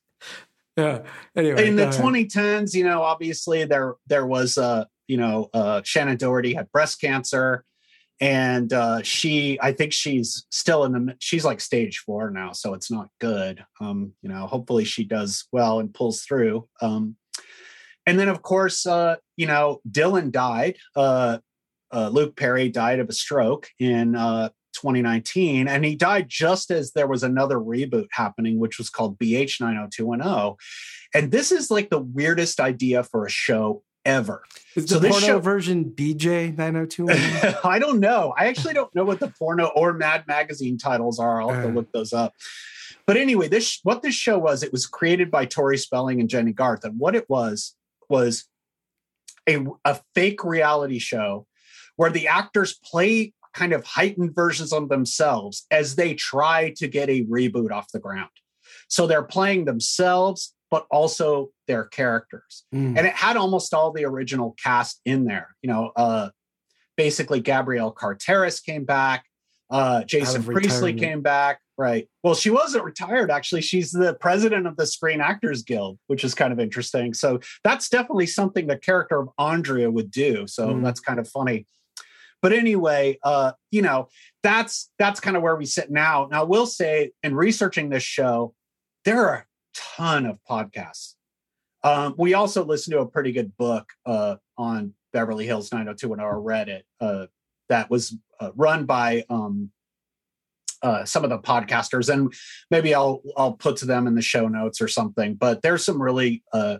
yeah. 0.76 1.02
Anyway, 1.34 1.66
in 1.66 1.76
the 1.76 1.88
ahead. 1.88 2.00
2010s, 2.00 2.72
you 2.72 2.84
know, 2.84 3.02
obviously 3.02 3.64
there 3.64 3.96
there 4.06 4.26
was 4.26 4.56
uh, 4.56 4.84
you 5.08 5.16
know, 5.16 5.50
uh 5.52 5.82
Shannon 5.84 6.16
Doherty 6.16 6.54
had 6.54 6.70
breast 6.70 7.00
cancer 7.00 7.64
and 8.20 8.72
uh 8.72 9.02
she 9.02 9.58
I 9.60 9.72
think 9.72 9.92
she's 9.92 10.46
still 10.50 10.84
in 10.84 10.92
the 10.92 11.16
she's 11.18 11.44
like 11.44 11.60
stage 11.60 11.98
4 12.06 12.30
now, 12.30 12.52
so 12.52 12.74
it's 12.74 12.90
not 12.90 13.08
good. 13.20 13.64
Um, 13.80 14.12
you 14.22 14.28
know, 14.28 14.46
hopefully 14.46 14.84
she 14.84 15.04
does 15.04 15.46
well 15.52 15.80
and 15.80 15.92
pulls 15.92 16.22
through. 16.22 16.68
Um 16.80 17.16
and 18.06 18.18
then 18.18 18.28
of 18.28 18.42
course 18.42 18.86
uh, 18.86 19.16
you 19.36 19.46
know, 19.46 19.80
Dylan 19.90 20.30
died. 20.30 20.76
Uh 20.94 21.38
uh, 21.92 22.10
Luke 22.12 22.36
Perry 22.36 22.68
died 22.68 23.00
of 23.00 23.08
a 23.08 23.12
stroke 23.12 23.68
in 23.78 24.14
uh, 24.14 24.50
2019, 24.74 25.68
and 25.68 25.84
he 25.84 25.96
died 25.96 26.28
just 26.28 26.70
as 26.70 26.92
there 26.92 27.06
was 27.06 27.22
another 27.22 27.56
reboot 27.56 28.08
happening, 28.12 28.58
which 28.58 28.78
was 28.78 28.90
called 28.90 29.18
BH 29.18 29.60
90210. 29.60 30.56
And 31.14 31.32
this 31.32 31.50
is 31.50 31.70
like 31.70 31.90
the 31.90 32.00
weirdest 32.00 32.60
idea 32.60 33.02
for 33.02 33.24
a 33.24 33.30
show 33.30 33.82
ever. 34.08 34.42
Is 34.74 34.88
so 34.88 34.94
the 34.96 35.00
this 35.08 35.12
porno 35.12 35.26
show- 35.26 35.38
version 35.38 35.84
BJ 35.84 36.56
90210? 36.56 37.56
I 37.64 37.78
don't 37.78 38.00
know. 38.00 38.34
I 38.36 38.46
actually 38.46 38.74
don't 38.74 38.92
know 38.94 39.04
what 39.04 39.20
the 39.20 39.28
porno 39.38 39.66
or 39.76 39.92
Mad 39.92 40.24
Magazine 40.26 40.78
titles 40.78 41.18
are. 41.20 41.40
I'll 41.42 41.50
have 41.50 41.64
to 41.64 41.70
Uh. 41.70 41.72
look 41.74 41.92
those 41.92 42.12
up. 42.12 42.32
But 43.06 43.16
anyway, 43.16 43.48
this 43.48 43.80
what 43.84 44.02
this 44.02 44.14
show 44.14 44.38
was. 44.38 44.62
It 44.62 44.72
was 44.72 44.86
created 44.86 45.30
by 45.30 45.44
Tori 45.46 45.78
Spelling 45.78 46.20
and 46.20 46.28
Jennie 46.28 46.52
Garth, 46.52 46.84
and 46.84 46.98
what 46.98 47.14
it 47.14 47.28
was 47.28 47.74
was 48.08 48.46
a, 49.48 49.64
a 49.84 50.00
fake 50.14 50.44
reality 50.44 50.98
show 50.98 51.46
where 51.96 52.10
the 52.10 52.28
actors 52.28 52.78
play 52.84 53.32
kind 53.54 53.72
of 53.72 53.84
heightened 53.84 54.34
versions 54.34 54.72
of 54.72 54.88
themselves 54.88 55.66
as 55.70 55.96
they 55.96 56.14
try 56.14 56.72
to 56.76 56.86
get 56.86 57.08
a 57.08 57.24
reboot 57.24 57.70
off 57.72 57.90
the 57.92 57.98
ground. 57.98 58.28
So 58.88 59.06
they're 59.06 59.22
playing 59.22 59.64
themselves, 59.64 60.54
but 60.70 60.86
also 60.90 61.50
their 61.66 61.84
characters. 61.84 62.64
Mm. 62.74 62.96
And 62.98 63.06
it 63.06 63.14
had 63.14 63.36
almost 63.36 63.72
all 63.74 63.92
the 63.92 64.04
original 64.04 64.54
cast 64.62 65.00
in 65.04 65.24
there. 65.24 65.54
You 65.62 65.68
know, 65.70 65.92
uh, 65.96 66.30
basically 66.96 67.40
Gabrielle 67.40 67.92
Carteris 67.92 68.60
came 68.60 68.84
back, 68.84 69.24
uh, 69.70 70.04
Jason 70.04 70.42
Priestley 70.42 70.92
retirement. 70.92 71.00
came 71.00 71.22
back. 71.22 71.60
Right. 71.76 72.08
Well, 72.24 72.34
she 72.34 72.50
wasn't 72.50 72.84
retired, 72.84 73.30
actually. 73.30 73.60
She's 73.62 73.92
the 73.92 74.14
president 74.14 74.66
of 74.66 74.76
the 74.76 74.84
Screen 74.86 75.20
Actors 75.20 75.62
Guild, 75.62 75.98
which 76.08 76.24
is 76.24 76.34
kind 76.34 76.52
of 76.52 76.58
interesting. 76.58 77.14
So 77.14 77.38
that's 77.62 77.88
definitely 77.88 78.26
something 78.26 78.66
the 78.66 78.76
character 78.76 79.20
of 79.20 79.28
Andrea 79.38 79.88
would 79.88 80.10
do. 80.10 80.46
So 80.48 80.68
Mm. 80.70 80.82
that's 80.82 80.98
kind 80.98 81.20
of 81.20 81.28
funny. 81.28 81.66
But 82.42 82.52
anyway, 82.52 83.18
uh, 83.22 83.52
you 83.70 83.82
know, 83.82 84.08
that's 84.42 84.90
that's 84.98 85.20
kind 85.20 85.36
of 85.36 85.42
where 85.42 85.56
we 85.56 85.66
sit 85.66 85.90
now. 85.90 86.28
Now, 86.30 86.42
I 86.42 86.44
will 86.44 86.66
say 86.66 87.12
in 87.22 87.34
researching 87.34 87.88
this 87.90 88.04
show, 88.04 88.54
there 89.04 89.28
are 89.28 89.46
ton 89.78 90.26
of 90.26 90.38
podcasts. 90.48 91.14
Um, 91.84 92.14
we 92.18 92.34
also 92.34 92.64
listened 92.64 92.92
to 92.92 93.00
a 93.00 93.06
pretty 93.06 93.32
good 93.32 93.56
book 93.56 93.88
uh, 94.04 94.36
on 94.56 94.94
Beverly 95.12 95.46
Hills 95.46 95.72
90210 95.72 96.24
or 96.24 96.40
read 96.40 96.68
it 96.68 96.84
uh, 97.00 97.26
that 97.68 97.90
was 97.90 98.16
uh, 98.40 98.50
run 98.56 98.84
by 98.84 99.24
um, 99.30 99.70
uh, 100.82 101.04
some 101.04 101.24
of 101.24 101.30
the 101.30 101.38
podcasters, 101.38 102.12
and 102.12 102.32
maybe 102.70 102.94
I'll 102.94 103.22
I'll 103.36 103.52
put 103.52 103.76
to 103.78 103.86
them 103.86 104.06
in 104.06 104.14
the 104.14 104.22
show 104.22 104.48
notes 104.48 104.80
or 104.80 104.88
something. 104.88 105.34
But 105.34 105.62
there's 105.62 105.84
some 105.84 106.00
really 106.00 106.42
uh, 106.52 106.78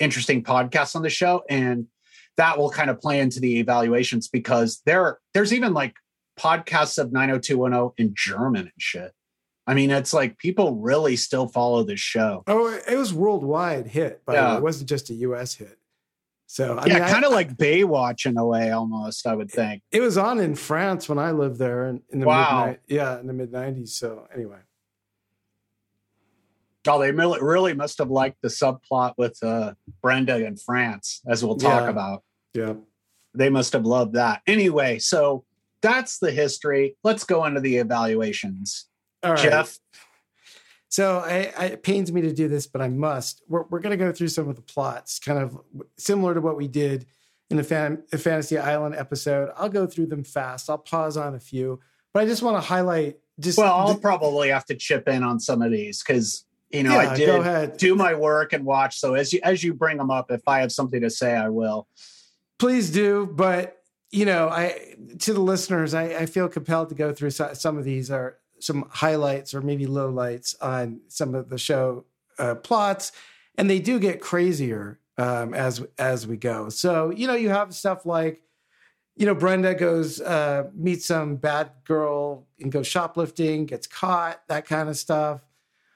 interesting 0.00 0.42
podcasts 0.42 0.96
on 0.96 1.02
the 1.02 1.10
show, 1.10 1.42
and 1.48 1.86
that 2.36 2.58
will 2.58 2.70
kind 2.70 2.90
of 2.90 3.00
play 3.00 3.20
into 3.20 3.40
the 3.40 3.58
evaluations 3.58 4.28
because 4.28 4.82
there 4.86 5.18
there's 5.34 5.52
even 5.52 5.74
like 5.74 5.94
podcasts 6.38 6.98
of 6.98 7.12
90210 7.12 7.92
in 8.04 8.14
German 8.16 8.62
and 8.62 8.72
shit. 8.78 9.12
I 9.66 9.74
mean, 9.74 9.90
it's 9.90 10.12
like 10.14 10.38
people 10.38 10.76
really 10.76 11.16
still 11.16 11.48
follow 11.48 11.82
this 11.82 11.98
show. 12.00 12.44
Oh, 12.46 12.68
it 12.88 12.96
was 12.96 13.12
worldwide 13.12 13.88
hit, 13.88 14.22
but 14.24 14.34
Yeah. 14.34 14.56
It 14.56 14.62
wasn't 14.62 14.88
just 14.88 15.10
a 15.10 15.14
US 15.14 15.54
hit. 15.54 15.78
So 16.46 16.76
I 16.78 16.86
yeah, 16.86 17.00
mean, 17.00 17.08
kind 17.08 17.24
of 17.24 17.32
like 17.32 17.56
Baywatch 17.56 18.24
in 18.26 18.36
a 18.38 18.46
way, 18.46 18.70
almost. 18.70 19.26
I 19.26 19.34
would 19.34 19.50
think. 19.50 19.82
it 19.90 20.00
was 20.00 20.16
on 20.16 20.38
in 20.38 20.54
France 20.54 21.08
when 21.08 21.18
I 21.18 21.32
lived 21.32 21.58
there 21.58 21.88
in, 21.88 22.02
in 22.10 22.20
the 22.20 22.26
Wow. 22.26 22.66
mid 22.66 22.78
yeah, 22.86 23.18
in 23.18 23.26
the 23.26 23.32
mid 23.32 23.50
nineties. 23.50 23.94
So 23.96 24.28
anyway. 24.32 24.58
Oh, 26.88 27.00
they 27.00 27.10
really, 27.10 27.40
really 27.42 27.74
must 27.74 27.98
have 27.98 28.10
liked 28.12 28.40
the 28.42 28.48
subplot 28.48 29.14
with 29.18 29.36
uh, 29.42 29.74
Brenda 30.02 30.36
in 30.46 30.56
France, 30.56 31.20
as 31.26 31.44
we'll 31.44 31.56
talk 31.56 31.82
Yeah. 31.82 31.88
about. 31.90 32.22
Yeah. 32.54 32.74
They 33.34 33.50
must 33.50 33.72
have 33.72 33.84
loved 33.84 34.12
that. 34.14 34.42
Anyway, 34.46 35.00
so 35.00 35.44
that's 35.82 36.18
the 36.20 36.30
history. 36.30 36.96
Let's 37.02 37.24
go 37.24 37.44
into 37.44 37.60
the 37.60 37.78
evaluations. 37.78 38.86
All 39.26 39.32
right. 39.34 39.42
Jeff, 39.42 39.78
So 40.88 41.18
I, 41.18 41.52
I, 41.58 41.64
it 41.66 41.82
pains 41.82 42.12
me 42.12 42.20
to 42.22 42.32
do 42.32 42.48
this, 42.48 42.66
but 42.66 42.80
I 42.80 42.88
must. 42.88 43.42
We're, 43.48 43.64
we're 43.64 43.80
going 43.80 43.96
to 43.98 44.02
go 44.04 44.12
through 44.12 44.28
some 44.28 44.48
of 44.48 44.56
the 44.56 44.62
plots, 44.62 45.18
kind 45.18 45.38
of 45.38 45.58
similar 45.98 46.34
to 46.34 46.40
what 46.40 46.56
we 46.56 46.68
did 46.68 47.06
in 47.50 47.56
the, 47.56 47.64
fan, 47.64 48.02
the 48.10 48.18
Fantasy 48.18 48.56
Island 48.58 48.94
episode. 48.94 49.50
I'll 49.56 49.68
go 49.68 49.86
through 49.86 50.06
them 50.06 50.24
fast. 50.24 50.70
I'll 50.70 50.78
pause 50.78 51.16
on 51.16 51.34
a 51.34 51.40
few, 51.40 51.80
but 52.14 52.22
I 52.22 52.26
just 52.26 52.42
want 52.42 52.56
to 52.56 52.60
highlight 52.60 53.18
just. 53.38 53.58
well, 53.58 53.74
I'll 53.74 53.94
the- 53.94 54.00
probably 54.00 54.48
have 54.48 54.64
to 54.66 54.74
chip 54.74 55.08
in 55.08 55.22
on 55.22 55.38
some 55.40 55.60
of 55.62 55.70
these 55.70 56.02
because 56.02 56.44
you 56.70 56.82
know 56.82 56.92
Yeah, 57.00 57.10
I 57.10 57.16
did 57.16 57.76
do 57.76 57.94
my 57.94 58.14
work 58.14 58.52
and 58.52 58.64
watch. 58.64 58.98
So 58.98 59.14
as 59.14 59.32
you 59.32 59.40
as 59.42 59.62
you 59.62 59.74
bring 59.74 59.98
them 59.98 60.10
up, 60.10 60.30
if 60.30 60.42
I 60.48 60.60
have 60.60 60.72
something 60.72 61.00
to 61.02 61.10
say, 61.10 61.34
I 61.36 61.48
will. 61.48 61.86
please 62.58 62.90
do 62.90 63.28
but 63.34 63.76
you 64.10 64.24
know 64.24 64.48
i 64.48 64.94
to 65.18 65.34
the 65.34 65.40
listeners 65.40 65.92
i, 65.94 66.04
I 66.04 66.26
feel 66.26 66.48
compelled 66.48 66.88
to 66.88 66.94
go 66.94 67.12
through 67.12 67.30
so, 67.30 67.52
some 67.52 67.76
of 67.76 67.84
these 67.84 68.10
are 68.10 68.38
some 68.60 68.86
highlights 68.90 69.54
or 69.54 69.60
maybe 69.60 69.86
lowlights 69.86 70.54
on 70.60 71.00
some 71.08 71.34
of 71.34 71.48
the 71.48 71.58
show 71.58 72.04
uh, 72.38 72.54
plots, 72.54 73.12
and 73.58 73.68
they 73.70 73.78
do 73.78 73.98
get 73.98 74.20
crazier 74.20 74.98
um, 75.18 75.54
as 75.54 75.84
as 75.98 76.26
we 76.26 76.36
go. 76.36 76.68
So 76.68 77.10
you 77.10 77.26
know, 77.26 77.34
you 77.34 77.48
have 77.50 77.74
stuff 77.74 78.04
like, 78.06 78.42
you 79.16 79.26
know, 79.26 79.34
Brenda 79.34 79.74
goes 79.74 80.20
uh, 80.20 80.64
meets 80.74 81.06
some 81.06 81.36
bad 81.36 81.70
girl 81.84 82.46
and 82.60 82.70
goes 82.72 82.86
shoplifting, 82.86 83.66
gets 83.66 83.86
caught, 83.86 84.40
that 84.48 84.66
kind 84.66 84.88
of 84.88 84.96
stuff. 84.96 85.40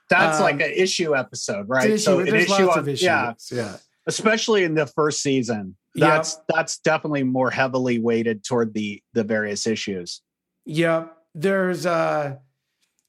That's 0.09 0.39
Um, 0.39 0.43
like 0.43 0.55
an 0.57 0.73
issue 0.75 1.15
episode, 1.17 1.69
right? 1.69 1.89
It's 1.91 2.07
an 2.07 2.15
issue. 2.15 2.21
an 2.21 2.31
There's 2.31 2.49
lots 2.49 2.63
on- 2.73 2.79
of 2.81 2.89
issues. 2.89 3.03
Yeah, 3.05 3.33
yeah. 3.53 3.77
especially 4.07 4.65
in 4.65 4.75
the 4.75 4.87
first 4.87 5.23
season. 5.23 5.77
Yep. 5.95 6.09
That's 6.09 6.39
that's 6.49 6.79
definitely 6.79 7.25
more 7.25 7.51
heavily 7.51 7.99
weighted 7.99 8.45
toward 8.45 8.75
the 8.75 9.03
the 9.13 9.23
various 9.25 9.67
issues. 9.67 10.23
Yep. 10.67 11.17
There's 11.35 11.85
uh 11.87 12.37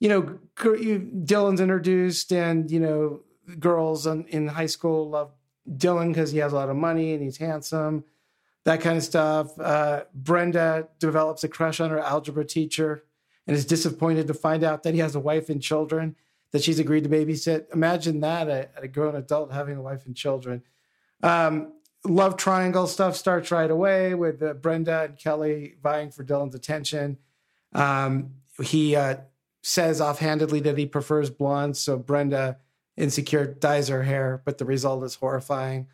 you 0.02 0.10
know 0.10 0.40
Dylan's 0.56 1.62
introduced 1.62 2.34
and 2.34 2.70
you 2.70 2.80
know 2.80 3.22
girls 3.60 4.08
in, 4.08 4.48
high 4.48 4.66
school 4.66 5.10
love 5.10 5.32
Dylan 5.70 6.10
because 6.10 6.32
he 6.32 6.40
has 6.40 6.52
a 6.52 6.56
lot 6.56 6.70
of 6.70 6.76
money 6.76 7.14
and 7.14 7.24
he's 7.24 7.38
handsome. 7.38 8.04
That 8.66 8.82
kind 8.82 8.98
of 8.98 9.04
stuff. 9.04 9.58
Uh, 9.60 10.04
Brenda 10.14 10.88
develops 11.00 11.44
a 11.44 11.48
crush 11.48 11.80
on 11.80 11.92
her 11.92 12.00
algebra 12.00 12.46
teacher 12.46 13.04
and 13.48 13.56
is 13.56 13.66
disappointed 13.66 14.28
to 14.28 14.34
find 14.34 14.64
out 14.64 14.84
that 14.84 14.96
he 14.96 15.00
has 15.00 15.16
a 15.16 15.20
wife 15.20 15.50
and 15.50 15.62
children 15.62 16.16
that 16.52 16.64
she's 16.64 16.80
agreed 16.80 17.04
to 17.04 17.10
babysit. 17.10 17.72
Imagine 17.72 18.22
that 18.22 18.50
a, 18.50 18.70
a 18.78 18.88
grown 18.88 19.16
adult 19.16 19.52
having 19.52 19.78
a 19.78 19.82
wife 19.82 20.06
and 20.08 20.16
children. 20.16 20.64
Um, 21.22 21.74
love 22.04 22.38
triangle 22.38 22.88
stuff 22.88 23.16
starts 23.16 23.52
right 23.52 23.70
away 23.70 24.16
with 24.16 24.42
uh, 24.42 24.54
Brenda 24.54 25.04
and 25.04 25.18
Kelly 25.18 25.76
vying 25.82 26.10
for 26.10 26.24
Dylan's 26.24 26.56
attention. 26.56 27.18
Um, 27.74 28.32
he 28.62 28.96
uh, 28.96 29.18
says 29.62 30.02
offhandedly 30.02 30.60
that 30.62 30.78
he 30.78 30.86
prefers 30.86 31.30
blondes, 31.30 31.80
so 31.80 31.98
Brenda, 31.98 32.58
insecure, 32.98 33.46
dyes 33.46 33.88
her 33.88 34.04
hair, 34.04 34.42
but 34.46 34.58
the 34.58 34.66
result 34.66 35.04
is 35.04 35.16
horrifying. 35.16 35.88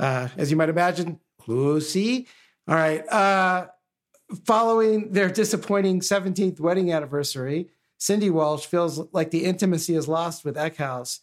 Uh, 0.00 0.28
as 0.36 0.50
you 0.50 0.56
might 0.56 0.68
imagine, 0.68 1.20
Lucy. 1.46 2.26
All 2.66 2.74
right. 2.74 3.06
Uh, 3.08 3.66
following 4.44 5.12
their 5.12 5.28
disappointing 5.28 6.00
17th 6.00 6.60
wedding 6.60 6.92
anniversary, 6.92 7.68
Cindy 7.98 8.30
Walsh 8.30 8.66
feels 8.66 9.12
like 9.12 9.30
the 9.30 9.44
intimacy 9.44 9.94
is 9.94 10.08
lost 10.08 10.44
with 10.44 10.56
Eckhouse 10.56 11.20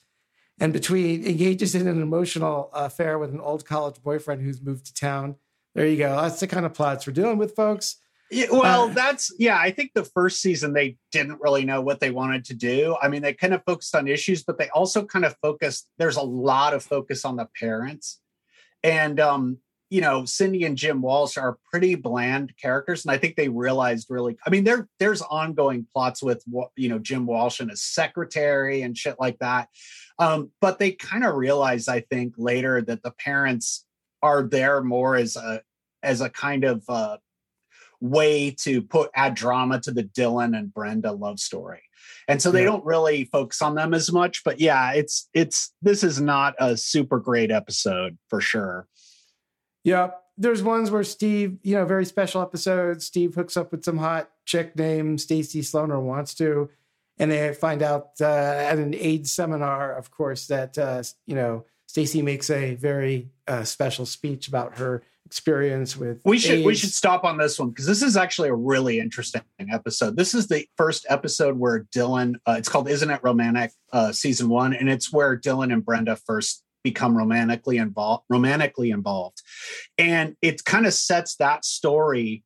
and 0.59 0.73
between 0.73 1.25
engages 1.25 1.75
in 1.75 1.87
an 1.87 2.01
emotional 2.01 2.69
affair 2.73 3.17
with 3.17 3.31
an 3.31 3.39
old 3.39 3.65
college 3.65 4.01
boyfriend 4.01 4.41
who's 4.41 4.61
moved 4.61 4.85
to 4.85 4.93
town. 4.93 5.35
There 5.75 5.87
you 5.87 5.97
go. 5.97 6.15
That's 6.21 6.39
the 6.39 6.47
kind 6.47 6.65
of 6.65 6.73
plots 6.73 7.05
we're 7.05 7.13
dealing 7.13 7.37
with, 7.37 7.55
folks. 7.55 7.97
Yeah, 8.31 8.47
well, 8.51 8.89
Uh, 8.89 8.93
that's 8.93 9.33
yeah. 9.39 9.57
I 9.57 9.71
think 9.71 9.91
the 9.93 10.03
first 10.03 10.41
season 10.41 10.73
they 10.73 10.97
didn't 11.11 11.41
really 11.41 11.65
know 11.65 11.81
what 11.81 11.99
they 11.99 12.11
wanted 12.11 12.45
to 12.45 12.53
do. 12.53 12.95
I 13.01 13.07
mean, 13.07 13.21
they 13.21 13.33
kind 13.33 13.53
of 13.53 13.63
focused 13.65 13.95
on 13.95 14.07
issues, 14.07 14.43
but 14.43 14.57
they 14.57 14.69
also 14.69 15.03
kind 15.03 15.25
of 15.25 15.35
focused. 15.41 15.89
There's 15.97 16.17
a 16.17 16.21
lot 16.21 16.73
of 16.73 16.83
focus 16.83 17.25
on 17.25 17.37
the 17.37 17.47
parents, 17.59 18.21
and 18.83 19.19
um, 19.19 19.57
you 19.89 20.01
know, 20.01 20.25
Cindy 20.25 20.63
and 20.65 20.77
Jim 20.77 21.01
Walsh 21.01 21.37
are 21.37 21.57
pretty 21.71 21.95
bland 21.95 22.53
characters, 22.61 23.03
and 23.03 23.11
I 23.11 23.17
think 23.17 23.35
they 23.35 23.49
realized 23.49 24.07
really. 24.09 24.37
I 24.45 24.51
mean, 24.51 24.63
there 24.63 24.87
there's 24.99 25.23
ongoing 25.23 25.87
plots 25.91 26.21
with 26.21 26.43
you 26.75 26.89
know 26.89 26.99
Jim 26.99 27.25
Walsh 27.25 27.59
and 27.59 27.71
his 27.71 27.81
secretary 27.81 28.83
and 28.83 28.95
shit 28.95 29.15
like 29.19 29.39
that, 29.39 29.69
um, 30.19 30.51
but 30.61 30.77
they 30.77 30.91
kind 30.91 31.23
of 31.25 31.33
realized, 31.35 31.89
I 31.89 32.01
think, 32.01 32.35
later 32.37 32.81
that 32.83 33.01
the 33.01 33.11
parents 33.11 33.85
are 34.21 34.43
there 34.43 34.83
more 34.83 35.15
as 35.15 35.35
a 35.35 35.63
as 36.03 36.21
a 36.21 36.29
kind 36.29 36.63
of 36.63 36.83
uh, 36.87 37.17
way 38.01 38.51
to 38.61 38.81
put 38.81 39.09
add 39.13 39.35
drama 39.35 39.79
to 39.81 39.91
the 39.91 40.03
Dylan 40.03 40.57
and 40.57 40.73
Brenda 40.73 41.11
love 41.11 41.39
story. 41.39 41.81
And 42.27 42.41
so 42.41 42.51
they 42.51 42.59
Yeah. 42.61 42.67
don't 42.67 42.85
really 42.85 43.25
focus 43.25 43.61
on 43.61 43.75
them 43.75 43.93
as 43.93 44.11
much, 44.11 44.43
but 44.43 44.59
yeah, 44.59 44.93
it's 44.93 45.27
it's 45.33 45.73
this 45.81 46.03
is 46.03 46.21
not 46.21 46.55
a 46.59 46.77
super 46.77 47.19
great 47.19 47.51
episode 47.51 48.17
for 48.29 48.39
sure. 48.39 48.87
Yeah. 49.83 50.11
There's 50.37 50.63
ones 50.63 50.89
where 50.89 51.03
Steve, 51.03 51.57
you 51.63 51.75
know, 51.75 51.85
very 51.85 52.05
special 52.05 52.41
episodes. 52.41 53.05
Steve 53.05 53.35
hooks 53.35 53.57
up 53.57 53.71
with 53.71 53.83
some 53.83 53.97
hot 53.97 54.29
chick 54.45 54.75
named 54.77 55.19
Stacy 55.19 55.61
Sloan 55.61 55.91
or 55.91 55.99
wants 55.99 56.33
to. 56.35 56.69
And 57.17 57.29
they 57.31 57.53
find 57.53 57.81
out 57.81 58.11
uh, 58.21 58.25
at 58.25 58.77
an 58.77 58.95
AIDS 58.95 59.33
seminar, 59.33 59.93
of 59.93 60.09
course, 60.11 60.47
that, 60.47 60.77
uh, 60.77 61.03
you 61.25 61.35
know, 61.35 61.65
Stacy 61.87 62.21
makes 62.21 62.49
a 62.49 62.75
very 62.75 63.31
uh, 63.47 63.65
special 63.65 64.05
speech 64.05 64.47
about 64.47 64.77
her 64.77 65.03
experience 65.29 65.95
with 65.95 66.21
We 66.25 66.39
should 66.39 66.65
we 66.65 66.73
should 66.73 66.89
stop 66.89 67.23
on 67.23 67.37
this 67.37 67.59
one 67.59 67.69
because 67.69 67.85
this 67.85 68.01
is 68.01 68.17
actually 68.17 68.49
a 68.49 68.55
really 68.55 68.99
interesting 68.99 69.43
episode. 69.71 70.17
This 70.17 70.33
is 70.33 70.47
the 70.47 70.65
first 70.75 71.05
episode 71.07 71.59
where 71.59 71.85
Dylan. 71.95 72.33
Uh, 72.47 72.55
it's 72.57 72.67
called 72.67 72.89
"Isn't 72.89 73.11
It 73.11 73.19
Romantic?" 73.21 73.71
Uh, 73.93 74.11
season 74.11 74.49
one, 74.49 74.73
and 74.73 74.89
it's 74.89 75.13
where 75.13 75.37
Dylan 75.37 75.71
and 75.71 75.85
Brenda 75.85 76.15
first 76.15 76.63
become 76.83 77.15
romantically 77.15 77.77
involved. 77.77 78.23
Romantically 78.27 78.89
involved, 78.89 79.43
and 79.99 80.35
it 80.41 80.65
kind 80.65 80.87
of 80.87 80.95
sets 80.95 81.35
that 81.35 81.63
story 81.63 82.43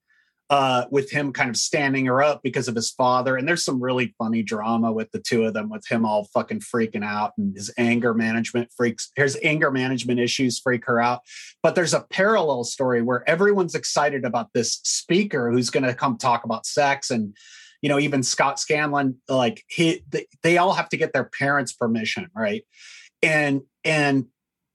uh, 0.54 0.86
with 0.92 1.10
him 1.10 1.34
kind 1.34 1.50
of 1.50 1.58
standing 1.58 2.06
her 2.06 2.22
up 2.22 2.44
because 2.44 2.68
of 2.68 2.76
his 2.76 2.92
father. 2.92 3.38
And 3.38 3.48
there's 3.48 3.66
some 3.66 3.82
really 3.82 4.14
funny 4.20 4.44
drama 4.44 4.92
with 4.92 5.10
the 5.10 5.18
two 5.18 5.46
of 5.46 5.56
them, 5.56 5.68
with 5.68 5.84
him 5.88 6.06
all 6.06 6.26
fucking 6.32 6.60
freaking 6.60 7.04
out 7.04 7.32
and 7.40 7.56
his 7.56 7.74
anger 7.76 8.14
management 8.14 8.70
freaks, 8.72 9.10
his 9.16 9.36
anger 9.42 9.72
management 9.72 10.20
issues 10.20 10.60
freak 10.60 10.86
her 10.86 11.00
out. 11.00 11.22
But 11.64 11.74
there's 11.74 11.96
a 11.96 12.02
parallel 12.02 12.66
story 12.66 13.02
where 13.02 13.28
everyone's 13.28 13.74
excited 13.74 14.26
about 14.26 14.50
this 14.54 14.74
speaker 14.84 15.52
who's 15.52 15.72
going 15.72 15.86
to 15.86 15.96
come 15.96 16.20
talk 16.20 16.44
about 16.44 16.68
sex 16.68 17.10
and 17.10 17.36
you 17.82 17.90
know 17.90 18.00
even 18.00 18.24
scott 18.24 18.60
scanlon 18.60 19.20
like 19.28 19.62
he 19.68 20.04
they, 20.08 20.26
they 20.42 20.58
all 20.58 20.72
have 20.72 20.88
to 20.88 20.96
get 20.96 21.12
their 21.12 21.26
parents 21.38 21.74
permission 21.74 22.28
right 22.34 22.64
and 23.22 23.62
and 23.84 24.28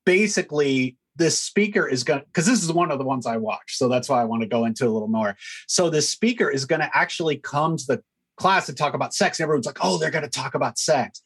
basically 0.05 0.98
this 1.19 1.39
speaker 1.39 1.87
is 1.87 2.05
going 2.05 2.23
because 2.27 2.47
this 2.47 2.63
is 2.63 2.73
one 2.73 2.91
of 2.91 2.99
the 2.99 3.05
ones 3.05 3.27
i 3.27 3.37
watch 3.37 3.77
so 3.77 3.89
that's 3.89 4.09
why 4.09 4.21
i 4.21 4.25
want 4.25 4.41
to 4.43 4.49
go 4.49 4.65
into 4.65 4.87
a 4.87 4.89
little 4.91 5.09
more. 5.09 5.37
So 5.67 5.91
this 5.91 6.09
speaker 6.09 6.49
is 6.49 6.65
going 6.65 6.81
to 6.81 6.91
actually 6.97 7.37
come 7.37 7.77
to 7.77 7.87
the 7.87 8.03
class 8.37 8.69
and 8.69 8.79
talk 8.79 8.95
about 8.95 9.13
sex 9.13 9.39
and 9.39 9.45
everyone's 9.45 9.67
like 9.67 9.79
oh 9.83 9.99
they're 9.99 10.11
going 10.11 10.25
to 10.25 10.31
talk 10.31 10.55
about 10.55 10.79
sex. 10.79 11.21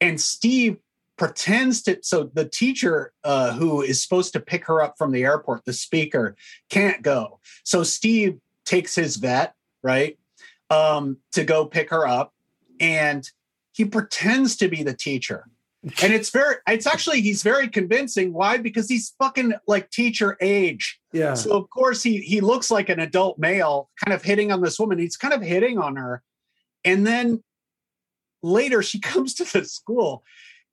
And 0.00 0.20
steve 0.20 0.76
pretends 1.16 1.82
to 1.82 1.98
so 2.02 2.30
the 2.32 2.48
teacher 2.48 3.12
uh, 3.24 3.52
who 3.54 3.82
is 3.82 4.02
supposed 4.02 4.32
to 4.34 4.40
pick 4.40 4.64
her 4.66 4.80
up 4.80 4.94
from 4.96 5.10
the 5.10 5.24
airport 5.24 5.64
the 5.64 5.72
speaker 5.72 6.36
can't 6.68 7.02
go. 7.02 7.40
So 7.64 7.82
steve 7.82 8.38
takes 8.64 8.94
his 8.94 9.16
vet 9.16 9.54
right 9.82 10.18
um, 10.70 11.16
to 11.32 11.44
go 11.44 11.64
pick 11.64 11.90
her 11.90 12.06
up 12.06 12.34
and 12.78 13.28
he 13.72 13.84
pretends 13.84 14.56
to 14.56 14.68
be 14.68 14.82
the 14.82 14.94
teacher 14.94 15.46
and 15.84 16.12
it's 16.12 16.30
very 16.30 16.56
it's 16.66 16.86
actually 16.86 17.20
he's 17.20 17.42
very 17.42 17.68
convincing. 17.68 18.32
Why? 18.32 18.56
Because 18.58 18.88
he's 18.88 19.14
fucking 19.18 19.54
like 19.66 19.90
teacher 19.90 20.36
age. 20.40 20.98
Yeah. 21.12 21.34
so 21.34 21.52
of 21.56 21.70
course 21.70 22.02
he 22.02 22.18
he 22.18 22.40
looks 22.40 22.70
like 22.70 22.88
an 22.88 23.00
adult 23.00 23.38
male 23.38 23.88
kind 24.04 24.14
of 24.14 24.22
hitting 24.22 24.50
on 24.52 24.60
this 24.60 24.78
woman. 24.78 24.98
He's 24.98 25.16
kind 25.16 25.32
of 25.34 25.40
hitting 25.42 25.78
on 25.78 25.96
her. 25.96 26.22
And 26.84 27.06
then 27.06 27.42
later 28.42 28.82
she 28.82 29.00
comes 29.12 29.34
to 29.34 29.44
the 29.44 29.64
school 29.64 30.24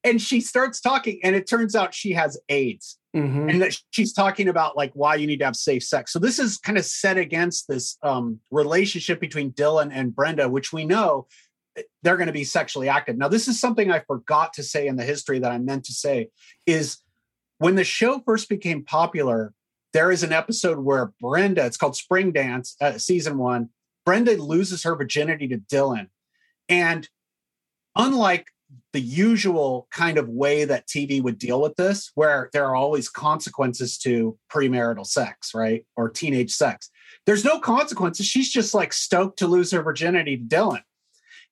and 0.03 0.21
she 0.21 0.41
starts 0.41 0.81
talking 0.81 1.19
and 1.23 1.35
it 1.35 1.47
turns 1.47 1.75
out 1.75 1.93
she 1.93 2.11
has 2.13 2.39
aids 2.49 2.97
Mhm. 3.15 3.49
and 3.49 3.61
that 3.61 3.77
she's 3.91 4.11
talking 4.11 4.49
about 4.49 4.75
like 4.75 4.91
why 4.93 5.15
you 5.15 5.25
need 5.25 5.39
to 5.39 5.45
have 5.45 5.55
safe 5.55 5.83
sex. 5.83 6.11
So 6.11 6.19
this 6.19 6.37
is 6.37 6.57
kind 6.57 6.77
of 6.77 6.83
set 6.83 7.17
against 7.17 7.65
this 7.69 7.97
um, 8.03 8.41
relationship 8.51 9.21
between 9.21 9.51
dylan 9.53 9.89
and 9.93 10.13
brenda 10.13 10.49
which 10.49 10.73
we 10.73 10.83
know 10.83 11.27
they're 12.03 12.17
going 12.17 12.27
to 12.27 12.33
be 12.33 12.43
sexually 12.43 12.89
active 12.89 13.17
now 13.17 13.27
this 13.27 13.47
is 13.47 13.59
something 13.59 13.91
i 13.91 13.99
forgot 13.99 14.53
to 14.53 14.63
say 14.63 14.87
in 14.87 14.95
the 14.95 15.03
history 15.03 15.39
that 15.39 15.51
i 15.51 15.57
meant 15.57 15.83
to 15.83 15.93
say 15.93 16.29
is 16.65 16.97
when 17.57 17.75
the 17.75 17.83
show 17.83 18.19
first 18.25 18.49
became 18.49 18.83
popular 18.83 19.53
there 19.93 20.11
is 20.11 20.23
an 20.23 20.33
episode 20.33 20.79
where 20.79 21.11
brenda 21.19 21.65
it's 21.65 21.77
called 21.77 21.95
spring 21.95 22.31
dance 22.31 22.75
uh, 22.81 22.97
season 22.97 23.37
one 23.37 23.69
brenda 24.05 24.35
loses 24.41 24.83
her 24.83 24.95
virginity 24.95 25.47
to 25.47 25.57
dylan 25.57 26.07
and 26.69 27.09
unlike 27.95 28.47
the 28.93 29.01
usual 29.01 29.87
kind 29.91 30.17
of 30.17 30.29
way 30.29 30.65
that 30.65 30.87
TV 30.87 31.21
would 31.21 31.37
deal 31.37 31.61
with 31.61 31.75
this, 31.75 32.11
where 32.15 32.49
there 32.53 32.65
are 32.65 32.75
always 32.75 33.09
consequences 33.09 33.97
to 33.99 34.37
premarital 34.49 35.05
sex, 35.05 35.53
right? 35.53 35.85
Or 35.95 36.09
teenage 36.09 36.51
sex. 36.51 36.89
There's 37.25 37.45
no 37.45 37.59
consequences. 37.59 38.25
She's 38.25 38.51
just 38.51 38.73
like 38.73 38.93
stoked 38.93 39.39
to 39.39 39.47
lose 39.47 39.71
her 39.71 39.81
virginity 39.81 40.37
to 40.37 40.43
Dylan. 40.43 40.81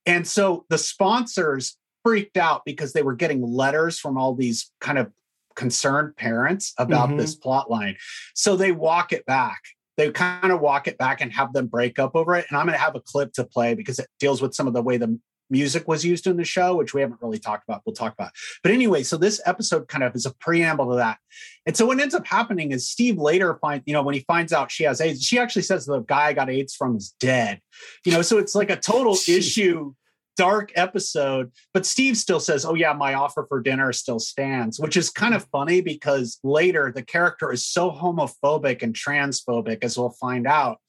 And 0.05 0.27
so 0.27 0.65
the 0.69 0.77
sponsors 0.77 1.77
freaked 2.03 2.37
out 2.37 2.63
because 2.65 2.93
they 2.93 3.03
were 3.03 3.15
getting 3.15 3.41
letters 3.41 3.99
from 3.99 4.17
all 4.17 4.35
these 4.35 4.71
kind 4.81 4.97
of 4.97 5.11
concerned 5.55 6.15
parents 6.17 6.73
about 6.77 7.09
Mhm. 7.09 7.17
this 7.17 7.35
plot 7.35 7.69
line. 7.69 7.95
So 8.33 8.55
they 8.55 8.71
walk 8.71 9.13
it 9.13 9.25
back. 9.25 9.61
They 9.95 10.11
kind 10.11 10.51
of 10.51 10.59
walk 10.59 10.87
it 10.87 10.97
back 10.97 11.21
and 11.21 11.31
have 11.31 11.53
them 11.53 11.67
break 11.67 11.99
up 11.99 12.15
over 12.15 12.35
it. 12.35 12.45
And 12.49 12.57
I'm 12.57 12.65
going 12.65 12.77
to 12.77 12.83
have 12.83 12.95
a 12.95 12.99
clip 12.99 13.31
to 13.33 13.45
play 13.45 13.75
because 13.75 13.99
it 13.99 14.07
deals 14.19 14.41
with 14.41 14.55
some 14.55 14.67
of 14.67 14.73
the 14.73 14.81
way 14.81 14.97
the 14.97 15.19
music 15.49 15.87
was 15.87 16.03
used 16.03 16.27
in 16.27 16.37
the 16.37 16.43
show, 16.43 16.75
which 16.75 16.93
we 16.93 17.01
haven't 17.01 17.21
really 17.21 17.39
talked 17.39 17.67
about. 17.67 17.81
We'll 17.85 17.95
talk 17.95 18.13
about. 18.13 18.31
But 18.61 18.71
anyway, 18.71 19.03
so 19.03 19.17
this 19.17 19.41
episode 19.45 19.87
kind 19.87 20.03
of 20.03 20.15
is 20.15 20.25
a 20.25 20.33
preamble 20.35 20.89
to 20.91 20.95
that. 20.97 21.17
And 21.65 21.75
so 21.75 21.85
what 21.85 21.99
ends 21.99 22.15
up 22.15 22.25
happening 22.25 22.71
is 22.71 22.89
Steve 22.89 23.17
later 23.17 23.57
finds, 23.61 23.83
you 23.85 23.93
know, 23.93 24.03
when 24.03 24.15
he 24.15 24.21
finds 24.21 24.53
out 24.53 24.71
she 24.71 24.83
has 24.83 24.99
AIDS, 25.01 25.23
she 25.23 25.39
actually 25.39 25.61
says 25.61 25.85
the 25.85 25.99
guy 25.99 26.27
I 26.27 26.33
got 26.33 26.49
AIDS 26.49 26.75
from 26.75 26.95
is 26.95 27.15
dead. 27.19 27.61
You 28.05 28.11
know, 28.11 28.21
so 28.21 28.37
it's 28.37 28.55
like 28.55 28.69
a 28.69 28.77
total 28.77 29.13
issue 29.27 29.93
dark 30.35 30.71
episode, 30.75 31.51
but 31.73 31.85
Steve 31.85 32.17
still 32.17 32.39
says, 32.39 32.65
"Oh 32.65 32.75
yeah, 32.75 32.93
my 32.93 33.13
offer 33.13 33.45
for 33.47 33.61
dinner 33.61 33.93
still 33.93 34.19
stands," 34.19 34.79
which 34.79 34.97
is 34.97 35.09
kind 35.09 35.33
of 35.33 35.45
funny 35.51 35.81
because 35.81 36.39
later 36.43 36.91
the 36.93 37.03
character 37.03 37.51
is 37.51 37.65
so 37.65 37.91
homophobic 37.91 38.81
and 38.81 38.95
transphobic, 38.95 39.83
as 39.83 39.97
we'll 39.97 40.09
find 40.11 40.47
out, 40.47 40.79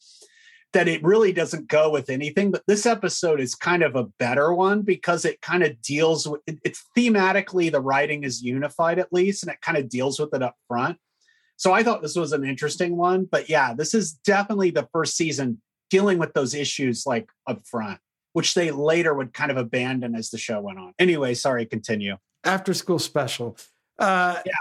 that 0.75 0.89
it 0.89 1.03
really 1.03 1.33
doesn't 1.33 1.69
go 1.69 1.89
with 1.89 2.11
anything. 2.11 2.51
But 2.51 2.65
this 2.67 2.85
episode 2.85 3.41
is 3.41 3.55
kind 3.55 3.83
of 3.83 3.97
a 3.97 4.05
better 4.19 4.53
one 4.53 4.83
because 4.83 5.25
it 5.25 5.41
kind 5.41 5.63
of 5.63 5.81
deals 5.81 6.29
with 6.29 6.43
it, 6.47 6.59
it's 6.65 6.85
thematically 6.97 7.73
the 7.73 7.81
writing 7.81 8.25
is 8.25 8.43
unified 8.43 8.99
at 8.99 9.13
least, 9.13 9.43
and 9.43 9.51
it 9.51 9.61
kind 9.63 9.79
of 9.79 9.89
deals 9.89 10.21
with 10.21 10.35
it 10.35 10.43
up 10.43 10.57
front. 10.69 10.99
So 11.57 11.73
I 11.73 11.83
thought 11.83 12.03
this 12.03 12.17
was 12.17 12.33
an 12.33 12.45
interesting 12.45 12.97
one. 12.97 13.25
But 13.31 13.49
yeah, 13.49 13.73
this 13.73 13.95
is 13.95 14.13
definitely 14.13 14.71
the 14.71 14.89
first 14.93 15.17
season 15.17 15.63
dealing 15.91 16.19
with 16.19 16.35
those 16.35 16.55
issues 16.55 17.07
like 17.07 17.29
up 17.47 17.65
front, 17.67 18.01
which 18.33 18.55
they 18.55 18.71
later 18.71 19.15
would 19.15 19.33
kind 19.33 19.51
of 19.51 19.57
abandon 19.57 20.15
as 20.15 20.31
the 20.31 20.39
show 20.39 20.61
went 20.61 20.79
on. 20.79 20.93
Anyway, 20.99 21.35
sorry, 21.35 21.67
continue. 21.67 22.17
After 22.43 22.75
school 22.75 22.99
special. 22.99 23.57
Uh, 23.99 24.41
yeah, 24.45 24.53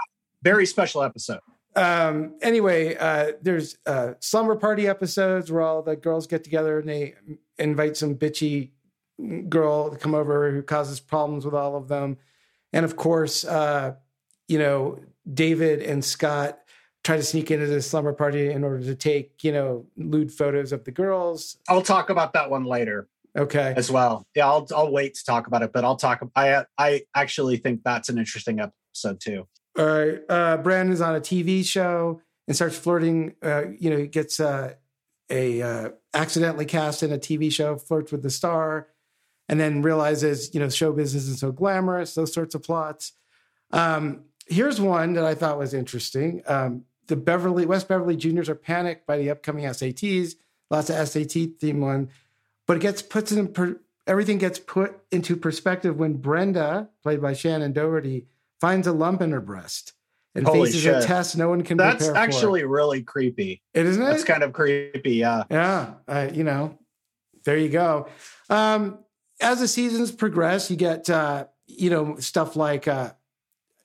very 0.42 0.64
special 0.64 1.02
episode. 1.02 1.40
Um, 1.76 2.34
anyway, 2.40 2.96
uh, 2.96 3.32
there's 3.42 3.78
uh, 3.86 4.12
slumber 4.20 4.56
party 4.56 4.86
episodes 4.86 5.50
where 5.50 5.62
all 5.62 5.82
the 5.82 5.96
girls 5.96 6.26
get 6.26 6.44
together 6.44 6.78
and 6.78 6.88
they 6.88 7.14
invite 7.58 7.96
some 7.96 8.14
bitchy 8.14 8.70
girl 9.48 9.90
to 9.90 9.96
come 9.96 10.14
over 10.14 10.50
who 10.50 10.62
causes 10.62 11.00
problems 11.00 11.44
with 11.44 11.54
all 11.54 11.76
of 11.76 11.88
them. 11.88 12.16
And 12.72 12.84
of 12.84 12.96
course, 12.96 13.44
uh, 13.44 13.94
you 14.48 14.58
know, 14.58 15.00
David 15.32 15.80
and 15.82 16.04
Scott 16.04 16.58
try 17.02 17.16
to 17.16 17.22
sneak 17.22 17.50
into 17.50 17.66
the 17.66 17.82
slumber 17.82 18.12
party 18.12 18.50
in 18.50 18.64
order 18.64 18.82
to 18.84 18.94
take, 18.94 19.44
you 19.44 19.52
know, 19.52 19.86
lewd 19.96 20.32
photos 20.32 20.72
of 20.72 20.84
the 20.84 20.90
girls. 20.90 21.58
I'll 21.68 21.82
talk 21.82 22.10
about 22.10 22.32
that 22.32 22.50
one 22.50 22.64
later. 22.64 23.08
Okay. 23.36 23.74
As 23.76 23.90
well. 23.90 24.26
Yeah, 24.34 24.46
I'll 24.46 24.66
I'll 24.74 24.92
wait 24.92 25.14
to 25.14 25.24
talk 25.24 25.48
about 25.48 25.62
it, 25.62 25.72
but 25.72 25.84
I'll 25.84 25.96
talk 25.96 26.22
I 26.36 26.64
I 26.78 27.02
actually 27.14 27.56
think 27.56 27.82
that's 27.84 28.08
an 28.08 28.16
interesting 28.16 28.60
episode 28.60 29.20
too. 29.20 29.48
All 29.78 29.86
right. 29.86 30.20
Uh 30.28 30.56
Brandon's 30.58 31.00
on 31.00 31.14
a 31.14 31.20
TV 31.20 31.64
show 31.64 32.20
and 32.46 32.54
starts 32.56 32.76
flirting, 32.76 33.34
uh, 33.42 33.64
you 33.78 33.90
know, 33.90 33.96
he 33.96 34.06
gets 34.06 34.38
uh, 34.40 34.74
a 35.30 35.62
uh, 35.62 35.88
accidentally 36.12 36.66
cast 36.66 37.02
in 37.02 37.12
a 37.12 37.18
TV 37.18 37.50
show, 37.50 37.76
flirts 37.76 38.12
with 38.12 38.22
the 38.22 38.30
star, 38.30 38.88
and 39.48 39.58
then 39.58 39.82
realizes, 39.82 40.54
you 40.54 40.60
know, 40.60 40.68
show 40.68 40.92
business 40.92 41.24
isn't 41.24 41.38
so 41.38 41.52
glamorous, 41.52 42.14
those 42.14 42.32
sorts 42.32 42.54
of 42.54 42.62
plots. 42.62 43.12
Um, 43.70 44.24
here's 44.46 44.80
one 44.80 45.14
that 45.14 45.24
I 45.24 45.34
thought 45.34 45.58
was 45.58 45.74
interesting. 45.74 46.42
Um, 46.46 46.84
the 47.06 47.16
Beverly 47.16 47.66
West 47.66 47.88
Beverly 47.88 48.16
Juniors 48.16 48.48
are 48.48 48.54
panicked 48.54 49.06
by 49.06 49.18
the 49.18 49.30
upcoming 49.30 49.64
SATs. 49.64 50.34
Lots 50.70 50.90
of 50.90 51.08
SAT 51.08 51.60
theme 51.60 51.80
one, 51.80 52.08
but 52.66 52.78
it 52.78 52.80
gets 52.80 53.02
puts 53.02 53.32
in 53.32 53.48
per, 53.48 53.78
everything 54.06 54.38
gets 54.38 54.58
put 54.58 54.98
into 55.10 55.36
perspective 55.36 55.98
when 55.98 56.14
Brenda, 56.14 56.88
played 57.02 57.20
by 57.20 57.34
Shannon 57.34 57.72
Doherty, 57.72 58.26
finds 58.60 58.86
a 58.86 58.92
lump 58.92 59.20
in 59.20 59.32
her 59.32 59.40
breast 59.40 59.92
and 60.34 60.46
Holy 60.46 60.66
faces 60.68 60.82
shit. 60.82 61.02
a 61.02 61.06
test 61.06 61.36
no 61.36 61.48
one 61.48 61.62
can 61.62 61.76
That's 61.76 62.06
prepare 62.06 62.22
actually 62.22 62.62
for. 62.62 62.68
really 62.68 63.02
creepy. 63.02 63.62
It 63.72 63.86
isn't 63.86 64.02
it? 64.02 64.06
That's 64.06 64.24
kind 64.24 64.42
of 64.42 64.52
creepy, 64.52 65.14
yeah. 65.14 65.44
Yeah, 65.50 65.94
uh, 66.08 66.28
you 66.32 66.44
know, 66.44 66.78
there 67.44 67.56
you 67.56 67.68
go. 67.68 68.08
Um, 68.50 68.98
as 69.40 69.60
the 69.60 69.68
seasons 69.68 70.10
progress, 70.10 70.70
you 70.70 70.76
get 70.76 71.08
uh, 71.08 71.46
you 71.66 71.90
know 71.90 72.16
stuff 72.18 72.56
like 72.56 72.88
uh, 72.88 73.12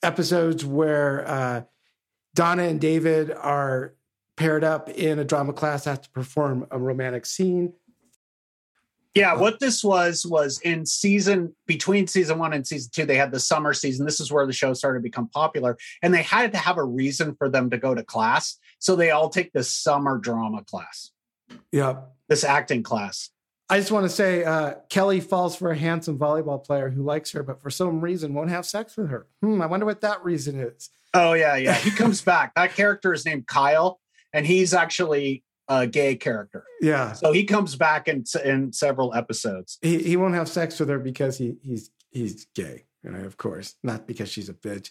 episodes 0.01 0.65
where 0.65 1.27
uh, 1.27 1.61
Donna 2.35 2.63
and 2.63 2.79
David 2.81 3.31
are 3.31 3.93
paired 4.37 4.63
up 4.63 4.89
in 4.89 5.19
a 5.19 5.25
drama 5.25 5.53
class, 5.53 5.85
have 5.85 6.01
to 6.01 6.09
perform 6.11 6.65
a 6.71 6.79
romantic 6.79 7.25
scene. 7.25 7.73
Yeah, 9.15 9.33
what 9.35 9.59
this 9.59 9.83
was 9.83 10.25
was 10.25 10.59
in 10.61 10.85
season 10.85 11.55
between 11.65 12.05
season 12.07 12.37
one 12.37 12.53
and 12.53 12.65
season 12.65 12.91
two, 12.93 13.05
they 13.05 13.15
had 13.17 13.31
the 13.31 13.39
summer 13.39 13.73
season. 13.73 14.05
This 14.05 14.19
is 14.19 14.31
where 14.31 14.45
the 14.45 14.53
show 14.53 14.73
started 14.73 14.99
to 14.99 15.03
become 15.03 15.27
popular, 15.29 15.77
and 16.03 16.13
they 16.13 16.21
had 16.21 16.51
to 16.53 16.57
have 16.59 16.77
a 16.77 16.83
reason 16.83 17.35
for 17.35 17.49
them 17.49 17.69
to 17.71 17.77
go 17.77 17.95
to 17.95 18.03
class. 18.03 18.57
So 18.77 18.95
they 18.95 19.09
all 19.11 19.29
take 19.29 19.51
this 19.51 19.73
summer 19.73 20.17
drama 20.19 20.63
class, 20.63 21.11
Yeah. 21.71 22.01
this 22.27 22.43
acting 22.43 22.83
class. 22.83 23.31
I 23.71 23.79
just 23.79 23.91
want 23.91 24.05
to 24.05 24.09
say 24.09 24.43
uh, 24.43 24.75
Kelly 24.89 25.19
falls 25.19 25.55
for 25.55 25.71
a 25.71 25.77
handsome 25.77 26.17
volleyball 26.17 26.63
player 26.63 26.89
who 26.89 27.03
likes 27.03 27.31
her, 27.31 27.43
but 27.43 27.61
for 27.61 27.69
some 27.69 28.01
reason 28.01 28.33
won't 28.33 28.49
have 28.49 28.65
sex 28.65 28.95
with 28.97 29.09
her. 29.09 29.27
Hmm, 29.41 29.61
I 29.61 29.65
wonder 29.67 29.85
what 29.85 30.01
that 30.01 30.23
reason 30.23 30.59
is. 30.59 30.89
Oh 31.13 31.33
yeah, 31.33 31.55
yeah. 31.55 31.73
He 31.75 31.91
comes 31.91 32.21
back. 32.33 32.53
That 32.55 32.73
character 32.75 33.11
is 33.13 33.25
named 33.25 33.47
Kyle, 33.47 33.99
and 34.33 34.45
he's 34.45 34.73
actually 34.73 35.43
a 35.69 35.87
gay 35.87 36.15
character. 36.15 36.65
Yeah. 36.81 37.13
So 37.13 37.31
he 37.31 37.45
comes 37.45 37.75
back 37.75 38.07
in 38.07 38.25
in 38.43 38.73
several 38.73 39.13
episodes. 39.13 39.77
He 39.81 39.99
he 39.99 40.17
won't 40.17 40.33
have 40.33 40.49
sex 40.49 40.79
with 40.79 40.89
her 40.89 40.99
because 40.99 41.37
he 41.37 41.55
he's 41.63 41.91
he's 42.09 42.47
gay, 42.55 42.85
you 43.03 43.11
know, 43.11 43.23
of 43.23 43.37
course, 43.37 43.75
not 43.83 44.07
because 44.07 44.29
she's 44.29 44.49
a 44.49 44.53
bitch. 44.53 44.89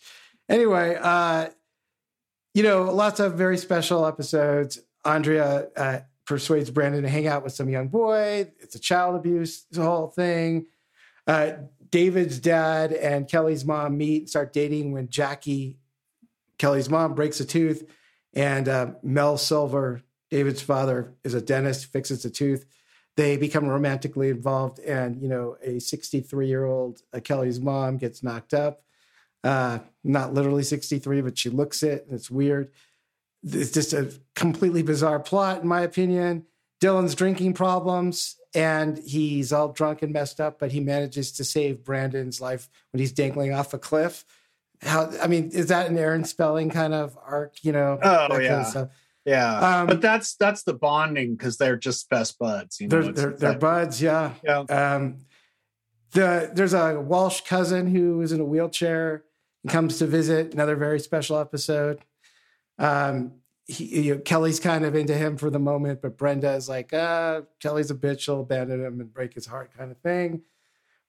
Anyway, 0.49 0.97
uh, 1.01 1.49
you 2.55 2.62
know, 2.62 2.85
lots 2.85 3.20
of 3.20 3.35
very 3.35 3.59
special 3.59 4.07
episodes. 4.07 4.79
Andrea 5.05 5.68
uh, 5.76 5.99
persuades 6.26 6.70
Brandon 6.70 7.03
to 7.03 7.09
hang 7.09 7.26
out 7.26 7.43
with 7.43 7.53
some 7.53 7.68
young 7.68 7.89
boy. 7.89 8.51
It's 8.61 8.74
a 8.74 8.81
child 8.81 9.16
abuse 9.16 9.66
the 9.70 9.83
whole 9.83 10.09
thing. 10.09 10.66
Uh, 11.26 11.53
David's 11.91 12.39
dad 12.39 12.93
and 12.93 13.29
Kelly's 13.29 13.64
mom 13.64 13.97
meet 13.97 14.22
and 14.22 14.29
start 14.29 14.53
dating 14.53 14.93
when 14.93 15.09
Jackie, 15.09 15.79
Kelly's 16.59 16.89
mom, 16.89 17.14
breaks 17.14 17.41
a 17.41 17.45
tooth, 17.45 17.85
and 18.35 18.68
uh, 18.68 18.93
Mel 19.03 19.39
Silver, 19.39 20.03
David's 20.31 20.62
father, 20.62 21.14
is 21.24 21.35
a 21.35 21.41
dentist, 21.41 21.87
fixes 21.87 22.24
a 22.24 22.31
tooth. 22.31 22.66
They 23.16 23.37
become 23.37 23.66
romantically 23.66 24.29
involved, 24.29 24.79
and 24.79 25.20
you 25.20 25.29
know, 25.29 25.57
a 25.62 25.81
63 25.81 26.47
year 26.47 26.64
old 26.64 27.03
Kelly's 27.24 27.61
mom 27.61 27.99
gets 27.99 28.22
knocked 28.22 28.55
up. 28.55 28.83
Uh, 29.43 29.79
not 30.05 30.35
literally 30.35 30.62
63, 30.62 31.20
but 31.22 31.39
she 31.39 31.51
looks 31.51 31.83
it, 31.83 32.05
and 32.07 32.14
it's 32.14 32.31
weird. 32.31 32.70
It's 33.43 33.70
just 33.70 33.93
a 33.93 34.12
completely 34.35 34.83
bizarre 34.83 35.20
plot, 35.20 35.62
in 35.62 35.68
my 35.68 35.81
opinion. 35.81 36.47
Dylan's 36.81 37.14
drinking 37.14 37.55
problems, 37.55 38.37
and 38.55 38.99
he's 38.99 39.53
all 39.53 39.68
drunk 39.68 40.03
and 40.03 40.12
messed 40.12 40.41
up, 40.41 40.59
but 40.59 40.72
he 40.72 40.81
manages 40.81 41.33
to 41.33 41.45
save 41.45 41.85
Brandon's 41.85 42.41
life 42.41 42.68
when 42.93 43.01
he's 43.01 43.12
dangling 43.12 43.53
off 43.53 43.74
a 43.74 43.79
cliff. 43.79 44.24
How 44.83 45.11
I 45.20 45.26
mean, 45.26 45.51
is 45.51 45.66
that 45.66 45.91
an 45.91 45.99
Aaron 45.99 46.24
Spelling 46.24 46.70
kind 46.70 46.95
of 46.95 47.18
arc? 47.24 47.64
You 47.64 47.72
know? 47.72 47.99
Oh 48.01 48.29
that 48.29 48.49
kind 48.49 48.76
of 48.76 48.91
yeah. 49.29 49.81
Um, 49.81 49.87
but 49.87 50.01
that's 50.01 50.35
that's 50.37 50.62
the 50.62 50.74
bonding 50.74 51.35
because 51.35 51.59
they're 51.59 51.76
just 51.76 52.09
best 52.09 52.39
buds. 52.39 52.81
You 52.81 52.89
know, 52.89 53.03
They're 53.03 53.12
they're, 53.12 53.37
they're 53.37 53.59
buds, 53.59 54.01
yeah. 54.01 54.35
Yeah. 54.43 54.61
Um, 54.61 55.18
the 56.12 56.51
there's 56.55 56.74
a 56.74 57.01
Walsh 57.01 57.43
cousin 57.43 57.87
who 57.89 58.20
is 58.22 58.33
in 58.33 58.41
a 58.41 58.45
wheelchair 58.45 59.24
and 59.62 59.72
comes 59.72 59.99
to 59.99 60.07
visit. 60.07 60.55
Another 60.55 60.76
very 60.76 61.01
special 61.01 61.39
episode. 61.39 62.05
Um, 62.79 63.33
he, 63.66 64.07
you 64.07 64.14
know, 64.14 64.20
Kelly's 64.20 64.61
kind 64.61 64.85
of 64.85 64.95
into 64.95 65.14
him 65.14 65.37
for 65.37 65.51
the 65.51 65.59
moment, 65.59 66.01
but 66.01 66.16
Brenda 66.16 66.55
is 66.55 66.68
like, 66.68 66.95
uh, 66.95 67.43
Kelly's 67.61 67.91
a 67.91 67.95
bitch. 67.95 68.20
She'll 68.20 68.41
abandon 68.41 68.85
him 68.85 69.01
and 69.01 69.12
break 69.12 69.35
his 69.35 69.47
heart, 69.47 69.76
kind 69.76 69.91
of 69.91 69.99
thing. 69.99 70.43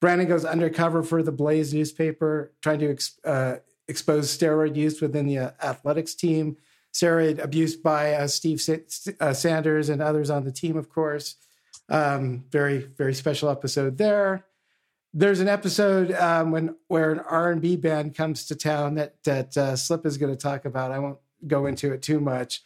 Brandon 0.01 0.27
goes 0.27 0.45
undercover 0.45 1.03
for 1.03 1.23
the 1.23 1.31
Blaze 1.31 1.73
newspaper, 1.73 2.53
trying 2.61 2.79
to 2.79 2.91
ex- 2.91 3.19
uh, 3.23 3.57
expose 3.87 4.35
steroid 4.35 4.75
use 4.75 5.01
within 5.01 5.25
the 5.25 5.37
uh, 5.37 5.51
athletics 5.63 6.15
team. 6.15 6.57
Steroid 6.99 7.41
abuse 7.41 7.75
by 7.75 8.13
uh, 8.13 8.27
Steve 8.27 8.59
Sa- 8.61 9.11
uh, 9.19 9.33
Sanders 9.33 9.89
and 9.89 10.01
others 10.01 10.29
on 10.29 10.43
the 10.43 10.51
team, 10.51 10.77
of 10.77 10.89
course. 10.89 11.35
Um, 11.87 12.45
very, 12.51 12.79
very 12.79 13.13
special 13.13 13.49
episode 13.49 13.97
there. 13.97 14.45
There's 15.13 15.39
an 15.39 15.47
episode 15.47 16.11
um, 16.11 16.51
when 16.51 16.75
where 16.87 17.11
an 17.11 17.19
R 17.19 17.51
and 17.51 17.61
B 17.61 17.75
band 17.75 18.15
comes 18.15 18.45
to 18.47 18.55
town 18.55 18.95
that 18.95 19.23
that 19.23 19.57
uh, 19.57 19.75
Slip 19.75 20.05
is 20.05 20.17
going 20.17 20.31
to 20.31 20.37
talk 20.37 20.65
about. 20.65 20.91
I 20.91 20.99
won't 20.99 21.17
go 21.47 21.65
into 21.65 21.91
it 21.93 22.03
too 22.03 22.19
much, 22.19 22.61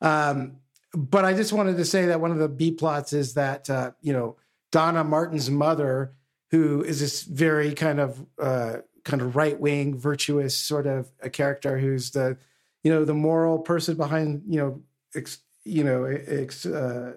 um, 0.00 0.56
but 0.92 1.24
I 1.24 1.32
just 1.32 1.52
wanted 1.52 1.76
to 1.76 1.84
say 1.84 2.06
that 2.06 2.20
one 2.20 2.32
of 2.32 2.38
the 2.38 2.48
B 2.48 2.72
plots 2.72 3.12
is 3.12 3.34
that 3.34 3.70
uh, 3.70 3.92
you 4.00 4.12
know 4.12 4.36
Donna 4.72 5.04
Martin's 5.04 5.48
mother, 5.48 6.12
who 6.50 6.82
is 6.82 6.98
this 6.98 7.22
very 7.22 7.72
kind 7.72 8.00
of 8.00 8.26
uh, 8.40 8.78
kind 9.04 9.22
of 9.22 9.36
right 9.36 9.58
wing, 9.60 9.96
virtuous 9.96 10.56
sort 10.56 10.88
of 10.88 11.12
a 11.20 11.30
character, 11.30 11.78
who's 11.78 12.10
the 12.10 12.36
you 12.86 12.92
know 12.92 13.04
the 13.04 13.14
moral 13.14 13.58
person 13.58 13.96
behind 13.96 14.44
you 14.46 14.60
know 14.60 14.80
ex, 15.16 15.40
you 15.64 15.82
know 15.82 16.04
ex, 16.04 16.64
uh, 16.64 17.14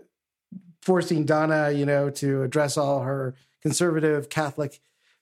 forcing 0.81 1.25
Donna 1.25 1.69
you 1.69 1.85
know 1.85 2.09
to 2.09 2.41
address 2.41 2.75
all 2.75 3.01
her 3.01 3.35
conservative 3.61 4.29
Catholic 4.29 4.79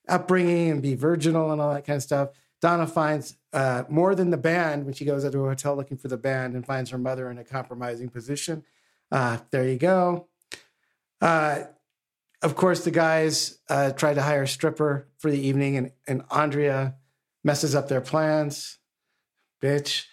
upbringing 0.07 0.69
and 0.71 0.81
be 0.81 0.95
virginal 0.95 1.51
and 1.51 1.59
all 1.59 1.73
that 1.73 1.85
kind 1.85 1.97
of 1.97 2.03
stuff. 2.03 2.29
Donna 2.61 2.87
finds 2.87 3.35
uh, 3.51 3.83
more 3.89 4.15
than 4.15 4.29
the 4.29 4.37
band 4.37 4.85
when 4.85 4.93
she 4.93 5.03
goes 5.03 5.25
into 5.25 5.39
a 5.39 5.49
hotel 5.49 5.75
looking 5.75 5.97
for 5.97 6.07
the 6.07 6.15
band 6.15 6.55
and 6.55 6.65
finds 6.65 6.91
her 6.91 6.97
mother 6.97 7.29
in 7.29 7.37
a 7.37 7.43
compromising 7.43 8.07
position. 8.07 8.63
Uh, 9.11 9.39
there 9.51 9.67
you 9.67 9.77
go. 9.77 10.29
Uh, 11.19 11.63
of 12.41 12.55
course, 12.55 12.85
the 12.85 12.91
guys 12.91 13.59
uh, 13.69 13.91
try 13.91 14.13
to 14.13 14.21
hire 14.21 14.43
a 14.43 14.47
stripper 14.47 15.09
for 15.17 15.29
the 15.29 15.45
evening, 15.45 15.75
and, 15.75 15.91
and 16.07 16.23
Andrea 16.31 16.95
messes 17.43 17.75
up 17.75 17.89
their 17.89 17.99
plans. 17.99 18.77
Bitch. 19.61 20.05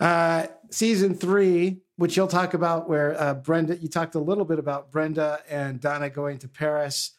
Uh, 0.00 0.46
season 0.70 1.14
three, 1.14 1.78
which 1.96 2.16
you'll 2.16 2.26
talk 2.26 2.54
about, 2.54 2.88
where 2.88 3.20
uh, 3.20 3.34
Brenda, 3.34 3.76
you 3.76 3.88
talked 3.88 4.14
a 4.14 4.20
little 4.20 4.44
bit 4.44 4.58
about 4.58 4.90
Brenda 4.90 5.40
and 5.48 5.80
Donna 5.80 6.10
going 6.10 6.38
to 6.38 6.48
Paris. 6.48 7.12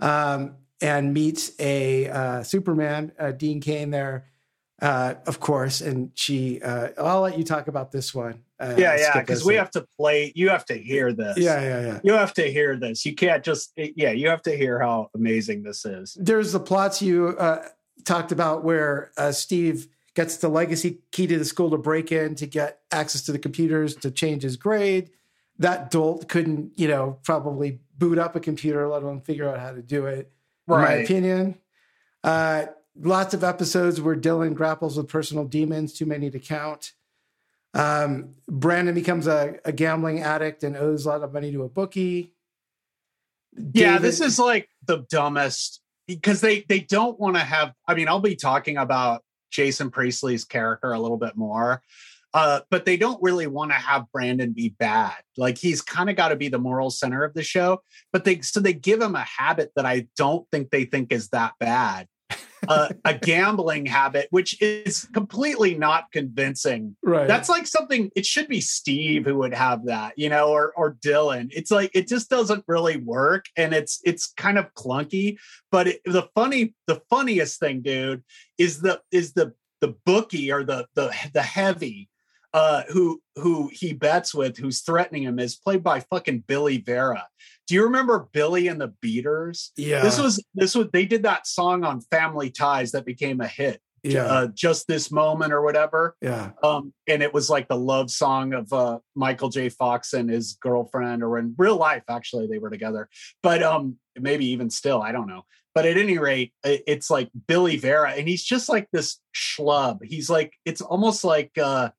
um, 0.00 0.56
and 0.80 1.14
meets 1.14 1.52
a 1.58 2.08
uh, 2.08 2.42
Superman, 2.42 3.12
uh, 3.18 3.32
Dean 3.32 3.60
Cain 3.60 3.90
there, 3.90 4.26
uh, 4.82 5.14
of 5.26 5.40
course. 5.40 5.80
And 5.80 6.10
she, 6.14 6.60
uh, 6.60 6.88
I'll 6.98 7.22
let 7.22 7.38
you 7.38 7.44
talk 7.44 7.68
about 7.68 7.92
this 7.92 8.14
one. 8.14 8.42
Uh, 8.58 8.74
yeah, 8.76 8.96
yeah, 8.98 9.20
because 9.20 9.44
we 9.44 9.54
have 9.54 9.70
to 9.72 9.86
play. 9.98 10.32
You 10.34 10.48
have 10.48 10.64
to 10.66 10.74
hear 10.74 11.12
this. 11.12 11.36
Yeah, 11.38 11.60
yeah, 11.60 11.80
yeah. 11.86 12.00
You 12.02 12.12
have 12.12 12.32
to 12.34 12.50
hear 12.50 12.76
this. 12.76 13.04
You 13.04 13.14
can't 13.14 13.44
just. 13.44 13.72
Yeah, 13.76 14.12
you 14.12 14.28
have 14.28 14.42
to 14.42 14.56
hear 14.56 14.80
how 14.80 15.10
amazing 15.14 15.62
this 15.62 15.84
is. 15.84 16.16
There's 16.18 16.52
the 16.52 16.60
plots 16.60 17.02
you 17.02 17.28
uh, 17.38 17.68
talked 18.04 18.32
about 18.32 18.64
where 18.64 19.12
uh, 19.18 19.32
Steve 19.32 19.88
gets 20.16 20.38
the 20.38 20.48
legacy 20.48 21.02
key 21.12 21.26
to 21.26 21.38
the 21.38 21.44
school 21.44 21.70
to 21.70 21.76
break 21.76 22.10
in 22.10 22.34
to 22.34 22.46
get 22.46 22.80
access 22.90 23.22
to 23.22 23.32
the 23.32 23.38
computers 23.38 23.94
to 23.94 24.10
change 24.10 24.42
his 24.42 24.56
grade. 24.56 25.10
That 25.58 25.90
dolt 25.90 26.26
couldn't, 26.26 26.72
you 26.76 26.88
know, 26.88 27.18
probably 27.22 27.80
boot 27.96 28.18
up 28.18 28.34
a 28.34 28.40
computer, 28.40 28.88
let 28.88 29.02
alone 29.02 29.20
figure 29.20 29.48
out 29.48 29.60
how 29.60 29.72
to 29.72 29.82
do 29.82 30.06
it. 30.06 30.32
In 30.68 30.74
my 30.74 30.92
opinion, 30.94 31.58
uh, 32.24 32.66
lots 32.98 33.34
of 33.34 33.44
episodes 33.44 34.00
where 34.00 34.16
Dylan 34.16 34.54
grapples 34.54 34.96
with 34.96 35.06
personal 35.06 35.44
demons, 35.44 35.92
too 35.92 36.06
many 36.06 36.30
to 36.30 36.40
count. 36.40 36.92
Um, 37.74 38.36
Brandon 38.48 38.94
becomes 38.94 39.26
a, 39.26 39.60
a 39.64 39.70
gambling 39.70 40.20
addict 40.22 40.64
and 40.64 40.76
owes 40.76 41.04
a 41.04 41.10
lot 41.10 41.22
of 41.22 41.32
money 41.32 41.52
to 41.52 41.62
a 41.62 41.68
bookie. 41.68 42.32
Yeah, 43.72 43.98
this 43.98 44.20
is 44.20 44.38
like 44.38 44.68
the 44.86 45.06
dumbest 45.08 45.80
because 46.06 46.40
they 46.40 46.64
they 46.68 46.80
don't 46.80 47.20
want 47.20 47.36
to 47.36 47.42
have. 47.42 47.72
I 47.86 47.94
mean, 47.94 48.08
I'll 48.08 48.20
be 48.20 48.36
talking 48.36 48.76
about 48.76 49.22
Jason 49.56 49.90
Priestley's 49.90 50.44
character 50.44 50.92
a 50.92 51.00
little 51.00 51.16
bit 51.16 51.36
more. 51.36 51.82
Uh, 52.34 52.60
but 52.70 52.84
they 52.84 52.98
don't 52.98 53.22
really 53.22 53.46
want 53.46 53.70
to 53.70 53.76
have 53.76 54.12
Brandon 54.12 54.52
be 54.52 54.68
bad. 54.78 55.14
Like 55.38 55.56
he's 55.56 55.80
kind 55.80 56.10
of 56.10 56.16
got 56.16 56.28
to 56.28 56.36
be 56.36 56.48
the 56.48 56.58
moral 56.58 56.90
center 56.90 57.24
of 57.24 57.32
the 57.32 57.42
show. 57.42 57.80
But 58.12 58.24
they 58.24 58.42
so 58.42 58.60
they 58.60 58.74
give 58.74 59.00
him 59.00 59.14
a 59.14 59.24
habit 59.24 59.72
that 59.74 59.86
I 59.86 60.08
don't 60.18 60.46
think 60.52 60.70
they 60.70 60.84
think 60.84 61.12
is 61.12 61.30
that 61.30 61.54
bad. 61.58 62.06
Uh, 62.68 62.88
a 63.04 63.14
gambling 63.14 63.86
habit, 63.86 64.26
which 64.30 64.60
is 64.60 65.06
completely 65.12 65.76
not 65.76 66.10
convincing. 66.10 66.96
Right. 67.02 67.28
That's 67.28 67.48
like 67.48 67.66
something. 67.66 68.10
It 68.16 68.26
should 68.26 68.48
be 68.48 68.60
Steve 68.60 69.24
who 69.24 69.36
would 69.38 69.54
have 69.54 69.84
that, 69.86 70.14
you 70.16 70.28
know, 70.28 70.48
or 70.48 70.72
or 70.76 70.94
Dylan. 70.94 71.48
It's 71.52 71.70
like 71.70 71.92
it 71.94 72.08
just 72.08 72.28
doesn't 72.28 72.64
really 72.66 72.96
work, 72.96 73.44
and 73.56 73.72
it's 73.72 74.00
it's 74.04 74.32
kind 74.36 74.58
of 74.58 74.74
clunky. 74.74 75.36
But 75.70 75.86
it, 75.86 76.00
the 76.04 76.28
funny, 76.34 76.74
the 76.88 77.00
funniest 77.08 77.60
thing, 77.60 77.82
dude, 77.82 78.24
is 78.58 78.80
the 78.80 79.00
is 79.12 79.34
the 79.34 79.52
the 79.80 79.94
bookie 80.04 80.50
or 80.50 80.64
the 80.64 80.86
the 80.94 81.14
the 81.34 81.42
heavy 81.42 82.08
uh, 82.52 82.82
who 82.88 83.20
who 83.36 83.70
he 83.72 83.92
bets 83.92 84.34
with, 84.34 84.56
who's 84.56 84.80
threatening 84.80 85.24
him, 85.24 85.38
is 85.38 85.56
played 85.56 85.82
by 85.82 86.00
fucking 86.00 86.44
Billy 86.46 86.78
Vera. 86.78 87.26
Do 87.66 87.74
you 87.74 87.84
remember 87.84 88.28
Billy 88.32 88.68
and 88.68 88.80
the 88.80 88.94
Beaters? 89.00 89.72
Yeah. 89.76 90.02
This 90.02 90.20
was 90.20 90.42
this 90.54 90.74
was 90.74 90.88
they 90.92 91.04
did 91.04 91.24
that 91.24 91.46
song 91.46 91.84
on 91.84 92.00
Family 92.00 92.50
Ties 92.50 92.92
that 92.92 93.04
became 93.04 93.40
a 93.40 93.48
hit. 93.48 93.80
Yeah. 94.02 94.26
Uh, 94.26 94.46
just 94.48 94.86
this 94.86 95.10
moment 95.10 95.52
or 95.52 95.62
whatever. 95.62 96.16
Yeah. 96.22 96.50
Um, 96.62 96.92
and 97.08 97.24
it 97.24 97.34
was 97.34 97.50
like 97.50 97.66
the 97.66 97.76
love 97.76 98.10
song 98.10 98.52
of 98.52 98.72
uh, 98.72 99.00
Michael 99.16 99.48
J. 99.48 99.68
Fox 99.68 100.12
and 100.12 100.30
his 100.30 100.56
girlfriend, 100.60 101.24
or 101.24 101.38
in 101.38 101.54
real 101.58 101.76
life, 101.76 102.04
actually, 102.08 102.46
they 102.46 102.58
were 102.58 102.70
together. 102.70 103.08
But 103.42 103.64
um, 103.64 103.96
maybe 104.16 104.46
even 104.46 104.70
still, 104.70 105.02
I 105.02 105.10
don't 105.10 105.26
know. 105.26 105.44
But 105.74 105.86
at 105.86 105.98
any 105.98 106.18
rate, 106.18 106.52
it's 106.64 107.10
like 107.10 107.28
Billy 107.48 107.76
Vera, 107.76 108.12
and 108.12 108.26
he's 108.26 108.44
just 108.44 108.68
like 108.68 108.88
this 108.92 109.20
schlub. 109.34 109.98
He's 110.02 110.30
like, 110.30 110.54
it's 110.64 110.80
almost 110.80 111.22
like 111.22 111.50
uh, 111.58 111.90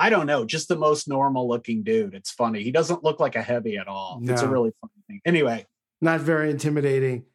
I 0.00 0.08
don't 0.08 0.26
know, 0.26 0.46
just 0.46 0.68
the 0.68 0.76
most 0.76 1.08
normal 1.08 1.46
looking 1.46 1.82
dude. 1.82 2.14
It's 2.14 2.30
funny. 2.30 2.62
He 2.62 2.72
doesn't 2.72 3.04
look 3.04 3.20
like 3.20 3.36
a 3.36 3.42
heavy 3.42 3.76
at 3.76 3.86
all. 3.86 4.18
It's 4.24 4.40
a 4.40 4.48
really 4.48 4.72
funny 4.80 4.92
thing. 5.06 5.20
Anyway, 5.26 5.66
not 6.00 6.20
very 6.20 6.50
intimidating. 6.50 7.26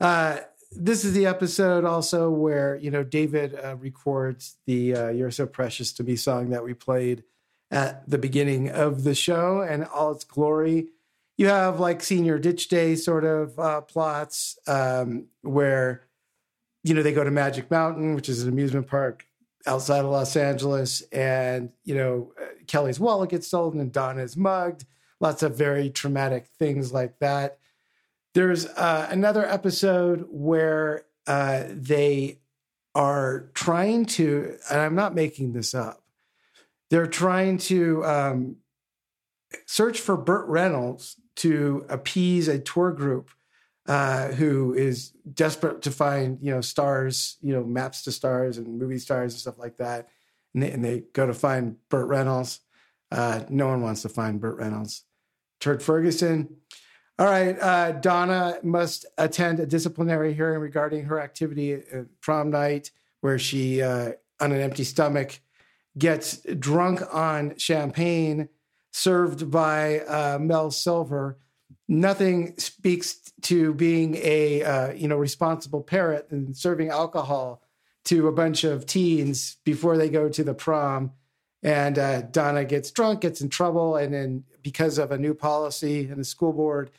Uh, 0.00 0.38
this 0.72 1.04
is 1.04 1.12
the 1.12 1.26
episode 1.26 1.84
also 1.84 2.30
where 2.30 2.76
you 2.76 2.90
know 2.90 3.04
David 3.04 3.54
uh, 3.54 3.76
records 3.76 4.56
the 4.66 4.96
uh, 4.96 5.08
"You're 5.10 5.30
So 5.30 5.46
Precious 5.46 5.92
to 5.94 6.02
Me" 6.02 6.16
song 6.16 6.48
that 6.48 6.64
we 6.64 6.72
played 6.72 7.24
at 7.70 8.08
the 8.08 8.18
beginning 8.18 8.70
of 8.70 9.04
the 9.04 9.14
show 9.14 9.60
and 9.60 9.84
all 9.84 10.12
its 10.12 10.24
glory. 10.24 10.88
You 11.36 11.48
have 11.48 11.78
like 11.78 12.02
senior 12.02 12.38
ditch 12.38 12.68
day 12.68 12.96
sort 12.96 13.26
of 13.26 13.58
uh, 13.58 13.82
plots 13.82 14.58
um, 14.66 15.26
where 15.42 16.06
you 16.82 16.94
know 16.94 17.02
they 17.02 17.12
go 17.12 17.22
to 17.22 17.30
Magic 17.30 17.70
Mountain, 17.70 18.14
which 18.14 18.30
is 18.30 18.42
an 18.42 18.48
amusement 18.48 18.86
park 18.86 19.26
outside 19.66 20.04
of 20.04 20.10
Los 20.10 20.36
Angeles, 20.36 21.02
and 21.12 21.70
you 21.84 21.94
know 21.94 22.32
uh, 22.40 22.46
Kelly's 22.66 23.00
wallet 23.00 23.30
gets 23.30 23.46
stolen 23.46 23.80
and 23.80 23.92
Donna 23.92 24.22
is 24.22 24.36
mugged. 24.36 24.84
Lots 25.20 25.42
of 25.42 25.56
very 25.56 25.90
traumatic 25.90 26.46
things 26.58 26.92
like 26.92 27.18
that. 27.20 27.58
There's 28.34 28.66
uh, 28.66 29.06
another 29.10 29.46
episode 29.46 30.26
where 30.28 31.04
uh, 31.26 31.64
they 31.68 32.40
are 32.94 33.50
trying 33.54 34.06
to, 34.06 34.56
and 34.70 34.80
I'm 34.80 34.94
not 34.94 35.14
making 35.14 35.52
this 35.52 35.74
up. 35.74 36.02
They're 36.90 37.06
trying 37.06 37.58
to 37.58 38.04
um, 38.04 38.56
search 39.66 40.00
for 40.00 40.16
Burt 40.16 40.46
Reynolds 40.48 41.16
to 41.36 41.86
appease 41.88 42.48
a 42.48 42.58
tour 42.58 42.92
group 42.92 43.30
uh, 43.86 44.28
who 44.28 44.74
is 44.74 45.10
desperate 45.32 45.82
to 45.82 45.90
find, 45.90 46.38
you 46.40 46.50
know, 46.50 46.60
stars, 46.60 47.36
you 47.42 47.52
know, 47.52 47.64
maps 47.64 48.02
to 48.02 48.12
stars 48.12 48.58
and 48.58 48.78
movie 48.78 48.98
stars 48.98 49.34
and 49.34 49.40
stuff 49.40 49.58
like 49.58 49.76
that. 49.76 50.08
And 50.54 50.62
they, 50.62 50.70
and 50.70 50.84
they 50.84 51.04
go 51.12 51.26
to 51.26 51.34
find 51.34 51.76
Burt 51.88 52.08
Reynolds. 52.08 52.60
Uh, 53.10 53.44
no 53.48 53.68
one 53.68 53.82
wants 53.82 54.02
to 54.02 54.08
find 54.08 54.40
Burt 54.40 54.56
Reynolds. 54.56 55.04
Turd 55.60 55.82
Ferguson. 55.82 56.56
All 57.18 57.26
right. 57.26 57.58
Uh, 57.60 57.92
Donna 57.92 58.58
must 58.62 59.06
attend 59.18 59.60
a 59.60 59.66
disciplinary 59.66 60.34
hearing 60.34 60.60
regarding 60.60 61.04
her 61.04 61.20
activity 61.20 61.74
at 61.74 62.20
prom 62.20 62.50
night, 62.50 62.90
where 63.20 63.38
she, 63.38 63.82
uh, 63.82 64.12
on 64.40 64.52
an 64.52 64.60
empty 64.60 64.84
stomach, 64.84 65.40
gets 65.96 66.38
drunk 66.58 67.02
on 67.12 67.56
champagne 67.56 68.48
served 68.92 69.50
by 69.50 70.00
uh, 70.00 70.38
Mel 70.40 70.70
Silver. 70.70 71.38
Nothing 71.86 72.56
speaks 72.58 73.32
to 73.42 73.74
being 73.74 74.16
a 74.16 74.62
uh, 74.62 74.92
you 74.92 75.08
know 75.08 75.16
responsible 75.16 75.82
parent 75.82 76.26
and 76.30 76.56
serving 76.56 76.88
alcohol 76.88 77.62
to 78.04 78.28
a 78.28 78.32
bunch 78.32 78.64
of 78.64 78.86
teens 78.86 79.56
before 79.64 79.96
they 79.96 80.08
go 80.08 80.28
to 80.28 80.44
the 80.44 80.54
prom. 80.54 81.12
And 81.62 81.98
uh, 81.98 82.22
Donna 82.22 82.64
gets 82.64 82.90
drunk, 82.90 83.22
gets 83.22 83.40
in 83.40 83.48
trouble, 83.48 83.96
and 83.96 84.12
then 84.12 84.44
because 84.62 84.98
of 84.98 85.12
a 85.12 85.18
new 85.18 85.34
policy 85.34 86.08
in 86.08 86.18
the 86.18 86.24
school 86.24 86.52
board, 86.52 86.90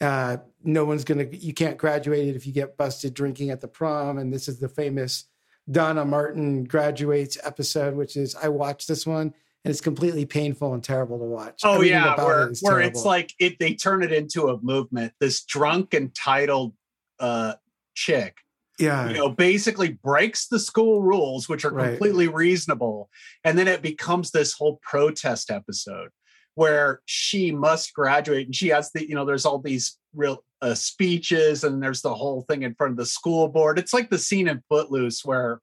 uh, 0.00 0.38
no 0.62 0.84
one's 0.84 1.04
gonna. 1.04 1.26
You 1.30 1.54
can't 1.54 1.78
graduate 1.78 2.36
if 2.36 2.46
you 2.46 2.52
get 2.52 2.76
busted 2.76 3.14
drinking 3.14 3.50
at 3.50 3.60
the 3.60 3.68
prom. 3.68 4.18
And 4.18 4.32
this 4.32 4.48
is 4.48 4.58
the 4.58 4.68
famous 4.68 5.24
Donna 5.70 6.04
Martin 6.04 6.64
graduates 6.64 7.38
episode, 7.42 7.94
which 7.94 8.16
is 8.16 8.34
I 8.34 8.48
watched 8.48 8.88
this 8.88 9.06
one 9.06 9.34
and 9.64 9.70
it's 9.70 9.80
completely 9.80 10.26
painful 10.26 10.74
and 10.74 10.84
terrible 10.84 11.18
to 11.18 11.24
watch. 11.24 11.60
Oh 11.64 11.74
Everything 11.74 11.94
yeah, 11.94 12.22
where, 12.22 12.48
it 12.48 12.58
where 12.60 12.80
it's 12.80 13.04
like 13.04 13.32
it 13.38 13.58
they 13.58 13.74
turn 13.74 14.02
it 14.02 14.12
into 14.12 14.48
a 14.48 14.60
movement. 14.60 15.12
This 15.20 15.44
drunk 15.44 15.94
entitled 15.94 16.74
uh 17.18 17.54
chick, 17.94 18.36
yeah, 18.78 19.08
you 19.08 19.14
know, 19.14 19.30
basically 19.30 19.98
breaks 20.02 20.48
the 20.48 20.58
school 20.58 21.02
rules, 21.02 21.48
which 21.48 21.64
are 21.64 21.72
Right. 21.72 21.90
completely 21.90 22.28
reasonable, 22.28 23.08
and 23.44 23.58
then 23.58 23.68
it 23.68 23.82
becomes 23.82 24.30
this 24.30 24.52
whole 24.52 24.80
protest 24.82 25.50
episode 25.50 26.10
where 26.56 27.00
she 27.04 27.50
must 27.50 27.92
graduate 27.94 28.46
and 28.46 28.54
she 28.54 28.68
has 28.68 28.90
the 28.92 29.08
you 29.08 29.14
know 29.14 29.24
there's 29.24 29.46
all 29.46 29.58
these 29.58 29.98
real 30.14 30.44
uh, 30.64 30.74
speeches 30.74 31.64
and 31.64 31.82
there's 31.82 32.00
the 32.02 32.14
whole 32.14 32.42
thing 32.48 32.62
in 32.62 32.74
front 32.74 32.92
of 32.92 32.96
the 32.96 33.04
school 33.06 33.48
board 33.48 33.78
it's 33.78 33.92
like 33.92 34.08
the 34.08 34.18
scene 34.18 34.48
in 34.48 34.62
footloose 34.68 35.24
where 35.24 35.60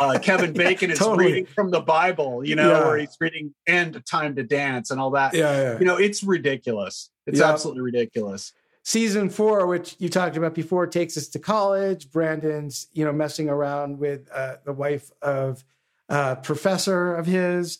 uh, 0.00 0.18
kevin 0.22 0.52
bacon 0.52 0.90
is 0.90 0.98
totally. 0.98 1.26
reading 1.26 1.46
from 1.46 1.70
the 1.70 1.80
bible 1.80 2.44
you 2.44 2.54
know 2.54 2.68
Yeah. 2.70 2.86
where 2.86 2.98
he's 2.98 3.16
reading 3.20 3.54
end 3.66 4.02
time 4.04 4.36
to 4.36 4.42
dance 4.42 4.90
and 4.90 5.00
all 5.00 5.10
that 5.12 5.34
Yeah, 5.34 5.60
yeah. 5.62 5.78
you 5.78 5.86
know 5.86 5.96
it's 5.96 6.22
ridiculous 6.22 7.10
it's 7.26 7.38
Yeah. 7.40 7.50
absolutely 7.52 7.82
ridiculous 7.82 8.52
season 8.86 9.30
four, 9.30 9.66
which 9.66 9.96
you 9.98 10.10
talked 10.10 10.36
about 10.36 10.54
before, 10.54 10.86
takes 10.86 11.16
us 11.16 11.28
to 11.28 11.38
college. 11.38 12.10
Brandon's, 12.10 12.88
you 12.92 13.02
know, 13.02 13.14
messing 13.14 13.48
around 13.48 13.98
with 13.98 14.28
uh, 14.30 14.56
the 14.66 14.74
wife 14.74 15.10
of 15.22 15.64
a 16.10 16.36
professor 16.36 17.14
of 17.16 17.24
his, 17.24 17.78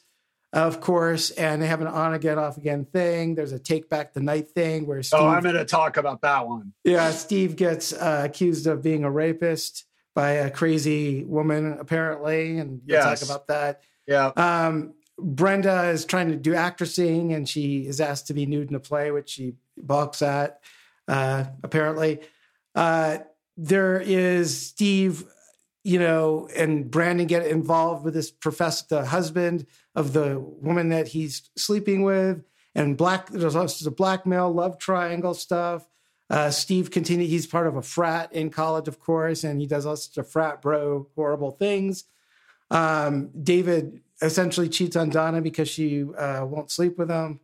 of 0.54 0.80
course, 0.80 1.30
and 1.32 1.60
they 1.60 1.66
have 1.66 1.80
an 1.80 1.86
on 1.88 2.14
again, 2.14 2.38
off 2.38 2.56
again 2.56 2.84
thing. 2.86 3.34
There's 3.34 3.52
a 3.52 3.58
take 3.58 3.88
back 3.88 4.14
the 4.14 4.20
night 4.20 4.48
thing 4.52 4.86
where 4.86 5.02
Steve, 5.02 5.20
oh 5.20 5.26
i'm 5.26 5.42
going 5.42 5.56
to 5.56 5.64
talk 5.64 5.96
about 5.96 6.22
that 6.22 6.46
one 6.48 6.72
yeah, 6.84 7.10
Steve 7.10 7.56
gets 7.56 7.92
uh, 7.92 8.22
accused 8.24 8.66
of 8.66 8.80
being 8.82 9.04
a 9.04 9.10
rapist 9.10 9.84
by 10.14 10.30
a 10.30 10.50
crazy 10.50 11.24
woman, 11.24 11.76
apparently, 11.80 12.58
and 12.58 12.80
we'll 12.86 12.96
Yes. 12.98 13.20
talk 13.20 13.28
about 13.28 13.48
that. 13.48 13.82
yeah 14.06 14.30
Um, 14.36 14.94
Brenda 15.18 15.88
is 15.90 16.04
trying 16.04 16.28
to 16.30 16.36
do 16.36 16.52
actressing 16.52 17.34
and 17.34 17.48
she 17.48 17.86
is 17.86 18.00
asked 18.00 18.28
to 18.28 18.34
be 18.34 18.46
nude 18.46 18.68
in 18.70 18.74
a 18.76 18.80
play, 18.80 19.10
which 19.10 19.30
she 19.30 19.54
balks 19.76 20.22
at, 20.22 20.60
uh, 21.08 21.44
apparently. 21.64 22.20
Uh, 22.76 23.18
there 23.56 24.00
is 24.00 24.56
Steve, 24.68 25.24
you 25.84 25.98
know, 25.98 26.48
and 26.56 26.90
Brandon 26.90 27.26
get 27.26 27.46
involved 27.46 28.04
with 28.04 28.14
this 28.14 28.30
professor, 28.30 28.86
the 28.88 29.04
husband 29.04 29.66
of 29.94 30.14
the 30.14 30.40
woman 30.40 30.88
that 30.88 31.08
he's 31.08 31.50
sleeping 31.56 32.02
with. 32.02 32.42
And 32.74 32.96
black, 32.96 33.28
there's 33.28 33.54
also 33.54 33.84
the 33.84 33.94
blackmail, 33.94 34.50
love 34.50 34.78
triangle 34.78 35.34
stuff. 35.34 35.86
Uh, 36.30 36.50
Steve 36.50 36.90
continued, 36.90 37.28
He's 37.28 37.46
part 37.46 37.66
of 37.66 37.76
a 37.76 37.82
frat 37.82 38.32
in 38.32 38.48
college, 38.48 38.88
of 38.88 38.98
course, 38.98 39.44
and 39.44 39.60
he 39.60 39.66
does 39.66 39.84
all 39.84 39.96
sorts 39.96 40.16
of 40.16 40.28
frat 40.28 40.62
bro 40.62 41.06
horrible 41.14 41.50
things. 41.50 42.04
Um, 42.70 43.30
David 43.40 44.00
essentially 44.22 44.70
cheats 44.70 44.96
on 44.96 45.10
Donna 45.10 45.42
because 45.42 45.68
she 45.68 46.02
uh, 46.02 46.46
won't 46.46 46.70
sleep 46.70 46.98
with 46.98 47.10
him. 47.10 47.40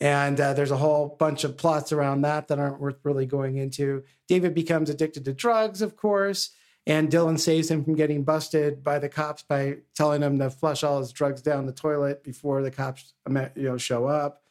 And 0.00 0.40
uh, 0.40 0.54
there's 0.54 0.70
a 0.70 0.78
whole 0.78 1.14
bunch 1.18 1.44
of 1.44 1.58
plots 1.58 1.92
around 1.92 2.22
that 2.22 2.48
that 2.48 2.58
aren't 2.58 2.80
worth 2.80 2.96
really 3.04 3.26
going 3.26 3.58
into. 3.58 4.02
David 4.28 4.54
becomes 4.54 4.88
addicted 4.88 5.26
to 5.26 5.34
drugs, 5.34 5.82
of 5.82 5.94
course, 5.94 6.50
and 6.86 7.10
Dylan 7.10 7.38
saves 7.38 7.70
him 7.70 7.84
from 7.84 7.94
getting 7.94 8.24
busted 8.24 8.82
by 8.82 8.98
the 8.98 9.08
cops 9.08 9.42
by 9.42 9.78
telling 9.94 10.22
him 10.22 10.38
to 10.38 10.50
flush 10.50 10.82
all 10.82 10.98
his 10.98 11.12
drugs 11.12 11.42
down 11.42 11.66
the 11.66 11.72
toilet 11.72 12.24
before 12.24 12.62
the 12.62 12.70
cops, 12.70 13.12
you 13.28 13.50
know, 13.56 13.76
show 13.76 14.06
up. 14.06 14.42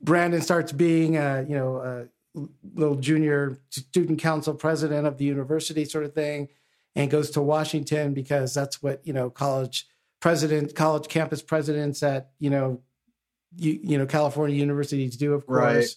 Brandon 0.00 0.40
starts 0.40 0.72
being 0.72 1.16
a, 1.16 1.44
you 1.48 1.56
know, 1.56 1.76
a 1.76 2.06
little 2.74 2.96
junior 2.96 3.58
student 3.70 4.18
council 4.18 4.54
president 4.54 5.06
of 5.06 5.18
the 5.18 5.24
university, 5.24 5.84
sort 5.84 6.04
of 6.04 6.14
thing, 6.14 6.48
and 6.94 7.10
goes 7.10 7.30
to 7.30 7.42
Washington 7.42 8.14
because 8.14 8.54
that's 8.54 8.82
what 8.82 9.00
you 9.06 9.12
know 9.12 9.30
college 9.30 9.86
president, 10.20 10.74
college 10.74 11.08
campus 11.08 11.42
presidents 11.42 12.02
at 12.02 12.30
you 12.38 12.50
know 12.50 12.80
you, 13.56 13.78
you 13.82 13.98
know 13.98 14.06
California 14.06 14.56
universities 14.56 15.16
do, 15.16 15.34
of 15.34 15.46
course. 15.46 15.96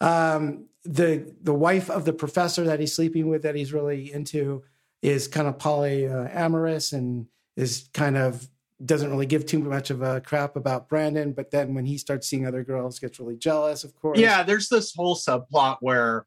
Right. 0.00 0.34
Um, 0.34 0.66
the 0.84 1.34
the 1.42 1.54
wife 1.54 1.88
of 1.88 2.04
the 2.04 2.12
professor 2.12 2.64
that 2.64 2.80
he's 2.80 2.94
sleeping 2.94 3.28
with, 3.28 3.42
that 3.42 3.54
he's 3.54 3.72
really 3.72 4.12
into, 4.12 4.64
is 5.04 5.28
kind 5.28 5.46
of 5.46 5.58
polyamorous 5.58 6.94
and 6.94 7.26
is 7.58 7.90
kind 7.92 8.16
of 8.16 8.48
doesn't 8.82 9.10
really 9.10 9.26
give 9.26 9.44
too 9.44 9.58
much 9.58 9.90
of 9.90 10.00
a 10.00 10.22
crap 10.22 10.56
about 10.56 10.88
Brandon. 10.88 11.32
But 11.32 11.50
then 11.50 11.74
when 11.74 11.84
he 11.84 11.98
starts 11.98 12.26
seeing 12.26 12.46
other 12.46 12.64
girls, 12.64 12.98
gets 12.98 13.20
really 13.20 13.36
jealous. 13.36 13.84
Of 13.84 13.94
course, 13.94 14.18
yeah. 14.18 14.42
There's 14.42 14.70
this 14.70 14.94
whole 14.94 15.14
subplot 15.14 15.76
where 15.80 16.24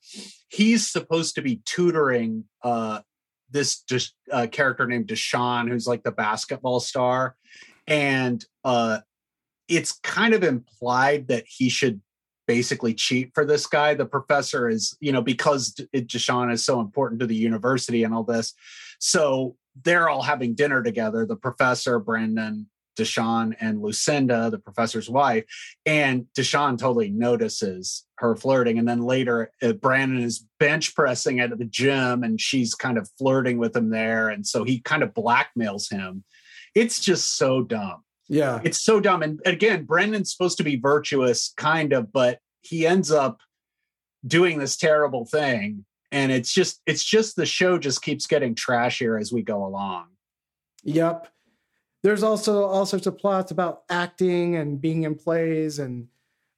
he's 0.50 0.88
supposed 0.88 1.36
to 1.36 1.42
be 1.42 1.62
tutoring 1.66 2.46
uh, 2.64 3.02
this 3.50 3.82
just 3.82 4.14
uh, 4.32 4.46
character 4.52 4.86
named 4.86 5.08
Deshaun, 5.08 5.68
who's 5.70 5.88
like 5.88 6.04
the 6.04 6.12
basketball 6.12 6.80
star, 6.80 7.36
and 7.88 8.46
uh, 8.64 9.00
it's 9.68 9.94
kind 10.04 10.36
of 10.36 10.44
implied 10.44 11.30
that 11.30 11.46
he 11.48 11.70
should 11.70 12.00
basically 12.48 12.94
cheat 12.94 13.32
for 13.34 13.46
this 13.46 13.68
guy. 13.68 13.94
The 13.94 14.06
professor 14.06 14.70
is, 14.70 14.98
you 15.00 15.12
know, 15.12 15.22
because 15.22 15.74
Deshaun 15.94 16.52
is 16.52 16.66
so 16.66 16.80
important 16.80 17.20
to 17.20 17.28
the 17.28 17.36
university 17.36 18.04
and 18.04 18.14
all 18.14 18.24
this. 18.24 18.54
So 19.00 19.56
they're 19.84 20.10
all 20.10 20.24
having 20.24 20.56
dinner 20.56 20.82
together. 20.82 21.26
The 21.26 21.36
professor, 21.36 22.00
Brandon, 22.00 22.68
Deshaun, 22.98 23.56
and 23.60 23.82
Lucinda, 23.82 24.50
the 24.50 24.58
professor's 24.58 25.10
wife. 25.10 25.46
And 25.86 26.26
Deshaun 26.36 26.78
totally 26.78 27.10
notices 27.10 28.06
her 28.16 28.36
flirting. 28.36 28.80
And 28.80 28.88
then 28.88 29.02
later, 29.02 29.52
uh, 29.62 29.74
Brandon 29.74 30.24
is 30.24 30.46
bench 30.60 30.96
pressing 30.96 31.40
at 31.40 31.56
the 31.58 31.66
gym 31.66 32.24
and 32.24 32.42
she's 32.42 32.74
kind 32.74 32.98
of 32.98 33.10
flirting 33.18 33.60
with 33.60 33.76
him 33.76 33.92
there. 33.92 34.30
And 34.30 34.46
so 34.46 34.64
he 34.64 34.80
kind 34.80 35.04
of 35.04 35.14
blackmails 35.14 35.92
him. 35.92 36.24
It's 36.74 37.00
just 37.00 37.38
so 37.38 37.62
dumb. 37.62 38.04
Yeah. 38.30 38.60
It's 38.64 38.82
so 38.82 39.00
dumb. 39.00 39.24
And 39.24 39.42
again, 39.46 39.86
Brendan's 39.86 40.32
supposed 40.32 40.58
to 40.58 40.64
be 40.64 40.76
virtuous, 40.76 41.54
kind 41.56 41.94
of, 41.94 42.12
but 42.12 42.40
he 42.62 42.86
ends 42.86 43.12
up 43.12 43.40
doing 44.26 44.60
this 44.60 44.76
terrible 44.76 45.26
thing. 45.26 45.86
And 46.12 46.32
it's 46.32 46.54
just, 46.54 46.82
it's 46.86 47.04
just 47.04 47.36
the 47.36 47.46
show 47.46 47.78
just 47.78 48.02
keeps 48.02 48.28
getting 48.28 48.56
trashier 48.56 49.20
as 49.20 49.32
we 49.32 49.42
go 49.42 49.66
along. 49.66 50.08
Yep. 50.84 51.28
There's 52.04 52.24
also 52.24 52.64
all 52.64 52.86
sorts 52.86 53.08
of 53.08 53.18
plots 53.18 53.52
about 53.52 53.84
acting 53.90 54.56
and 54.56 54.80
being 54.80 55.04
in 55.04 55.16
plays, 55.16 55.80
and 55.80 56.08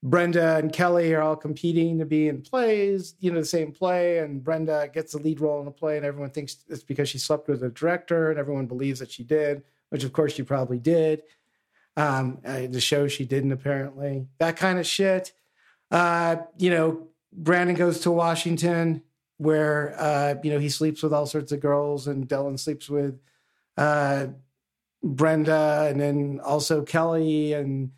Brenda 0.04 0.58
and 0.58 0.72
Kelly 0.72 1.14
are 1.14 1.22
all 1.22 1.36
competing 1.36 1.98
to 1.98 2.06
be 2.06 2.28
in 2.28 2.42
plays, 2.42 3.16
you 3.20 3.32
know, 3.32 3.40
the 3.40 3.46
same 3.46 3.72
play. 3.72 4.20
And 4.20 4.44
Brenda 4.44 4.90
gets 4.94 5.14
the 5.14 5.20
lead 5.20 5.40
role 5.40 5.60
in 5.60 5.66
the 5.66 5.72
play, 5.72 5.98
and 5.98 6.06
everyone 6.06 6.30
thinks 6.30 6.58
it's 6.68 6.84
because 6.84 7.10
she 7.10 7.18
slept 7.18 7.48
with 7.48 7.62
the 7.62 7.70
director, 7.70 8.30
and 8.30 8.40
everyone 8.40 8.68
believes 8.68 9.00
that 9.00 9.12
she 9.12 9.24
did, 9.24 9.64
which 9.90 10.04
of 10.04 10.14
course 10.14 10.34
she 10.34 10.44
probably 10.44 10.78
did 10.78 11.24
um, 12.00 12.40
uh, 12.46 12.62
the 12.70 12.80
show 12.80 13.10
she 13.10 13.26
didn't 13.26 13.52
apparently 13.52 14.28
that 14.38 14.56
kind 14.56 14.80
of 14.80 14.88
shit. 14.88 15.34
Uh, 15.92 16.38
you 16.58 16.70
know, 16.70 17.08
Brandon 17.34 17.76
goes 17.76 18.00
to 18.02 18.12
Washington 18.12 19.04
where 19.38 19.96
uh, 20.00 20.36
you 20.42 20.52
know 20.52 20.60
he 20.60 20.70
sleeps 20.70 21.04
with 21.04 21.14
all 21.14 21.26
sorts 21.26 21.52
of 21.52 21.60
girls, 21.60 22.08
and 22.08 22.28
Dylan 22.28 22.58
sleeps 22.58 22.90
with 22.90 23.20
uh, 23.78 24.28
Brenda, 25.04 25.88
and 25.90 26.00
then 26.00 26.40
also 26.42 26.84
Kelly 26.84 27.52
and 27.52 27.92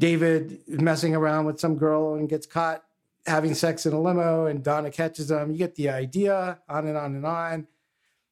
David 0.00 0.62
messing 0.66 1.14
around 1.14 1.44
with 1.46 1.60
some 1.60 1.76
girl 1.76 2.14
and 2.14 2.28
gets 2.28 2.46
caught 2.46 2.82
having 3.24 3.54
sex 3.54 3.86
in 3.86 3.92
a 3.92 4.00
limo, 4.00 4.46
and 4.46 4.64
Donna 4.64 4.90
catches 4.90 5.30
him. 5.30 5.52
You 5.52 5.58
get 5.58 5.76
the 5.76 5.90
idea. 5.90 6.58
On 6.68 6.86
and 6.86 6.96
on 6.96 7.14
and 7.14 7.24
on. 7.24 7.68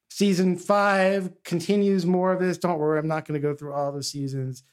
Season 0.09 0.57
five 0.57 1.31
continues 1.43 2.05
more 2.05 2.33
of 2.33 2.39
this. 2.39 2.57
Don't 2.57 2.77
worry, 2.77 2.99
I'm 2.99 3.07
not 3.07 3.25
going 3.25 3.41
to 3.41 3.47
go 3.47 3.55
through 3.55 3.73
all 3.73 3.91
the 3.91 4.03
seasons 4.03 4.63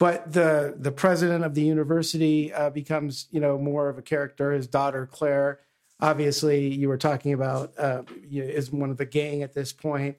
but 0.00 0.32
the 0.32 0.74
the 0.78 0.90
president 0.90 1.44
of 1.44 1.54
the 1.54 1.62
university 1.62 2.52
uh, 2.52 2.70
becomes 2.70 3.28
you 3.30 3.38
know 3.38 3.56
more 3.58 3.88
of 3.88 3.98
a 3.98 4.02
character. 4.02 4.50
His 4.50 4.66
daughter 4.66 5.06
Claire, 5.06 5.60
obviously, 6.00 6.66
you 6.66 6.88
were 6.88 6.96
talking 6.96 7.34
about, 7.34 7.78
uh, 7.78 8.02
is 8.32 8.72
one 8.72 8.90
of 8.90 8.96
the 8.96 9.04
gang 9.04 9.42
at 9.42 9.52
this 9.52 9.72
point. 9.72 10.16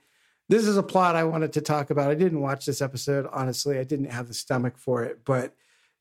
This 0.48 0.68
is 0.68 0.78
a 0.78 0.84
plot 0.84 1.16
I 1.16 1.24
wanted 1.24 1.54
to 1.54 1.62
talk 1.62 1.90
about. 1.90 2.12
I 2.12 2.16
didn't 2.16 2.42
watch 2.42 2.66
this 2.66 2.82
episode 2.82 3.28
honestly. 3.34 3.80
I 3.80 3.84
didn't 3.84 4.12
have 4.12 4.28
the 4.28 4.34
stomach 4.36 4.78
for 4.78 5.04
it, 5.04 5.26
but 5.26 5.56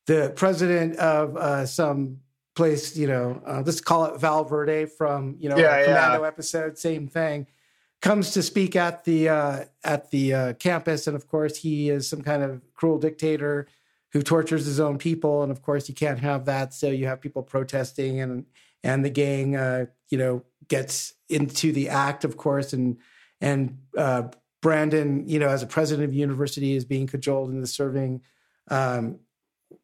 the 0.07 0.33
president 0.37 0.97
of 0.97 1.37
uh, 1.37 1.65
some 1.65 2.19
place, 2.55 2.97
you 2.97 3.07
know, 3.07 3.41
uh, 3.47 3.63
let's 3.65 3.81
call 3.81 4.05
it 4.05 4.21
Val 4.21 4.45
Verde 4.45 4.85
from 4.85 5.37
you 5.41 5.49
know 5.49 5.57
yeah, 5.57 5.85
Commando 5.85 6.21
yeah. 6.21 6.29
episode, 6.29 6.77
same 6.77 7.09
thing 7.09 7.47
comes 8.01 8.31
to 8.33 8.43
speak 8.43 8.77
at 8.77 9.05
the 9.05 9.29
uh, 9.29 9.65
at 9.85 10.11
the 10.11 10.35
uh, 10.35 10.53
campus, 10.55 11.07
and 11.07 11.17
of 11.17 11.29
course 11.29 11.57
he 11.57 11.91
is 11.91 12.09
some 12.09 12.23
kind 12.23 12.43
of 12.43 12.63
cruel 12.75 12.99
dictator 12.99 13.67
who 14.13 14.23
tortures 14.23 14.67
his 14.67 14.81
own 14.81 14.99
people, 14.99 15.43
and 15.43 15.53
of 15.53 15.63
course 15.63 15.89
you 15.89 15.95
can't 15.95 16.19
have 16.19 16.47
that. 16.47 16.75
So 16.75 16.89
you 16.89 17.07
have 17.07 17.21
people 17.21 17.43
protesting, 17.43 18.21
and 18.21 18.47
and 18.83 19.05
the 19.05 19.11
gang, 19.11 19.57
uh, 19.57 19.87
you 20.09 20.19
know, 20.19 20.43
gets 20.69 21.15
into 21.29 21.73
the 21.73 21.91
act, 21.91 22.25
of 22.25 22.37
course, 22.37 22.73
and 22.73 22.97
and 23.41 23.79
uh, 23.97 24.25
Brandon, 24.63 25.27
you 25.29 25.39
know, 25.39 25.49
as 25.49 25.63
a 25.63 25.67
president 25.67 26.09
of 26.09 26.15
university, 26.15 26.75
is 26.75 26.85
being 26.85 27.07
cajoled 27.07 27.51
into 27.51 27.67
serving 27.67 28.23
um, 28.69 29.19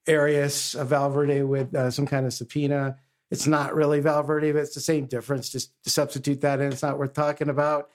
Arias 0.09 0.75
of 0.75 0.89
Val 0.89 1.11
Verde 1.11 1.43
with 1.43 1.75
uh, 1.75 1.91
some 1.91 2.07
kind 2.07 2.27
of 2.27 2.33
subpoena. 2.33 2.97
It's 3.31 3.47
not 3.47 3.75
really 3.75 4.01
Val 4.01 4.23
Verde, 4.23 4.53
but 4.53 4.61
it's 4.63 4.75
the 4.75 4.81
same 4.81 5.07
difference. 5.07 5.49
Just 5.49 5.73
substitute 5.89 6.41
that 6.43 6.61
in, 6.61 6.73
it's 6.73 6.83
not 6.83 6.99
worth 6.99 7.13
talking 7.13 7.49
about. 7.49 7.91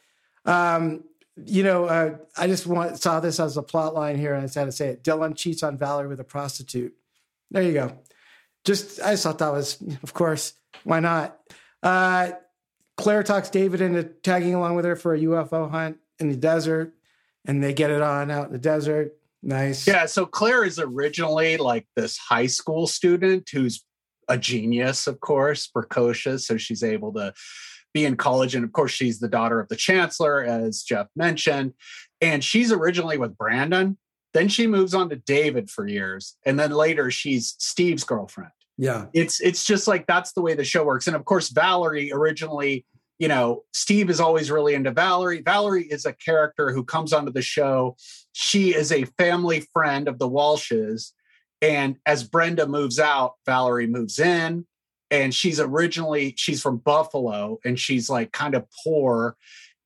Um, 0.46 1.04
you 1.46 1.64
know, 1.64 1.86
uh, 1.86 2.18
I 2.38 2.48
just 2.48 2.68
want, 2.68 3.00
saw 3.02 3.20
this 3.20 3.40
as 3.40 3.58
a 3.58 3.64
plot 3.64 3.94
line 3.94 4.18
here, 4.18 4.34
and 4.34 4.44
I 4.44 4.46
just 4.46 4.56
had 4.56 4.66
to 4.66 4.72
say 4.72 4.90
it. 4.90 5.04
Dylan 5.04 5.36
cheats 5.36 5.64
on 5.64 5.78
Valerie 5.78 6.08
with 6.08 6.20
a 6.20 6.26
prostitute. 6.26 6.94
There 7.50 7.64
you 7.64 7.74
go. 7.74 7.98
Just, 8.66 9.02
I 9.02 9.12
just 9.12 9.24
thought 9.24 9.40
that 9.40 9.52
was, 9.52 9.82
of 10.04 10.14
course, 10.14 10.54
why 10.84 11.00
not? 11.00 11.40
Uh, 11.82 12.32
Claire 12.98 13.24
talks 13.24 13.50
David 13.50 13.82
into 13.82 14.04
tagging 14.04 14.54
along 14.54 14.76
with 14.76 14.86
her 14.86 14.96
for 14.96 15.16
a 15.16 15.20
UFO 15.20 15.70
hunt 15.70 15.98
in 16.20 16.30
the 16.30 16.36
desert, 16.36 16.94
and 17.46 17.64
they 17.64 17.74
get 17.74 17.90
it 17.90 18.02
on 18.02 18.30
out 18.30 18.48
in 18.48 18.54
the 18.54 18.60
desert. 18.60 19.18
Nice. 19.42 19.88
Yeah. 19.88 20.06
So 20.06 20.26
Claire 20.26 20.64
is 20.64 20.78
originally 20.78 21.58
like 21.58 21.88
this 21.96 22.18
high 22.18 22.46
school 22.46 22.86
student 22.86 23.50
who's 23.52 23.84
a 24.28 24.38
genius, 24.38 25.08
of 25.08 25.20
course, 25.20 25.66
precocious. 25.66 26.46
So 26.46 26.58
she's 26.58 26.84
able 26.84 27.12
to 27.14 27.34
be 27.94 28.06
in 28.06 28.16
college. 28.18 28.56
And 28.56 28.64
of 28.64 28.72
course, 28.72 28.92
she's 28.92 29.20
the 29.20 29.28
daughter 29.28 29.60
of 29.60 29.68
the 29.68 29.76
chancellor, 29.76 30.44
as 30.44 30.84
Jeff 30.84 31.08
mentioned. 31.16 31.74
And 32.20 32.44
she's 32.44 32.72
originally 32.72 33.18
with 33.18 33.38
Brandon. 33.38 33.98
Then 34.34 34.48
she 34.48 34.68
moves 34.68 34.94
on 34.94 35.10
to 35.10 35.16
David 35.16 35.70
for 35.70 35.88
years. 35.88 36.38
And 36.46 36.60
then 36.60 36.72
later 36.72 37.12
she's 37.12 37.56
Steve's 37.58 38.04
girlfriend. 38.04 38.52
Yeah. 38.78 39.08
It's 39.14 39.42
it's 39.42 39.66
just 39.66 39.88
like 39.88 40.08
that's 40.08 40.32
the 40.34 40.42
way 40.42 40.56
the 40.56 40.64
show 40.64 40.84
works. 40.84 41.08
And 41.08 41.16
of 41.16 41.26
course, 41.26 41.50
Valerie 41.50 42.12
originally, 42.12 42.86
you 43.20 43.28
know, 43.28 43.64
Steve 43.74 44.10
is 44.10 44.20
always 44.20 44.50
really 44.50 44.74
into 44.74 44.92
Valerie. 44.92 45.42
Valerie 45.42 45.86
is 45.86 46.06
a 46.06 46.14
character 46.14 46.72
who 46.72 46.84
comes 46.84 47.14
onto 47.14 47.32
the 47.32 47.42
show. 47.42 47.96
She 48.32 48.74
is 48.74 48.92
a 48.92 49.06
family 49.18 49.68
friend 49.74 50.08
of 50.08 50.18
the 50.18 50.30
Walshes. 50.30 51.12
And 51.62 51.98
as 52.06 52.24
Brenda 52.24 52.66
moves 52.66 52.98
out, 52.98 53.36
Valerie 53.46 53.86
moves 53.86 54.18
in 54.18 54.66
and 55.12 55.36
she's 55.36 55.60
originally 55.60 56.34
she's 56.38 56.62
from 56.62 56.78
buffalo 56.78 57.60
and 57.64 57.78
she's 57.78 58.10
like 58.10 58.32
kind 58.32 58.56
of 58.56 58.66
poor 58.84 59.36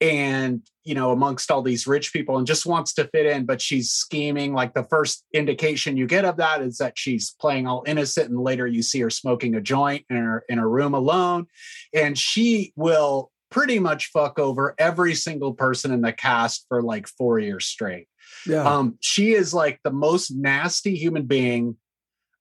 and 0.02 0.62
you 0.84 0.94
know 0.94 1.12
amongst 1.12 1.50
all 1.50 1.62
these 1.62 1.88
rich 1.88 2.12
people 2.12 2.38
and 2.38 2.46
just 2.46 2.66
wants 2.66 2.94
to 2.94 3.08
fit 3.08 3.26
in 3.26 3.46
but 3.46 3.62
she's 3.62 3.90
scheming. 3.90 4.54
Like 4.54 4.74
the 4.74 4.84
first 4.84 5.26
indication 5.34 5.98
you 5.98 6.06
get 6.06 6.26
of 6.26 6.38
that 6.38 6.62
is 6.62 6.78
that 6.78 6.98
she's 6.98 7.36
playing 7.40 7.66
all 7.66 7.84
innocent 7.88 8.30
and 8.30 8.40
later 8.40 8.68
you 8.68 8.82
see 8.82 9.00
her 9.00 9.10
smoking 9.10 9.56
a 9.56 9.62
joint 9.62 10.06
in 10.10 10.18
her 10.18 10.44
in 10.50 10.58
her 10.58 10.70
room 10.70 10.94
alone. 10.94 11.48
And 11.94 12.18
she 12.18 12.74
will 12.76 13.32
pretty 13.50 13.80
much 13.80 14.08
fuck 14.12 14.38
over 14.38 14.76
every 14.78 15.16
single 15.16 15.54
person 15.54 15.94
in 15.94 16.02
the 16.02 16.12
cast 16.12 16.66
for 16.68 16.82
like 16.82 17.08
4 17.08 17.40
years 17.40 17.66
straight. 17.66 18.08
Yeah. 18.46 18.64
Um 18.64 18.98
she 19.00 19.34
is 19.34 19.54
like 19.54 19.80
the 19.84 19.92
most 19.92 20.32
nasty 20.32 20.96
human 20.96 21.26
being 21.26 21.78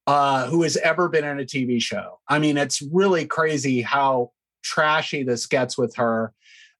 uh, 0.06 0.46
who 0.48 0.62
has 0.62 0.76
ever 0.78 1.08
been 1.08 1.24
in 1.24 1.40
a 1.40 1.44
TV 1.44 1.80
show. 1.80 2.20
I 2.28 2.38
mean, 2.38 2.56
it's 2.56 2.82
really 2.82 3.26
crazy 3.26 3.82
how 3.82 4.32
trashy 4.62 5.22
this 5.22 5.46
gets 5.46 5.78
with 5.78 5.96
her. 5.96 6.32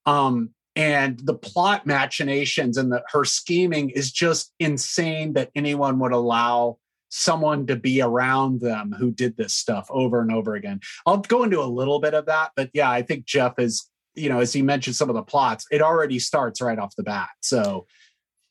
Um, 0.06 0.50
and 0.76 1.20
the 1.20 1.34
plot 1.34 1.86
machinations 1.86 2.76
and 2.76 2.90
the, 2.90 3.02
her 3.10 3.24
scheming 3.24 3.90
is 3.90 4.10
just 4.10 4.52
insane 4.58 5.34
that 5.34 5.50
anyone 5.54 5.98
would 6.00 6.12
allow 6.12 6.78
someone 7.10 7.66
to 7.68 7.76
be 7.76 8.02
around 8.02 8.60
them 8.60 8.92
who 8.98 9.12
did 9.12 9.36
this 9.36 9.54
stuff 9.54 9.86
over 9.88 10.20
and 10.20 10.32
over 10.32 10.56
again. 10.56 10.80
I'll 11.06 11.18
go 11.18 11.44
into 11.44 11.62
a 11.62 11.64
little 11.64 12.00
bit 12.00 12.12
of 12.12 12.26
that, 12.26 12.50
but 12.56 12.70
yeah, 12.74 12.90
I 12.90 13.02
think 13.02 13.24
Jeff 13.24 13.58
is, 13.58 13.88
you 14.14 14.28
know, 14.28 14.40
as 14.40 14.52
he 14.52 14.62
mentioned 14.62 14.96
some 14.96 15.08
of 15.08 15.14
the 15.14 15.22
plots, 15.22 15.64
it 15.70 15.80
already 15.80 16.18
starts 16.18 16.60
right 16.60 16.78
off 16.78 16.96
the 16.96 17.04
bat. 17.04 17.28
So 17.40 17.86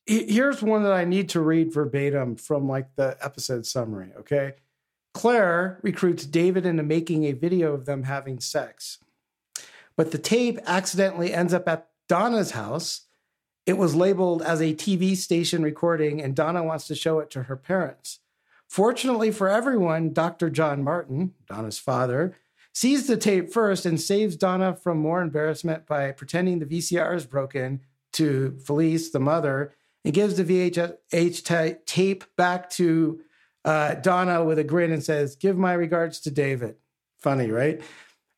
here's 0.06 0.62
one 0.62 0.84
that 0.84 0.94
I 0.94 1.04
need 1.04 1.30
to 1.30 1.42
read 1.42 1.74
verbatim 1.74 2.38
from 2.38 2.68
like 2.70 2.88
the 2.96 3.18
episode 3.22 3.66
summary. 3.66 4.12
Okay. 4.20 4.54
Claire 5.14 5.80
recruits 5.84 6.26
David 6.26 6.66
into 6.66 6.84
making 6.84 7.26
a 7.26 7.34
video 7.34 7.74
of 7.74 7.86
them 7.86 8.04
having 8.04 8.40
sex, 8.40 8.98
but 9.96 10.12
the 10.12 10.18
tape 10.18 10.60
accidentally 10.66 11.34
ends 11.34 11.54
up 11.54 11.68
at 11.68 11.90
Donna's 12.08 12.52
house. 12.52 13.02
It 13.66 13.78
was 13.78 13.96
labeled 13.96 14.42
as 14.42 14.60
a 14.60 14.74
TV 14.74 15.16
station 15.16 15.64
recording, 15.64 16.22
and 16.22 16.36
Donna 16.36 16.64
wants 16.64 16.88
to 16.88 16.96
show 16.96 17.20
it 17.20 17.30
to 17.32 17.44
her 17.44 17.56
parents. 17.56 18.20
Fortunately 18.68 19.32
for 19.32 19.48
everyone, 19.48 20.14
Dr. 20.14 20.50
John 20.50 20.84
Martin, 20.84 21.34
Donna's 21.48 21.78
father, 21.78 22.36
sees 22.74 23.06
the 23.06 23.16
tape 23.16 23.54
first 23.54 23.86
and 23.86 24.02
saves 24.02 24.36
Donna 24.36 24.76
from 24.76 24.98
more 24.98 25.22
embarrassment 25.22 25.86
by 25.86 26.12
pretending 26.12 26.58
the 26.58 26.66
VCR 26.66 27.16
is 27.16 27.26
broken 27.26 27.82
to 28.14 28.58
Felice, 28.66 29.12
the 29.12 29.20
mother, 29.20 29.76
and 30.04 30.14
gives 30.14 30.36
the 30.36 30.44
VHS 30.44 31.86
tape 31.86 32.24
back 32.36 32.70
to 32.72 33.22
uh, 33.66 33.96
Donna 33.96 34.44
with 34.44 34.60
a 34.60 34.64
grin 34.64 34.92
and 34.92 35.04
says, 35.04 35.36
Give 35.36 35.58
my 35.58 35.74
regards 35.74 36.20
to 36.22 36.32
David. 36.32 36.76
Funny, 37.20 37.50
right? 37.50 37.82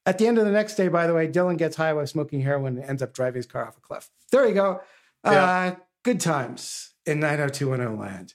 At 0.05 0.19
the 0.19 0.27
end 0.27 0.37
of 0.37 0.45
the 0.45 0.51
next 0.51 0.75
day, 0.75 0.87
by 0.87 1.07
the 1.07 1.13
way, 1.13 1.27
Dylan 1.27 1.57
gets 1.57 1.75
high 1.75 1.93
while 1.93 2.05
smoking 2.05 2.41
heroin 2.41 2.77
and 2.77 2.85
ends 2.87 3.01
up 3.01 3.13
driving 3.13 3.37
his 3.37 3.47
car 3.47 3.67
off 3.67 3.77
a 3.77 3.81
cliff. 3.81 4.09
There 4.31 4.47
you 4.47 4.53
go. 4.53 4.81
Yeah. 5.23 5.31
Uh, 5.31 5.75
good 6.03 6.19
times 6.19 6.93
in 7.05 7.19
90210 7.19 7.99
land. 7.99 8.33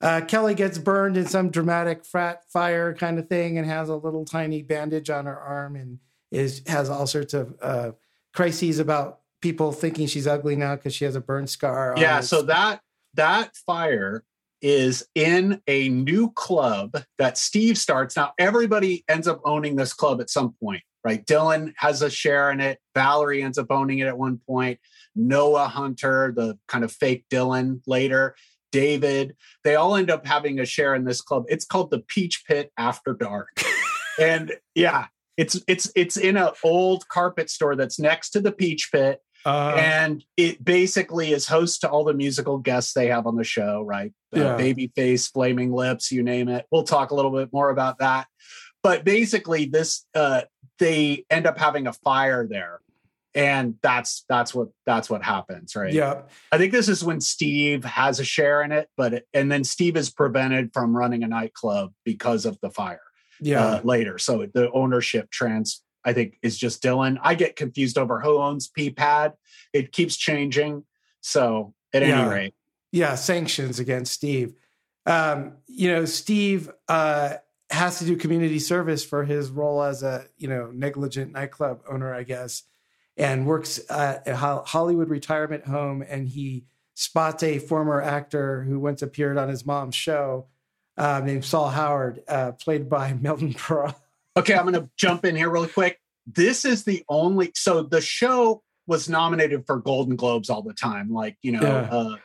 Uh, 0.00 0.20
Kelly 0.20 0.54
gets 0.54 0.76
burned 0.76 1.16
in 1.16 1.26
some 1.26 1.50
dramatic 1.50 2.04
frat 2.04 2.42
fire 2.50 2.92
kind 2.92 3.18
of 3.18 3.28
thing 3.28 3.56
and 3.56 3.66
has 3.66 3.88
a 3.88 3.96
little 3.96 4.26
tiny 4.26 4.60
bandage 4.60 5.08
on 5.08 5.24
her 5.24 5.38
arm 5.38 5.76
and 5.76 5.98
is 6.30 6.62
has 6.66 6.90
all 6.90 7.06
sorts 7.06 7.32
of 7.32 7.54
uh, 7.62 7.92
crises 8.34 8.78
about 8.78 9.20
people 9.40 9.72
thinking 9.72 10.06
she's 10.06 10.26
ugly 10.26 10.56
now 10.56 10.74
because 10.74 10.94
she 10.94 11.06
has 11.06 11.16
a 11.16 11.20
burn 11.20 11.46
scar. 11.46 11.94
Yeah, 11.96 12.20
so 12.20 12.42
that 12.42 12.82
that 13.14 13.56
fire 13.56 14.24
is 14.64 15.06
in 15.14 15.60
a 15.66 15.90
new 15.90 16.30
club 16.32 16.96
that 17.18 17.36
Steve 17.36 17.76
starts. 17.76 18.16
Now 18.16 18.32
everybody 18.38 19.04
ends 19.10 19.28
up 19.28 19.42
owning 19.44 19.76
this 19.76 19.92
club 19.92 20.22
at 20.22 20.30
some 20.30 20.54
point, 20.58 20.82
right? 21.04 21.24
Dylan 21.26 21.74
has 21.76 22.00
a 22.00 22.08
share 22.08 22.50
in 22.50 22.60
it. 22.60 22.78
Valerie 22.94 23.42
ends 23.42 23.58
up 23.58 23.66
owning 23.68 23.98
it 23.98 24.06
at 24.06 24.16
one 24.16 24.40
point. 24.48 24.80
Noah 25.14 25.68
Hunter, 25.68 26.32
the 26.34 26.58
kind 26.66 26.82
of 26.82 26.90
fake 26.90 27.26
Dylan 27.30 27.82
later. 27.86 28.34
David, 28.72 29.36
they 29.64 29.74
all 29.74 29.96
end 29.96 30.10
up 30.10 30.26
having 30.26 30.58
a 30.58 30.64
share 30.64 30.94
in 30.94 31.04
this 31.04 31.20
club. 31.20 31.44
It's 31.48 31.66
called 31.66 31.90
the 31.90 32.00
Peach 32.00 32.44
Pit 32.48 32.72
After 32.78 33.12
Dark. 33.12 33.62
and 34.18 34.50
yeah, 34.74 35.08
it's 35.36 35.60
it's 35.68 35.92
it's 35.94 36.16
in 36.16 36.38
an 36.38 36.50
old 36.64 37.06
carpet 37.08 37.50
store 37.50 37.76
that's 37.76 37.98
next 37.98 38.30
to 38.30 38.40
the 38.40 38.50
Peach 38.50 38.88
Pit 38.90 39.20
uh, 39.44 39.74
and 39.78 40.24
it 40.36 40.64
basically 40.64 41.32
is 41.32 41.46
host 41.46 41.82
to 41.82 41.90
all 41.90 42.04
the 42.04 42.14
musical 42.14 42.58
guests 42.58 42.94
they 42.94 43.08
have 43.08 43.26
on 43.26 43.36
the 43.36 43.44
show, 43.44 43.82
right? 43.82 44.12
Uh, 44.34 44.40
yeah. 44.40 44.56
Babyface, 44.58 45.30
Flaming 45.30 45.72
Lips, 45.72 46.10
you 46.10 46.22
name 46.22 46.48
it. 46.48 46.66
We'll 46.70 46.84
talk 46.84 47.10
a 47.10 47.14
little 47.14 47.30
bit 47.30 47.52
more 47.52 47.70
about 47.70 47.98
that. 47.98 48.26
But 48.82 49.04
basically, 49.04 49.66
this 49.66 50.06
uh, 50.14 50.42
they 50.78 51.24
end 51.30 51.46
up 51.46 51.58
having 51.58 51.86
a 51.86 51.92
fire 51.92 52.46
there, 52.46 52.80
and 53.34 53.76
that's 53.82 54.24
that's 54.28 54.54
what 54.54 54.68
that's 54.86 55.10
what 55.10 55.22
happens, 55.22 55.76
right? 55.76 55.92
Yeah. 55.92 56.22
I 56.52 56.58
think 56.58 56.72
this 56.72 56.88
is 56.88 57.04
when 57.04 57.20
Steve 57.20 57.84
has 57.84 58.20
a 58.20 58.24
share 58.24 58.62
in 58.62 58.72
it, 58.72 58.88
but 58.96 59.14
it, 59.14 59.28
and 59.34 59.50
then 59.50 59.64
Steve 59.64 59.96
is 59.96 60.10
prevented 60.10 60.72
from 60.72 60.96
running 60.96 61.22
a 61.22 61.28
nightclub 61.28 61.92
because 62.04 62.46
of 62.46 62.58
the 62.60 62.70
fire. 62.70 63.00
Yeah. 63.40 63.64
Uh, 63.64 63.80
later, 63.84 64.18
so 64.18 64.46
the 64.52 64.70
ownership 64.72 65.30
trans 65.30 65.82
I 66.04 66.12
think 66.12 66.38
is 66.42 66.58
just 66.58 66.82
Dylan. 66.82 67.18
I 67.22 67.34
get 67.34 67.56
confused 67.56 67.98
over 67.98 68.20
who 68.20 68.38
owns 68.38 68.68
P-Pad. 68.68 69.34
It 69.72 69.92
keeps 69.92 70.16
changing. 70.16 70.84
So 71.20 71.74
at 71.92 72.02
yeah. 72.02 72.20
any 72.20 72.30
rate. 72.30 72.54
Yeah, 72.92 73.14
sanctions 73.14 73.78
against 73.78 74.12
Steve. 74.12 74.54
Um, 75.06 75.54
you 75.66 75.90
know, 75.90 76.04
Steve 76.04 76.70
uh, 76.88 77.34
has 77.70 77.98
to 77.98 78.04
do 78.04 78.16
community 78.16 78.58
service 78.58 79.04
for 79.04 79.24
his 79.24 79.50
role 79.50 79.82
as 79.82 80.02
a, 80.02 80.26
you 80.36 80.48
know, 80.48 80.70
negligent 80.72 81.32
nightclub 81.32 81.82
owner, 81.88 82.14
I 82.14 82.22
guess, 82.22 82.62
and 83.16 83.46
works 83.46 83.80
at 83.90 84.26
a 84.28 84.36
Hollywood 84.36 85.08
retirement 85.08 85.66
home. 85.66 86.04
And 86.06 86.28
he 86.28 86.64
spots 86.94 87.42
a 87.42 87.58
former 87.58 88.00
actor 88.00 88.62
who 88.62 88.78
once 88.78 89.02
appeared 89.02 89.38
on 89.38 89.48
his 89.48 89.66
mom's 89.66 89.96
show 89.96 90.46
uh, 90.96 91.20
named 91.24 91.44
Saul 91.44 91.70
Howard, 91.70 92.22
uh, 92.28 92.52
played 92.52 92.88
by 92.88 93.12
Milton 93.20 93.54
Berle. 93.54 93.94
Okay, 94.36 94.54
I'm 94.54 94.62
going 94.62 94.74
to 94.74 94.90
jump 94.96 95.24
in 95.24 95.36
here 95.36 95.50
really 95.50 95.68
quick. 95.68 96.00
This 96.26 96.64
is 96.64 96.84
the 96.84 97.04
only 97.08 97.52
so 97.54 97.82
the 97.82 98.00
show 98.00 98.62
was 98.86 99.08
nominated 99.08 99.66
for 99.66 99.78
Golden 99.78 100.16
Globes 100.16 100.50
all 100.50 100.62
the 100.62 100.74
time. 100.74 101.12
Like 101.12 101.36
you 101.42 101.52
know, 101.52 101.62
yeah. 101.62 101.88
uh, 101.90 102.16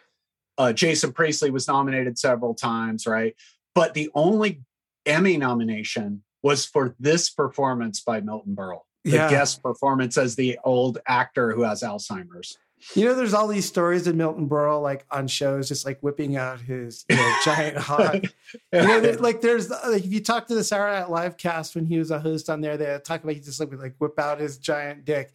uh, 0.58 0.74
Jason 0.74 1.12
Priestley 1.12 1.52
was 1.52 1.68
nominated 1.68 2.18
several 2.18 2.54
times, 2.54 3.06
right? 3.06 3.36
But 3.76 3.94
the 3.94 4.10
only 4.16 4.62
Emmy 5.06 5.38
nomination 5.38 6.24
was 6.44 6.66
for 6.66 6.96
this 7.00 7.30
performance 7.30 8.02
by 8.02 8.22
Milton 8.22 8.56
Berle, 8.56 8.82
the 9.04 9.12
yeah. 9.12 9.30
guest 9.30 9.62
performance 9.62 10.18
as 10.18 10.36
the 10.36 10.58
old 10.64 11.00
actor 11.08 11.54
who 11.54 11.64
has 11.64 11.84
Alzheimer's. 11.84 12.58
You 12.96 13.06
know, 13.06 13.14
there's 13.14 13.34
all 13.34 13.48
these 13.48 13.66
stories 13.66 14.08
of 14.08 14.16
Milton 14.16 14.48
Berle, 14.48 14.82
like 14.82 15.06
on 15.12 15.28
shows, 15.28 15.68
just 15.68 15.86
like 15.86 16.00
whipping 16.02 16.38
out 16.38 16.62
his 16.62 17.06
you 17.10 17.16
know, 17.16 17.36
giant 17.46 17.78
hog. 17.78 18.28
You 18.72 18.82
know, 18.82 19.18
like 19.20 19.42
there's 19.42 19.70
like 19.70 20.06
if 20.06 20.12
you 20.12 20.22
talk 20.22 20.48
to 20.48 20.56
the 20.56 20.64
Saturday 20.64 21.00
Night 21.00 21.10
Live 21.10 21.38
cast 21.38 21.76
when 21.76 21.86
he 21.86 21.98
was 21.98 22.12
a 22.12 22.20
host 22.20 22.50
on 22.50 22.62
there, 22.62 22.78
they 22.78 23.00
talk 23.04 23.24
about 23.24 23.36
he 23.36 23.42
just 23.42 23.60
like 23.60 23.74
like 23.74 23.96
whip 24.00 24.18
out 24.20 24.40
his 24.40 24.58
giant 24.58 25.06
dick, 25.06 25.32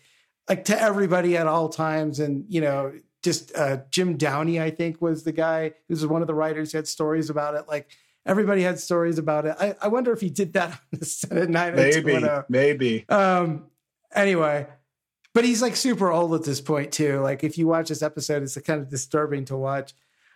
like 0.49 0.65
to 0.67 0.81
everybody 0.81 1.37
at 1.37 1.47
all 1.47 1.69
times, 1.69 2.21
and 2.21 2.45
you 2.49 2.61
know, 2.61 2.93
just 3.23 3.55
uh, 3.57 3.79
Jim 3.91 4.17
Downey, 4.17 4.61
I 4.61 4.71
think, 4.71 5.03
was 5.03 5.25
the 5.25 5.33
guy 5.33 5.69
who 5.89 5.95
was 5.95 6.07
one 6.07 6.23
of 6.23 6.27
the 6.27 6.35
writers 6.35 6.73
who 6.73 6.79
had 6.79 6.89
stories 6.89 7.31
about 7.31 7.55
it, 7.55 7.69
like. 7.69 7.91
Everybody 8.27 8.63
had 8.63 8.81
stories 8.81 9.19
about 9.19 9.45
it. 9.45 9.55
I, 9.61 9.75
I 9.83 9.89
wonder 9.89 10.11
if 10.11 10.23
he 10.23 10.31
did 10.31 10.55
that 10.55 10.71
on 10.71 10.79
the 10.93 11.05
set 11.05 11.37
at 11.37 11.51
night. 11.51 11.75
Maybe, 11.75 12.19
maybe. 12.49 13.07
Um, 13.11 13.67
anyway, 14.15 14.67
but 15.35 15.45
he's 15.45 15.61
like 15.61 15.77
super 15.77 16.11
old 16.11 16.33
at 16.35 16.45
this 16.45 16.61
point 16.61 16.93
too. 16.93 17.19
Like 17.21 17.45
if 17.45 17.59
you 17.59 17.67
watch 17.67 17.89
this 17.89 18.03
episode, 18.03 18.43
it's 18.43 18.59
kind 18.61 18.81
of 18.81 18.89
disturbing 18.89 19.45
to 19.47 19.57
watch. 19.57 19.93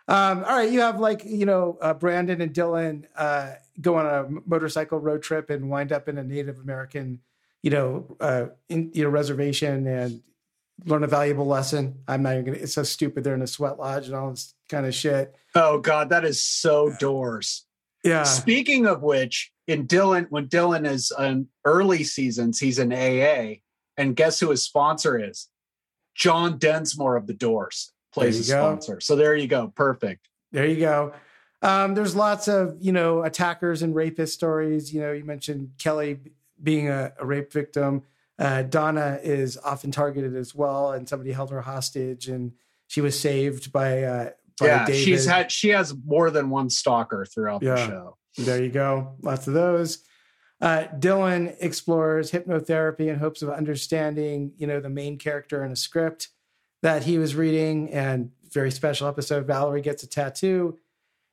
Um, 0.08 0.42
all 0.44 0.56
right, 0.56 0.70
you 0.70 0.80
have 0.80 0.98
like 0.98 1.24
you 1.24 1.46
know 1.46 1.78
uh, 1.80 1.94
Brandon 1.94 2.40
and 2.40 2.52
Dylan 2.52 3.04
uh, 3.16 3.52
go 3.80 3.96
on 3.96 4.06
a 4.06 4.26
motorcycle 4.46 4.98
road 4.98 5.22
trip 5.22 5.50
and 5.50 5.70
wind 5.70 5.92
up 5.92 6.08
in 6.08 6.18
a 6.18 6.24
Native 6.24 6.58
American, 6.58 7.20
you 7.62 7.70
know, 7.70 8.16
uh, 8.20 8.46
in, 8.68 8.90
you 8.92 9.04
know 9.04 9.10
reservation 9.10 9.86
and 9.86 10.22
learn 10.86 11.04
a 11.04 11.08
valuable 11.08 11.46
lesson. 11.46 12.00
I'm 12.08 12.22
not 12.22 12.34
even 12.34 12.44
gonna. 12.46 12.58
It's 12.58 12.74
so 12.74 12.82
stupid. 12.82 13.22
They're 13.22 13.34
in 13.34 13.42
a 13.42 13.46
sweat 13.46 13.78
lodge 13.78 14.06
and 14.06 14.16
all 14.16 14.30
this 14.30 14.54
kind 14.68 14.86
of 14.86 14.94
shit. 14.94 15.34
Oh 15.54 15.78
God, 15.78 16.08
that 16.08 16.24
is 16.24 16.42
so 16.42 16.92
doors. 16.98 17.66
Yeah. 18.02 18.22
Speaking 18.22 18.86
of 18.86 19.02
which, 19.02 19.52
in 19.66 19.86
Dylan, 19.86 20.26
when 20.30 20.48
Dylan 20.48 20.86
is 20.86 21.12
in 21.18 21.48
early 21.64 22.02
seasons, 22.02 22.58
he's 22.58 22.78
an 22.78 22.92
AA 22.92 23.60
and 23.98 24.16
guess 24.16 24.40
who 24.40 24.48
his 24.48 24.62
sponsor 24.62 25.22
is? 25.22 25.48
John 26.14 26.58
Densmore 26.58 27.16
of 27.16 27.26
the 27.26 27.34
Doors 27.34 27.92
plays 28.12 28.38
his 28.38 28.48
sponsor. 28.48 29.00
So 29.00 29.14
there 29.14 29.36
you 29.36 29.46
go. 29.46 29.68
Perfect. 29.76 30.28
There 30.50 30.66
you 30.66 30.80
go. 30.80 31.12
Um, 31.60 31.94
there's 31.94 32.16
lots 32.16 32.48
of, 32.48 32.76
you 32.80 32.92
know, 32.92 33.22
attackers 33.24 33.82
and 33.82 33.94
rapist 33.94 34.32
stories. 34.32 34.94
You 34.94 35.00
know, 35.02 35.12
you 35.12 35.24
mentioned 35.24 35.72
Kelly 35.78 36.20
being 36.62 36.88
a, 36.88 37.12
a 37.18 37.26
rape 37.26 37.52
victim. 37.52 38.04
Uh, 38.38 38.62
Donna 38.62 39.18
is 39.22 39.58
often 39.58 39.90
targeted 39.90 40.34
as 40.36 40.54
well, 40.54 40.92
and 40.92 41.08
somebody 41.08 41.32
held 41.32 41.50
her 41.50 41.60
hostage, 41.60 42.28
and 42.28 42.52
she 42.86 43.00
was 43.00 43.18
saved 43.18 43.72
by. 43.72 44.02
Uh, 44.02 44.30
by 44.60 44.66
yeah, 44.66 44.86
David. 44.86 45.04
she's 45.04 45.24
had 45.24 45.52
she 45.52 45.68
has 45.68 45.94
more 46.04 46.30
than 46.30 46.50
one 46.50 46.68
stalker 46.68 47.24
throughout 47.24 47.62
yeah. 47.62 47.74
the 47.74 47.86
show. 47.86 48.16
There 48.38 48.62
you 48.62 48.70
go, 48.70 49.14
lots 49.22 49.46
of 49.46 49.54
those. 49.54 50.04
Uh, 50.60 50.84
Dylan 50.98 51.54
explores 51.60 52.32
hypnotherapy 52.32 53.08
in 53.08 53.18
hopes 53.18 53.42
of 53.42 53.50
understanding, 53.50 54.52
you 54.56 54.66
know, 54.66 54.80
the 54.80 54.88
main 54.88 55.16
character 55.18 55.64
in 55.64 55.70
a 55.70 55.76
script 55.76 56.28
that 56.82 57.04
he 57.04 57.18
was 57.18 57.34
reading. 57.34 57.90
And 57.90 58.32
very 58.52 58.70
special 58.70 59.06
episode, 59.06 59.46
Valerie 59.46 59.82
gets 59.82 60.02
a 60.02 60.08
tattoo. 60.08 60.78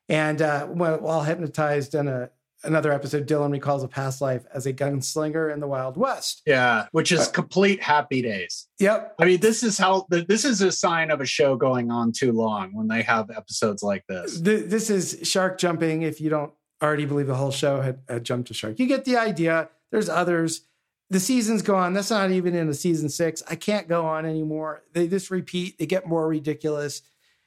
And 0.10 0.42
uh, 0.42 0.68
while 0.68 1.24
hypnotized 1.24 1.96
in 1.96 2.08
a 2.08 2.30
another 2.64 2.92
episode, 2.92 3.28
Dylan 3.28 3.52
recalls 3.52 3.84
a 3.84 3.88
past 3.88 4.22
life 4.22 4.46
as 4.54 4.66
a 4.66 4.74
gunslinger 4.74 5.54
in 5.54 5.60
the 5.60 5.68
Wild 5.68 5.98
West. 5.98 6.42
Yeah, 6.46 6.88
which 6.92 7.12
is 7.12 7.28
uh, 7.28 7.32
complete 7.32 7.82
happy 7.82 8.22
days. 8.22 8.68
Yep. 8.80 9.16
I 9.20 9.26
mean, 9.26 9.40
this 9.40 9.64
is 9.64 9.78
how 9.78 10.06
this 10.10 10.46
is 10.46 10.62
a 10.62 10.72
sign 10.72 11.12
of 11.12 11.22
a 11.22 11.26
show 11.26 11.56
going 11.56 11.92
on 11.92 12.12
too 12.12 12.32
long 12.32 12.74
when 12.74 12.88
they 12.88 13.02
have 13.02 13.30
episodes 13.30 13.84
like 13.84 14.06
this. 14.08 14.40
This 14.40 14.90
is 14.90 15.20
shark 15.24 15.58
jumping. 15.58 16.04
If 16.04 16.22
you 16.22 16.30
don't 16.30 16.54
already 16.86 17.06
believe 17.06 17.28
the 17.28 17.36
whole 17.36 17.52
show 17.52 17.82
had, 17.82 18.00
had 18.08 18.24
jumped 18.24 18.48
to 18.48 18.54
shark. 18.54 18.80
You 18.80 18.88
get 18.88 19.06
the 19.06 19.18
idea. 19.18 19.70
There's 19.92 20.10
others. 20.10 20.62
the 21.10 21.20
seasons 21.20 21.62
go 21.62 21.76
on. 21.76 21.94
That's 21.94 22.10
not 22.10 22.32
even 22.32 22.56
in 22.56 22.68
the 22.68 22.74
season 22.74 23.10
six. 23.10 23.44
I 23.50 23.56
can't 23.56 23.88
go 23.88 24.06
on 24.06 24.26
anymore. 24.26 24.84
They 24.94 25.08
just 25.08 25.30
repeat. 25.30 25.78
They 25.78 25.86
get 25.86 26.08
more 26.08 26.28
ridiculous. 26.28 27.02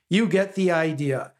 You 0.09 0.27
get 0.27 0.55
the 0.55 0.71
idea. 0.71 1.33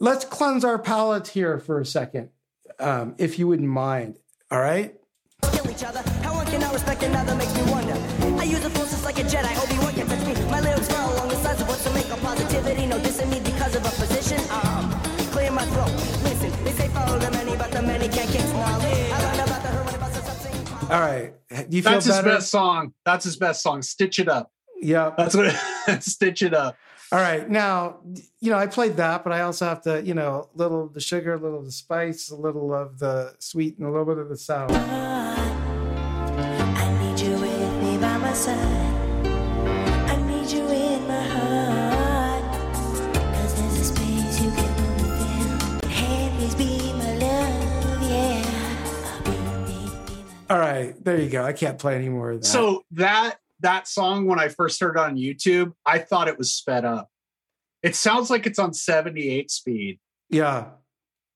Let's 0.00 0.24
cleanse 0.24 0.64
our 0.64 0.78
palates 0.78 1.30
here 1.30 1.58
for 1.58 1.80
a 1.80 1.86
second, 1.86 2.30
um, 2.78 3.14
if 3.18 3.38
you 3.38 3.46
wouldn't 3.46 3.68
mind. 3.68 4.18
All 4.50 4.60
right. 4.60 4.94
Kill 5.52 5.70
each 5.70 5.84
other. 5.84 6.02
How 6.22 6.34
cannot 6.54 6.72
respect 6.72 7.02
another 7.02 7.34
makes 7.34 7.54
me 7.54 7.62
wonder. 7.70 7.94
I 8.40 8.44
use 8.44 8.60
the 8.60 9.02
like 9.04 9.18
a 9.18 9.22
Jedi. 9.22 9.52
Obi-Wan 9.62 9.92
can 9.92 10.06
touch 10.06 10.26
me. 10.26 10.50
My 10.50 10.60
lyrics 10.60 10.88
along 10.88 11.28
the 11.28 11.36
sides 11.36 11.60
of 11.60 11.68
to 11.84 11.90
make 11.92 12.08
a 12.08 12.16
positivity. 12.16 12.86
No 12.86 12.98
dissing 12.98 13.30
me 13.30 13.40
because 13.40 13.74
of 13.76 13.84
a. 13.84 13.94
Um, 14.54 14.90
clear 15.32 15.50
my 15.50 15.64
throat. 15.66 16.13
All 20.90 21.00
right. 21.00 21.32
You 21.70 21.82
feel 21.82 21.92
That's 21.92 22.06
his 22.06 22.16
better? 22.16 22.28
best 22.28 22.50
song. 22.50 22.92
That's 23.04 23.24
his 23.24 23.36
best 23.36 23.62
song. 23.62 23.82
Stitch 23.82 24.18
it 24.18 24.28
up. 24.28 24.50
Yeah. 24.80 25.12
That's 25.16 25.34
what. 25.34 25.54
Stitch 26.02 26.42
it 26.42 26.54
up. 26.54 26.76
All 27.10 27.18
right. 27.20 27.48
Now, 27.48 27.98
you 28.40 28.50
know, 28.50 28.58
I 28.58 28.66
played 28.66 28.96
that, 28.96 29.24
but 29.24 29.32
I 29.32 29.42
also 29.42 29.66
have 29.66 29.82
to, 29.82 30.02
you 30.02 30.14
know, 30.14 30.48
a 30.54 30.58
little 30.58 30.84
of 30.84 30.94
the 30.94 31.00
sugar, 31.00 31.34
a 31.34 31.38
little 31.38 31.60
of 31.60 31.64
the 31.64 31.72
spice, 31.72 32.30
a 32.30 32.36
little 32.36 32.74
of 32.74 32.98
the 32.98 33.34
sweet, 33.38 33.78
and 33.78 33.86
a 33.86 33.90
little 33.90 34.06
bit 34.06 34.18
of 34.18 34.28
the 34.28 34.36
sour. 34.36 34.68
All 50.54 50.60
right. 50.60 50.94
There 51.04 51.20
you 51.20 51.28
go. 51.28 51.44
I 51.44 51.52
can't 51.52 51.80
play 51.80 51.96
any 51.96 52.08
more 52.08 52.30
of 52.30 52.42
that. 52.42 52.46
So 52.46 52.84
that 52.92 53.38
that 53.58 53.88
song 53.88 54.26
when 54.26 54.38
I 54.38 54.46
first 54.46 54.80
heard 54.80 54.94
it 54.94 55.00
on 55.00 55.16
YouTube, 55.16 55.72
I 55.84 55.98
thought 55.98 56.28
it 56.28 56.38
was 56.38 56.54
sped 56.54 56.84
up. 56.84 57.10
It 57.82 57.96
sounds 57.96 58.30
like 58.30 58.46
it's 58.46 58.60
on 58.60 58.72
78 58.72 59.50
speed. 59.50 59.98
yeah. 60.30 60.66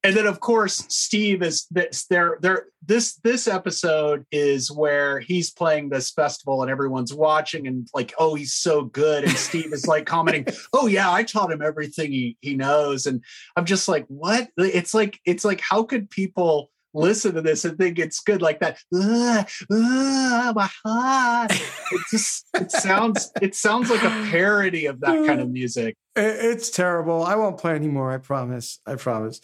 And 0.04 0.16
then 0.16 0.28
of 0.28 0.38
course 0.38 0.84
Steve 0.88 1.42
is 1.42 1.66
this 1.72 2.06
there 2.06 2.38
there 2.40 2.66
this 2.86 3.16
this 3.24 3.48
episode 3.48 4.24
is 4.30 4.70
where 4.70 5.18
he's 5.18 5.50
playing 5.50 5.88
this 5.88 6.12
festival 6.12 6.62
and 6.62 6.70
everyone's 6.70 7.12
watching 7.12 7.66
and 7.66 7.88
like 7.92 8.14
oh 8.20 8.36
he's 8.36 8.54
so 8.54 8.82
good 8.84 9.24
and 9.24 9.32
Steve 9.36 9.72
is 9.72 9.88
like 9.88 10.06
commenting 10.06 10.46
oh 10.72 10.86
yeah 10.86 11.12
I 11.12 11.24
taught 11.24 11.50
him 11.50 11.60
everything 11.60 12.12
he 12.12 12.36
he 12.40 12.54
knows 12.54 13.06
and 13.06 13.24
I'm 13.56 13.64
just 13.64 13.88
like 13.88 14.06
what 14.06 14.48
it's 14.56 14.94
like 14.94 15.18
it's 15.24 15.44
like 15.44 15.60
how 15.60 15.82
could 15.82 16.08
people 16.08 16.70
listen 16.94 17.34
to 17.34 17.42
this 17.42 17.64
and 17.64 17.76
think 17.78 17.98
it's 17.98 18.20
good 18.20 18.42
like 18.42 18.60
that 18.60 18.78
"Ah, 18.94 19.46
ah, 19.72 20.52
my 20.54 20.68
heart." 20.84 21.52
it 21.52 22.00
just 22.10 22.46
it 22.54 22.70
sounds 22.70 23.30
it 23.42 23.54
sounds 23.54 23.90
like 23.90 24.02
a 24.02 24.28
parody 24.30 24.86
of 24.86 25.00
that 25.00 25.26
kind 25.26 25.40
of 25.40 25.50
music 25.60 25.96
It's 26.16 26.70
terrible. 26.70 27.22
I 27.22 27.36
won't 27.36 27.58
play 27.58 27.74
anymore. 27.74 28.10
I 28.10 28.18
promise. 28.18 28.80
I 28.86 28.96
promise. 28.96 29.40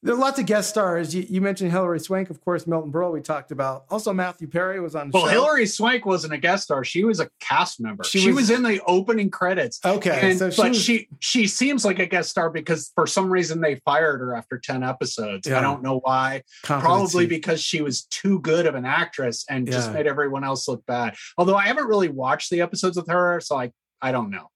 There 0.00 0.14
are 0.14 0.18
lots 0.18 0.38
of 0.38 0.46
guest 0.46 0.70
stars. 0.70 1.12
You, 1.12 1.26
you 1.28 1.40
mentioned 1.40 1.72
Hilary 1.72 1.98
Swank, 1.98 2.30
of 2.30 2.40
course, 2.44 2.68
Milton 2.68 2.92
Berle, 2.92 3.12
we 3.12 3.20
talked 3.20 3.50
about. 3.50 3.84
Also, 3.90 4.12
Matthew 4.12 4.46
Perry 4.46 4.78
was 4.78 4.94
on 4.94 5.10
the 5.10 5.14
Well, 5.18 5.24
show. 5.26 5.30
Hilary 5.32 5.66
Swank 5.66 6.06
wasn't 6.06 6.32
a 6.34 6.38
guest 6.38 6.64
star; 6.64 6.84
she 6.84 7.02
was 7.02 7.18
a 7.18 7.28
cast 7.40 7.80
member. 7.80 8.04
She 8.04 8.20
She, 8.20 8.28
was- 8.28 8.48
was, 8.48 8.50
in 8.50 8.62
the 8.62 8.80
opening 8.86 9.28
credits. 9.28 9.80
Okay, 9.84 10.30
and, 10.30 10.38
so 10.38 10.50
she 10.50 10.62
but 10.62 10.68
was- 10.68 10.80
she 10.82 11.08
she 11.18 11.46
seems 11.48 11.84
like 11.84 11.98
a 11.98 12.06
guest 12.06 12.30
star 12.30 12.48
because 12.48 12.92
for 12.94 13.08
some 13.08 13.28
reason 13.28 13.60
they 13.60 13.74
fired 13.84 14.20
her 14.20 14.36
after 14.36 14.56
ten 14.58 14.84
episodes. 14.84 15.48
Yeah. 15.48 15.58
I 15.58 15.62
don't 15.62 15.82
know 15.82 15.98
why. 15.98 16.42
Probably 16.62 17.26
because 17.26 17.60
she 17.60 17.82
was 17.82 18.02
too 18.04 18.38
good 18.38 18.66
of 18.66 18.76
an 18.76 18.84
actress 18.84 19.44
and 19.50 19.66
just 19.66 19.92
made 19.92 20.06
everyone 20.06 20.44
else 20.44 20.68
look 20.68 20.86
bad. 20.86 21.16
Although 21.36 21.56
I 21.56 21.66
haven't 21.66 21.86
really 21.88 22.08
watched 22.08 22.50
the 22.50 22.60
episodes 22.60 22.96
with 22.96 23.08
her, 23.08 23.40
so 23.40 23.58
I 23.58 23.72
I 24.00 24.12
don't 24.12 24.30
know. 24.30 24.48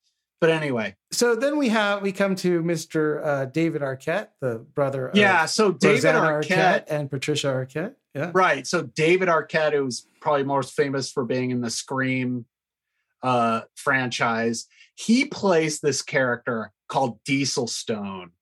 But 0.42 0.50
anyway, 0.50 0.96
So 1.12 1.36
then 1.36 1.56
we 1.56 1.68
have 1.68 2.02
we 2.02 2.10
come 2.10 2.34
to 2.34 2.64
Mr. 2.64 3.24
Uh, 3.24 3.44
David 3.44 3.80
Arquette, 3.80 4.30
the 4.40 4.56
brother 4.74 5.06
of 5.06 5.16
yeah. 5.16 5.46
So 5.46 5.70
David 5.70 6.16
Rosanna 6.16 6.18
Arquette, 6.18 6.84
and 6.88 7.08
Patricia 7.08 7.46
Arquette. 7.46 7.94
Yeah. 8.12 8.32
Right. 8.34 8.66
So 8.66 8.82
David 8.82 9.28
Arquette, 9.28 9.74
who's 9.74 10.08
probably 10.20 10.42
most 10.42 10.74
famous 10.74 11.12
for 11.12 11.24
being 11.24 11.52
in 11.52 11.60
the 11.60 11.70
Scream 11.70 12.46
uh, 13.22 13.60
franchise, 13.76 14.66
he 14.96 15.26
plays 15.26 15.78
this 15.78 16.02
character 16.02 16.72
called 16.88 17.22
Diesel 17.24 17.68
Stone, 17.68 18.32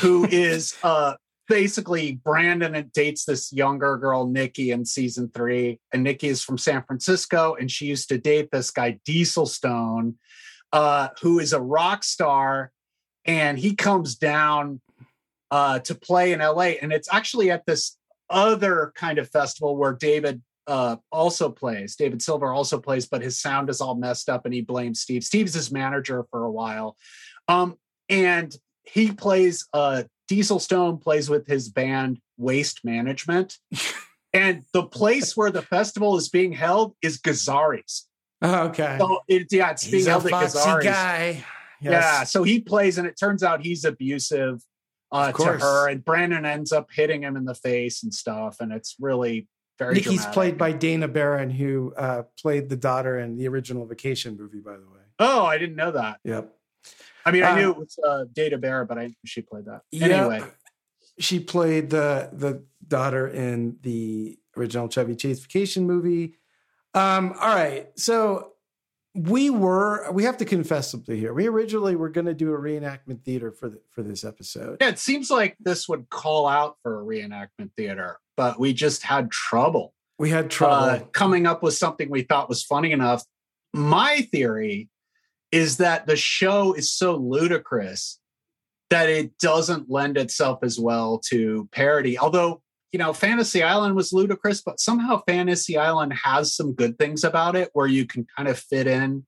who 0.00 0.24
is 0.28 0.74
uh, 0.82 1.14
basically 1.46 2.16
Brandon 2.16 2.74
and 2.74 2.92
dates 2.92 3.26
this 3.26 3.52
younger 3.52 3.96
girl, 3.96 4.26
Nikki, 4.26 4.72
in 4.72 4.84
season 4.84 5.30
three. 5.32 5.78
And 5.92 6.02
Nikki 6.02 6.26
is 6.26 6.42
from 6.42 6.58
San 6.58 6.82
Francisco, 6.82 7.54
and 7.54 7.70
she 7.70 7.86
used 7.86 8.08
to 8.08 8.18
date 8.18 8.48
this 8.50 8.72
guy, 8.72 8.98
Diesel 9.04 9.46
Stone, 9.46 10.16
uh, 10.74 11.08
who 11.22 11.38
is 11.38 11.52
a 11.52 11.60
rock 11.60 12.02
star. 12.04 12.72
And 13.24 13.58
he 13.58 13.74
comes 13.74 14.16
down 14.16 14.80
uh, 15.50 15.78
to 15.78 15.94
play 15.94 16.32
in 16.32 16.40
LA. 16.40 16.74
And 16.82 16.92
it's 16.92 17.08
actually 17.10 17.50
at 17.50 17.64
this 17.64 17.96
other 18.28 18.92
kind 18.96 19.18
of 19.18 19.30
festival 19.30 19.76
where 19.76 19.92
David 19.92 20.42
uh, 20.66 20.96
also 21.12 21.48
plays. 21.48 21.94
David 21.94 22.20
Silver 22.20 22.52
also 22.52 22.78
plays, 22.78 23.06
but 23.06 23.22
his 23.22 23.40
sound 23.40 23.70
is 23.70 23.80
all 23.80 23.94
messed 23.94 24.28
up 24.28 24.44
and 24.44 24.52
he 24.52 24.62
blames 24.62 25.00
Steve. 25.00 25.22
Steve's 25.22 25.54
his 25.54 25.70
manager 25.70 26.26
for 26.30 26.44
a 26.44 26.50
while. 26.50 26.96
Um, 27.46 27.76
and 28.08 28.54
he 28.82 29.12
plays, 29.12 29.68
uh, 29.72 30.02
Diesel 30.26 30.58
Stone 30.58 30.98
plays 30.98 31.30
with 31.30 31.46
his 31.46 31.68
band 31.68 32.18
Waste 32.36 32.84
Management. 32.84 33.58
and 34.32 34.64
the 34.72 34.84
place 34.84 35.36
where 35.36 35.52
the 35.52 35.62
festival 35.62 36.16
is 36.16 36.28
being 36.28 36.52
held 36.52 36.96
is 37.00 37.20
Gazzari's. 37.20 38.08
Oh, 38.42 38.66
okay. 38.68 38.96
So 39.00 39.20
it, 39.28 39.46
yeah, 39.50 39.70
it's 39.70 39.84
being 39.84 39.94
He's 40.04 40.06
a 40.06 40.12
at 40.14 40.22
Gazzari's. 40.22 40.84
guy. 40.84 41.44
Yeah, 41.80 42.24
so 42.24 42.42
he 42.42 42.60
plays, 42.60 42.96
and 42.98 43.06
it 43.06 43.18
turns 43.18 43.42
out 43.42 43.62
he's 43.62 43.84
abusive 43.84 44.62
uh, 45.12 45.32
to 45.32 45.44
her, 45.44 45.88
and 45.88 46.02
Brandon 46.04 46.46
ends 46.46 46.72
up 46.72 46.88
hitting 46.90 47.22
him 47.22 47.36
in 47.36 47.44
the 47.44 47.54
face 47.54 48.02
and 48.02 48.12
stuff, 48.14 48.56
and 48.60 48.72
it's 48.72 48.96
really 48.98 49.48
very. 49.78 49.94
Nikki's 49.94 50.14
dramatic. 50.14 50.32
played 50.32 50.58
by 50.58 50.72
Dana 50.72 51.08
Barron, 51.08 51.50
who 51.50 51.92
uh, 51.96 52.22
played 52.40 52.68
the 52.70 52.76
daughter 52.76 53.18
in 53.18 53.36
the 53.36 53.48
original 53.48 53.86
Vacation 53.86 54.36
movie, 54.38 54.60
by 54.60 54.72
the 54.72 54.78
way. 54.90 55.00
Oh, 55.18 55.44
I 55.44 55.58
didn't 55.58 55.76
know 55.76 55.90
that. 55.92 56.18
Yep. 56.24 56.52
I 57.26 57.30
mean, 57.30 57.42
I 57.42 57.52
Uh, 57.52 57.56
knew 57.56 57.70
it 57.70 57.76
was 57.76 57.98
uh, 58.06 58.24
Dana 58.32 58.56
Barron, 58.58 58.86
but 58.86 58.98
I 58.98 59.14
she 59.24 59.42
played 59.42 59.66
that. 59.66 59.82
Anyway, 59.92 60.42
She 61.18 61.38
played 61.38 61.90
the 61.90 62.30
the 62.32 62.64
daughter 62.86 63.28
in 63.28 63.76
the 63.82 64.38
original 64.56 64.88
Chevy 64.88 65.16
Chase 65.16 65.40
Vacation 65.40 65.86
movie. 65.86 66.34
Um, 66.94 67.34
all 67.40 67.54
right, 67.54 67.88
so 67.96 68.52
we 69.14 69.50
were 69.50 70.10
we 70.12 70.24
have 70.24 70.36
to 70.38 70.44
confess 70.44 70.90
something 70.90 71.16
here. 71.16 71.32
We 71.32 71.46
originally 71.46 71.96
were 71.96 72.08
going 72.08 72.26
to 72.26 72.34
do 72.34 72.52
a 72.52 72.58
reenactment 72.58 73.22
theater 73.24 73.52
for 73.52 73.68
the, 73.68 73.80
for 73.90 74.02
this 74.02 74.24
episode. 74.24 74.78
yeah, 74.80 74.88
it 74.88 74.98
seems 74.98 75.30
like 75.30 75.56
this 75.60 75.88
would 75.88 76.08
call 76.10 76.46
out 76.46 76.76
for 76.82 77.00
a 77.00 77.04
reenactment 77.04 77.70
theater, 77.76 78.18
but 78.36 78.58
we 78.58 78.72
just 78.72 79.02
had 79.02 79.30
trouble. 79.30 79.94
We 80.18 80.30
had 80.30 80.50
trouble. 80.50 80.74
uh, 80.74 80.98
coming 81.12 81.46
up 81.46 81.62
with 81.62 81.74
something 81.74 82.10
we 82.10 82.22
thought 82.22 82.48
was 82.48 82.62
funny 82.62 82.92
enough. 82.92 83.24
My 83.72 84.28
theory 84.32 84.88
is 85.52 85.76
that 85.76 86.06
the 86.06 86.16
show 86.16 86.72
is 86.72 86.90
so 86.90 87.16
ludicrous 87.16 88.18
that 88.90 89.08
it 89.08 89.38
doesn't 89.38 89.90
lend 89.90 90.16
itself 90.16 90.60
as 90.62 90.78
well 90.78 91.20
to 91.26 91.68
parody. 91.72 92.18
Although, 92.18 92.62
you 92.94 92.98
know, 92.98 93.12
Fantasy 93.12 93.60
Island 93.60 93.96
was 93.96 94.12
ludicrous, 94.12 94.62
but 94.62 94.78
somehow 94.78 95.20
Fantasy 95.26 95.76
Island 95.76 96.12
has 96.12 96.54
some 96.54 96.74
good 96.74 96.96
things 96.96 97.24
about 97.24 97.56
it 97.56 97.70
where 97.72 97.88
you 97.88 98.06
can 98.06 98.24
kind 98.36 98.48
of 98.48 98.56
fit 98.56 98.86
in. 98.86 99.26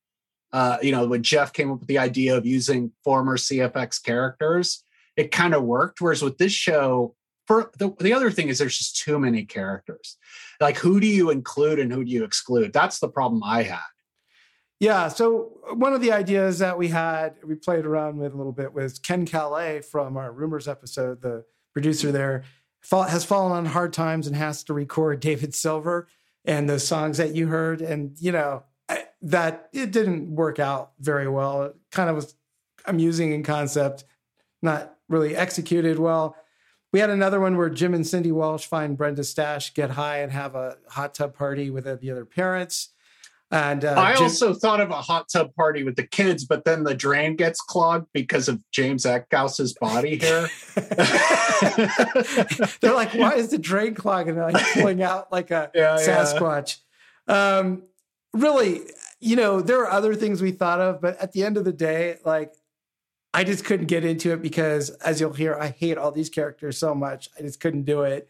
Uh, 0.53 0.77
you 0.81 0.93
know, 0.93 1.05
when 1.09 1.25
Jeff 1.25 1.53
came 1.53 1.73
up 1.73 1.81
with 1.81 1.89
the 1.89 1.99
idea 1.99 2.37
of 2.37 2.47
using 2.47 2.93
former 3.03 3.37
CFX 3.37 4.01
characters, 4.01 4.85
it 5.17 5.33
kind 5.33 5.53
of 5.53 5.65
worked. 5.65 6.01
Whereas 6.01 6.23
with 6.23 6.39
this 6.39 6.53
show, 6.53 7.17
for 7.49 7.73
the, 7.77 7.93
the 7.99 8.13
other 8.13 8.31
thing 8.31 8.47
is 8.47 8.61
there's 8.61 8.79
just 8.79 9.03
too 9.03 9.19
many 9.19 9.45
characters. 9.45 10.17
Like, 10.61 10.77
who 10.77 11.01
do 11.01 11.09
you 11.09 11.31
include 11.31 11.81
and 11.81 11.93
who 11.93 12.05
do 12.05 12.11
you 12.13 12.23
exclude? 12.23 12.73
That's 12.73 13.01
the 13.01 13.09
problem 13.09 13.43
I 13.43 13.65
had. 13.65 13.81
Yeah. 14.79 15.09
So 15.09 15.59
one 15.75 15.93
of 15.93 16.01
the 16.01 16.13
ideas 16.13 16.61
that 16.61 16.79
we 16.79 16.87
had, 16.87 17.35
we 17.45 17.57
played 17.57 17.85
around 17.85 18.19
with 18.19 18.33
a 18.33 18.37
little 18.37 18.53
bit, 18.53 18.73
was 18.73 19.01
Ken 19.01 19.27
Calais 19.27 19.81
from 19.81 20.17
our 20.17 20.31
Rumors 20.31 20.69
episode, 20.69 21.21
the 21.21 21.45
producer 21.75 22.13
there, 22.13 22.45
has 22.91 23.25
fallen 23.25 23.53
on 23.53 23.67
hard 23.67 23.93
times 23.93 24.27
and 24.27 24.37
has 24.37 24.63
to 24.65 24.75
record 24.75 25.21
David 25.21 25.55
Silver 25.55 26.09
and 26.45 26.69
those 26.69 26.87
songs 26.87 27.19
that 27.19 27.35
you 27.35 27.49
heard. 27.49 27.81
And, 27.81 28.17
you 28.21 28.33
know, 28.33 28.65
I- 28.89 29.09
that 29.23 29.69
it 29.73 29.91
didn't 29.91 30.35
work 30.35 30.59
out 30.59 30.93
very 31.01 31.29
well. 31.29 31.65
It 31.65 31.77
kind 31.91 32.09
of 32.09 32.17
was 32.17 32.37
amusing 32.85 33.33
in 33.33 33.43
concept, 33.43 34.05
not 34.63 34.97
really 35.09 35.35
executed 35.35 35.99
well. 35.99 36.37
We 36.93 37.01
had 37.01 37.11
another 37.11 37.41
one 37.41 37.57
where 37.57 37.69
Jim 37.69 37.95
and 37.95 38.07
Cindy 38.07 38.33
Walsh 38.33 38.67
find 38.67 38.97
Brenda 38.97 39.25
Stash, 39.25 39.75
get 39.75 39.91
high, 39.91 40.19
and 40.19 40.33
have 40.33 40.55
a 40.55 40.79
hot 40.89 41.15
tub 41.15 41.35
party 41.35 41.69
with 41.69 41.85
the 41.85 42.11
other 42.11 42.25
parents. 42.25 42.91
And 43.51 43.85
uh, 43.85 43.94
I 43.97 44.14
Jim- 44.14 44.24
also 44.24 44.55
thought 44.55 44.81
of 44.81 44.90
a 44.90 45.01
hot 45.01 45.28
tub 45.32 45.55
party 45.55 45.85
with 45.85 45.94
the 45.94 46.06
kids, 46.06 46.44
but 46.44 46.64
then 46.64 46.82
the 46.82 46.94
drain 46.94 47.36
gets 47.36 47.60
clogged 47.60 48.09
because 48.12 48.48
of 48.48 48.60
James 48.73 49.06
Eckhouse's 49.06 49.73
body 49.74 50.18
hair. 50.18 50.48
They're 52.81 52.94
like, 52.94 53.14
why 53.14 53.35
is 53.36 53.51
the 53.51 53.59
drain 53.59 53.94
clogged? 53.94 54.28
And 54.28 54.36
they're 54.36 54.51
like 54.51 54.74
pulling 54.74 55.02
out 55.02 55.31
like 55.31 55.52
a 55.52 55.70
Yeah, 55.74 55.98
yeah. 55.98 56.06
Sasquatch. 56.06 56.78
Um, 57.28 57.85
really, 58.32 58.82
you 59.20 59.36
know, 59.36 59.60
there 59.60 59.81
are 59.81 59.90
other 59.90 60.14
things 60.14 60.43
we 60.43 60.51
thought 60.51 60.81
of, 60.81 61.01
but 61.01 61.16
at 61.18 61.32
the 61.32 61.44
end 61.44 61.56
of 61.56 61.64
the 61.64 61.73
day, 61.73 62.16
like 62.24 62.52
I 63.32 63.44
just 63.44 63.64
couldn't 63.64 63.86
get 63.86 64.05
into 64.05 64.32
it 64.32 64.43
because, 64.43 64.90
as 64.90 65.20
you'll 65.20 65.35
hear, 65.35 65.55
I 65.55 65.68
hate 65.68 65.98
all 65.98 66.10
these 66.10 66.31
characters 66.31 66.78
so 66.78 66.94
much. 66.94 67.28
I 67.39 67.43
just 67.43 67.60
couldn't 67.60 67.82
do 67.82 68.02
it. 68.02 68.28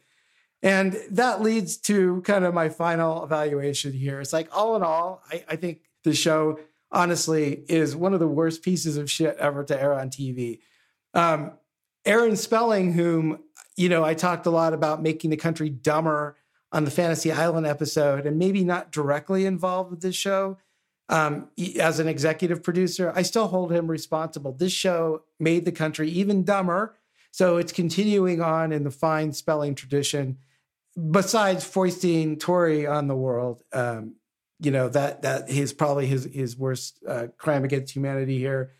And 0.62 0.96
that 1.10 1.42
leads 1.42 1.76
to 1.78 2.22
kind 2.22 2.44
of 2.44 2.54
my 2.54 2.68
final 2.68 3.22
evaluation 3.22 3.92
here. 3.92 4.20
It's 4.20 4.32
like, 4.32 4.48
all 4.56 4.74
in 4.76 4.82
all, 4.82 5.22
I, 5.30 5.44
I 5.48 5.56
think 5.56 5.82
the 6.02 6.14
show, 6.14 6.58
honestly, 6.90 7.64
is 7.68 7.94
one 7.94 8.14
of 8.14 8.20
the 8.20 8.26
worst 8.26 8.62
pieces 8.62 8.96
of 8.96 9.10
shit 9.10 9.36
ever 9.36 9.64
to 9.64 9.80
air 9.80 9.92
on 9.92 10.10
TV. 10.10 10.60
Um, 11.14 11.52
Aaron 12.04 12.36
Spelling, 12.36 12.92
whom, 12.92 13.40
you 13.76 13.88
know, 13.88 14.04
I 14.04 14.14
talked 14.14 14.46
a 14.46 14.50
lot 14.50 14.72
about 14.72 15.02
making 15.02 15.30
the 15.30 15.36
country 15.36 15.68
dumber 15.68 16.36
on 16.72 16.84
the 16.84 16.90
Fantasy 16.90 17.30
Island 17.30 17.66
episode 17.66 18.26
and 18.26 18.38
maybe 18.38 18.64
not 18.64 18.90
directly 18.90 19.46
involved 19.46 19.90
with 19.90 20.00
this 20.00 20.16
show 20.16 20.58
um, 21.08 21.48
as 21.78 22.00
an 22.00 22.08
executive 22.08 22.62
producer, 22.62 23.12
I 23.14 23.22
still 23.22 23.48
hold 23.48 23.70
him 23.72 23.86
responsible. 23.86 24.52
This 24.52 24.72
show 24.72 25.22
made 25.38 25.64
the 25.64 25.72
country 25.72 26.10
even 26.10 26.44
dumber. 26.44 26.96
So 27.36 27.58
it's 27.58 27.70
continuing 27.70 28.40
on 28.40 28.72
in 28.72 28.82
the 28.82 28.90
fine 28.90 29.34
spelling 29.34 29.74
tradition. 29.74 30.38
Besides 31.10 31.64
foisting 31.64 32.38
Tori 32.38 32.86
on 32.86 33.08
the 33.08 33.14
world, 33.14 33.62
um, 33.74 34.14
you 34.58 34.70
know 34.70 34.88
that 34.88 35.20
that 35.20 35.50
is 35.50 35.74
probably 35.74 36.06
his 36.06 36.24
his 36.32 36.56
worst 36.56 36.98
uh, 37.06 37.26
crime 37.36 37.62
against 37.62 37.94
humanity 37.94 38.38
here. 38.38 38.72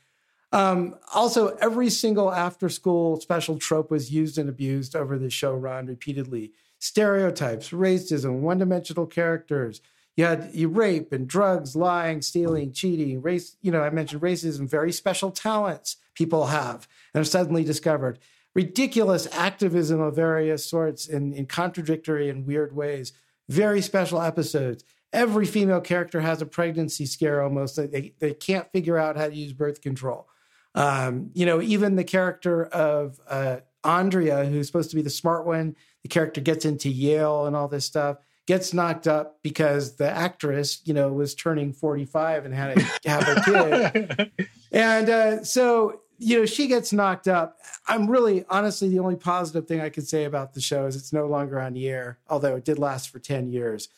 Um, 0.52 0.94
also, 1.14 1.48
every 1.56 1.90
single 1.90 2.32
after 2.32 2.70
school 2.70 3.20
special 3.20 3.58
trope 3.58 3.90
was 3.90 4.10
used 4.10 4.38
and 4.38 4.48
abused 4.48 4.96
over 4.96 5.18
the 5.18 5.28
show 5.28 5.52
run 5.52 5.84
repeatedly. 5.84 6.52
Stereotypes, 6.78 7.72
racism, 7.72 8.40
one 8.40 8.56
dimensional 8.56 9.04
characters. 9.04 9.82
You 10.16 10.24
had 10.24 10.48
you 10.54 10.68
rape 10.68 11.12
and 11.12 11.28
drugs, 11.28 11.76
lying, 11.76 12.22
stealing, 12.22 12.72
cheating, 12.72 13.20
race. 13.20 13.58
You 13.60 13.70
know, 13.70 13.82
I 13.82 13.90
mentioned 13.90 14.22
racism, 14.22 14.66
very 14.66 14.92
special 14.92 15.30
talents 15.30 15.98
people 16.14 16.46
have 16.46 16.88
and 17.12 17.20
are 17.20 17.24
suddenly 17.24 17.62
discovered. 17.62 18.18
Ridiculous 18.56 19.28
activism 19.32 20.00
of 20.00 20.16
various 20.16 20.64
sorts 20.64 21.06
in, 21.06 21.34
in 21.34 21.44
contradictory 21.44 22.30
and 22.30 22.46
weird 22.46 22.74
ways. 22.74 23.12
Very 23.50 23.82
special 23.82 24.22
episodes. 24.22 24.82
Every 25.12 25.44
female 25.44 25.82
character 25.82 26.22
has 26.22 26.40
a 26.40 26.46
pregnancy 26.46 27.04
scare 27.04 27.42
almost. 27.42 27.76
They, 27.76 28.14
they 28.18 28.32
can't 28.32 28.72
figure 28.72 28.96
out 28.96 29.18
how 29.18 29.28
to 29.28 29.34
use 29.34 29.52
birth 29.52 29.82
control. 29.82 30.26
Um, 30.74 31.32
you 31.34 31.44
know, 31.44 31.60
even 31.60 31.96
the 31.96 32.04
character 32.04 32.64
of 32.64 33.20
uh, 33.28 33.58
Andrea, 33.84 34.46
who's 34.46 34.66
supposed 34.66 34.88
to 34.88 34.96
be 34.96 35.02
the 35.02 35.10
smart 35.10 35.44
one, 35.46 35.76
the 36.02 36.08
character 36.08 36.40
gets 36.40 36.64
into 36.64 36.88
Yale 36.88 37.44
and 37.44 37.54
all 37.54 37.68
this 37.68 37.84
stuff 37.84 38.16
gets 38.46 38.72
knocked 38.72 39.08
up 39.08 39.38
because 39.42 39.96
the 39.96 40.08
actress, 40.08 40.80
you 40.84 40.94
know, 40.94 41.12
was 41.12 41.34
turning 41.34 41.72
45 41.72 42.44
and 42.44 42.54
had 42.54 42.76
to 42.76 43.10
have 43.10 43.28
a 43.28 43.42
kid. 43.42 44.48
and 44.72 45.10
uh, 45.10 45.44
so, 45.44 46.00
you 46.18 46.38
know, 46.38 46.46
she 46.46 46.66
gets 46.66 46.92
knocked 46.92 47.28
up. 47.28 47.58
I'm 47.86 48.10
really, 48.10 48.44
honestly, 48.48 48.88
the 48.88 48.98
only 48.98 49.16
positive 49.16 49.66
thing 49.66 49.80
I 49.80 49.90
could 49.90 50.08
say 50.08 50.24
about 50.24 50.54
the 50.54 50.60
show 50.60 50.86
is 50.86 50.96
it's 50.96 51.12
no 51.12 51.26
longer 51.26 51.60
on 51.60 51.74
the 51.74 51.88
air, 51.88 52.18
although 52.28 52.56
it 52.56 52.64
did 52.64 52.78
last 52.78 53.10
for 53.10 53.18
10 53.18 53.48
years. 53.48 53.88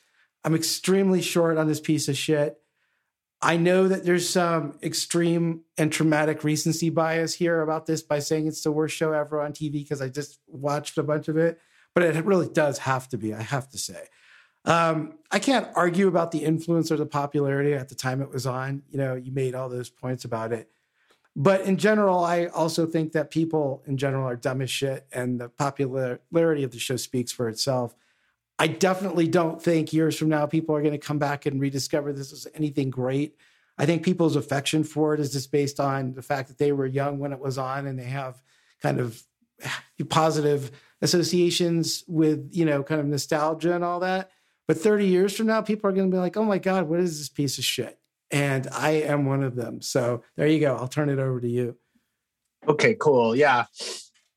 I'm 0.45 0.55
extremely 0.55 1.23
short 1.23 1.59
on 1.59 1.66
this 1.66 1.81
piece 1.81 2.09
of 2.09 2.16
shit. 2.16 2.61
I 3.40 3.57
know 3.57 3.86
that 3.86 4.05
there's 4.05 4.28
some 4.28 4.78
extreme 4.82 5.62
and 5.77 5.93
traumatic 5.93 6.43
recency 6.43 6.90
bias 6.90 7.35
here 7.35 7.61
about 7.62 7.86
this 7.86 8.03
by 8.03 8.19
saying 8.19 8.49
it's 8.49 8.62
the 8.62 8.73
worst 8.73 8.97
show 8.97 9.12
ever 9.12 9.40
on 9.40 9.53
TV 9.53 9.73
because 9.73 10.03
I 10.03 10.09
just 10.09 10.40
watched 10.49 10.99
a 10.99 11.05
bunch 11.05 11.28
of 11.28 11.36
it, 11.36 11.61
but 11.95 12.03
it 12.03 12.24
really 12.24 12.49
does 12.49 12.78
have 12.78 13.09
to 13.11 13.19
be, 13.19 13.32
I 13.32 13.43
have 13.43 13.69
to 13.70 13.78
say. 13.78 14.09
Um, 14.65 15.19
I 15.31 15.39
can't 15.39 15.69
argue 15.77 16.09
about 16.09 16.32
the 16.32 16.45
influence 16.45 16.90
or 16.90 16.97
the 16.97 17.07
popularity 17.07 17.74
at 17.74 17.89
the 17.89 17.95
time 17.95 18.20
it 18.20 18.31
was 18.31 18.47
on. 18.47 18.82
You 18.90 18.99
know, 18.99 19.15
you 19.15 19.31
made 19.31 19.55
all 19.55 19.69
those 19.69 19.89
points 19.89 20.24
about 20.24 20.53
it. 20.53 20.69
But 21.40 21.60
in 21.60 21.77
general, 21.77 22.24
I 22.24 22.47
also 22.47 22.85
think 22.85 23.12
that 23.12 23.31
people 23.31 23.85
in 23.86 23.97
general 23.97 24.27
are 24.28 24.35
dumb 24.35 24.60
as 24.60 24.73
shit, 24.73 25.06
and 25.12 25.40
the 25.40 25.48
popularity 25.48 26.65
of 26.65 26.73
the 26.73 26.81
show 26.81 26.97
speaks 26.97 27.31
for 27.31 27.48
itself. 27.48 27.94
I 28.59 28.66
definitely 28.66 29.28
don't 29.28 29.62
think 29.62 29.93
years 29.93 30.19
from 30.19 30.31
now 30.31 30.47
people 30.47 30.74
are 30.74 30.82
going 30.82 30.98
to 30.98 30.98
come 30.98 31.20
back 31.20 31.47
and 31.47 31.60
rediscover 31.60 32.12
this 32.12 32.32
as 32.32 32.48
anything 32.56 32.90
great. 32.90 33.36
I 33.78 33.86
think 33.86 34.02
people's 34.02 34.35
affection 34.35 34.82
for 34.82 35.15
it 35.15 35.20
is 35.20 35.32
just 35.32 35.52
based 35.52 35.78
on 35.78 36.15
the 36.15 36.23
fact 36.23 36.48
that 36.48 36.59
they 36.59 36.73
were 36.73 36.86
young 36.86 37.20
when 37.20 37.32
it 37.32 37.39
was 37.39 37.56
on 37.56 37.86
and 37.86 37.97
they 37.97 38.02
have 38.02 38.43
kind 38.82 38.98
of 38.98 39.23
positive 40.09 40.73
associations 41.02 42.02
with, 42.09 42.51
you 42.51 42.65
know, 42.65 42.82
kind 42.82 43.01
of 43.01 43.06
nostalgia 43.06 43.77
and 43.77 43.85
all 43.85 44.01
that. 44.01 44.32
But 44.66 44.78
30 44.78 45.06
years 45.06 45.36
from 45.36 45.47
now, 45.47 45.62
people 45.62 45.89
are 45.89 45.93
going 45.93 46.10
to 46.10 46.15
be 46.15 46.20
like, 46.20 46.36
oh 46.36 46.44
my 46.44 46.59
God, 46.59 46.89
what 46.89 46.98
is 46.98 47.20
this 47.20 47.28
piece 47.28 47.59
of 47.59 47.65
shit? 47.65 47.97
And 48.31 48.69
I 48.73 48.91
am 48.91 49.25
one 49.25 49.43
of 49.43 49.57
them. 49.57 49.81
So 49.81 50.23
there 50.37 50.47
you 50.47 50.61
go. 50.61 50.77
I'll 50.77 50.89
turn 50.89 51.09
it 51.09 51.19
over 51.19 51.41
to 51.41 51.49
you. 51.49 51.77
Okay, 52.67 52.95
cool. 52.95 53.35
Yeah. 53.35 53.65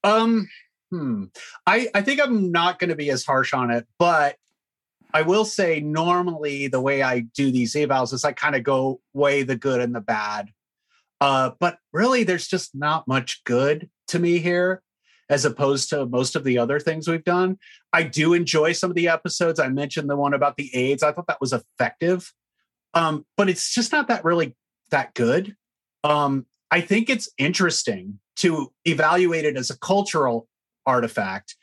Um, 0.03 0.47
hmm. 0.89 1.25
I, 1.67 1.89
I 1.93 2.01
think 2.01 2.21
I'm 2.21 2.51
not 2.51 2.79
going 2.79 2.89
to 2.89 2.95
be 2.95 3.09
as 3.09 3.25
harsh 3.25 3.53
on 3.53 3.71
it, 3.71 3.85
but 3.99 4.37
I 5.13 5.23
will 5.23 5.45
say 5.45 5.81
normally 5.81 6.67
the 6.67 6.81
way 6.81 7.03
I 7.03 7.19
do 7.19 7.51
these 7.51 7.73
evals 7.73 8.13
is 8.13 8.23
I 8.23 8.31
kind 8.31 8.55
of 8.55 8.63
go 8.63 9.01
weigh 9.13 9.43
the 9.43 9.57
good 9.57 9.81
and 9.81 9.93
the 9.93 10.01
bad. 10.01 10.49
Uh, 11.19 11.51
but 11.59 11.77
really, 11.91 12.23
there's 12.23 12.47
just 12.47 12.73
not 12.73 13.07
much 13.07 13.43
good 13.43 13.89
to 14.07 14.19
me 14.19 14.39
here 14.39 14.81
as 15.29 15.45
opposed 15.45 15.89
to 15.89 16.05
most 16.05 16.35
of 16.35 16.43
the 16.43 16.57
other 16.57 16.79
things 16.79 17.07
we've 17.07 17.23
done. 17.23 17.57
I 17.93 18.03
do 18.03 18.33
enjoy 18.33 18.73
some 18.73 18.89
of 18.89 18.95
the 18.95 19.07
episodes. 19.07 19.59
I 19.59 19.69
mentioned 19.69 20.09
the 20.09 20.17
one 20.17 20.33
about 20.33 20.57
the 20.57 20.75
AIDS. 20.75 21.03
I 21.03 21.11
thought 21.11 21.27
that 21.27 21.39
was 21.39 21.53
effective. 21.53 22.33
Um, 22.93 23.25
but 23.37 23.49
it's 23.49 23.73
just 23.73 23.91
not 23.91 24.07
that 24.09 24.25
really 24.25 24.55
that 24.89 25.13
good. 25.13 25.55
Um, 26.03 26.45
I 26.69 26.81
think 26.81 27.09
it's 27.09 27.29
interesting 27.37 28.19
to 28.37 28.71
evaluate 28.85 29.45
it 29.45 29.57
as 29.57 29.69
a 29.69 29.77
cultural 29.77 30.47
artifact 30.85 31.55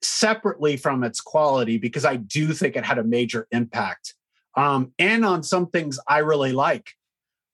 separately 0.00 0.76
from 0.76 1.04
its 1.04 1.20
quality 1.20 1.78
because 1.78 2.04
I 2.04 2.16
do 2.16 2.52
think 2.52 2.76
it 2.76 2.84
had 2.84 2.98
a 2.98 3.04
major 3.04 3.46
impact. 3.50 4.14
Um, 4.56 4.92
and 4.98 5.24
on 5.24 5.42
some 5.42 5.68
things 5.68 5.98
I 6.08 6.18
really 6.18 6.52
like. 6.52 6.90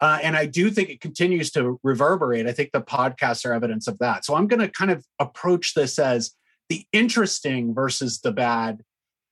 Uh, 0.01 0.19
and 0.23 0.37
I 0.37 0.47
do 0.47 0.71
think 0.71 0.91
it 0.91 1.01
continues 1.01 1.51
to 1.53 1.81
reverberate. 1.83 2.47
I 2.47 2.53
think 2.53 2.71
the 2.73 2.81
podcasts 2.81 3.45
are 3.45 3.53
evidence 3.53 3.89
of 3.89 3.99
that. 3.99 4.25
So 4.25 4.35
I'm 4.35 4.47
going 4.47 4.61
to 4.61 4.69
kind 4.69 4.91
of 4.91 5.05
approach 5.19 5.75
this 5.75 5.99
as 5.99 6.33
the 6.69 6.87
interesting 6.93 7.75
versus 7.75 8.21
the 8.21 8.33
bad 8.33 8.83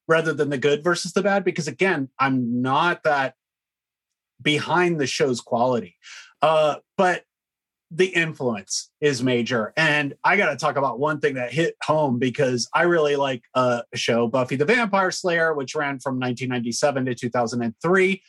rather 0.09 0.33
than 0.33 0.51
the 0.51 0.59
good 0.59 0.83
versus 0.83 1.13
the 1.13 1.23
bad, 1.23 1.45
because 1.45 1.69
again, 1.69 2.09
I'm 2.19 2.63
not 2.63 3.03
that 3.05 3.35
behind 4.41 5.01
the 5.01 5.07
show's 5.07 5.41
quality. 5.41 5.97
Uh, 6.43 6.77
but 6.97 7.25
the 7.91 8.07
influence 8.07 8.91
is 9.01 9.23
major. 9.23 9.73
And 9.77 10.15
I 10.25 10.37
got 10.37 10.51
to 10.51 10.57
talk 10.57 10.77
about 10.77 10.99
one 10.99 11.21
thing 11.21 11.35
that 11.35 11.53
hit 11.53 11.77
home 11.83 12.19
because 12.19 12.69
I 12.75 12.83
really 12.83 13.17
like 13.17 13.43
a 13.55 13.83
show, 13.95 14.27
Buffy 14.27 14.57
the 14.57 14.65
Vampire 14.65 15.11
Slayer, 15.11 15.55
which 15.55 15.75
ran 15.75 16.01
from 16.01 16.15
1997 16.15 17.07
to 17.07 17.15
2003. 17.15 18.23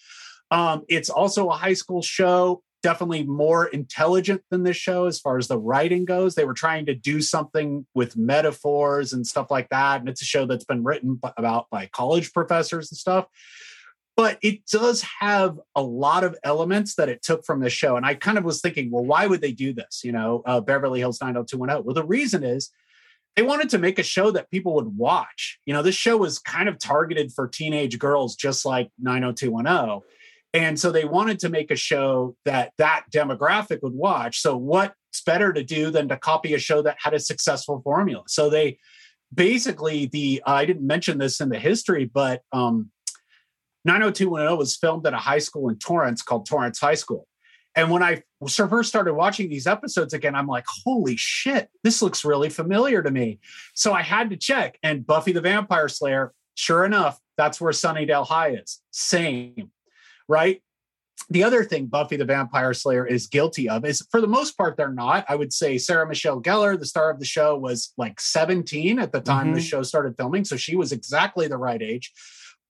Um, 0.51 0.83
it's 0.87 1.09
also 1.09 1.49
a 1.49 1.53
high 1.53 1.73
school 1.73 2.01
show, 2.01 2.61
definitely 2.83 3.23
more 3.23 3.65
intelligent 3.65 4.43
than 4.51 4.63
this 4.63 4.77
show 4.77 5.05
as 5.05 5.19
far 5.19 5.37
as 5.37 5.47
the 5.47 5.57
writing 5.57 6.05
goes. 6.05 6.35
They 6.35 6.45
were 6.45 6.53
trying 6.53 6.85
to 6.85 6.95
do 6.95 7.21
something 7.21 7.85
with 7.95 8.15
metaphors 8.15 9.11
and 9.11 9.25
stuff 9.25 9.49
like 9.49 9.69
that. 9.69 9.99
And 9.99 10.07
it's 10.07 10.21
a 10.21 10.25
show 10.25 10.45
that's 10.45 10.65
been 10.65 10.83
written 10.83 11.19
about 11.35 11.69
by 11.71 11.87
college 11.87 12.31
professors 12.31 12.91
and 12.91 12.97
stuff. 12.97 13.25
But 14.17 14.39
it 14.41 14.65
does 14.65 15.05
have 15.19 15.59
a 15.75 15.81
lot 15.81 16.23
of 16.25 16.35
elements 16.43 16.95
that 16.95 17.07
it 17.07 17.21
took 17.21 17.45
from 17.45 17.61
the 17.61 17.69
show. 17.69 17.95
And 17.95 18.05
I 18.05 18.15
kind 18.15 18.37
of 18.37 18.43
was 18.43 18.59
thinking, 18.59 18.91
well, 18.91 19.05
why 19.05 19.27
would 19.27 19.41
they 19.41 19.51
do 19.53 19.73
this? 19.73 20.01
You 20.03 20.11
know, 20.11 20.41
uh, 20.45 20.59
Beverly 20.59 20.99
Hills 20.99 21.21
90210. 21.21 21.85
Well, 21.85 21.93
the 21.93 22.03
reason 22.03 22.43
is 22.43 22.71
they 23.35 23.43
wanted 23.43 23.69
to 23.69 23.77
make 23.77 23.99
a 23.99 24.03
show 24.03 24.31
that 24.31 24.49
people 24.49 24.73
would 24.73 24.97
watch. 24.97 25.59
You 25.65 25.73
know, 25.73 25.83
this 25.83 25.95
show 25.95 26.17
was 26.17 26.39
kind 26.39 26.67
of 26.67 26.79
targeted 26.79 27.31
for 27.31 27.47
teenage 27.47 27.99
girls, 27.99 28.35
just 28.35 28.65
like 28.65 28.89
90210 28.99 30.01
and 30.53 30.79
so 30.79 30.91
they 30.91 31.05
wanted 31.05 31.39
to 31.39 31.49
make 31.49 31.71
a 31.71 31.75
show 31.75 32.35
that 32.45 32.71
that 32.77 33.03
demographic 33.11 33.83
would 33.83 33.93
watch. 33.93 34.39
So 34.41 34.57
what's 34.57 35.21
better 35.25 35.53
to 35.53 35.63
do 35.63 35.91
than 35.91 36.07
to 36.09 36.17
copy 36.17 36.53
a 36.53 36.59
show 36.59 36.81
that 36.81 36.97
had 36.99 37.13
a 37.13 37.19
successful 37.19 37.81
formula? 37.83 38.23
So 38.27 38.49
they 38.49 38.79
basically 39.33 40.07
the 40.07 40.41
I 40.45 40.65
didn't 40.65 40.87
mention 40.87 41.17
this 41.17 41.41
in 41.41 41.49
the 41.49 41.59
history, 41.59 42.05
but 42.05 42.41
um, 42.51 42.89
90210 43.87 44.57
was 44.57 44.75
filmed 44.75 45.07
at 45.07 45.13
a 45.13 45.17
high 45.17 45.39
school 45.39 45.69
in 45.69 45.77
Torrance 45.77 46.21
called 46.21 46.45
Torrance 46.45 46.79
High 46.79 46.95
School. 46.95 47.27
And 47.75 47.91
when 47.91 48.03
I 48.03 48.23
first 48.45 48.89
started 48.89 49.13
watching 49.13 49.49
these 49.49 49.67
episodes 49.67 50.13
again, 50.13 50.35
I'm 50.35 50.47
like, 50.47 50.65
holy 50.83 51.15
shit, 51.15 51.69
this 51.83 52.01
looks 52.01 52.25
really 52.25 52.49
familiar 52.49 53.03
to 53.03 53.11
me. 53.11 53.39
So 53.73 53.93
I 53.93 54.01
had 54.01 54.31
to 54.31 54.37
check. 54.37 54.77
And 54.81 55.05
Buffy 55.05 55.31
the 55.31 55.41
Vampire 55.41 55.87
Slayer, 55.87 56.33
sure 56.55 56.85
enough, 56.85 57.19
that's 57.37 57.61
where 57.61 57.71
Sunnydale 57.71 58.25
High 58.27 58.55
is. 58.55 58.81
Same 58.91 59.71
right? 60.27 60.61
The 61.29 61.43
other 61.43 61.63
thing 61.63 61.87
Buffy 61.87 62.15
the 62.15 62.25
Vampire 62.25 62.73
Slayer 62.73 63.05
is 63.05 63.27
guilty 63.27 63.67
of 63.67 63.85
is, 63.85 64.05
for 64.11 64.21
the 64.21 64.27
most 64.27 64.57
part, 64.57 64.77
they're 64.77 64.93
not. 64.93 65.25
I 65.27 65.35
would 65.35 65.51
say 65.51 65.77
Sarah 65.77 66.07
Michelle 66.07 66.41
Gellar, 66.41 66.79
the 66.79 66.85
star 66.85 67.09
of 67.09 67.19
the 67.19 67.25
show, 67.25 67.57
was 67.57 67.93
like 67.97 68.19
17 68.19 68.99
at 68.99 69.11
the 69.11 69.19
time 69.19 69.47
mm-hmm. 69.47 69.55
the 69.55 69.61
show 69.61 69.83
started 69.83 70.15
filming. 70.15 70.45
So 70.45 70.55
she 70.57 70.75
was 70.75 70.91
exactly 70.91 71.47
the 71.47 71.57
right 71.57 71.81
age. 71.81 72.11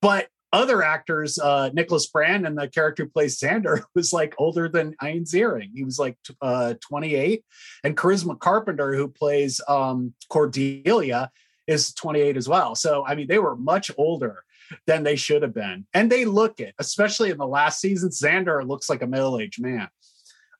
But 0.02 0.28
other 0.54 0.82
actors, 0.82 1.38
uh, 1.40 1.70
Nicholas 1.74 2.08
Brendon 2.08 2.46
and 2.46 2.58
the 2.58 2.68
character 2.68 3.04
who 3.04 3.10
plays 3.10 3.40
Xander 3.40 3.84
was 3.96 4.14
like 4.14 4.36
older 4.38 4.70
than 4.70 4.96
Ian 5.04 5.24
Ziering. 5.24 5.72
He 5.74 5.84
was 5.84 6.00
like 6.00 6.18
uh, 6.42 6.76
28. 6.82 7.44
And 7.84 7.98
Charisma 7.98 8.40
Carpenter, 8.40 8.96
who 8.96 9.08
plays 9.08 9.62
um, 9.68 10.14
Cordelia, 10.30 11.32
is 11.68 11.94
28 11.94 12.38
as 12.38 12.48
well. 12.48 12.76
So, 12.76 13.06
I 13.06 13.16
mean, 13.16 13.28
they 13.28 13.40
were 13.40 13.56
much 13.56 13.92
older 13.98 14.44
than 14.86 15.04
they 15.04 15.16
should 15.16 15.42
have 15.42 15.54
been. 15.54 15.86
And 15.94 16.12
they 16.12 16.26
look 16.26 16.60
it, 16.60 16.76
especially 16.80 17.30
in 17.30 17.38
the 17.38 17.48
last 17.48 17.80
season. 17.80 18.10
Xander 18.10 18.66
looks 18.66 18.90
like 18.90 19.02
a 19.02 19.08
middle 19.08 19.40
aged 19.40 19.62
man. 19.62 19.90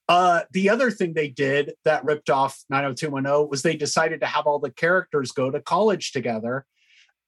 Uh, 0.08 0.42
the 0.52 0.70
other 0.70 0.90
thing 0.90 1.12
they 1.12 1.28
did 1.28 1.74
that 1.84 2.04
ripped 2.04 2.30
off 2.30 2.62
90210 2.70 3.48
was 3.50 3.62
they 3.62 3.76
decided 3.76 4.20
to 4.20 4.26
have 4.26 4.46
all 4.46 4.58
the 4.58 4.70
characters 4.70 5.32
go 5.32 5.50
to 5.50 5.60
college 5.60 6.12
together 6.12 6.64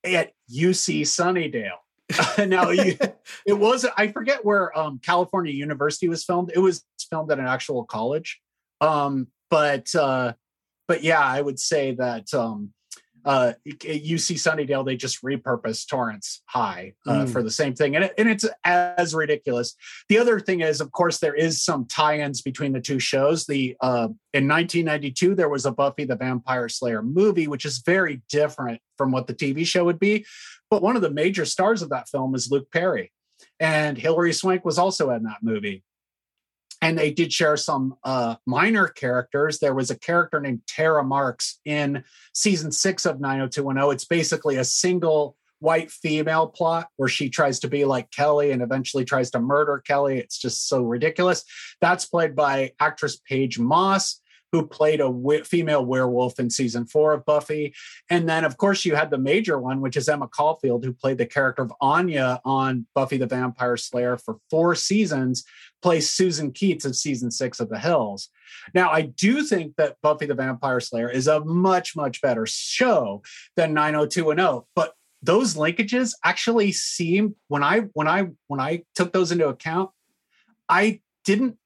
at 0.02 0.32
UC 0.50 1.02
Sunnydale. 1.02 1.76
now 2.46 2.70
you, 2.70 2.96
it 3.46 3.52
was 3.52 3.86
I 3.96 4.08
forget 4.08 4.44
where 4.44 4.76
um, 4.78 5.00
California 5.02 5.52
University 5.52 6.08
was 6.08 6.24
filmed. 6.24 6.50
It 6.54 6.58
was 6.58 6.84
filmed 7.08 7.30
at 7.30 7.38
an 7.38 7.46
actual 7.46 7.84
college, 7.84 8.40
um, 8.80 9.28
but 9.50 9.94
uh, 9.94 10.34
but 10.88 11.02
yeah, 11.02 11.22
I 11.22 11.40
would 11.40 11.58
say 11.58 11.94
that 11.94 12.32
um, 12.34 12.72
uh, 13.24 13.52
at 13.66 13.78
UC 13.80 14.36
Sunnydale 14.36 14.84
they 14.84 14.96
just 14.96 15.22
repurposed 15.22 15.88
Torrance 15.88 16.42
High 16.46 16.94
uh, 17.06 17.24
Mm. 17.24 17.32
for 17.32 17.42
the 17.42 17.50
same 17.50 17.74
thing, 17.74 17.96
and 17.96 18.04
it, 18.06 18.14
and 18.18 18.28
it's 18.28 18.46
as 18.64 19.14
ridiculous. 19.14 19.74
The 20.08 20.18
other 20.18 20.40
thing 20.40 20.60
is, 20.60 20.80
of 20.80 20.92
course, 20.92 21.18
there 21.18 21.34
is 21.34 21.62
some 21.62 21.86
tie-ins 21.86 22.42
between 22.42 22.72
the 22.72 22.80
two 22.80 22.98
shows. 22.98 23.46
The 23.46 23.76
uh, 23.80 24.08
in 24.32 24.48
1992 24.48 25.34
there 25.34 25.48
was 25.48 25.66
a 25.66 25.72
Buffy 25.72 26.04
the 26.04 26.16
Vampire 26.16 26.68
Slayer 26.68 27.02
movie, 27.02 27.48
which 27.48 27.64
is 27.64 27.78
very 27.78 28.22
different 28.28 28.80
from 28.96 29.10
what 29.12 29.26
the 29.26 29.34
TV 29.34 29.66
show 29.66 29.84
would 29.84 29.98
be. 29.98 30.24
But 30.70 30.82
one 30.82 30.96
of 30.96 31.02
the 31.02 31.10
major 31.10 31.44
stars 31.44 31.82
of 31.82 31.90
that 31.90 32.08
film 32.08 32.34
is 32.34 32.50
Luke 32.50 32.70
Perry, 32.72 33.12
and 33.58 33.98
Hilary 33.98 34.32
Swank 34.32 34.64
was 34.64 34.78
also 34.78 35.10
in 35.10 35.24
that 35.24 35.38
movie. 35.42 35.82
And 36.82 36.98
they 36.98 37.10
did 37.10 37.32
share 37.32 37.56
some 37.56 37.96
uh, 38.04 38.36
minor 38.46 38.88
characters. 38.88 39.58
There 39.58 39.74
was 39.74 39.90
a 39.90 39.98
character 39.98 40.40
named 40.40 40.62
Tara 40.66 41.04
Marks 41.04 41.60
in 41.64 42.04
season 42.32 42.72
six 42.72 43.04
of 43.04 43.20
90210. 43.20 43.94
It's 43.94 44.04
basically 44.06 44.56
a 44.56 44.64
single 44.64 45.36
white 45.60 45.90
female 45.90 46.46
plot 46.46 46.88
where 46.96 47.08
she 47.08 47.28
tries 47.28 47.60
to 47.60 47.68
be 47.68 47.84
like 47.84 48.10
Kelly 48.10 48.50
and 48.50 48.62
eventually 48.62 49.04
tries 49.04 49.30
to 49.30 49.40
murder 49.40 49.82
Kelly. 49.86 50.18
It's 50.18 50.38
just 50.38 50.68
so 50.68 50.82
ridiculous. 50.82 51.44
That's 51.80 52.06
played 52.06 52.34
by 52.34 52.72
actress 52.80 53.18
Paige 53.18 53.58
Moss, 53.58 54.19
who 54.52 54.66
played 54.66 55.00
a 55.00 55.44
female 55.44 55.84
werewolf 55.84 56.38
in 56.40 56.50
season 56.50 56.86
four 56.86 57.12
of 57.12 57.24
Buffy. 57.24 57.74
And 58.08 58.28
then, 58.28 58.44
of 58.44 58.56
course, 58.56 58.84
you 58.84 58.96
had 58.96 59.10
the 59.10 59.18
major 59.18 59.58
one, 59.58 59.80
which 59.80 59.96
is 59.96 60.08
Emma 60.08 60.28
Caulfield, 60.28 60.84
who 60.84 60.92
played 60.92 61.18
the 61.18 61.26
character 61.26 61.62
of 61.62 61.72
Anya 61.80 62.40
on 62.44 62.86
Buffy 62.94 63.16
the 63.16 63.26
Vampire 63.26 63.76
Slayer 63.76 64.16
for 64.16 64.38
four 64.50 64.74
seasons, 64.74 65.44
plays 65.82 66.10
Susan 66.10 66.52
Keats 66.52 66.84
of 66.84 66.96
season 66.96 67.30
six 67.30 67.60
of 67.60 67.68
The 67.68 67.78
Hills. 67.78 68.28
Now, 68.74 68.90
I 68.90 69.02
do 69.02 69.42
think 69.44 69.76
that 69.76 69.96
Buffy 70.02 70.26
the 70.26 70.34
Vampire 70.34 70.80
Slayer 70.80 71.10
is 71.10 71.28
a 71.28 71.44
much, 71.44 71.94
much 71.94 72.20
better 72.20 72.46
show 72.46 73.22
than 73.56 73.72
90210, 73.74 74.66
but 74.74 74.94
those 75.22 75.54
linkages 75.54 76.14
actually 76.24 76.72
seem 76.72 77.36
when 77.48 77.62
I 77.62 77.80
when 77.92 78.08
I 78.08 78.28
when 78.46 78.58
I 78.58 78.84
took 78.94 79.12
those 79.12 79.32
into 79.32 79.48
account, 79.48 79.90
I 80.68 81.00
didn't 81.24 81.58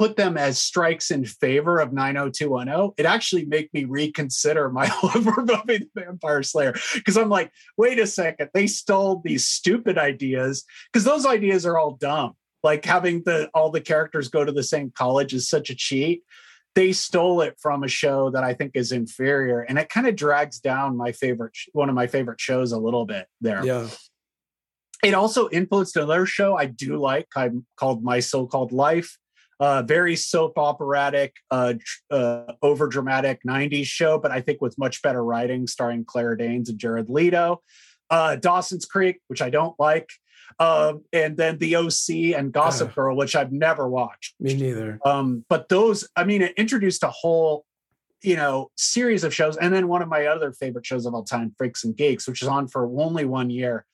put 0.00 0.16
them 0.16 0.38
as 0.38 0.58
strikes 0.58 1.10
in 1.10 1.26
favor 1.26 1.78
of 1.78 1.92
90210. 1.92 2.92
It 2.96 3.04
actually 3.04 3.44
made 3.44 3.68
me 3.74 3.84
reconsider 3.84 4.70
my 4.70 4.86
love 5.02 5.24
for 5.24 5.42
Buffy 5.42 5.76
the 5.76 5.88
Vampire 5.94 6.42
Slayer 6.42 6.74
because 6.94 7.18
I'm 7.18 7.28
like, 7.28 7.52
wait 7.76 7.98
a 7.98 8.06
second, 8.06 8.48
they 8.54 8.66
stole 8.66 9.20
these 9.22 9.46
stupid 9.46 9.98
ideas 9.98 10.64
because 10.90 11.04
those 11.04 11.26
ideas 11.26 11.66
are 11.66 11.76
all 11.76 11.96
dumb. 12.00 12.32
Like 12.62 12.86
having 12.86 13.24
the 13.26 13.50
all 13.52 13.70
the 13.70 13.82
characters 13.82 14.28
go 14.28 14.42
to 14.42 14.52
the 14.52 14.62
same 14.62 14.90
college 14.90 15.34
is 15.34 15.50
such 15.50 15.68
a 15.68 15.74
cheat. 15.74 16.22
They 16.74 16.92
stole 16.92 17.42
it 17.42 17.56
from 17.60 17.82
a 17.84 17.88
show 17.88 18.30
that 18.30 18.42
I 18.42 18.54
think 18.54 18.72
is 18.76 18.92
inferior, 18.92 19.60
and 19.60 19.78
it 19.78 19.90
kind 19.90 20.06
of 20.06 20.16
drags 20.16 20.60
down 20.60 20.96
my 20.96 21.12
favorite, 21.12 21.52
one 21.72 21.90
of 21.90 21.94
my 21.94 22.06
favorite 22.06 22.40
shows, 22.40 22.72
a 22.72 22.78
little 22.78 23.04
bit 23.04 23.26
there 23.42 23.62
Yeah. 23.66 23.88
it 25.04 25.12
also 25.12 25.50
influenced 25.50 25.96
another 25.96 26.24
show 26.24 26.56
I 26.56 26.64
do 26.66 26.96
like 26.96 27.26
I'm 27.36 27.66
called 27.76 28.02
My 28.02 28.20
So 28.20 28.46
Called 28.46 28.72
Life. 28.72 29.18
Uh, 29.60 29.82
very 29.82 30.16
soap 30.16 30.56
operatic, 30.56 31.36
uh, 31.50 31.74
uh, 32.10 32.44
over 32.62 32.88
dramatic 32.88 33.40
90s 33.46 33.84
show, 33.84 34.18
but 34.18 34.30
I 34.30 34.40
think 34.40 34.62
with 34.62 34.78
much 34.78 35.02
better 35.02 35.22
writing, 35.22 35.66
starring 35.66 36.06
Claire 36.06 36.34
Danes 36.34 36.70
and 36.70 36.78
Jared 36.78 37.10
Leto. 37.10 37.60
Uh, 38.08 38.36
Dawson's 38.36 38.86
Creek, 38.86 39.20
which 39.28 39.42
I 39.42 39.50
don't 39.50 39.78
like. 39.78 40.08
Um, 40.58 41.04
and 41.12 41.36
then 41.36 41.58
The 41.58 41.76
OC 41.76 42.38
and 42.38 42.52
Gossip. 42.52 42.94
Girl, 42.94 43.16
which 43.16 43.36
I've 43.36 43.52
never 43.52 43.88
watched. 43.88 44.34
Me 44.40 44.54
neither. 44.54 44.98
Um, 45.04 45.44
but 45.48 45.68
those, 45.68 46.08
I 46.16 46.24
mean, 46.24 46.42
it 46.42 46.54
introduced 46.56 47.02
a 47.02 47.10
whole, 47.10 47.64
you 48.22 48.36
know, 48.36 48.70
series 48.76 49.24
of 49.24 49.34
shows. 49.34 49.56
And 49.56 49.72
then 49.74 49.88
one 49.88 50.02
of 50.02 50.08
my 50.08 50.26
other 50.26 50.52
favorite 50.52 50.86
shows 50.86 51.06
of 51.06 51.14
all 51.14 51.24
time, 51.24 51.54
Freaks 51.56 51.84
and 51.84 51.96
Geeks, 51.96 52.26
which 52.26 52.42
is 52.42 52.48
on 52.48 52.66
for 52.66 52.86
only 53.00 53.24
one 53.24 53.50
year. 53.50 53.84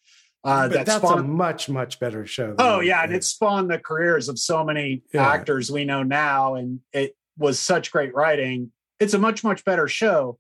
Uh, 0.47 0.69
that 0.69 0.87
that's 0.87 1.05
a 1.05 1.23
much, 1.23 1.69
much 1.69 1.99
better 1.99 2.25
show. 2.25 2.55
Oh 2.59 2.81
yeah, 2.81 3.03
and 3.03 3.13
it 3.13 3.25
spawned 3.25 3.69
the 3.71 3.79
careers 3.79 4.29
of 4.29 4.39
so 4.39 4.65
many 4.65 5.03
Yeah. 5.13 5.29
actors 5.29 5.71
we 5.73 5.85
know 5.85 6.03
now, 6.05 6.55
and 6.55 6.81
it 6.93 7.17
was 7.37 7.59
such 7.59 7.91
great 7.91 8.15
writing. 8.15 8.71
It's 9.01 9.13
a 9.15 9.19
much 9.19 9.43
much 9.43 9.65
better 9.65 9.89
show, 9.89 10.39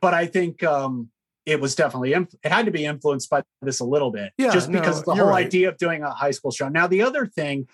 but 0.00 0.12
I 0.12 0.26
think 0.26 0.62
um, 0.64 1.08
it 1.46 1.60
was 1.60 1.74
definitely 1.76 2.14
inf- 2.14 2.34
it 2.42 2.50
had 2.50 2.66
to 2.66 2.72
be 2.72 2.84
influenced 2.84 3.30
by 3.30 3.42
this 3.62 3.78
a 3.80 3.84
little 3.84 4.10
bit, 4.10 4.32
Yeah, 4.38 4.50
just 4.50 4.68
no, 4.68 4.80
because 4.80 5.04
the 5.04 5.14
whole 5.14 5.28
right. 5.28 5.46
idea 5.46 5.68
of 5.68 5.76
doing 5.76 6.02
a 6.02 6.10
high 6.10 6.32
school 6.32 6.50
show. 6.50 6.68
Now 6.68 6.86
the 6.86 7.02
other 7.02 7.26
thing. 7.26 7.68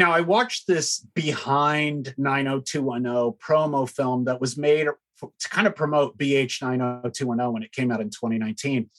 Now 0.00 0.12
I 0.12 0.20
watched 0.20 0.66
this 0.68 1.00
behind 1.14 2.14
90210 2.18 3.38
promo 3.44 3.88
film 3.90 4.24
that 4.24 4.40
was 4.40 4.56
made 4.56 4.86
to 4.86 5.48
kind 5.48 5.66
of 5.66 5.74
promote 5.74 6.16
BH 6.16 6.62
90210 6.62 7.52
when 7.52 7.62
it 7.62 7.72
came 7.72 7.90
out 7.90 8.00
in 8.00 8.08
2019 8.10 8.90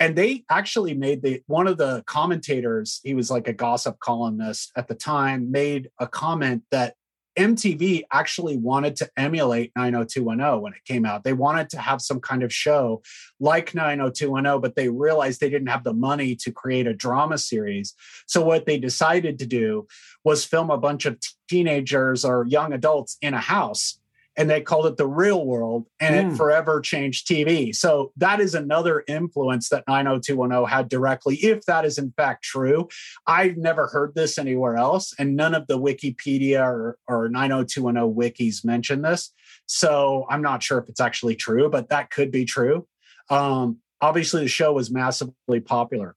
and 0.00 0.16
they 0.16 0.44
actually 0.50 0.94
made 0.94 1.22
the 1.22 1.42
one 1.46 1.68
of 1.68 1.76
the 1.76 2.02
commentators 2.06 3.00
he 3.04 3.14
was 3.14 3.30
like 3.30 3.46
a 3.46 3.52
gossip 3.52 4.00
columnist 4.00 4.72
at 4.74 4.88
the 4.88 4.94
time 4.94 5.52
made 5.52 5.90
a 6.00 6.08
comment 6.08 6.62
that 6.70 6.94
MTV 7.38 8.02
actually 8.12 8.56
wanted 8.56 8.96
to 8.96 9.10
emulate 9.16 9.70
90210 9.76 10.60
when 10.60 10.72
it 10.72 10.84
came 10.84 11.06
out. 11.06 11.22
They 11.22 11.32
wanted 11.32 11.70
to 11.70 11.78
have 11.78 12.02
some 12.02 12.20
kind 12.20 12.42
of 12.42 12.52
show 12.52 13.02
like 13.38 13.72
90210, 13.72 14.60
but 14.60 14.74
they 14.74 14.88
realized 14.88 15.40
they 15.40 15.48
didn't 15.48 15.68
have 15.68 15.84
the 15.84 15.94
money 15.94 16.34
to 16.36 16.50
create 16.50 16.88
a 16.88 16.92
drama 16.92 17.38
series. 17.38 17.94
So, 18.26 18.42
what 18.42 18.66
they 18.66 18.78
decided 18.78 19.38
to 19.38 19.46
do 19.46 19.86
was 20.24 20.44
film 20.44 20.70
a 20.70 20.76
bunch 20.76 21.06
of 21.06 21.18
teenagers 21.48 22.24
or 22.24 22.46
young 22.48 22.72
adults 22.72 23.16
in 23.22 23.32
a 23.32 23.40
house 23.40 23.99
and 24.40 24.48
they 24.48 24.62
called 24.62 24.86
it 24.86 24.96
the 24.96 25.06
real 25.06 25.44
world 25.44 25.84
and 26.00 26.14
Mm. 26.14 26.32
it 26.32 26.36
forever 26.36 26.80
changed 26.80 27.28
TV. 27.28 27.74
So 27.74 28.10
that 28.16 28.40
is 28.40 28.54
another 28.54 29.04
influence 29.06 29.68
that 29.68 29.84
90210 29.86 30.64
had 30.64 30.88
directly, 30.88 31.36
if 31.36 31.66
that 31.66 31.84
is 31.84 31.98
in 31.98 32.12
fact 32.16 32.42
true. 32.42 32.88
I've 33.26 33.58
never 33.58 33.88
heard 33.88 34.14
this 34.14 34.38
anywhere 34.38 34.76
else, 34.76 35.12
and 35.18 35.36
none 35.36 35.54
of 35.54 35.66
the 35.66 35.78
Wikipedia 35.78 36.62
or, 36.62 36.96
or 37.06 37.28
90210 37.28 38.14
wikis 38.14 38.64
mention 38.64 39.02
this. 39.02 39.30
So 39.66 40.26
I'm 40.30 40.40
not 40.42 40.62
sure 40.62 40.78
if 40.78 40.88
it's 40.88 41.00
actually 41.00 41.36
true, 41.36 41.68
but 41.68 41.90
that 41.90 42.10
could 42.10 42.30
be 42.32 42.46
true. 42.46 42.86
Um, 43.28 43.80
obviously, 44.00 44.40
the 44.42 44.48
show 44.48 44.72
was 44.72 44.90
massively 44.90 45.60
popular. 45.60 46.16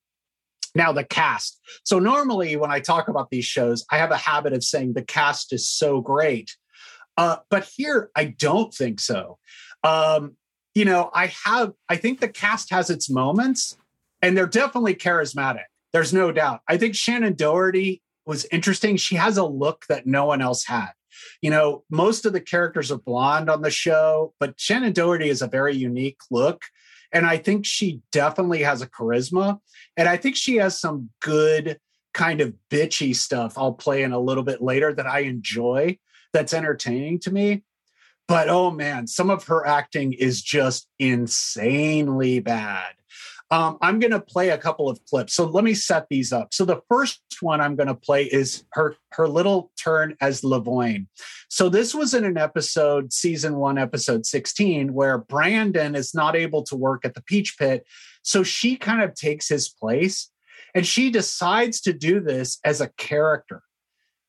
Now, 0.76 0.94
the 0.94 1.04
cast. 1.04 1.60
So, 1.84 2.00
normally 2.00 2.56
when 2.56 2.72
I 2.72 2.80
talk 2.80 3.08
about 3.10 3.30
these 3.30 3.46
shows, 3.46 3.86
I 3.92 3.98
have 3.98 4.12
a 4.12 4.18
habit 4.18 4.54
of 4.54 4.64
saying 4.64 4.94
the 4.94 5.04
cast 5.04 5.54
is 5.54 5.70
so 5.70 6.02
great. 6.02 6.56
Uh, 7.18 7.38
but 7.50 7.66
here, 7.76 8.10
I 8.16 8.26
don't 8.26 8.74
think 8.74 9.00
so. 9.00 9.38
Um, 9.84 10.36
you 10.74 10.86
know, 10.86 11.12
I 11.14 11.32
have, 11.46 11.74
I 11.90 11.98
think 11.98 12.20
the 12.20 12.28
cast 12.28 12.72
has 12.72 12.90
its 12.90 13.10
moments 13.10 13.78
and 14.22 14.38
they're 14.38 14.48
definitely 14.48 14.96
charismatic. 14.96 15.66
There's 15.92 16.14
no 16.14 16.32
doubt. 16.32 16.62
I 16.68 16.78
think 16.78 16.96
Shannen 16.96 17.38
Doherty 17.38 18.02
was 18.26 18.46
interesting. 18.52 18.98
She 18.98 19.16
has 19.16 19.38
a 19.38 19.46
look 19.46 19.86
that 19.90 20.08
no 20.08 20.26
one 20.26 20.42
else 20.42 20.66
had. 20.66 20.92
You 21.42 21.52
know, 21.52 21.84
most 21.92 22.26
of 22.26 22.34
the 22.34 22.42
characters 22.42 22.92
are 22.92 22.98
blonde 22.98 23.50
on 23.50 23.62
the 23.62 23.70
show, 23.70 24.34
but 24.40 24.58
Shannen 24.58 24.94
Doherty 24.94 25.30
is 25.30 25.44
a 25.44 25.48
very 25.48 25.76
unique 25.76 26.22
look. 26.32 26.64
And 27.12 27.28
I 27.28 27.38
think 27.38 27.66
she 27.66 28.02
definitely 28.12 28.64
has 28.64 28.82
a 28.82 28.90
charisma. 28.90 29.60
And 29.96 30.10
I 30.10 30.18
think 30.18 30.36
she 30.36 30.56
has 30.56 30.80
some 30.80 31.10
good 31.22 31.80
kind 32.14 32.42
of 32.42 32.54
bitchy 32.72 33.16
stuff 33.16 33.58
I'll 33.58 33.74
play 33.74 34.02
in 34.02 34.14
a 34.14 34.20
little 34.20 34.44
bit 34.44 34.62
later 34.62 34.94
that 34.94 35.06
I 35.06 35.20
enjoy 35.20 36.00
that's 36.34 36.54
entertaining 36.54 37.20
to 37.20 37.32
me. 37.32 37.64
But 38.28 38.50
oh 38.50 38.72
man, 38.72 39.08
some 39.08 39.30
of 39.30 39.46
her 39.46 39.66
acting 39.66 40.14
is 40.14 40.42
just 40.42 40.88
insanely 41.00 42.40
bad. 42.40 42.94
Um, 43.52 43.78
I'm 43.82 44.00
going 44.00 44.12
to 44.12 44.20
play 44.20 44.50
a 44.50 44.58
couple 44.58 44.90
of 44.90 45.04
clips. 45.06 45.36
So 45.36 45.46
let 45.46 45.64
me 45.64 45.76
set 45.76 46.08
these 46.10 46.34
up. 46.34 46.56
So 46.56 46.66
the 46.66 46.82
first 46.90 47.22
one 47.42 47.62
I'm 47.62 47.76
going 47.76 47.88
to 47.88 47.94
play 47.94 48.24
is 48.24 48.64
her 48.72 48.96
her 49.12 49.28
little 49.28 49.72
turn 49.78 50.16
as 50.22 50.42
Lavoine. 50.42 51.06
So 51.50 51.70
this 51.70 51.94
was 51.94 52.16
in 52.16 52.26
an 52.26 52.38
episode, 52.38 53.14
season 53.14 53.58
one, 53.58 53.78
episode 53.78 54.26
16, 54.26 54.94
where 54.94 55.20
Brandon 55.20 55.94
is 55.94 56.16
not 56.16 56.36
able 56.36 56.64
to 56.64 56.76
work 56.76 57.06
at 57.06 57.14
the 57.14 57.22
Peach 57.22 57.56
Pit. 57.60 57.86
So 58.24 58.42
she 58.42 58.76
kind 58.76 59.04
of 59.04 59.14
takes 59.14 59.48
his 59.50 59.70
place. 59.70 60.32
And 60.74 60.88
she 60.88 61.12
decides 61.12 61.82
to 61.82 61.94
do 61.94 62.20
this 62.20 62.58
as 62.66 62.82
a 62.82 62.90
character. 62.98 63.62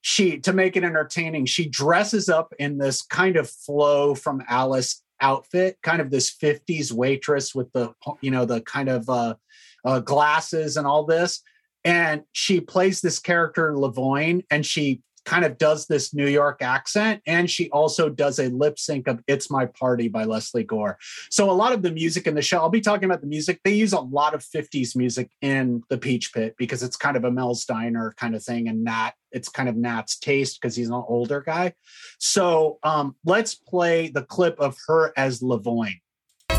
She 0.07 0.39
to 0.41 0.53
make 0.53 0.77
it 0.77 0.85
entertaining, 0.85 1.47
she 1.47 1.67
dresses 1.67 2.29
up 2.29 2.53
in 2.59 2.77
this 2.77 3.01
kind 3.01 3.39
of 3.39 3.49
Flo 3.49 4.15
from 4.15 4.43
Alice 4.51 5.03
outfit, 5.23 5.79
kind 5.83 6.03
of 6.03 6.11
this 6.11 6.31
50s 6.31 6.93
waitress 6.93 7.55
with 7.55 7.73
the 7.73 7.95
you 8.21 8.31
know 8.31 8.45
the 8.45 8.61
kind 8.61 8.91
of 8.91 9.09
uh, 9.09 9.35
uh, 9.83 10.01
glasses 10.01 10.77
and 10.77 10.87
all 10.87 11.07
this. 11.07 11.41
And 11.85 12.25
she 12.33 12.61
plays 12.61 13.01
this 13.01 13.19
character 13.19 13.73
Lavoine, 13.73 14.45
and 14.51 14.67
she 14.67 15.01
kind 15.25 15.45
of 15.45 15.59
does 15.59 15.87
this 15.87 16.15
New 16.15 16.27
York 16.27 16.63
accent, 16.63 17.23
and 17.27 17.51
she 17.51 17.71
also 17.71 18.09
does 18.09 18.39
a 18.39 18.49
lip 18.49 18.79
sync 18.79 19.09
of 19.09 19.23
"It's 19.27 19.51
My 19.51 19.67
Party" 19.67 20.09
by 20.09 20.25
Lesley 20.25 20.65
Gore. 20.65 20.99
So 21.31 21.51
a 21.51 21.53
lot 21.53 21.73
of 21.73 21.83
the 21.83 21.91
music 21.91 22.27
in 22.27 22.35
the 22.35 22.43
show, 22.43 22.59
I'll 22.59 22.69
be 22.69 22.81
talking 22.81 23.05
about 23.05 23.21
the 23.21 23.27
music. 23.27 23.61
They 23.65 23.75
use 23.75 23.93
a 23.93 24.01
lot 24.01 24.35
of 24.35 24.43
'50s 24.43 24.97
music 24.97 25.31
in 25.41 25.83
the 25.89 25.99
Peach 25.99 26.33
Pit 26.33 26.55
because 26.59 26.83
it's 26.83 26.97
kind 26.97 27.17
of 27.17 27.25
a 27.25 27.31
Mel's 27.31 27.65
Diner 27.65 28.15
kind 28.17 28.35
of 28.35 28.43
thing, 28.43 28.69
and 28.69 28.85
Nat, 28.85 29.13
it's 29.33 29.49
kind 29.49 29.69
of 29.69 29.77
Nat's 29.77 30.19
taste 30.19 30.61
because 30.61 30.77
he's 30.77 30.89
an 30.89 31.05
older 31.09 31.41
guy. 31.41 31.75
So 32.19 32.79
um, 32.83 33.17
let's 33.25 33.55
play 33.55 34.09
the 34.09 34.23
clip 34.23 34.59
of 34.61 34.77
her 34.87 35.13
as 35.17 35.41
Lavoine. 35.41 36.01
No, 36.49 36.57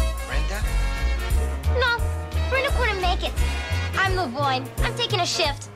Brenda 2.50 2.72
couldn't 2.72 3.02
make 3.02 3.24
it. 3.24 3.34
I'm 3.98 4.14
Lavoine. 4.14 4.68
I'm 4.84 4.96
taking 4.96 5.20
a 5.20 5.26
shift. 5.26 5.70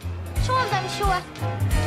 Chores, 0.45 0.71
I'm 0.71 0.89
sure. 0.89 1.78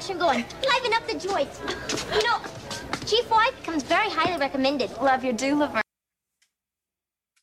Some 0.00 0.16
hip 0.16 0.20
going. 0.20 0.44
Liven 0.66 0.92
up 0.94 1.06
the 1.06 1.18
joint. 1.18 1.48
You 2.14 2.22
know, 2.26 2.38
G4 3.04 3.56
becomes 3.58 3.82
very 3.82 4.08
highly 4.08 4.38
recommended. 4.38 4.90
Love 5.00 5.24
your 5.24 5.32
do, 5.32 5.56
Laverne. 5.56 5.82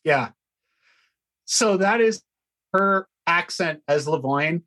Yeah. 0.04 0.30
So 1.46 1.78
that 1.78 2.02
is 2.02 2.22
her 2.74 3.08
accent 3.28 3.82
as 3.88 4.06
Lavoine. 4.08 4.64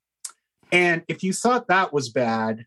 And 0.73 1.03
if 1.09 1.23
you 1.23 1.33
thought 1.33 1.69
that 1.69 1.93
was 1.93 2.11
bad, 2.11 2.67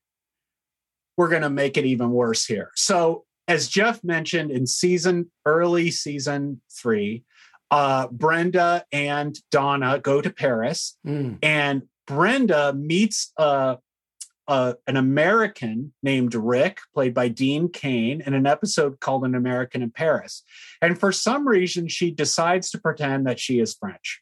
we're 1.17 1.29
going 1.29 1.41
to 1.43 1.49
make 1.49 1.77
it 1.77 1.85
even 1.85 2.11
worse 2.11 2.45
here. 2.45 2.71
So, 2.75 3.25
as 3.47 3.67
Jeff 3.67 4.03
mentioned 4.03 4.49
in 4.49 4.65
season, 4.65 5.29
early 5.45 5.91
season 5.91 6.61
three, 6.71 7.23
uh, 7.69 8.07
Brenda 8.07 8.85
and 8.91 9.37
Donna 9.51 9.99
go 9.99 10.21
to 10.21 10.29
Paris, 10.29 10.97
and 11.43 11.83
Brenda 12.07 12.73
meets 12.73 13.33
uh, 13.37 13.75
uh, 14.47 14.73
an 14.87 14.97
American 14.97 15.93
named 16.03 16.35
Rick, 16.35 16.79
played 16.93 17.13
by 17.13 17.27
Dean 17.27 17.69
Cain, 17.69 18.21
in 18.25 18.33
an 18.33 18.45
episode 18.45 18.99
called 18.99 19.23
An 19.23 19.35
American 19.35 19.81
in 19.81 19.91
Paris. 19.91 20.43
And 20.81 20.99
for 20.99 21.11
some 21.11 21.47
reason, 21.47 21.87
she 21.87 22.11
decides 22.11 22.69
to 22.71 22.79
pretend 22.79 23.27
that 23.27 23.39
she 23.39 23.59
is 23.59 23.75
French. 23.75 24.21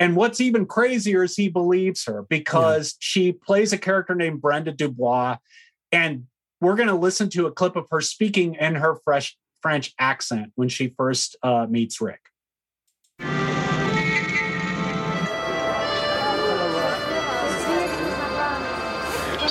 And 0.00 0.16
what's 0.16 0.40
even 0.40 0.66
crazier 0.66 1.22
is 1.22 1.36
he 1.36 1.48
believes 1.48 2.04
her 2.06 2.24
because 2.28 2.96
she 2.98 3.32
plays 3.32 3.72
a 3.72 3.78
character 3.78 4.14
named 4.14 4.40
Brenda 4.40 4.72
Dubois. 4.72 5.36
And 5.92 6.24
we're 6.60 6.76
going 6.76 6.88
to 6.88 6.94
listen 6.94 7.28
to 7.30 7.46
a 7.46 7.52
clip 7.52 7.76
of 7.76 7.86
her 7.90 8.00
speaking 8.00 8.56
in 8.56 8.74
her 8.76 8.96
fresh 9.04 9.36
French 9.60 9.94
accent 9.98 10.50
when 10.56 10.68
she 10.68 10.94
first 10.96 11.36
uh, 11.42 11.66
meets 11.68 12.00
Rick. 12.00 12.20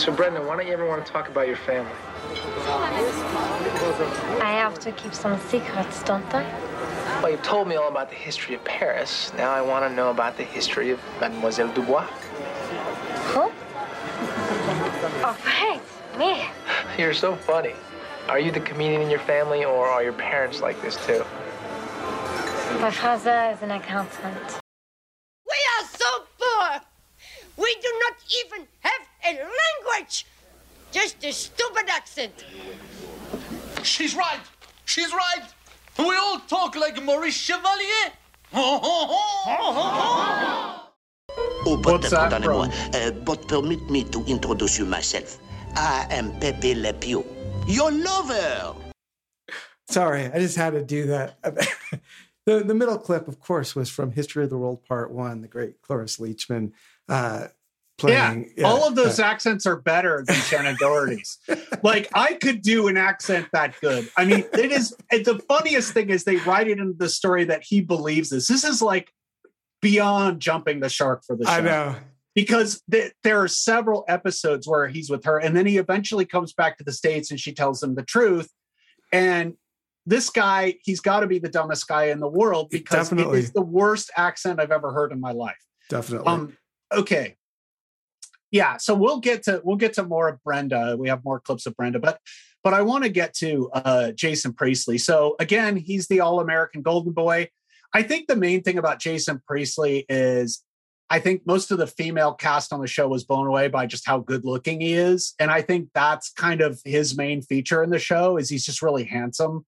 So, 0.02 0.12
Brendan, 0.12 0.48
why 0.48 0.56
don't 0.56 0.66
you 0.66 0.74
ever 0.74 0.88
want 0.88 1.06
to 1.06 1.12
talk 1.12 1.30
about 1.30 1.46
your 1.46 1.58
family? 1.58 1.92
I 4.42 4.56
have 4.58 4.80
to 4.80 4.92
keep 4.94 5.14
some 5.14 5.40
secrets, 5.42 6.02
don't 6.02 6.26
I? 6.34 6.42
Well, 7.22 7.30
you've 7.30 7.44
told 7.44 7.68
me 7.68 7.76
all 7.76 7.88
about 7.88 8.10
the 8.10 8.16
history 8.16 8.56
of 8.56 8.64
Paris. 8.64 9.32
Now 9.38 9.52
I 9.52 9.62
want 9.62 9.86
to 9.88 9.94
know 9.96 10.10
about 10.10 10.38
the 10.38 10.44
history 10.44 10.90
of 10.90 11.00
Mademoiselle 11.20 11.72
Dubois. 11.74 12.08
Who? 13.36 13.52
Oh, 15.22 15.38
thanks. 15.42 15.86
Me. 16.18 16.48
You're 16.98 17.14
so 17.14 17.36
funny. 17.36 17.76
Are 18.28 18.40
you 18.40 18.52
the 18.52 18.60
comedian 18.60 19.04
in 19.04 19.10
your 19.12 19.20
family, 19.20 19.66
or 19.66 19.86
are 19.86 20.02
your 20.02 20.14
parents 20.14 20.62
like 20.62 20.82
this 20.82 20.96
too? 21.06 21.24
My 22.80 22.90
father 22.90 23.54
is 23.54 23.62
an 23.62 23.70
accountant. 23.70 24.62
We 25.46 25.58
are 25.78 25.86
so 25.86 26.24
poor. 26.40 26.82
We 27.56 27.76
do 27.84 28.00
not 28.00 28.16
even 28.44 28.68
have 28.80 29.11
a 29.26 29.32
language. 29.34 30.26
Just 30.92 31.24
a 31.24 31.32
stupid 31.32 31.90
accent. 31.90 32.46
She's 33.84 34.16
right. 34.16 34.40
She's 34.86 35.12
right. 35.14 35.44
We 35.98 36.16
all 36.16 36.40
talk 36.40 36.76
like 36.76 37.02
Maurice 37.04 37.36
Chevalier. 37.36 38.12
Oh, 38.54 38.82
but 41.82 42.02
pardonnez-moi, 42.02 42.68
uh, 42.94 43.12
but 43.24 43.48
permit 43.48 43.90
me 43.90 44.04
to 44.06 44.24
introduce 44.26 44.78
you 44.78 44.86
myself. 44.86 45.40
I 45.76 46.06
am 46.10 46.38
Pepe 46.40 46.76
Le 46.76 46.94
Pew, 46.94 47.24
your 47.68 47.92
lover. 47.92 48.76
Sorry, 49.88 50.26
I 50.26 50.40
just 50.40 50.58
had 50.58 50.74
to 50.74 50.84
do 50.84 51.08
that. 51.08 51.38
the 52.46 52.64
The 52.64 52.74
middle 52.76 52.98
clip, 52.98 53.28
of 53.28 53.40
course, 53.40 53.76
was 53.76 53.90
from 53.90 54.12
History 54.12 54.44
of 54.44 54.50
the 54.50 54.58
World 54.58 54.84
Part 54.84 55.12
One, 55.12 55.42
the 55.42 55.48
great 55.48 55.82
Cloris 55.82 56.18
Leachman 56.18 56.72
uh, 57.08 57.48
playing. 58.02 58.52
yeah, 58.58 58.68
all 58.68 58.88
of 58.88 58.96
those 58.96 59.20
uh, 59.20 59.24
accents 59.24 59.66
are 59.66 59.78
better 59.78 60.24
than 60.26 60.36
Shannen 60.36 60.78
Doherty's. 60.78 61.38
like 61.84 62.10
I 62.14 62.34
could 62.34 62.62
do 62.62 62.88
an 62.88 62.98
accent 62.98 63.48
that 63.54 63.80
good. 63.82 64.10
I 64.18 64.26
mean, 64.26 64.44
it 64.54 64.72
is 64.72 64.96
the 65.12 65.42
funniest 65.48 65.94
thing 65.94 66.10
is 66.10 66.24
they 66.24 66.38
write 66.38 66.68
it 66.68 66.80
into 66.80 66.94
the 66.94 67.10
story 67.10 67.46
that 67.46 67.64
he 67.64 67.82
believes 67.82 68.30
this. 68.30 68.48
This 68.48 68.64
is 68.64 68.82
like 68.82 69.12
beyond 69.82 70.42
jumping 70.42 70.80
the 70.80 70.90
shark 70.90 71.24
for 71.26 71.36
the 71.36 71.46
show. 71.46 71.52
I 71.52 71.62
know. 71.62 71.96
Because 72.34 72.82
th- 72.90 73.12
there 73.24 73.42
are 73.42 73.48
several 73.48 74.06
episodes 74.08 74.66
where 74.68 74.88
he's 74.88 75.10
with 75.10 75.26
her, 75.26 75.38
and 75.38 75.56
then 75.56 75.66
he 75.66 75.78
eventually 75.78 76.26
comes 76.26 76.54
back 76.54 76.78
to 76.78 76.84
the 76.84 76.94
States 76.94 77.30
and 77.30 77.40
she 77.40 77.54
tells 77.54 77.84
him 77.84 77.96
the 77.96 78.04
truth. 78.04 78.50
And 79.12 79.56
this 80.06 80.30
guy, 80.30 80.76
he's 80.84 81.00
got 81.02 81.20
to 81.20 81.28
be 81.28 81.40
the 81.40 81.50
dumbest 81.50 81.88
guy 81.88 82.06
in 82.06 82.20
the 82.20 82.28
world 82.28 82.70
because 82.70 83.10
Definitely. 83.10 83.40
it 83.40 83.44
is 83.44 83.52
the 83.52 83.62
worst 83.62 84.12
accent 84.16 84.60
I've 84.60 84.72
ever 84.72 84.94
heard 84.94 85.12
in 85.12 85.20
my 85.20 85.32
life. 85.32 85.60
Definitely. 85.90 86.28
Um, 86.28 86.58
okay. 86.92 87.36
Yeah, 88.52 88.78
so 88.78 88.94
we'll 88.94 89.20
get 89.22 89.44
to 89.44 89.62
we'll 89.64 89.78
get 89.78 89.94
to 89.94 90.04
more 90.04 90.28
of 90.28 90.44
Brenda. 90.44 90.98
We 91.00 91.08
have 91.08 91.24
more 91.24 91.40
clips 91.40 91.66
of 91.66 91.76
Brenda, 91.76 92.00
but 92.00 92.20
but 92.64 92.74
I 92.74 92.82
want 92.82 93.06
to 93.06 93.10
get 93.10 93.34
to 93.36 93.70
uh, 93.74 94.12
Jason 94.12 94.54
Priestley. 94.54 94.98
So 94.98 95.36
again, 95.40 95.78
he's 95.78 96.08
the 96.08 96.20
All 96.20 96.42
American 96.42 96.82
Golden 96.82 97.14
Boy. 97.14 97.50
I 97.94 98.04
think 98.04 98.28
the 98.28 98.36
main 98.36 98.62
thing 98.62 98.78
about 98.78 99.00
Jason 99.00 99.42
Priestley 99.48 100.06
is 100.10 100.64
I 101.10 101.20
think 101.20 101.46
most 101.46 101.72
of 101.72 101.78
the 101.78 101.88
female 101.88 102.34
cast 102.34 102.72
on 102.72 102.82
the 102.82 102.88
show 102.88 103.08
was 103.08 103.24
blown 103.24 103.48
away 103.48 103.68
by 103.68 103.86
just 103.86 104.06
how 104.06 104.20
good 104.20 104.46
looking 104.46 104.82
he 104.82 104.94
is, 104.94 105.34
and 105.40 105.50
I 105.50 105.62
think 105.62 105.90
that's 105.94 106.32
kind 106.32 106.62
of 106.62 106.82
his 106.84 107.18
main 107.18 107.42
feature 107.42 107.84
in 107.84 107.90
the 107.90 108.00
show 108.00 108.38
is 108.38 108.50
he's 108.50 108.66
just 108.66 108.82
really 108.82 109.06
handsome. 109.06 109.66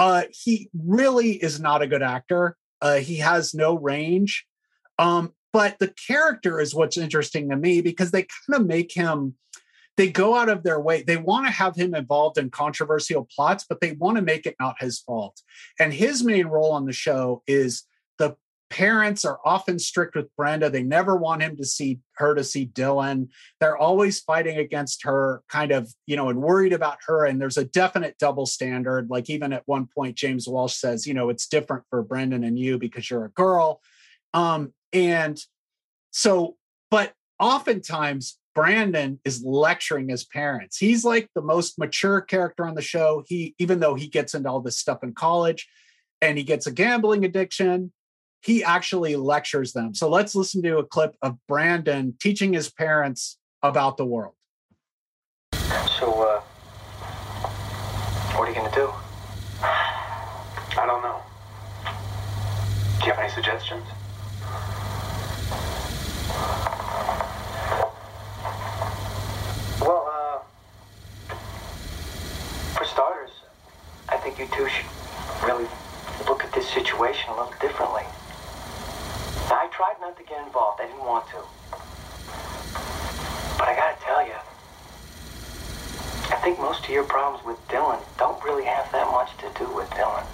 Uh, 0.00 0.24
he 0.30 0.68
really 0.74 1.32
is 1.32 1.60
not 1.60 1.82
a 1.82 1.86
good 1.86 2.02
actor. 2.02 2.56
Uh, 2.80 2.96
he 2.96 3.16
has 3.16 3.54
no 3.54 3.76
range. 3.76 4.46
Um, 4.98 5.32
but 5.52 5.78
the 5.78 5.92
character 6.06 6.60
is 6.60 6.74
what's 6.74 6.96
interesting 6.96 7.48
to 7.50 7.56
me 7.56 7.80
because 7.80 8.10
they 8.10 8.22
kind 8.22 8.60
of 8.60 8.66
make 8.66 8.92
him 8.92 9.34
they 9.96 10.10
go 10.10 10.34
out 10.34 10.48
of 10.48 10.62
their 10.62 10.80
way. 10.80 11.02
They 11.02 11.18
want 11.18 11.46
to 11.46 11.52
have 11.52 11.76
him 11.76 11.94
involved 11.94 12.38
in 12.38 12.48
controversial 12.48 13.28
plots 13.34 13.66
but 13.68 13.80
they 13.80 13.92
want 13.92 14.16
to 14.16 14.22
make 14.22 14.46
it 14.46 14.56
not 14.58 14.80
his 14.80 14.98
fault. 14.98 15.42
And 15.78 15.92
his 15.92 16.24
main 16.24 16.46
role 16.46 16.72
on 16.72 16.86
the 16.86 16.92
show 16.92 17.42
is 17.46 17.82
the 18.18 18.36
parents 18.70 19.26
are 19.26 19.40
often 19.44 19.78
strict 19.78 20.14
with 20.14 20.34
brenda. 20.36 20.70
They 20.70 20.82
never 20.82 21.16
want 21.16 21.42
him 21.42 21.56
to 21.56 21.66
see 21.66 21.98
her 22.14 22.34
to 22.34 22.44
see 22.44 22.68
dylan. 22.68 23.28
They're 23.58 23.76
always 23.76 24.20
fighting 24.20 24.56
against 24.56 25.02
her 25.02 25.42
kind 25.48 25.72
of 25.72 25.92
you 26.06 26.16
know 26.16 26.30
and 26.30 26.40
worried 26.40 26.72
about 26.72 26.98
her. 27.06 27.26
And 27.26 27.40
there's 27.40 27.58
a 27.58 27.64
definite 27.64 28.16
double 28.18 28.46
standard. 28.46 29.10
Like 29.10 29.28
even 29.28 29.52
at 29.52 29.64
one 29.66 29.86
point 29.86 30.16
james 30.16 30.48
walsh 30.48 30.76
says 30.76 31.06
you 31.06 31.12
know 31.12 31.28
it's 31.28 31.46
different 31.46 31.84
for 31.90 32.02
brendan 32.02 32.44
and 32.44 32.58
you 32.58 32.78
because 32.78 33.10
you're 33.10 33.26
a 33.26 33.30
girl. 33.30 33.82
Um 34.32 34.72
and 34.92 35.38
so, 36.10 36.56
but 36.90 37.12
oftentimes 37.38 38.38
Brandon 38.54 39.20
is 39.24 39.42
lecturing 39.44 40.08
his 40.08 40.24
parents. 40.24 40.76
He's 40.76 41.04
like 41.04 41.28
the 41.34 41.42
most 41.42 41.78
mature 41.78 42.20
character 42.20 42.66
on 42.66 42.74
the 42.74 42.82
show. 42.82 43.24
He, 43.26 43.54
even 43.58 43.80
though 43.80 43.94
he 43.94 44.08
gets 44.08 44.34
into 44.34 44.48
all 44.48 44.60
this 44.60 44.78
stuff 44.78 45.02
in 45.02 45.14
college 45.14 45.68
and 46.20 46.36
he 46.36 46.44
gets 46.44 46.66
a 46.66 46.72
gambling 46.72 47.24
addiction, 47.24 47.92
he 48.42 48.64
actually 48.64 49.16
lectures 49.16 49.72
them. 49.72 49.94
So 49.94 50.08
let's 50.08 50.34
listen 50.34 50.62
to 50.62 50.78
a 50.78 50.84
clip 50.84 51.14
of 51.22 51.36
Brandon 51.46 52.14
teaching 52.20 52.52
his 52.52 52.70
parents 52.70 53.38
about 53.62 53.96
the 53.96 54.06
world. 54.06 54.34
So, 55.98 56.22
uh, 56.22 56.40
what 58.36 58.48
are 58.48 58.48
you 58.48 58.54
gonna 58.54 58.74
do? 58.74 58.90
I 59.62 60.86
don't 60.86 61.02
know. 61.02 61.20
Do 63.00 63.06
you 63.06 63.12
have 63.12 63.18
any 63.18 63.30
suggestions? 63.30 63.84
you 74.40 74.46
two 74.56 74.66
should 74.68 74.86
really 75.44 75.68
look 76.26 76.42
at 76.42 76.52
this 76.54 76.66
situation 76.70 77.28
a 77.28 77.36
little 77.36 77.52
differently. 77.60 78.04
Now, 79.52 79.60
I 79.60 79.68
tried 79.70 79.96
not 80.00 80.16
to 80.16 80.24
get 80.24 80.40
involved. 80.46 80.80
I 80.80 80.86
didn't 80.86 81.04
want 81.04 81.26
to. 81.28 81.42
But 83.58 83.68
I 83.68 83.76
gotta 83.76 84.00
tell 84.00 84.26
you, 84.26 84.32
I 86.32 86.40
think 86.42 86.58
most 86.58 86.84
of 86.84 86.90
your 86.90 87.04
problems 87.04 87.44
with 87.44 87.58
Dylan 87.68 88.00
don't 88.18 88.42
really 88.42 88.64
have 88.64 88.90
that 88.92 89.10
much 89.12 89.36
to 89.38 89.50
do 89.58 89.68
with 89.74 89.90
Dylan. 89.90 90.24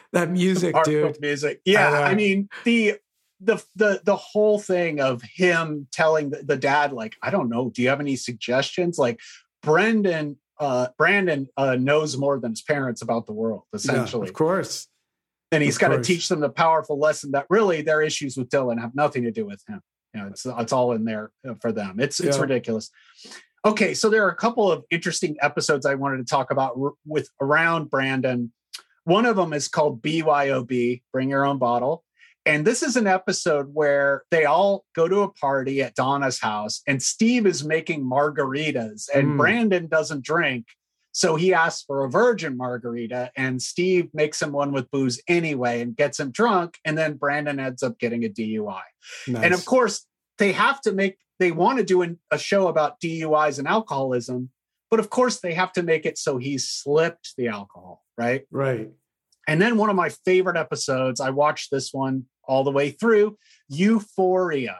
that 0.12 0.30
music, 0.30 0.76
dude. 0.84 1.20
Music. 1.20 1.60
Yeah, 1.64 1.90
I, 1.90 2.02
uh, 2.02 2.10
I 2.10 2.14
mean 2.14 2.48
the 2.62 3.00
the 3.40 3.62
the 3.76 4.00
the 4.04 4.16
whole 4.16 4.58
thing 4.58 5.00
of 5.00 5.22
him 5.22 5.86
telling 5.92 6.30
the, 6.30 6.42
the 6.42 6.56
dad 6.56 6.92
like, 6.92 7.16
I 7.22 7.30
don't 7.30 7.48
know, 7.48 7.70
do 7.70 7.82
you 7.82 7.88
have 7.88 8.00
any 8.00 8.16
suggestions? 8.16 8.98
Like 8.98 9.18
Brendan 9.62 10.36
uh 10.58 10.88
Brandon 10.98 11.48
uh 11.56 11.76
knows 11.76 12.16
more 12.16 12.38
than 12.38 12.52
his 12.52 12.62
parents 12.62 13.02
about 13.02 13.26
the 13.26 13.32
world, 13.32 13.62
Yeah, 13.72 13.76
essentially. 13.76 14.28
of 14.28 14.34
course. 14.34 14.88
and 15.52 15.62
he's 15.62 15.78
got 15.78 15.88
to 15.88 16.02
teach 16.02 16.28
them 16.28 16.40
the 16.40 16.50
powerful 16.50 16.98
lesson 16.98 17.32
that 17.32 17.46
really 17.50 17.82
their 17.82 18.02
issues 18.02 18.36
with 18.36 18.48
Dylan 18.50 18.80
have 18.80 18.94
nothing 18.94 19.22
to 19.24 19.30
do 19.32 19.44
with 19.46 19.62
him. 19.68 19.80
You 20.14 20.20
know, 20.20 20.26
it's 20.28 20.44
it's 20.46 20.72
all 20.72 20.92
in 20.92 21.04
there 21.04 21.30
uh, 21.48 21.54
for 21.60 21.72
them. 21.72 21.98
It's 22.00 22.20
it's 22.20 22.36
Yeah. 22.36 22.42
ridiculous. 22.42 22.90
Okay, 23.64 23.92
so 23.94 24.08
there 24.10 24.24
are 24.24 24.30
a 24.30 24.36
couple 24.36 24.70
of 24.72 24.84
interesting 24.90 25.36
episodes 25.42 25.84
I 25.86 25.94
wanted 25.94 26.18
to 26.18 26.24
talk 26.24 26.50
about 26.50 26.78
with 27.06 27.28
around 27.40 27.90
Brandon. 27.90 28.52
One 29.04 29.26
of 29.26 29.36
them 29.36 29.52
is 29.52 29.68
called 29.68 30.02
BYOB, 30.02 31.02
Bring 31.12 31.30
Your 31.30 31.44
Own 31.46 31.58
Bottle. 31.58 32.04
And 32.46 32.66
this 32.66 32.82
is 32.82 32.96
an 32.96 33.06
episode 33.06 33.68
where 33.72 34.22
they 34.30 34.44
all 34.44 34.84
go 34.94 35.06
to 35.08 35.20
a 35.20 35.32
party 35.32 35.82
at 35.82 35.94
Donna's 35.94 36.40
house, 36.40 36.82
and 36.86 37.02
Steve 37.02 37.46
is 37.46 37.64
making 37.64 38.02
margaritas, 38.02 39.08
and 39.14 39.28
Mm. 39.28 39.36
Brandon 39.36 39.86
doesn't 39.86 40.24
drink. 40.24 40.66
So 41.12 41.34
he 41.34 41.52
asks 41.52 41.82
for 41.82 42.04
a 42.04 42.10
virgin 42.10 42.56
margarita, 42.56 43.32
and 43.36 43.60
Steve 43.60 44.08
makes 44.14 44.40
him 44.40 44.52
one 44.52 44.72
with 44.72 44.90
booze 44.90 45.20
anyway 45.26 45.80
and 45.80 45.96
gets 45.96 46.20
him 46.20 46.30
drunk. 46.30 46.78
And 46.84 46.96
then 46.96 47.14
Brandon 47.16 47.58
ends 47.58 47.82
up 47.82 47.98
getting 47.98 48.24
a 48.24 48.28
DUI. 48.28 48.82
Nice. 49.26 49.42
And 49.44 49.52
of 49.52 49.64
course, 49.64 50.06
they 50.38 50.52
have 50.52 50.80
to 50.82 50.92
make, 50.92 51.18
they 51.40 51.50
want 51.50 51.78
to 51.78 51.84
do 51.84 52.02
an, 52.02 52.18
a 52.30 52.38
show 52.38 52.68
about 52.68 53.00
DUIs 53.00 53.58
and 53.58 53.66
alcoholism, 53.66 54.50
but 54.90 55.00
of 55.00 55.10
course, 55.10 55.40
they 55.40 55.54
have 55.54 55.72
to 55.72 55.82
make 55.82 56.06
it 56.06 56.16
so 56.16 56.38
he 56.38 56.58
slipped 56.58 57.34
the 57.36 57.48
alcohol, 57.48 58.04
right? 58.16 58.46
right. 58.50 58.90
And 59.50 59.60
then 59.60 59.76
one 59.76 59.90
of 59.90 59.96
my 59.96 60.10
favorite 60.24 60.56
episodes, 60.56 61.20
I 61.20 61.30
watched 61.30 61.70
this 61.70 61.92
one 61.92 62.24
all 62.44 62.62
the 62.64 62.70
way 62.70 62.90
through 62.90 63.36
Euphoria. 63.68 64.78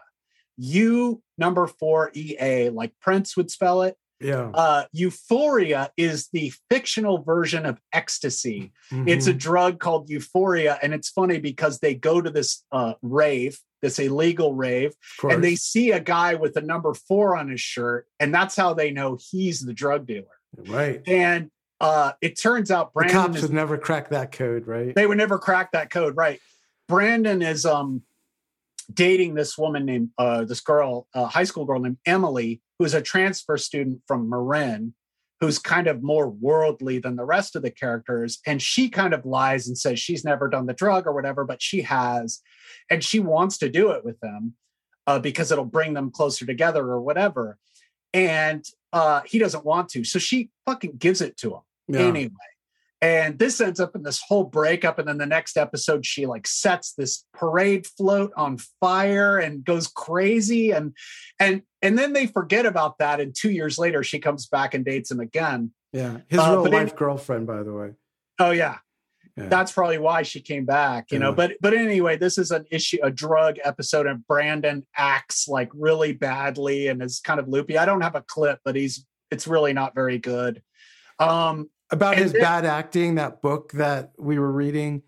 U 0.57 1.23
number 1.39 1.67
four 1.67 2.11
EA, 2.15 2.69
like 2.71 2.93
Prince 3.01 3.37
would 3.37 3.51
spell 3.51 3.83
it. 3.83 3.97
Yeah. 4.21 4.51
Uh, 4.53 4.85
Euphoria 4.93 5.91
is 5.97 6.29
the 6.33 6.53
fictional 6.71 7.23
version 7.23 7.65
of 7.65 7.81
ecstasy. 7.93 8.71
It's 8.91 9.27
a 9.27 9.33
Mhm. 9.35 9.39
drug 9.39 9.81
called 9.81 10.11
Euphoria, 10.11 10.79
and 10.83 10.93
it's 10.93 11.09
funny 11.09 11.39
because 11.39 11.79
they 11.79 11.95
go 11.95 12.21
to 12.21 12.29
this 12.31 12.65
uh, 12.71 12.95
rave, 13.01 13.59
this 13.81 13.99
illegal 13.99 14.55
rave, 14.55 14.93
and 15.23 15.43
they 15.43 15.57
see 15.57 15.91
a 15.93 16.01
guy 16.01 16.35
with 16.35 16.55
a 16.57 16.61
number 16.61 16.93
four 16.93 17.35
on 17.35 17.49
his 17.49 17.63
shirt, 17.63 18.07
and 18.21 18.33
that's 18.35 18.55
how 18.57 18.75
they 18.75 18.91
know 18.91 19.19
he's 19.31 19.61
the 19.63 19.73
drug 19.75 20.07
dealer. 20.07 20.27
right. 20.69 21.01
And 21.07 21.51
uh, 21.81 22.13
it 22.21 22.39
turns 22.39 22.71
out 22.71 22.93
The 22.95 23.07
cops 23.07 23.37
is 23.37 23.43
would 23.43 23.53
never 23.53 23.79
crack 23.79 24.11
that 24.11 24.33
code, 24.33 24.67
right? 24.67 24.95
they 24.95 25.07
would 25.07 25.19
never 25.19 25.39
crack 25.39 25.73
that 25.73 25.91
code 25.91 26.17
right. 26.17 26.41
Brandon 26.89 27.41
is 27.43 27.65
um 27.65 28.03
dating 28.93 29.35
this 29.35 29.57
woman 29.57 29.85
named 29.85 30.11
uh 30.19 30.45
this 30.45 30.61
girl 30.61 31.07
a 31.15 31.27
high 31.27 31.45
school 31.45 31.65
girl 31.65 31.79
named 31.79 31.99
emily 32.07 32.61
who's 32.79 32.93
a 32.93 33.01
transfer 33.01 33.57
student 33.57 34.01
from 34.09 34.29
marin 34.29 34.93
who's 35.41 35.59
kind 35.59 35.87
of 35.87 36.03
more 36.03 36.29
worldly 36.29 36.99
than 36.99 37.17
the 37.17 37.25
rest 37.25 37.57
of 37.57 37.63
the 37.63 37.71
characters. 37.71 38.41
And 38.47 38.61
she 38.61 38.91
kind 38.91 39.15
of 39.15 39.25
lies 39.25 39.67
and 39.69 39.79
says 39.79 39.99
she's 39.99 40.23
never 40.23 40.49
done 40.49 40.67
the 40.67 40.75
drug 40.75 41.07
or 41.07 41.15
whatever 41.15 41.45
but 41.45 41.63
she 41.63 41.83
has. 41.83 42.41
And 42.91 43.03
she 43.03 43.21
wants 43.21 43.57
to 43.59 43.71
do 43.71 43.93
it 43.93 44.05
with 44.05 44.21
them 44.21 44.55
uh, 45.07 45.19
because 45.19 45.51
it'll 45.51 45.65
bring 45.65 45.95
them 45.95 46.11
closer 46.11 46.45
together 46.45 46.85
or 46.85 47.01
whatever. 47.01 47.57
And 48.13 48.65
uh 48.93 49.21
he 49.25 49.39
doesn't 49.39 49.65
want 49.65 49.89
to. 49.91 50.05
So 50.05 50.19
she 50.19 50.51
fucking 50.67 50.97
gives 50.99 51.21
it 51.21 51.37
to 51.39 51.55
him 51.55 51.61
Yeah. 51.95 52.01
anyway 52.07 52.35
and 53.03 53.39
this 53.39 53.63
ends 53.63 53.81
up 53.81 53.97
in 53.97 54.03
this 54.03 54.21
whole 54.21 54.45
breakup 54.45 54.99
and 54.99 55.09
then 55.09 55.17
the 55.17 55.25
next 55.27 55.57
episode 55.57 56.05
she 56.05 56.27
like 56.27 56.47
sets 56.47 56.93
this 56.93 57.25
parade 57.33 57.87
float 57.87 58.31
on 58.37 58.59
fire 58.81 59.39
and 59.39 59.65
goes 59.65 59.87
crazy 59.89 60.71
and 60.73 60.95
and 61.39 61.63
and 61.83 61.97
then 61.99 62.13
they 62.13 62.27
forget 62.27 62.67
about 62.67 62.99
that 62.99 63.21
and 63.21 63.35
two 63.35 63.51
years 63.51 63.79
later 63.79 64.03
she 64.03 64.19
comes 64.19 64.47
back 64.47 64.75
and 64.75 64.85
dates 64.85 65.11
him 65.11 65.21
again 65.21 65.73
Yeah. 65.93 66.19
His 66.29 66.39
Uh, 66.41 66.61
real 66.63 66.71
life 66.73 66.95
girlfriend, 66.95 67.47
by 67.47 67.63
the 67.63 67.73
way. 67.73 67.91
oh 68.39 68.51
yeah 68.51 68.79
Yeah. 69.37 69.49
that's 69.49 69.73
probably 69.73 69.97
why 69.99 70.23
she 70.23 70.41
came 70.43 70.67
back 70.67 71.11
you 71.11 71.19
know 71.19 71.33
but 71.33 71.53
but 71.63 71.73
anyway 71.73 72.17
this 72.19 72.37
is 72.37 72.51
an 72.51 72.67
issue 72.71 72.99
a 73.03 73.11
drug 73.11 73.57
episode 73.65 74.07
and 74.07 74.27
brandon 74.27 74.87
acts 74.97 75.49
like 75.49 75.71
really 75.75 76.13
badly 76.13 76.89
and 76.89 77.03
is 77.03 77.21
kind 77.21 77.41
of 77.41 77.49
loopy 77.49 77.79
i 77.79 77.87
don't 77.87 78.03
have 78.03 78.15
a 78.17 78.21
clip 78.23 78.59
but 78.65 78.77
he's 78.77 79.07
it's 79.31 79.47
really 79.47 79.73
not 79.73 79.95
very 79.95 80.19
good 80.19 80.61
um 81.19 81.71
About 81.93 82.15
and 82.15 82.23
his 82.23 82.33
then- 82.33 82.43
bad 82.43 82.65
acting, 82.65 83.17
that 83.17 83.43
book 83.43 83.73
that 83.73 84.13
we 84.19 84.39
were 84.39 84.53
reading, 84.53 85.03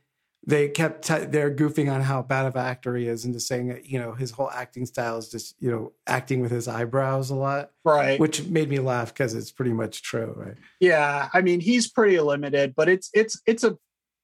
they 0.44 0.68
kept 0.68 1.06
t- 1.06 1.26
they're 1.26 1.54
goofing 1.54 1.92
on 1.92 2.00
how 2.00 2.20
bad 2.20 2.46
of 2.46 2.56
an 2.56 2.66
actor 2.66 2.96
he 2.96 3.06
is 3.06 3.24
and 3.24 3.32
just 3.32 3.46
saying 3.46 3.68
that 3.68 3.86
you 3.86 3.98
know 3.98 4.12
his 4.12 4.32
whole 4.32 4.50
acting 4.50 4.84
style 4.84 5.16
is 5.16 5.28
just 5.28 5.54
you 5.60 5.70
know 5.70 5.92
acting 6.08 6.40
with 6.40 6.50
his 6.50 6.66
eyebrows 6.66 7.30
a 7.30 7.34
lot, 7.34 7.70
right 7.84 8.18
which 8.18 8.44
made 8.46 8.68
me 8.68 8.80
laugh 8.80 9.14
because 9.14 9.34
it's 9.34 9.52
pretty 9.52 9.72
much 9.72 10.02
true, 10.02 10.32
right? 10.36 10.56
Yeah, 10.80 11.28
I 11.32 11.42
mean 11.42 11.60
he's 11.60 11.88
pretty 11.88 12.18
limited, 12.18 12.74
but 12.76 12.88
it's 12.88 13.08
it's 13.14 13.40
it's 13.46 13.62
a 13.62 13.78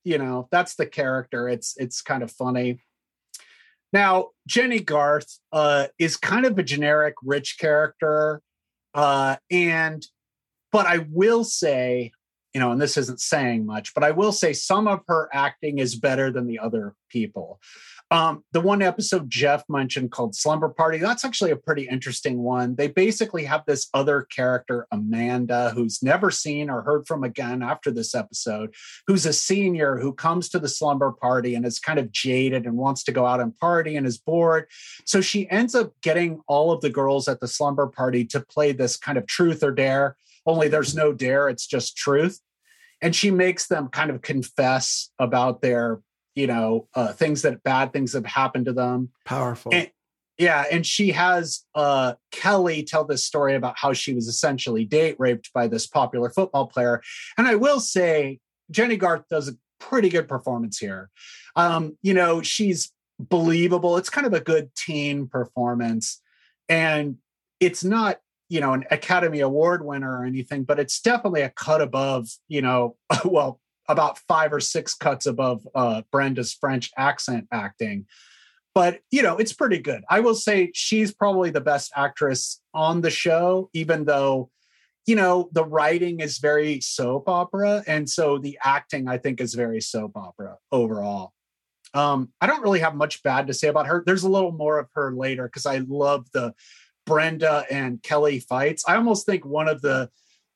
you 0.04 0.18
know 0.18 0.48
that's 0.50 0.74
the 0.74 0.86
character. 0.86 1.48
It's 1.48 1.76
it's 1.76 2.02
kind 2.02 2.24
of 2.24 2.32
funny. 2.32 2.80
Now 3.92 4.30
Jennie 4.46 4.80
Garth 4.80 5.38
uh, 5.52 5.86
is 6.00 6.16
kind 6.16 6.44
of 6.46 6.58
a 6.58 6.64
generic 6.64 7.14
rich 7.22 7.58
character, 7.60 8.42
uh, 8.92 9.36
and 9.52 10.04
but 10.72 10.86
I 10.86 11.06
will 11.10 11.44
say, 11.44 12.10
you 12.54 12.60
know, 12.60 12.72
and 12.72 12.80
this 12.80 12.96
isn't 12.96 13.20
saying 13.20 13.66
much, 13.66 13.94
but 13.94 14.04
I 14.04 14.10
will 14.10 14.32
say 14.32 14.52
some 14.52 14.88
of 14.88 15.00
her 15.08 15.28
acting 15.32 15.78
is 15.78 15.94
better 15.94 16.30
than 16.30 16.46
the 16.46 16.58
other 16.58 16.94
people. 17.10 17.60
Um, 18.10 18.42
the 18.52 18.60
one 18.60 18.80
episode 18.80 19.28
Jeff 19.28 19.64
mentioned 19.68 20.12
called 20.12 20.34
Slumber 20.34 20.70
Party, 20.70 20.96
that's 20.96 21.26
actually 21.26 21.50
a 21.50 21.56
pretty 21.56 21.86
interesting 21.86 22.38
one. 22.38 22.74
They 22.74 22.88
basically 22.88 23.44
have 23.44 23.64
this 23.66 23.88
other 23.92 24.22
character, 24.22 24.86
Amanda, 24.90 25.72
who's 25.74 26.02
never 26.02 26.30
seen 26.30 26.70
or 26.70 26.80
heard 26.82 27.06
from 27.06 27.22
again 27.22 27.62
after 27.62 27.90
this 27.90 28.14
episode, 28.14 28.74
who's 29.06 29.26
a 29.26 29.32
senior 29.34 29.98
who 29.98 30.14
comes 30.14 30.48
to 30.50 30.58
the 30.58 30.68
slumber 30.68 31.12
party 31.12 31.54
and 31.54 31.66
is 31.66 31.78
kind 31.78 31.98
of 31.98 32.10
jaded 32.10 32.64
and 32.64 32.78
wants 32.78 33.04
to 33.04 33.12
go 33.12 33.26
out 33.26 33.40
and 33.40 33.56
party 33.58 33.94
and 33.94 34.06
is 34.06 34.16
bored. 34.16 34.68
So 35.04 35.20
she 35.20 35.48
ends 35.50 35.74
up 35.74 35.92
getting 36.00 36.40
all 36.48 36.72
of 36.72 36.80
the 36.80 36.90
girls 36.90 37.28
at 37.28 37.40
the 37.40 37.48
slumber 37.48 37.88
party 37.88 38.24
to 38.26 38.40
play 38.40 38.72
this 38.72 38.96
kind 38.96 39.18
of 39.18 39.26
truth 39.26 39.62
or 39.62 39.70
dare, 39.70 40.16
only 40.46 40.68
there's 40.68 40.94
no 40.94 41.12
dare, 41.12 41.48
it's 41.48 41.66
just 41.66 41.96
truth. 41.96 42.40
And 43.00 43.14
she 43.14 43.30
makes 43.30 43.68
them 43.68 43.88
kind 43.88 44.10
of 44.10 44.22
confess 44.22 45.10
about 45.18 45.62
their 45.62 46.00
you 46.34 46.46
know 46.46 46.88
uh, 46.94 47.12
things 47.12 47.42
that 47.42 47.62
bad 47.62 47.92
things 47.92 48.12
have 48.12 48.26
happened 48.26 48.66
to 48.66 48.72
them. 48.72 49.10
Powerful. 49.24 49.74
and, 49.74 49.90
yeah 50.38 50.64
and 50.70 50.86
she 50.86 51.10
has 51.10 51.64
uh, 51.74 52.14
kelly 52.30 52.82
tell 52.82 53.04
this 53.04 53.24
story 53.24 53.54
about 53.54 53.76
how 53.76 53.92
she 53.92 54.14
was 54.14 54.28
essentially 54.28 54.84
date 54.84 55.16
raped 55.18 55.52
by 55.52 55.66
this 55.66 55.86
popular 55.86 56.30
football 56.30 56.66
player. 56.66 57.02
And 57.36 57.46
i 57.46 57.54
will 57.54 57.80
say 57.80 58.38
jennie 58.70 58.96
garth 58.96 59.24
does 59.28 59.48
a 59.48 59.52
pretty 59.80 60.08
good 60.08 60.28
performance 60.28 60.78
here. 60.78 61.10
Um, 61.56 61.96
you 62.02 62.14
know 62.14 62.42
she's 62.42 62.92
believable. 63.18 63.96
It's 63.96 64.10
kind 64.10 64.26
of 64.26 64.32
a 64.32 64.40
good 64.40 64.74
teen 64.74 65.26
performance. 65.26 66.20
And 66.68 67.16
it's 67.60 67.82
not 67.82 68.20
you 68.48 68.60
know 68.60 68.72
an 68.72 68.84
academy 68.90 69.40
award 69.40 69.84
winner 69.84 70.20
or 70.20 70.24
anything 70.24 70.64
but 70.64 70.78
it's 70.78 71.00
definitely 71.00 71.42
a 71.42 71.50
cut 71.50 71.80
above 71.80 72.28
you 72.48 72.62
know 72.62 72.96
well 73.24 73.60
about 73.88 74.18
five 74.18 74.52
or 74.52 74.60
six 74.60 74.94
cuts 74.94 75.26
above 75.26 75.66
uh, 75.74 76.02
Brenda's 76.12 76.52
French 76.52 76.90
accent 76.96 77.48
acting. 77.50 78.06
But, 78.74 79.00
you 79.10 79.22
know, 79.22 79.38
it's 79.38 79.52
pretty 79.52 79.78
good. 79.78 80.04
I 80.08 80.20
will 80.20 80.34
say 80.34 80.70
she's 80.74 81.12
probably 81.12 81.50
the 81.50 81.60
best 81.60 81.90
actress 81.96 82.60
on 82.74 83.00
the 83.00 83.10
show, 83.10 83.70
even 83.72 84.04
though, 84.04 84.50
you 85.06 85.16
know, 85.16 85.48
the 85.52 85.64
writing 85.64 86.20
is 86.20 86.38
very 86.38 86.80
soap 86.80 87.28
opera. 87.28 87.82
And 87.86 88.08
so 88.08 88.38
the 88.38 88.58
acting, 88.62 89.08
I 89.08 89.18
think, 89.18 89.40
is 89.40 89.54
very 89.54 89.80
soap 89.80 90.16
opera 90.16 90.58
overall. 90.70 91.32
Um, 91.94 92.28
I 92.42 92.46
don't 92.46 92.62
really 92.62 92.80
have 92.80 92.94
much 92.94 93.22
bad 93.22 93.46
to 93.46 93.54
say 93.54 93.68
about 93.68 93.86
her. 93.86 94.02
There's 94.04 94.22
a 94.22 94.28
little 94.28 94.52
more 94.52 94.78
of 94.78 94.88
her 94.94 95.12
later 95.12 95.44
because 95.44 95.64
I 95.64 95.78
love 95.78 96.26
the 96.32 96.52
Brenda 97.08 97.64
and 97.70 98.02
Kelly 98.02 98.38
fights. 98.38 98.84
I 98.86 98.96
almost 98.96 99.24
think 99.26 99.44
one 99.44 99.66
of 99.66 99.80
the 99.80 100.10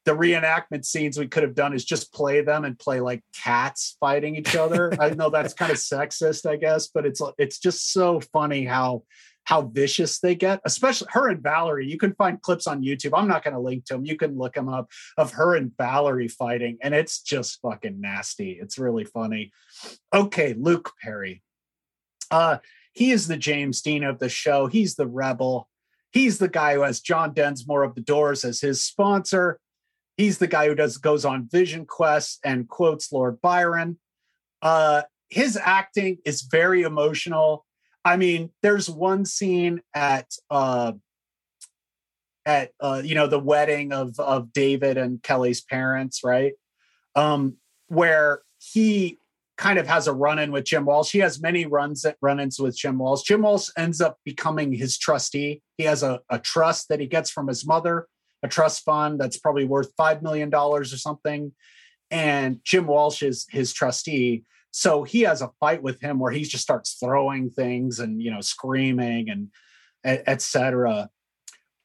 the 0.05 0.13
reenactment 0.13 0.85
scenes 0.85 1.17
we 1.17 1.29
could 1.29 1.45
have 1.45 1.55
done 1.55 1.73
is 1.73 1.85
just 1.85 2.13
play 2.13 2.41
them 2.41 2.65
and 2.65 2.79
play 2.79 3.01
like 3.01 3.23
cats 3.33 3.97
fighting 4.01 4.35
each 4.37 4.57
other. 4.57 4.93
I 5.01 5.11
know 5.11 5.31
that's 5.31 5.55
kind 5.55 5.71
of 5.71 5.79
sexist, 5.79 6.45
I 6.45 6.57
guess, 6.57 6.89
but 6.89 7.07
it's 7.07 7.23
it's 7.39 7.59
just 7.59 7.93
so 7.93 8.21
funny 8.21 8.65
how 8.65 9.05
how 9.45 9.63
vicious 9.63 10.21
they 10.21 10.35
get, 10.35 10.61
especially 10.65 11.09
her 11.13 11.29
and 11.29 11.43
Valerie. 11.43 11.89
You 11.89 11.99
can 11.99 12.15
find 12.15 12.41
clips 12.43 12.67
on 12.67 12.83
YouTube. 12.83 13.13
I'm 13.17 13.29
not 13.29 13.43
going 13.43 13.55
to 13.55 13.61
link 13.61 13.87
to 13.87 13.95
them. 13.95 14.05
You 14.05 14.17
can 14.17 14.37
look 14.37 14.55
them 14.55 14.69
up 14.69 14.91
of 15.17 15.33
her 15.33 15.57
and 15.57 15.73
Valerie 15.77 16.29
fighting, 16.29 16.79
and 16.83 16.95
it's 16.95 17.23
just 17.23 17.61
fucking 17.63 18.01
nasty. 18.01 18.59
It's 18.61 18.79
really 18.79 19.05
funny. 19.05 19.53
Okay, 20.13 20.55
Luke 20.57 20.93
Perry. 21.03 21.43
Uh, 22.31 22.59
he 22.93 23.11
is 23.11 23.27
the 23.27 23.37
James 23.37 23.83
Dean 23.83 24.05
of 24.05 24.19
the 24.19 24.29
show. 24.29 24.67
He's 24.67 24.97
the 24.97 25.07
rebel. 25.07 25.69
He's 26.13 26.39
the 26.39 26.49
guy 26.49 26.75
who 26.75 26.83
has 26.83 27.01
John 27.01 27.33
Densmore 27.33 27.85
of 27.85 27.95
the 27.95 28.01
Doors 28.01 28.45
as 28.45 28.61
his 28.61 28.85
sponsor. 28.85 29.59
He's 30.17 30.39
the 30.39 30.47
guy 30.47 30.69
who 30.69 30.75
does 30.75 30.99
goes 30.99 31.25
on 31.25 31.49
vision 31.51 31.87
quests 31.87 32.39
and 32.45 32.69
quotes 32.69 33.11
Lord 33.13 33.41
Byron. 33.41 33.99
Uh, 34.61 35.03
his 35.31 35.59
acting 35.61 36.19
is 36.27 36.43
very 36.43 36.83
emotional. 36.83 37.65
I 38.05 38.17
mean, 38.17 38.51
there's 38.63 38.91
one 38.91 39.25
scene 39.25 39.81
at 39.95 40.27
uh, 40.51 40.93
at 42.45 42.73
uh, 42.81 43.01
you 43.05 43.15
know 43.15 43.27
the 43.27 43.39
wedding 43.39 43.93
of 43.93 44.19
of 44.21 44.53
David 44.53 44.99
and 44.99 45.23
Kelly's 45.23 45.63
parents, 45.63 46.23
right? 46.23 46.53
Um, 47.15 47.57
where 47.89 48.43
he 48.59 49.19
kind 49.57 49.79
of 49.79 49.87
has 49.87 50.07
a 50.07 50.13
run-in 50.13 50.51
with 50.51 50.65
Jim 50.65 50.85
Walsh. 50.85 51.13
He 51.13 51.19
has 51.19 51.41
many 51.41 51.67
runs 51.67 52.05
at 52.05 52.17
run-ins 52.21 52.59
with 52.59 52.77
Jim 52.77 52.99
Walsh. 52.99 53.23
Jim 53.23 53.43
Walsh 53.43 53.69
ends 53.77 54.01
up 54.01 54.19
becoming 54.25 54.73
his 54.73 54.99
trustee. 54.99 55.63
He 55.77 55.85
has 55.85 56.03
a, 56.03 56.21
a 56.31 56.39
trust 56.39 56.89
that 56.89 57.01
he 57.01 57.07
gets 57.07 57.31
from 57.31 57.49
his 57.49 57.67
mother, 57.67 58.07
a 58.43 58.49
trust 58.49 58.83
fund 58.85 59.21
that's 59.21 59.39
probably 59.39 59.65
worth 59.65 59.93
five 59.97 60.23
million 60.23 60.51
dollars 60.51 60.93
or 60.93 60.97
something. 60.97 61.53
And 62.11 62.61
Jim 62.65 62.87
Walsh 62.87 63.23
is 63.23 63.47
his 63.51 63.73
trustee. 63.73 64.45
So 64.71 65.03
he 65.03 65.21
has 65.23 65.43
a 65.43 65.51
fight 65.61 65.83
with 65.83 66.01
him 66.01 66.19
where 66.19 66.33
he 66.33 66.45
just 66.45 66.63
starts 66.63 66.95
throwing 66.95 67.51
things 67.51 67.99
and 67.99 68.23
you 68.23 68.31
know 68.31 68.41
screaming 68.41 69.29
and 69.29 69.49
etc. 70.05 71.11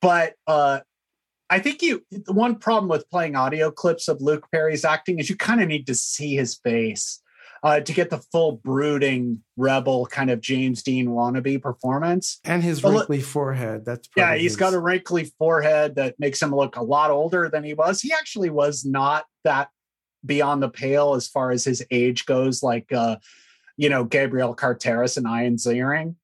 But 0.02 0.34
uh, 0.48 0.80
I 1.50 1.60
think 1.60 1.82
you 1.82 2.04
the 2.12 2.34
one 2.34 2.56
problem 2.56 2.90
with 2.90 3.10
playing 3.10 3.36
audio 3.36 3.72
clips 3.72 4.08
of 4.08 4.22
Luke 4.22 4.48
Perry's 4.52 4.86
acting 4.86 5.20
is 5.20 5.30
you 5.30 5.36
kind 5.36 5.62
of 5.62 5.68
need 5.68 5.88
to 5.88 5.96
see 5.96 6.36
his 6.36 6.56
face 6.56 7.22
uh, 7.64 7.80
to 7.80 7.94
get 7.94 8.10
the 8.10 8.20
full 8.32 8.54
brooding 8.64 9.42
rebel 9.56 10.06
kind 10.06 10.30
of 10.30 10.42
James 10.42 10.84
Dean 10.84 11.08
wannabe 11.10 11.62
performance. 11.62 12.40
And 12.44 12.62
his 12.64 12.82
But 12.82 12.90
look- 12.94 13.10
wrinkly 13.10 13.22
forehead. 13.22 13.86
That's 13.86 14.08
pretty 14.08 14.22
yeah, 14.22 14.28
probably 14.28 14.42
he's 14.44 14.52
his- 14.52 14.58
got 14.58 14.74
a 14.74 14.80
wrinkly 14.80 15.32
forehead 15.40 15.96
that 15.96 16.20
makes 16.20 16.42
him 16.42 16.54
look 16.56 16.76
a 16.76 16.84
lot 16.84 17.12
older 17.12 17.50
than 17.50 17.64
he 17.64 17.74
was. 17.74 18.02
He 18.02 18.12
actually 18.14 18.50
was 18.50 18.86
not 18.86 19.26
that 19.44 19.70
beyond 20.26 20.62
the 20.64 20.70
pale 20.70 21.14
as 21.16 21.28
far 21.28 21.52
as 21.52 21.64
his 21.64 21.86
age 21.92 22.26
goes, 22.26 22.62
like 22.64 22.92
uh, 22.92 23.18
you 23.78 23.90
know, 23.90 24.04
Gabrielle 24.04 24.56
Carteris 24.56 25.18
and 25.18 25.26
Ian 25.28 25.56
Ziering. 25.58 26.16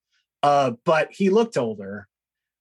Uh, 0.41 0.71
but 0.85 1.09
he 1.11 1.29
looked 1.29 1.57
older. 1.57 2.07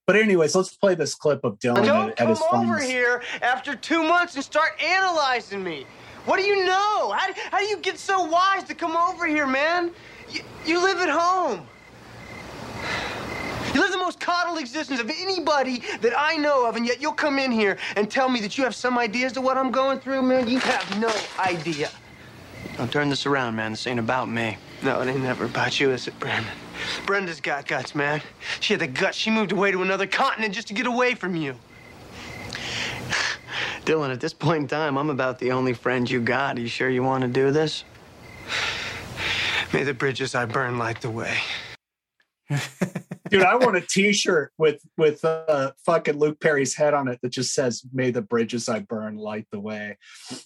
But 0.06 0.16
anyways, 0.16 0.54
let's 0.54 0.74
play 0.76 0.94
this 0.96 1.14
clip 1.14 1.44
of 1.44 1.58
Dylan 1.60 1.84
Don't 1.86 2.10
at, 2.10 2.20
at 2.22 2.28
his 2.28 2.40
come 2.50 2.68
over 2.68 2.80
here 2.80 3.22
after 3.40 3.74
two 3.76 4.02
months 4.02 4.34
and 4.34 4.44
start 4.44 4.72
analyzing 4.82 5.62
me. 5.62 5.86
What 6.24 6.38
do 6.38 6.44
you 6.44 6.64
know? 6.64 7.10
How, 7.10 7.32
how 7.50 7.58
do 7.58 7.64
you 7.64 7.78
get 7.78 7.98
so 7.98 8.24
wise 8.24 8.64
to 8.64 8.74
come 8.74 8.96
over 8.96 9.26
here, 9.26 9.46
man? 9.46 9.90
You, 10.30 10.40
you 10.64 10.82
live 10.82 10.98
at 10.98 11.08
home. 11.08 11.66
You 13.74 13.80
live 13.80 13.90
the 13.90 13.98
most 13.98 14.20
coddled 14.20 14.58
existence 14.58 15.00
of 15.00 15.10
anybody 15.10 15.82
that 16.02 16.12
I 16.16 16.36
know 16.36 16.66
of, 16.66 16.76
and 16.76 16.86
yet 16.86 17.00
you'll 17.00 17.12
come 17.12 17.38
in 17.38 17.50
here 17.50 17.78
and 17.96 18.10
tell 18.10 18.28
me 18.28 18.40
that 18.40 18.58
you 18.58 18.64
have 18.64 18.74
some 18.74 18.98
ideas 18.98 19.32
to 19.32 19.40
what 19.40 19.56
I'm 19.56 19.70
going 19.70 19.98
through, 19.98 20.22
man. 20.22 20.46
You 20.46 20.58
have 20.58 21.00
no 21.00 21.12
idea. 21.38 21.90
Don't 22.76 22.92
turn 22.92 23.08
this 23.08 23.26
around, 23.26 23.56
man. 23.56 23.72
This 23.72 23.86
ain't 23.86 23.98
about 23.98 24.28
me. 24.28 24.58
No, 24.82 25.00
it 25.00 25.08
ain't 25.08 25.22
never 25.22 25.46
about 25.46 25.80
you, 25.80 25.90
is 25.90 26.06
it, 26.06 26.18
Brandon? 26.20 26.52
Brenda's 27.06 27.40
got 27.40 27.66
guts, 27.66 27.94
man. 27.94 28.20
She 28.60 28.74
had 28.74 28.80
the 28.80 28.86
guts. 28.86 29.16
She 29.16 29.30
moved 29.30 29.52
away 29.52 29.70
to 29.72 29.82
another 29.82 30.06
continent 30.06 30.54
just 30.54 30.68
to 30.68 30.74
get 30.74 30.86
away 30.86 31.14
from 31.14 31.34
you. 31.34 31.54
Dylan, 33.84 34.12
at 34.12 34.20
this 34.20 34.32
point 34.32 34.62
in 34.62 34.68
time, 34.68 34.96
I'm 34.96 35.10
about 35.10 35.38
the 35.38 35.52
only 35.52 35.72
friend 35.72 36.10
you 36.10 36.20
got. 36.20 36.56
Are 36.56 36.60
you 36.60 36.68
sure 36.68 36.88
you 36.88 37.02
want 37.02 37.22
to 37.22 37.28
do 37.28 37.50
this? 37.50 37.84
May 39.72 39.84
the 39.84 39.94
bridges 39.94 40.34
I 40.34 40.44
burn 40.44 40.78
light 40.78 41.00
the 41.00 41.10
way. 41.10 41.38
Dude, 43.30 43.42
I 43.42 43.54
want 43.56 43.76
a 43.76 43.80
T-shirt 43.80 44.52
with 44.58 44.82
with 44.98 45.24
uh, 45.24 45.72
fucking 45.86 46.18
Luke 46.18 46.38
Perry's 46.40 46.74
head 46.74 46.92
on 46.92 47.08
it 47.08 47.18
that 47.22 47.30
just 47.30 47.54
says 47.54 47.82
"May 47.92 48.10
the 48.10 48.20
bridges 48.20 48.68
I 48.68 48.80
burn 48.80 49.16
light 49.16 49.46
the 49.50 49.60
way." 49.60 49.96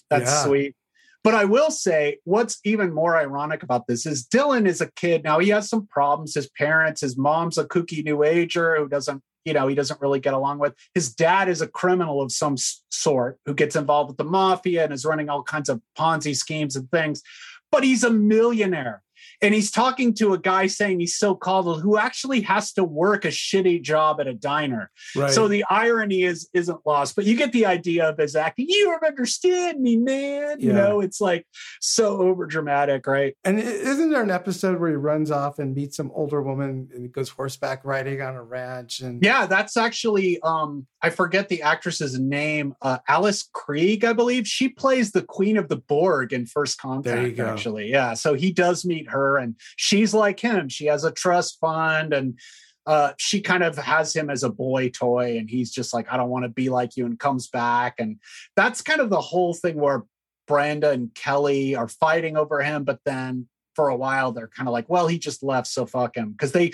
That's 0.09 0.31
Yeah. 0.31 0.45
sweet. 0.45 0.75
But 1.23 1.35
I 1.35 1.43
will 1.43 1.71
say, 1.71 2.19
what's 2.23 2.59
even 2.63 2.93
more 2.93 3.17
ironic 3.17 3.61
about 3.61 3.87
this 3.87 4.05
is 4.05 4.25
Dylan 4.25 4.65
is 4.65 4.79
a 4.79 4.89
kid 4.91 5.25
now. 5.25 5.39
He 5.39 5.49
has 5.49 5.67
some 5.67 5.85
problems. 5.87 6.35
His 6.35 6.49
parents, 6.49 7.01
his 7.01 7.17
mom's 7.17 7.57
a 7.57 7.65
kooky 7.65 8.01
new 8.05 8.23
ager 8.23 8.77
who 8.77 8.87
doesn't, 8.87 9.21
you 9.47 9.53
know, 9.53 9.67
he 9.67 9.75
doesn't 9.75 10.01
really 10.01 10.19
get 10.19 10.33
along 10.33 10.59
with. 10.59 10.73
His 10.93 11.13
dad 11.13 11.47
is 11.47 11.61
a 11.61 11.67
criminal 11.67 12.21
of 12.21 12.33
some 12.33 12.57
sort 12.89 13.39
who 13.45 13.53
gets 13.53 13.77
involved 13.77 14.09
with 14.09 14.17
the 14.17 14.25
mafia 14.25 14.83
and 14.83 14.93
is 14.93 15.05
running 15.05 15.29
all 15.29 15.41
kinds 15.41 15.69
of 15.69 15.81
Ponzi 15.97 16.35
schemes 16.35 16.75
and 16.75 16.91
things. 16.91 17.23
But 17.71 17.85
he's 17.85 18.03
a 18.03 18.11
millionaire. 18.11 19.03
And 19.41 19.53
he's 19.53 19.69
talking 19.69 20.13
to 20.15 20.33
a 20.33 20.37
guy 20.37 20.67
saying 20.67 20.99
he's 20.99 21.17
so 21.17 21.35
coddled 21.35 21.81
who 21.81 21.97
actually 21.97 22.41
has 22.41 22.73
to 22.73 22.83
work 22.83 23.23
a 23.23 23.29
shitty 23.29 23.81
job 23.83 24.19
at 24.19 24.27
a 24.27 24.33
diner. 24.33 24.89
Right. 25.15 25.31
So 25.31 25.47
the 25.47 25.63
irony 25.69 26.23
is 26.23 26.49
isn't 26.53 26.79
lost, 26.85 27.15
but 27.15 27.25
you 27.25 27.35
get 27.35 27.51
the 27.51 27.65
idea 27.65 28.09
of 28.09 28.17
his 28.17 28.35
acting. 28.35 28.65
You 28.69 28.85
don't 28.85 29.05
understand 29.05 29.79
me, 29.79 29.97
man. 29.97 30.59
You 30.59 30.73
know, 30.73 31.01
it's 31.01 31.21
like 31.21 31.45
so 31.79 32.17
over 32.17 32.45
dramatic, 32.45 33.05
right? 33.05 33.35
And 33.43 33.59
isn't 33.59 34.09
there 34.09 34.23
an 34.23 34.31
episode 34.31 34.79
where 34.79 34.89
he 34.89 34.95
runs 34.95 35.29
off 35.29 35.59
and 35.59 35.75
meets 35.75 35.97
some 35.97 36.11
older 36.15 36.41
woman 36.41 36.89
and 36.93 37.11
goes 37.11 37.29
horseback 37.29 37.85
riding 37.85 38.21
on 38.21 38.35
a 38.35 38.43
ranch? 38.43 39.01
And 39.01 39.23
Yeah, 39.23 39.45
that's 39.45 39.77
actually 39.77 40.39
um 40.41 40.87
I 41.01 41.11
forget 41.11 41.47
the 41.49 41.61
actress's 41.61 42.17
name, 42.19 42.73
uh 42.81 42.97
Alice 43.07 43.47
Krige, 43.55 44.03
I 44.03 44.13
believe. 44.13 44.47
She 44.47 44.69
plays 44.69 45.11
the 45.11 45.21
Queen 45.21 45.57
of 45.57 45.69
the 45.69 45.77
Borg 45.77 46.33
in 46.33 46.45
First 46.47 46.79
Contact 46.79 47.35
go. 47.35 47.45
actually. 47.45 47.91
Yeah, 47.91 48.15
so 48.15 48.33
he 48.33 48.51
does 48.51 48.83
meet 48.85 49.09
her 49.09 49.26
and 49.35 49.55
she's 49.75 50.13
like 50.13 50.39
him. 50.39 50.69
She 50.69 50.85
has 50.85 51.03
a 51.03 51.11
trust 51.11 51.59
fund 51.59 52.13
and 52.13 52.39
uh 52.85 53.11
she 53.17 53.41
kind 53.41 53.63
of 53.63 53.77
has 53.77 54.15
him 54.15 54.29
as 54.29 54.43
a 54.43 54.49
boy 54.49 54.87
toy 54.89 55.37
and 55.37 55.49
he's 55.49 55.71
just 55.71 55.93
like 55.93 56.07
I 56.09 56.15
don't 56.15 56.29
want 56.29 56.43
to 56.45 56.49
be 56.49 56.69
like 56.69 56.95
you 56.95 57.05
and 57.05 57.19
comes 57.19 57.49
back 57.49 57.95
and 57.99 58.17
that's 58.55 58.81
kind 58.81 59.01
of 59.01 59.09
the 59.09 59.19
whole 59.19 59.53
thing 59.53 59.75
where 59.75 60.05
Brenda 60.47 60.91
and 60.91 61.13
Kelly 61.13 61.75
are 61.75 61.89
fighting 61.89 62.37
over 62.37 62.61
him 62.61 62.85
but 62.85 62.99
then 63.03 63.49
for 63.75 63.89
a 63.89 63.95
while 63.97 64.31
they're 64.31 64.47
kind 64.47 64.69
of 64.69 64.71
like 64.71 64.87
well 64.87 65.07
he 65.07 65.19
just 65.19 65.43
left 65.43 65.67
so 65.67 65.85
fuck 65.85 66.15
him 66.15 66.31
because 66.31 66.53
they 66.53 66.71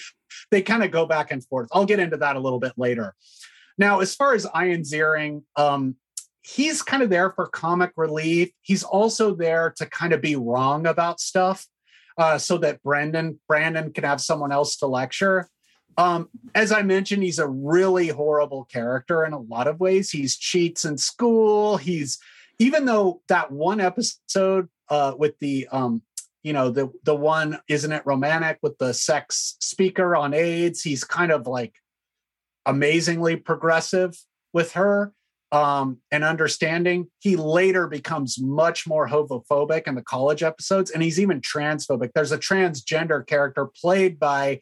they 0.51 0.61
kind 0.61 0.83
of 0.83 0.91
go 0.91 1.05
back 1.05 1.31
and 1.31 1.43
forth. 1.45 1.69
I'll 1.71 1.85
get 1.85 1.99
into 1.99 2.17
that 2.17 2.35
a 2.35 2.39
little 2.39 2.59
bit 2.59 2.73
later. 2.77 3.15
Now, 3.77 3.99
as 3.99 4.15
far 4.15 4.33
as 4.33 4.45
Ian 4.55 4.81
Ziering, 4.81 5.43
um, 5.55 5.95
he's 6.41 6.81
kind 6.81 7.01
of 7.01 7.09
there 7.09 7.31
for 7.31 7.47
comic 7.47 7.91
relief. 7.95 8.51
He's 8.61 8.83
also 8.83 9.33
there 9.33 9.73
to 9.77 9.85
kind 9.85 10.13
of 10.13 10.21
be 10.21 10.35
wrong 10.35 10.85
about 10.85 11.19
stuff, 11.19 11.65
uh, 12.17 12.37
so 12.37 12.57
that 12.59 12.81
Brandon 12.83 13.39
Brandon 13.47 13.91
can 13.91 14.03
have 14.03 14.21
someone 14.21 14.51
else 14.51 14.77
to 14.77 14.87
lecture. 14.87 15.49
Um, 15.97 16.29
as 16.55 16.71
I 16.71 16.81
mentioned, 16.81 17.23
he's 17.23 17.39
a 17.39 17.47
really 17.47 18.07
horrible 18.07 18.65
character 18.65 19.25
in 19.25 19.33
a 19.33 19.39
lot 19.39 19.67
of 19.67 19.79
ways. 19.79 20.09
He's 20.09 20.37
cheats 20.37 20.85
in 20.85 20.97
school. 20.97 21.77
He's 21.77 22.19
even 22.59 22.85
though 22.85 23.21
that 23.27 23.51
one 23.51 23.79
episode 23.79 24.69
uh, 24.89 25.13
with 25.17 25.37
the 25.39 25.67
um, 25.71 26.01
you 26.43 26.53
know 26.53 26.69
the 26.69 26.91
the 27.03 27.15
one 27.15 27.59
isn't 27.67 27.91
it 27.91 28.05
romantic 28.05 28.59
with 28.61 28.77
the 28.77 28.93
sex 28.93 29.55
speaker 29.59 30.15
on 30.15 30.33
AIDS. 30.33 30.81
He's 30.81 31.03
kind 31.03 31.31
of 31.31 31.47
like 31.47 31.75
amazingly 32.65 33.35
progressive 33.35 34.17
with 34.53 34.73
her 34.73 35.13
um, 35.53 35.99
and 36.11 36.23
understanding. 36.23 37.07
He 37.19 37.35
later 37.37 37.87
becomes 37.87 38.41
much 38.41 38.87
more 38.87 39.07
homophobic 39.07 39.83
in 39.87 39.93
the 39.95 40.01
college 40.01 40.41
episodes, 40.41 40.89
and 40.91 41.01
he's 41.01 41.19
even 41.19 41.39
transphobic. 41.39 42.09
There's 42.13 42.31
a 42.31 42.39
transgender 42.39 43.25
character 43.25 43.67
played 43.67 44.19
by 44.19 44.61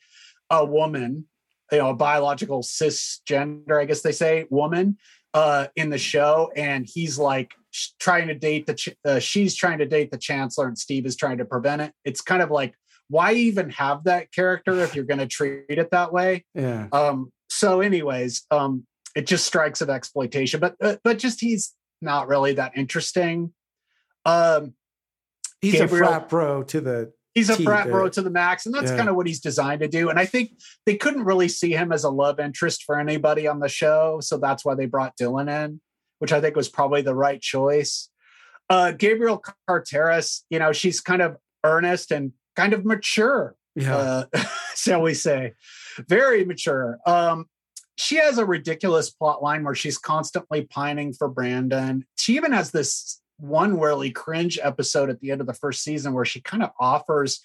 a 0.50 0.66
woman, 0.66 1.26
you 1.72 1.78
know, 1.78 1.92
a 1.92 1.96
biological 1.96 2.62
cisgender, 2.62 3.80
I 3.80 3.86
guess 3.86 4.02
they 4.02 4.12
say, 4.12 4.46
woman 4.50 4.98
uh, 5.34 5.68
in 5.78 5.90
the 5.90 5.98
show, 5.98 6.52
and 6.58 6.86
he's 6.86 7.18
like 7.18 7.54
trying 8.00 8.28
to 8.28 8.36
date 8.36 8.68
the, 8.68 8.74
ch- 8.74 8.90
uh, 9.06 9.20
she's 9.20 9.56
trying 9.56 9.78
to 9.78 9.86
date 9.86 10.12
the 10.12 10.18
chancellor, 10.18 10.68
and 10.68 10.78
Steve 10.78 11.06
is 11.06 11.16
trying 11.16 11.38
to 11.38 11.46
prevent 11.46 11.82
it. 11.82 11.94
It's 12.04 12.20
kind 12.20 12.42
of 12.42 12.52
like, 12.52 12.76
why 13.08 13.34
even 13.34 13.70
have 13.72 14.04
that 14.06 14.34
character 14.34 14.82
if 14.82 14.94
you're 14.94 15.06
going 15.06 15.20
to 15.20 15.28
treat 15.28 15.66
it 15.70 15.92
that 15.92 16.12
way? 16.12 16.44
yeah. 16.54 16.88
Um, 16.92 17.32
so, 17.50 17.82
anyways, 17.82 18.46
um, 18.50 18.86
it 19.16 19.28
just 19.28 19.46
strikes 19.46 19.82
of 19.82 19.90
exploitation, 19.90 20.60
but 20.60 20.76
uh, 20.82 20.98
but 21.04 21.18
just 21.20 21.42
he's 21.42 21.74
not 22.02 22.28
really 22.28 22.54
that 22.54 22.74
interesting. 22.78 23.54
Um, 24.26 24.74
He's 25.62 25.74
Gabriel- 25.74 26.08
a 26.08 26.12
frat 26.12 26.30
bro 26.30 26.64
to 26.64 26.82
the 26.82 27.14
He's 27.34 27.50
a 27.50 27.56
frat 27.56 27.88
bro 27.90 28.10
to 28.10 28.22
the 28.22 28.30
max, 28.30 28.66
and 28.66 28.76
that's 28.76 28.92
Yeah. 28.92 28.98
kind 28.98 29.08
of 29.10 29.16
what 29.16 29.26
he's 29.26 29.40
designed 29.40 29.80
to 29.82 29.88
do. 29.88 30.10
And 30.10 30.20
I 30.20 30.26
think 30.26 30.52
they 30.86 30.98
couldn't 30.98 31.24
really 31.24 31.48
see 31.48 31.72
him 31.72 31.94
as 31.94 32.04
a 32.04 32.10
love 32.10 32.42
interest 32.42 32.84
for 32.84 33.00
anybody 33.00 33.48
on 33.48 33.60
the 33.62 33.70
show, 33.70 34.20
so 34.22 34.38
that's 34.38 34.66
why 34.66 34.76
they 34.76 34.86
brought 34.86 35.16
Dylan 35.18 35.50
in, 35.66 35.80
which 36.20 36.34
I 36.34 36.42
think 36.42 36.58
was 36.58 36.68
probably 36.68 37.02
the 37.04 37.16
right 37.16 37.40
choice. 37.42 38.10
Uh, 38.70 38.92
Gabrielle 38.92 39.42
Carteris, 39.70 40.44
you 40.50 40.60
know, 40.60 40.74
she's 40.74 41.00
kind 41.00 41.22
of 41.22 41.38
earnest 41.64 42.12
and 42.12 42.34
kind 42.58 42.74
of 42.74 42.84
mature. 42.86 43.56
Yeah. 43.76 43.96
Uh, 43.96 44.26
shall 44.76 45.02
we 45.02 45.14
say. 45.14 45.54
Very 46.10 46.44
mature. 46.44 47.00
Um, 47.06 47.46
she 48.02 48.16
has 48.16 48.38
a 48.38 48.46
ridiculous 48.46 49.12
plot 49.12 49.44
line 49.44 49.64
where 49.64 49.76
she's 49.76 49.98
constantly 49.98 50.64
pining 50.66 51.14
for 51.14 51.28
Brandon. 51.28 52.04
She 52.18 52.36
even 52.36 52.52
has 52.52 52.72
this 52.72 53.22
one 53.38 53.80
really 53.80 54.12
cringe 54.12 54.60
episode 54.62 55.10
at 55.10 55.20
the 55.20 55.32
end 55.32 55.40
of 55.40 55.48
the 55.48 55.54
first 55.54 55.84
season 55.84 56.14
where 56.14 56.26
she 56.26 56.42
kind 56.42 56.64
of 56.64 56.72
offers 56.80 57.42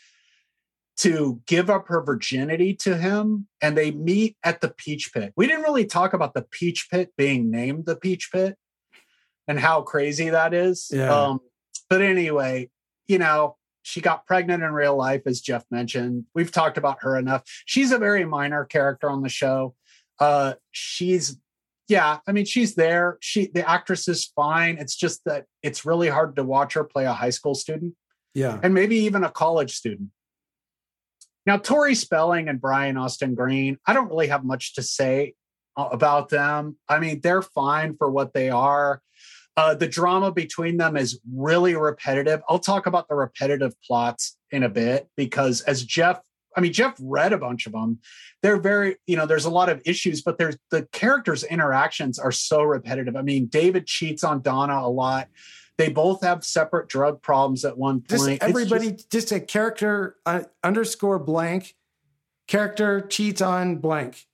to 0.99 1.43
give 1.47 1.69
up 1.69 1.89
her 1.89 2.03
virginity 2.03 2.75
to 2.75 2.97
him 2.97 3.47
and 3.61 3.77
they 3.77 3.91
meet 3.91 4.37
at 4.43 4.63
the 4.63 4.69
peach 4.69 5.13
pit. 5.13 5.35
We 5.37 5.47
didn't 5.47 5.65
really 5.65 5.85
talk 5.85 6.15
about 6.15 6.33
the 6.33 6.47
peach 6.51 6.89
pit 6.91 7.13
being 7.19 7.51
named 7.51 7.85
the 7.85 7.97
peach 7.97 8.31
pit 8.33 8.57
and 9.47 9.61
how 9.61 9.83
crazy 9.83 10.31
that 10.31 10.55
is. 10.55 10.89
Yeah. 10.91 11.15
Um, 11.15 11.41
but 11.91 12.01
anyway, 12.01 12.71
you 13.07 13.19
know, 13.19 13.57
she 13.83 14.01
got 14.01 14.27
pregnant 14.27 14.65
in 14.65 14.73
real 14.73 14.97
life, 14.97 15.23
as 15.27 15.41
Jeff 15.41 15.65
mentioned. 15.71 16.25
We've 16.35 16.51
talked 16.51 16.79
about 16.79 17.03
her 17.03 17.17
enough. 17.17 17.43
She's 17.67 17.93
a 17.93 17.99
very 17.99 18.25
minor 18.25 18.65
character 18.65 19.11
on 19.11 19.23
the 19.23 19.29
show. 19.29 19.75
Uh, 20.19 20.55
she's, 20.73 21.39
yeah, 21.89 22.19
I 22.27 22.33
mean, 22.33 22.45
she's 22.45 22.75
there. 22.75 23.19
She, 23.21 23.49
the 23.53 23.69
actress 23.69 24.09
is 24.09 24.25
fine. 24.37 24.79
It's 24.79 24.97
just 24.97 25.23
that 25.27 25.47
it's 25.63 25.85
really 25.85 26.09
hard 26.09 26.37
to 26.37 26.45
watch 26.45 26.75
her 26.75 26.85
play 26.85 27.05
a 27.05 27.13
high 27.13 27.31
school 27.31 27.55
student 27.55 27.95
Yeah. 28.35 28.59
and 28.63 28.75
maybe 28.75 28.97
even 28.97 29.25
a 29.25 29.31
college 29.31 29.75
student. 29.75 30.11
Now, 31.47 31.59
Tori 31.59 31.95
Spelling 31.95 32.49
and 32.49 32.61
Brian 32.61 32.97
Austin 32.97 33.35
Green, 33.35 33.79
I 33.87 33.93
don't 33.93 34.09
really 34.09 34.27
have 34.29 34.45
much 34.45 34.75
to 34.75 34.83
say 34.83 35.35
about 35.77 36.29
them. 36.29 36.77
I 36.89 36.99
mean, 36.99 37.21
they're 37.21 37.43
fine 37.43 37.97
for 37.97 38.11
what 38.11 38.35
they 38.35 38.51
are. 38.51 39.01
Uh, 39.57 39.75
the 39.75 39.87
drama 39.87 40.33
between 40.33 40.77
them 40.77 40.97
is 40.97 41.21
really 41.33 41.77
repetitive. 41.77 42.43
I'll 42.49 42.59
talk 42.59 42.87
about 42.87 43.09
the 43.09 43.15
repetitive 43.15 43.75
plots 43.87 44.37
in 44.51 44.65
a 44.65 44.69
bit 44.69 45.09
because, 45.17 45.61
as 45.63 45.83
Jeff, 45.85 46.21
I 46.57 46.61
mean, 46.61 46.73
Jeff 46.73 46.97
read 47.01 47.33
a 47.33 47.39
bunch 47.39 47.67
of 47.67 47.73
them. 47.73 47.99
They're 48.43 48.61
very, 48.61 48.97
you 49.07 49.17
know, 49.17 49.27
there's 49.27 49.45
a 49.45 49.51
lot 49.51 49.69
of 49.69 49.83
issues, 49.85 50.23
but 50.23 50.39
there's 50.39 50.57
the 50.71 50.87
characters' 50.93 51.45
interactions 51.45 52.19
are 52.19 52.33
so 52.33 52.63
repetitive. 52.63 53.15
I 53.17 53.23
mean, 53.23 53.47
David 53.47 53.87
cheats 53.87 54.25
on 54.25 54.41
Donna 54.41 54.81
a 54.81 54.89
lot. 54.89 55.29
They 55.79 55.91
both 55.91 56.23
have 56.23 56.43
separate 56.45 56.89
drug 56.89 57.21
problems 57.21 57.65
at 57.65 57.77
one 57.77 58.01
point. 58.01 58.41
Just 58.41 58.43
everybody, 58.43 58.97
just, 59.11 59.31
a 59.33 59.41
character 59.41 60.17
uh, 60.25 60.45
underscore 60.65 61.19
blank. 61.19 61.75
Character 62.49 63.01
cheats 63.01 63.43
on 63.43 63.77
blank. 63.77 64.25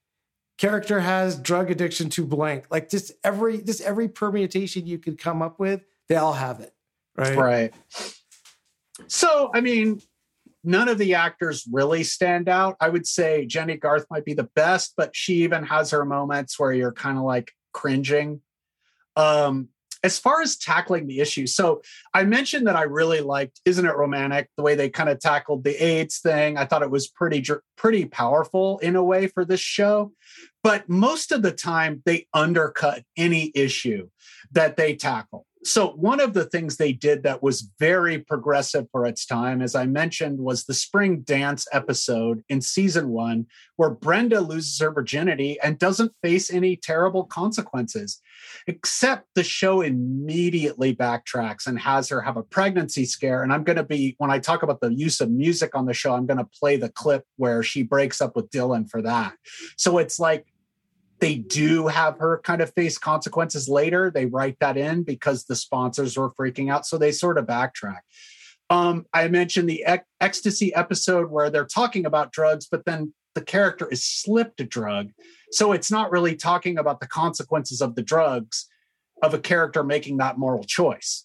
Character 0.59 1.01
has 1.01 1.36
drug 1.36 1.70
addiction 1.70 2.11
to 2.11 2.24
blank. 2.24 2.66
Like 2.70 2.89
just 2.89 3.12
every 3.24 3.61
just 3.62 3.81
every 3.81 4.09
permutation 4.09 4.86
you 4.86 4.99
could 4.99 5.19
come 5.19 5.43
up 5.43 5.59
with, 5.59 5.82
they 6.09 6.15
all 6.15 6.35
have 6.35 6.61
it. 6.61 6.73
Right. 7.16 7.36
Right. 7.36 7.74
So, 9.09 9.51
I 9.53 9.61
mean, 9.61 10.01
none 10.64 10.89
of 10.89 10.98
the 10.98 11.14
actors 11.14 11.66
really 11.70 12.05
stand 12.05 12.48
out. 12.48 12.76
I 12.80 12.89
would 12.89 13.06
say 13.06 13.47
Jennie 13.47 13.76
Garth 13.76 14.06
might 14.10 14.24
be 14.24 14.34
the 14.34 14.48
best, 14.55 14.94
but 14.97 15.14
she 15.14 15.43
even 15.43 15.64
has 15.64 15.90
her 15.90 16.05
moments 16.05 16.59
where 16.59 16.72
you're 16.72 16.93
kind 16.93 17.18
of 17.18 17.24
like 17.24 17.52
cringing. 17.72 18.40
Um, 19.16 19.68
as 20.05 20.18
far 20.18 20.43
as 20.43 20.56
tackling 20.56 21.06
the 21.06 21.20
issue, 21.20 21.47
so 21.47 21.82
I 22.12 22.24
mentioned 22.24 22.66
that 22.66 22.74
I 22.74 22.82
really 22.82 23.20
liked 23.20 23.60
"Isn't 23.64 23.86
It 23.86 23.97
Romantic?" 23.97 24.48
the 24.56 24.62
way 24.62 24.74
they 24.74 24.89
kind 24.89 25.09
of 25.09 25.20
tackled 25.20 25.62
the 25.62 25.76
AIDS 25.76 26.18
thing. 26.18 26.56
I 26.56 26.64
thought 26.64 26.82
it 26.82 26.90
was 26.90 27.06
pretty 27.06 27.44
pretty 27.76 28.06
powerful 28.06 28.78
in 28.80 28.97
a 28.97 29.05
way 29.05 29.28
for 29.28 29.44
this 29.44 29.60
show, 29.60 30.12
but 30.62 30.89
most 30.89 31.30
of 31.30 31.43
the 31.43 31.52
time 31.52 32.02
they 32.05 32.26
undercut 32.34 33.05
any 33.16 33.52
issue 33.55 34.09
that 34.51 34.76
they 34.76 34.97
tackle. 34.97 35.47
So 35.64 35.90
one 35.90 36.18
of 36.18 36.34
the 36.34 36.44
things 36.44 36.76
they 36.76 36.93
did 36.93 37.22
that 37.22 37.43
was 37.43 37.70
very 37.78 38.18
progressive 38.18 38.89
for 38.90 39.06
its 39.06 39.24
time, 39.24 39.62
as 39.62 39.76
I 39.76 39.86
mentioned, 39.86 40.40
was 40.40 40.64
the 40.64 40.74
spring 40.74 41.20
dance 41.20 41.66
episode 41.72 42.43
in 42.48 42.60
season 42.60 43.10
one, 43.10 43.47
where 43.76 43.90
Brenda 43.90 44.40
loses 44.40 44.80
her 44.80 44.90
virginity 44.90 45.59
and 45.62 45.78
doesn't 45.78 46.12
face 46.20 46.52
any 46.52 46.76
terrible 46.76 47.24
consequences, 47.24 48.20
except 48.66 49.28
the 49.34 49.44
show 49.44 49.82
immediately 49.82 50.97
backtracks 50.97 51.66
and 51.66 51.78
has 51.78 52.09
her 52.09 52.20
have 52.20 52.36
a 52.36 52.43
pregnancy 52.43 53.05
scare. 53.05 53.44
And 53.44 53.52
I'm 53.52 53.62
going 53.62 53.76
to 53.76 53.84
be, 53.84 54.16
when 54.18 54.32
I 54.32 54.40
talk 54.40 54.64
about 54.64 54.80
the 54.80 54.93
use 54.93 55.20
of 55.20 55.30
music 55.30 55.76
on 55.76 55.86
the 55.86 55.94
show, 55.94 56.14
I'm 56.14 56.26
going 56.26 56.39
to 56.39 56.48
play 56.59 56.76
the 56.76 56.89
clip 56.89 57.24
where 57.36 57.62
she 57.62 57.84
breaks 57.84 58.20
up 58.20 58.34
with 58.34 58.51
Dylan 58.51 58.90
for 58.90 59.01
that. 59.02 59.34
So 59.76 59.98
it's 59.98 60.18
like, 60.18 60.47
they 61.23 61.36
do 61.36 61.86
have 61.86 62.19
her 62.19 62.40
kind 62.43 62.61
of 62.61 62.74
face 62.74 62.99
consequences 62.99 63.69
later. 63.69 64.11
They 64.11 64.27
write 64.27 64.59
that 64.59 64.77
in 64.77 65.05
because 65.05 65.44
the 65.44 65.55
sponsors 65.55 66.19
were 66.19 66.32
freaking 66.32 66.69
out. 66.69 66.85
So 66.85 66.99
they 66.99 67.12
sort 67.12 67.39
of 67.39 67.47
backtrack. 67.47 68.01
Um, 68.70 69.07
I 69.15 69.28
mentioned 69.28 69.69
the 69.69 69.85
ec- 69.86 70.07
ecstasy 70.20 70.74
episode 70.74 71.31
where 71.31 71.49
they're 71.49 71.65
talking 71.65 72.07
about 72.07 72.32
drugs, 72.32 72.66
but 72.69 72.85
then 72.86 73.15
the 73.36 73.40
character 73.40 73.86
is 73.86 74.05
slipped 74.05 74.61
a 74.61 74.65
drug. 74.65 75.12
So 75.53 75.70
it's 75.70 75.93
not 75.93 76.11
really 76.11 76.35
talking 76.35 76.77
about 76.77 76.99
the 76.99 77.07
consequences 77.07 77.81
of 77.81 77.94
the 77.94 78.03
drugs 78.03 78.69
of 79.23 79.32
a 79.32 79.39
character 79.39 79.85
making 79.85 80.16
that 80.16 80.39
moral 80.39 80.65
choice. 80.65 81.24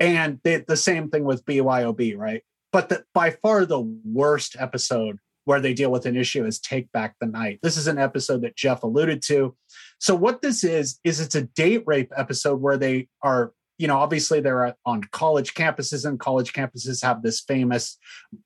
And 0.00 0.40
they, 0.42 0.64
the 0.66 0.76
same 0.76 1.10
thing 1.10 1.22
with 1.22 1.44
BYOB, 1.44 2.18
right? 2.18 2.42
But 2.72 2.88
the, 2.88 3.04
by 3.14 3.30
far 3.30 3.64
the 3.66 3.80
worst 4.04 4.56
episode 4.58 5.20
where 5.48 5.62
they 5.62 5.72
deal 5.72 5.90
with 5.90 6.04
an 6.04 6.14
issue 6.14 6.44
is 6.44 6.60
Take 6.60 6.92
Back 6.92 7.14
the 7.22 7.26
Night. 7.26 7.58
This 7.62 7.78
is 7.78 7.86
an 7.86 7.96
episode 7.96 8.42
that 8.42 8.54
Jeff 8.54 8.82
alluded 8.82 9.22
to. 9.28 9.56
So 9.98 10.14
what 10.14 10.42
this 10.42 10.62
is 10.62 11.00
is 11.04 11.20
it's 11.20 11.36
a 11.36 11.44
date 11.44 11.84
rape 11.86 12.12
episode 12.14 12.60
where 12.60 12.76
they 12.76 13.08
are, 13.22 13.54
you 13.78 13.88
know, 13.88 13.96
obviously 13.96 14.40
they're 14.40 14.76
on 14.84 15.04
college 15.10 15.54
campuses 15.54 16.04
and 16.04 16.20
college 16.20 16.52
campuses 16.52 17.02
have 17.02 17.22
this 17.22 17.40
famous 17.40 17.96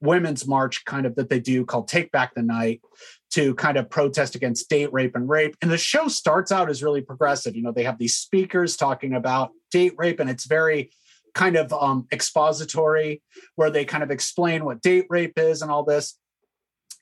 women's 0.01 0.47
march 0.47 0.85
kind 0.85 1.05
of 1.05 1.17
that 1.17 1.29
they 1.29 1.41
do 1.41 1.65
called 1.65 1.89
Take 1.89 2.13
Back 2.13 2.37
the 2.37 2.43
Night 2.43 2.81
to 3.33 3.57
kind 3.57 3.79
of 3.79 3.91
protest 3.91 4.37
against 4.37 4.71
date 4.71 4.93
rape 4.93 5.17
and 5.17 5.29
rape. 5.29 5.57
And 5.61 5.73
the 5.73 5.79
show 5.79 6.07
starts 6.07 6.53
out 6.53 6.71
as 6.71 6.85
really 6.85 7.01
progressive. 7.01 7.57
You 7.57 7.65
know, 7.65 7.73
they 7.73 7.83
have 7.83 7.99
these 7.99 8.15
speakers 8.15 8.77
talking 8.77 9.13
about 9.13 9.51
date 9.73 9.95
rape 9.99 10.21
and 10.21 10.31
it's 10.31 10.47
very 10.47 10.93
kind 11.35 11.57
of 11.57 11.73
um, 11.73 12.07
expository 12.13 13.23
where 13.57 13.71
they 13.71 13.85
kind 13.85 14.05
of 14.05 14.13
explain 14.13 14.65
what 14.65 14.83
date 14.83 15.07
rape 15.11 15.37
is 15.37 15.63
and 15.63 15.71
all 15.71 15.83
this. 15.83 16.17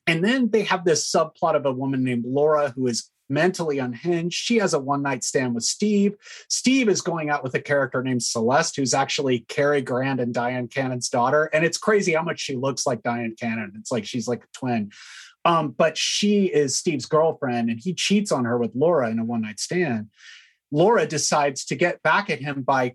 And 0.06 0.24
then 0.24 0.50
they 0.50 0.62
have 0.62 0.84
this 0.84 1.10
subplot 1.10 1.54
of 1.54 1.66
a 1.66 1.72
woman 1.72 2.02
named 2.02 2.24
Laura 2.26 2.70
who 2.70 2.86
is 2.86 3.10
mentally 3.30 3.78
unhinged. 3.78 4.36
She 4.36 4.56
has 4.56 4.74
a 4.74 4.78
one 4.78 5.02
night 5.02 5.22
stand 5.22 5.54
with 5.54 5.64
Steve. 5.64 6.16
Steve 6.48 6.88
is 6.88 7.00
going 7.00 7.30
out 7.30 7.44
with 7.44 7.54
a 7.54 7.60
character 7.60 8.02
named 8.02 8.22
Celeste, 8.22 8.76
who's 8.76 8.92
actually 8.92 9.40
Cary 9.48 9.80
Grant 9.80 10.20
and 10.20 10.34
Dyan 10.34 10.68
Cannon's 10.68 11.08
daughter. 11.08 11.44
And 11.52 11.64
it's 11.64 11.78
crazy 11.78 12.12
how 12.12 12.22
much 12.22 12.40
she 12.40 12.56
looks 12.56 12.86
like 12.86 13.02
Dyan 13.02 13.36
Cannon. 13.38 13.72
It's 13.78 13.92
like 13.92 14.04
she's 14.04 14.26
like 14.26 14.42
a 14.44 14.58
twin. 14.58 14.90
Um, 15.44 15.70
but 15.70 15.96
she 15.96 16.46
is 16.46 16.76
Steve's 16.76 17.06
girlfriend, 17.06 17.70
and 17.70 17.80
he 17.80 17.94
cheats 17.94 18.30
on 18.30 18.44
her 18.44 18.58
with 18.58 18.72
Laura 18.74 19.08
in 19.10 19.18
a 19.18 19.24
one 19.24 19.42
night 19.42 19.58
stand. 19.58 20.08
Laura 20.70 21.06
decides 21.06 21.64
to 21.66 21.74
get 21.74 22.02
back 22.02 22.28
at 22.28 22.40
him 22.40 22.62
by 22.62 22.94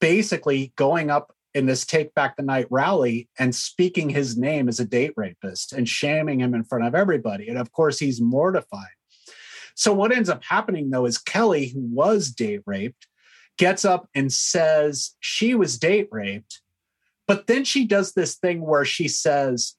basically 0.00 0.72
going 0.76 1.10
up 1.10 1.35
in 1.56 1.64
this 1.64 1.86
Take 1.86 2.14
Back 2.14 2.36
the 2.36 2.42
Night 2.42 2.66
rally 2.70 3.30
and 3.38 3.54
speaking 3.54 4.10
his 4.10 4.36
name 4.36 4.68
as 4.68 4.78
a 4.78 4.84
date 4.84 5.14
rapist 5.16 5.72
and 5.72 5.88
shaming 5.88 6.40
him 6.40 6.54
in 6.54 6.64
front 6.64 6.84
of 6.84 6.94
everybody. 6.94 7.48
And 7.48 7.56
of 7.56 7.72
course, 7.72 7.98
he's 7.98 8.20
mortified. 8.20 8.84
So, 9.74 9.94
what 9.94 10.12
ends 10.12 10.28
up 10.28 10.44
happening 10.44 10.90
though 10.90 11.06
is 11.06 11.16
Kelly, 11.16 11.68
who 11.68 11.80
was 11.80 12.30
date 12.30 12.60
raped, 12.66 13.08
gets 13.56 13.86
up 13.86 14.06
and 14.14 14.30
says 14.30 15.14
she 15.18 15.54
was 15.54 15.78
date 15.78 16.08
raped. 16.10 16.60
But 17.26 17.46
then 17.46 17.64
she 17.64 17.86
does 17.86 18.12
this 18.12 18.36
thing 18.36 18.60
where 18.60 18.84
she 18.84 19.08
says, 19.08 19.74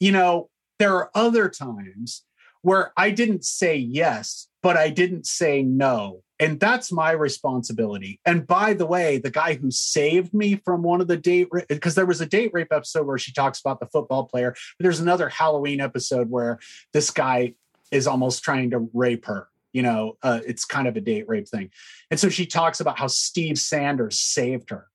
you 0.00 0.10
know, 0.10 0.48
there 0.78 0.94
are 0.96 1.10
other 1.14 1.50
times 1.50 2.24
where 2.62 2.94
I 2.96 3.10
didn't 3.10 3.44
say 3.44 3.76
yes, 3.76 4.48
but 4.62 4.78
I 4.78 4.88
didn't 4.88 5.26
say 5.26 5.62
no. 5.62 6.23
And 6.40 6.58
that's 6.58 6.90
my 6.90 7.12
responsibility. 7.12 8.20
And 8.24 8.46
by 8.46 8.74
the 8.74 8.86
way, 8.86 9.18
the 9.18 9.30
guy 9.30 9.54
who 9.54 9.70
saved 9.70 10.34
me 10.34 10.56
from 10.56 10.82
one 10.82 11.00
of 11.00 11.06
the 11.06 11.16
date 11.16 11.48
because 11.68 11.94
there 11.94 12.06
was 12.06 12.20
a 12.20 12.26
date 12.26 12.50
rape 12.52 12.72
episode 12.72 13.06
where 13.06 13.18
she 13.18 13.32
talks 13.32 13.60
about 13.60 13.78
the 13.78 13.86
football 13.86 14.24
player, 14.24 14.50
but 14.50 14.82
there's 14.82 15.00
another 15.00 15.28
Halloween 15.28 15.80
episode 15.80 16.30
where 16.30 16.58
this 16.92 17.10
guy 17.10 17.54
is 17.92 18.06
almost 18.06 18.42
trying 18.42 18.70
to 18.70 18.90
rape 18.92 19.26
her. 19.26 19.48
You 19.72 19.82
know, 19.82 20.16
uh, 20.22 20.40
it's 20.46 20.64
kind 20.64 20.88
of 20.88 20.96
a 20.96 21.00
date 21.00 21.28
rape 21.28 21.48
thing. 21.48 21.70
And 22.10 22.18
so 22.18 22.28
she 22.28 22.46
talks 22.46 22.80
about 22.80 22.98
how 22.98 23.06
Steve 23.06 23.58
Sanders 23.58 24.18
saved 24.18 24.70
her. 24.70 24.88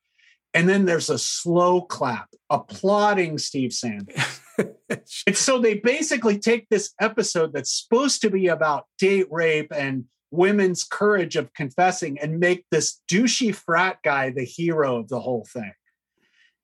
And 0.54 0.68
then 0.68 0.86
there's 0.86 1.10
a 1.10 1.20
slow 1.20 1.82
clap 1.82 2.30
applauding 2.50 3.38
Steve 3.38 3.72
Sanders. 3.72 4.42
and 5.28 5.38
so 5.38 5.60
they 5.60 5.76
basically 5.76 6.40
take 6.40 6.68
this 6.70 6.94
episode 7.00 7.54
that's 7.54 7.84
supposed 7.84 8.22
to 8.22 8.30
be 8.30 8.48
about 8.48 8.88
date 8.98 9.28
rape 9.30 9.72
and 9.74 10.06
women's 10.32 10.84
courage 10.84 11.36
of 11.36 11.54
confessing 11.54 12.20
and 12.20 12.40
make 12.40 12.66
this 12.72 13.02
douchey 13.10 13.54
frat 13.54 14.00
guy 14.04 14.30
the 14.30 14.44
hero 14.44 14.98
of 14.98 15.10
the 15.10 15.20
whole 15.20 15.48
thing. 15.52 15.74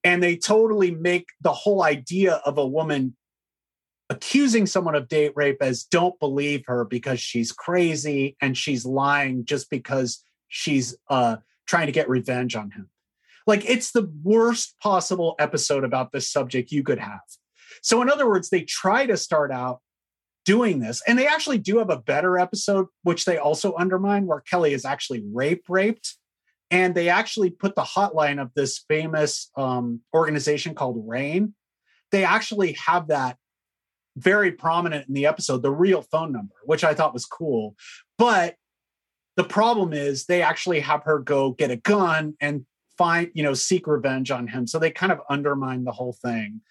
And 0.03 0.21
they 0.21 0.37
totally 0.37 0.91
make 0.91 1.29
the 1.41 1.53
whole 1.53 1.83
idea 1.83 2.35
of 2.45 2.57
a 2.57 2.67
woman 2.67 3.15
accusing 4.09 4.67
someone 4.67 4.93
of 4.93 5.07
date 5.07 5.31
rape 5.35 5.57
as 5.61 5.83
don't 5.83 6.19
believe 6.19 6.63
her 6.67 6.85
because 6.85 7.19
she's 7.19 7.51
crazy 7.51 8.37
and 8.39 8.55
she's 8.55 8.85
lying 8.85 9.45
just 9.45 9.69
because 9.69 10.23
she's 10.47 10.95
uh, 11.09 11.37
trying 11.67 11.87
to 11.87 11.91
get 11.91 12.07
revenge 12.07 12.55
on 12.55 12.69
him. 12.69 12.89
Like 13.47 13.67
it's 13.67 13.91
the 13.91 14.11
worst 14.23 14.75
possible 14.79 15.35
episode 15.39 15.83
about 15.83 16.11
this 16.11 16.29
subject 16.29 16.71
you 16.71 16.83
could 16.83 16.99
have. 16.99 17.21
So, 17.81 18.01
in 18.01 18.09
other 18.09 18.27
words, 18.27 18.49
they 18.49 18.61
try 18.61 19.05
to 19.05 19.17
start 19.17 19.51
out 19.51 19.81
doing 20.45 20.79
this, 20.79 21.01
and 21.07 21.17
they 21.17 21.27
actually 21.27 21.57
do 21.57 21.79
have 21.79 21.89
a 21.89 21.97
better 21.97 22.37
episode, 22.37 22.87
which 23.03 23.25
they 23.25 23.37
also 23.37 23.75
undermine, 23.75 24.25
where 24.25 24.41
Kelly 24.41 24.73
is 24.73 24.85
actually 24.85 25.23
rape 25.33 25.65
raped. 25.67 26.15
And 26.71 26.95
they 26.95 27.09
actually 27.09 27.51
put 27.51 27.75
the 27.75 27.83
hotline 27.83 28.41
of 28.41 28.51
this 28.55 28.83
famous 28.87 29.51
um, 29.55 30.01
organization 30.13 30.73
called 30.73 31.03
RAINN. 31.07 31.53
They 32.11 32.23
actually 32.23 32.73
have 32.73 33.07
that 33.09 33.37
very 34.17 34.51
prominent 34.51 35.07
in 35.07 35.13
the 35.13 35.25
episode, 35.25 35.61
the 35.61 35.71
real 35.71 36.01
phone 36.01 36.31
number, 36.31 36.55
which 36.63 36.83
I 36.83 36.93
thought 36.93 37.13
was 37.13 37.25
cool. 37.25 37.75
But 38.17 38.55
the 39.35 39.43
problem 39.43 39.93
is 39.93 40.25
they 40.25 40.41
actually 40.41 40.79
have 40.79 41.03
her 41.03 41.19
go 41.19 41.51
get 41.51 41.71
a 41.71 41.75
gun 41.75 42.35
and 42.39 42.65
find, 42.97 43.29
you 43.33 43.43
know, 43.43 43.53
seek 43.53 43.87
revenge 43.87 44.31
on 44.31 44.47
him. 44.47 44.67
So 44.67 44.79
they 44.79 44.91
kind 44.91 45.11
of 45.11 45.19
undermine 45.29 45.83
the 45.83 45.91
whole 45.91 46.13
thing. 46.13 46.61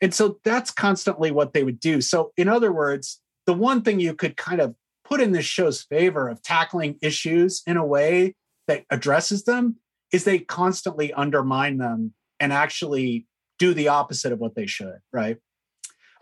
And 0.00 0.14
so 0.14 0.38
that's 0.44 0.70
constantly 0.70 1.30
what 1.30 1.52
they 1.52 1.62
would 1.62 1.80
do. 1.80 2.00
So, 2.00 2.32
in 2.36 2.48
other 2.48 2.72
words, 2.72 3.20
the 3.46 3.54
one 3.54 3.82
thing 3.82 4.00
you 4.00 4.14
could 4.14 4.36
kind 4.36 4.60
of 4.60 4.74
put 5.04 5.20
in 5.20 5.32
this 5.32 5.44
show's 5.44 5.82
favor 5.82 6.28
of 6.28 6.42
tackling 6.42 6.98
issues 7.02 7.62
in 7.66 7.76
a 7.76 7.84
way 7.84 8.34
that 8.68 8.84
addresses 8.90 9.44
them 9.44 9.76
is 10.12 10.24
they 10.24 10.38
constantly 10.38 11.12
undermine 11.12 11.78
them 11.78 12.14
and 12.38 12.52
actually 12.52 13.26
do 13.58 13.74
the 13.74 13.88
opposite 13.88 14.32
of 14.32 14.38
what 14.38 14.54
they 14.54 14.66
should, 14.66 14.98
right? 15.12 15.38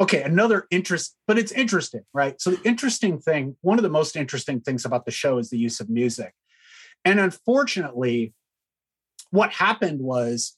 Okay, 0.01 0.23
another 0.23 0.67
interest, 0.71 1.17
but 1.27 1.39
it's 1.39 1.53
interesting, 1.53 2.03
right? 2.15 2.41
So, 2.41 2.51
the 2.51 2.69
interesting 2.69 3.19
thing, 3.19 3.57
one 3.61 3.79
of 3.79 3.83
the 3.83 3.91
most 3.91 4.17
interesting 4.17 4.61
things 4.61 4.87
about 4.87 5.05
the 5.05 5.11
show 5.11 5.39
is 5.39 5.51
the 5.51 5.59
use 5.59 5.79
of 5.81 5.91
music. 5.91 6.33
And 7.05 7.21
unfortunately, 7.21 8.33
what 9.31 9.53
happened 9.53 10.01
was 10.01 10.57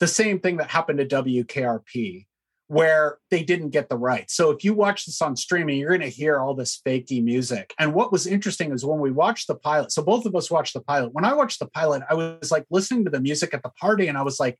the 0.00 0.06
same 0.06 0.38
thing 0.38 0.58
that 0.58 0.70
happened 0.70 0.98
to 0.98 1.06
WKRP, 1.06 2.26
where 2.74 3.18
they 3.30 3.42
didn't 3.42 3.70
get 3.70 3.88
the 3.88 3.96
rights. 3.96 4.34
So, 4.34 4.50
if 4.50 4.64
you 4.64 4.74
watch 4.74 5.06
this 5.06 5.22
on 5.22 5.36
streaming, 5.36 5.78
you're 5.78 5.96
going 5.96 6.00
to 6.00 6.08
hear 6.08 6.38
all 6.38 6.54
this 6.54 6.80
fakey 6.86 7.22
music. 7.22 7.74
And 7.78 7.94
what 7.94 8.12
was 8.12 8.26
interesting 8.26 8.72
is 8.72 8.84
when 8.84 9.00
we 9.00 9.10
watched 9.10 9.46
the 9.46 9.54
pilot, 9.54 9.92
so 9.92 10.02
both 10.02 10.26
of 10.26 10.34
us 10.34 10.50
watched 10.50 10.74
the 10.74 10.80
pilot. 10.80 11.12
When 11.12 11.24
I 11.24 11.34
watched 11.34 11.60
the 11.60 11.68
pilot, 11.68 12.02
I 12.10 12.14
was 12.14 12.50
like 12.50 12.66
listening 12.70 13.04
to 13.04 13.10
the 13.10 13.20
music 13.20 13.54
at 13.54 13.62
the 13.62 13.70
party, 13.70 14.08
and 14.08 14.18
I 14.18 14.22
was 14.22 14.38
like, 14.38 14.58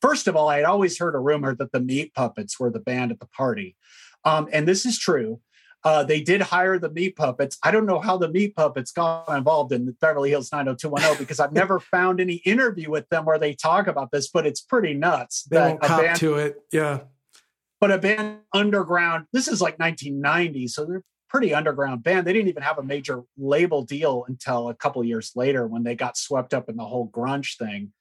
First 0.00 0.28
of 0.28 0.36
all, 0.36 0.48
I 0.48 0.56
had 0.56 0.64
always 0.64 0.98
heard 0.98 1.14
a 1.14 1.18
rumor 1.18 1.54
that 1.54 1.72
the 1.72 1.80
Meat 1.80 2.14
Puppets 2.14 2.58
were 2.58 2.70
the 2.70 2.80
band 2.80 3.12
at 3.12 3.20
the 3.20 3.26
party. 3.26 3.76
Um, 4.24 4.48
and 4.52 4.66
this 4.66 4.86
is 4.86 4.98
true. 4.98 5.40
Uh, 5.82 6.04
they 6.04 6.20
did 6.20 6.42
hire 6.42 6.78
the 6.78 6.90
Meat 6.90 7.16
Puppets. 7.16 7.56
I 7.62 7.70
don't 7.70 7.86
know 7.86 8.00
how 8.00 8.18
the 8.18 8.28
Meat 8.28 8.54
Puppets 8.54 8.92
got 8.92 9.28
involved 9.28 9.72
in 9.72 9.96
Beverly 10.00 10.30
Hills 10.30 10.52
90210 10.52 11.18
because 11.18 11.40
I've 11.40 11.52
never 11.52 11.80
found 11.80 12.20
any 12.20 12.34
interview 12.34 12.90
with 12.90 13.08
them 13.08 13.24
where 13.24 13.38
they 13.38 13.54
talk 13.54 13.86
about 13.86 14.10
this, 14.10 14.28
but 14.28 14.46
it's 14.46 14.60
pretty 14.60 14.92
nuts. 14.92 15.44
They 15.44 15.58
won't 15.58 15.80
cop 15.80 16.02
band, 16.02 16.18
to 16.18 16.34
it. 16.34 16.56
Yeah. 16.70 17.00
But 17.80 17.90
a 17.90 17.98
band 17.98 18.40
underground, 18.52 19.26
this 19.32 19.48
is 19.48 19.60
like 19.60 19.78
1990, 19.78 20.68
so 20.68 20.84
they're 20.84 21.02
pretty 21.30 21.54
underground 21.54 22.02
band. 22.02 22.26
They 22.26 22.32
didn't 22.32 22.48
even 22.48 22.62
have 22.62 22.78
a 22.78 22.82
major 22.82 23.22
label 23.38 23.82
deal 23.82 24.24
until 24.28 24.68
a 24.68 24.74
couple 24.74 25.02
years 25.04 25.32
later 25.34 25.66
when 25.66 25.84
they 25.84 25.94
got 25.94 26.16
swept 26.16 26.52
up 26.52 26.68
in 26.68 26.76
the 26.76 26.84
whole 26.84 27.08
grunge 27.08 27.56
thing. 27.56 27.92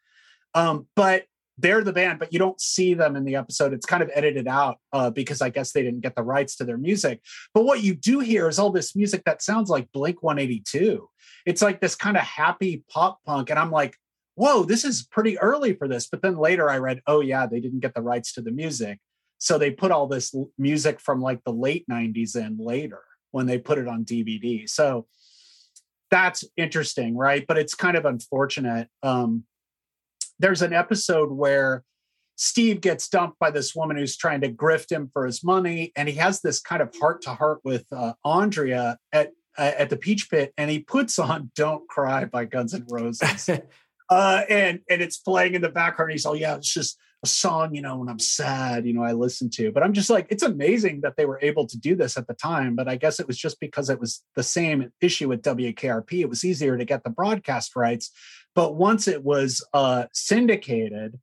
Um, 0.56 0.88
but 0.96 1.26
they're 1.60 1.84
the 1.84 1.94
band, 1.94 2.20
but 2.20 2.34
you 2.34 2.40
don't 2.40 2.60
see 2.60 2.94
them 2.94 3.16
in 3.16 3.26
the 3.26 3.36
episode. 3.36 3.74
It's 3.74 3.86
kind 3.86 4.02
of 4.02 4.10
edited 4.14 4.48
out 4.48 4.78
uh, 4.94 5.10
because 5.10 5.42
I 5.42 5.50
guess 5.50 5.72
they 5.72 5.84
didn't 5.84 6.02
get 6.02 6.16
the 6.16 6.24
rights 6.24 6.56
to 6.58 6.64
their 6.64 6.78
music. 6.78 7.22
But 7.54 7.66
what 7.66 7.84
you 7.84 7.96
do 7.96 8.20
hear 8.20 8.48
is 8.48 8.60
all 8.60 8.72
this 8.72 8.96
music 8.96 9.24
that 9.26 9.42
sounds 9.42 9.70
like 9.70 9.92
Blink 9.92 10.24
182. 10.24 11.08
It's 11.46 11.62
like 11.62 11.82
this 11.82 11.96
kind 11.96 12.18
of 12.18 12.24
happy 12.24 12.84
pop 12.90 13.20
punk. 13.26 13.50
And 13.50 13.60
I'm 13.60 13.72
like, 13.72 13.96
whoa, 14.36 14.64
this 14.64 14.86
is 14.86 15.04
pretty 15.04 15.38
early 15.38 15.74
for 15.74 15.88
this. 15.88 16.08
But 16.08 16.22
then 16.22 16.38
later 16.38 16.70
I 16.70 16.78
read, 16.78 17.02
oh, 17.08 17.20
yeah, 17.20 17.46
they 17.46 17.60
didn't 17.60 17.82
get 17.82 17.94
the 17.94 18.02
rights 18.02 18.34
to 18.34 18.42
the 18.42 18.52
music. 18.52 19.00
So 19.40 19.58
they 19.58 19.72
put 19.72 19.92
all 19.92 20.08
this 20.08 20.36
music 20.58 21.00
from 21.00 21.22
like 21.22 21.44
the 21.44 21.54
late 21.54 21.86
90s 21.90 22.36
in 22.36 22.58
later 22.60 23.02
when 23.32 23.46
they 23.46 23.58
put 23.58 23.78
it 23.78 23.88
on 23.88 24.06
DVD. 24.06 24.70
So 24.70 25.08
that's 26.12 26.44
interesting, 26.58 27.16
right? 27.16 27.46
But 27.48 27.58
it's 27.58 27.74
kind 27.74 27.96
of 27.96 28.06
unfortunate. 28.06 28.90
Um, 29.02 29.46
there's 30.40 30.62
an 30.62 30.74
episode 30.74 31.32
where 31.32 31.84
Steve 32.36 32.82
gets 32.82 33.08
dumped 33.10 33.38
by 33.40 33.52
this 33.52 33.76
woman 33.76 33.98
who's 33.98 34.16
trying 34.16 34.42
to 34.42 34.50
grift 34.50 34.92
him 34.92 35.10
for 35.12 35.26
his 35.26 35.44
money, 35.44 35.92
and 35.96 36.08
he 36.08 36.16
has 36.16 36.42
this 36.42 36.62
kind 36.62 36.82
of 36.82 36.94
heart 37.00 37.22
to 37.24 37.32
heart 37.34 37.60
with 37.64 37.86
uh, 37.92 38.14
Andrea 38.24 38.98
at 39.12 39.32
uh, 39.58 39.74
at 39.78 39.90
the 39.90 39.98
Peach 39.98 40.30
Pit, 40.32 40.54
and 40.58 40.72
he 40.72 40.80
puts 40.80 41.20
on 41.20 41.52
"Don't 41.54 41.88
Cry" 41.90 42.24
by 42.26 42.46
Guns 42.46 42.74
N' 42.74 42.86
Roses, 42.90 43.50
uh, 44.10 44.42
and 44.50 44.80
and 44.90 45.02
it's 45.02 45.18
playing 45.18 45.54
in 45.54 45.62
the 45.62 45.70
background. 45.70 46.12
He's 46.12 46.26
all, 46.26 46.36
"Yeah, 46.36 46.56
it's 46.56 46.74
just 46.74 46.98
a 47.24 47.28
song, 47.28 47.76
you 47.76 47.82
know, 47.82 47.98
when 47.98 48.10
I'm 48.10 48.20
sad, 48.20 48.86
you 48.86 48.94
know, 48.94 49.04
I 49.04 49.12
listen 49.12 49.50
to." 49.52 49.72
But 49.72 49.84
I'm 49.84 49.94
just 49.94 50.10
like, 50.10 50.28
it's 50.30 50.44
amazing 50.44 51.02
that 51.02 51.18
they 51.18 51.26
were 51.26 51.40
able 51.42 51.68
to 51.68 51.78
do 51.78 51.96
this 51.96 52.18
at 52.18 52.28
the 52.28 52.34
time. 52.34 52.76
But 52.76 52.88
I 52.88 52.96
guess 52.96 53.20
it 53.20 53.28
was 53.28 53.38
just 53.38 53.60
because 53.60 53.90
it 53.90 54.00
was 54.00 54.24
the 54.36 54.44
same 54.44 54.92
issue 55.02 55.30
with 55.30 55.42
WKRP. 55.42 56.22
It 56.22 56.30
was 56.30 56.46
easier 56.46 56.78
to 56.78 56.86
get 56.86 57.04
the 57.04 57.10
broadcast 57.10 57.76
rights 57.76 58.12
but 58.56 58.76
once 58.76 59.08
it 59.08 59.24
was 59.24 59.66
uh, 59.74 60.06
syndicated, 60.14 61.20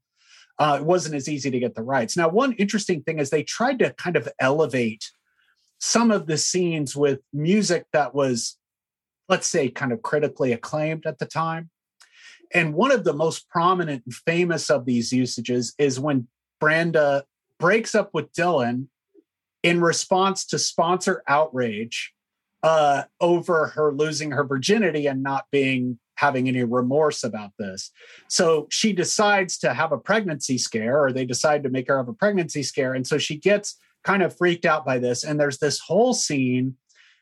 uh, 0.59 0.79
it 0.81 0.85
wasn't 0.85 1.17
as 1.17 1.29
easy 1.29 1.51
to 1.51 1.59
get 1.59 1.75
the 1.75 1.83
rights. 1.83 2.17
Now, 2.17 2.29
one 2.29 2.53
interesting 2.55 3.03
thing 3.03 3.19
is 3.19 3.31
they 3.31 3.43
tried 3.43 3.79
to 3.81 3.93
kind 3.93 4.17
of 4.17 4.29
elevate 4.41 5.11
some 5.79 6.11
of 6.11 6.27
the 6.27 6.39
scenes 6.39 6.97
with 6.97 7.21
music 7.33 7.85
that 7.93 8.15
was, 8.15 8.57
let's 9.29 9.47
say, 9.47 9.69
kind 9.69 9.93
of 9.93 10.03
critically 10.03 10.53
acclaimed 10.53 11.05
at 11.05 11.19
the 11.19 11.27
time. 11.27 11.69
And 12.53 12.75
one 12.75 12.93
of 12.93 13.05
the 13.05 13.13
most 13.13 13.49
prominent 13.49 14.03
and 14.05 14.15
famous 14.15 14.71
of 14.71 14.85
these 14.85 15.13
usages 15.13 15.75
is 15.79 16.01
when 16.01 16.29
Brenda 16.61 17.25
breaks 17.59 17.95
up 17.95 18.11
with 18.13 18.33
Dylan 18.33 18.89
in 19.63 19.81
response 19.81 20.45
to 20.47 20.59
sponsor 20.59 21.23
outrage 21.27 22.13
uh, 22.63 23.05
over 23.21 23.69
her 23.69 23.93
losing 23.93 24.31
her 24.31 24.45
virginity 24.45 25.07
and 25.07 25.23
not 25.23 25.47
being 25.51 25.99
having 26.17 26.49
any 26.49 26.65
remorse 26.65 27.25
about 27.25 27.53
this. 27.59 27.91
So 28.29 28.67
she 28.71 28.93
decides 28.93 29.59
to 29.59 29.75
have 29.75 29.93
a 29.93 29.99
pregnancy 29.99 30.57
scare, 30.57 31.03
or 31.03 31.13
they 31.13 31.27
decide 31.27 31.63
to 31.63 31.69
make 31.69 31.89
her 31.89 31.99
have 31.99 32.09
a 32.09 32.15
pregnancy 32.15 32.63
scare. 32.63 32.95
And 32.95 33.07
so 33.07 33.19
she 33.19 33.37
gets 33.37 33.79
kind 34.03 34.23
of 34.23 34.37
freaked 34.37 34.65
out 34.65 34.87
by 34.87 34.99
this. 34.99 35.25
And 35.25 35.39
there's 35.39 35.59
this 35.59 35.79
whole 35.79 36.15
scene 36.15 36.77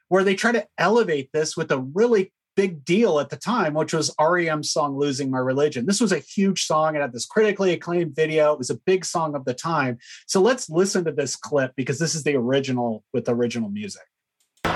where 0.08 0.22
they 0.22 0.34
try 0.34 0.52
to 0.52 0.66
elevate 0.78 1.30
this 1.32 1.56
with 1.56 1.72
a 1.72 1.80
really 1.80 2.32
big 2.56 2.84
deal 2.84 3.18
at 3.20 3.30
the 3.30 3.36
time, 3.36 3.74
which 3.74 3.92
was 3.92 4.14
REM's 4.20 4.70
song 4.70 4.96
Losing 4.96 5.30
My 5.30 5.38
Religion. 5.38 5.86
This 5.86 6.00
was 6.00 6.12
a 6.12 6.18
huge 6.18 6.64
song. 6.64 6.96
It 6.96 7.00
had 7.00 7.12
this 7.12 7.26
critically 7.26 7.72
acclaimed 7.72 8.14
video. 8.14 8.52
It 8.52 8.58
was 8.58 8.70
a 8.70 8.76
big 8.76 9.04
song 9.04 9.34
of 9.34 9.44
the 9.44 9.54
time. 9.54 9.98
So 10.26 10.40
let's 10.40 10.70
listen 10.70 11.04
to 11.04 11.12
this 11.12 11.36
clip 11.36 11.72
because 11.76 11.98
this 11.98 12.14
is 12.14 12.22
the 12.22 12.36
original 12.36 13.04
with 13.12 13.28
original 13.28 13.70
music. 13.70 14.02
And 14.64 14.72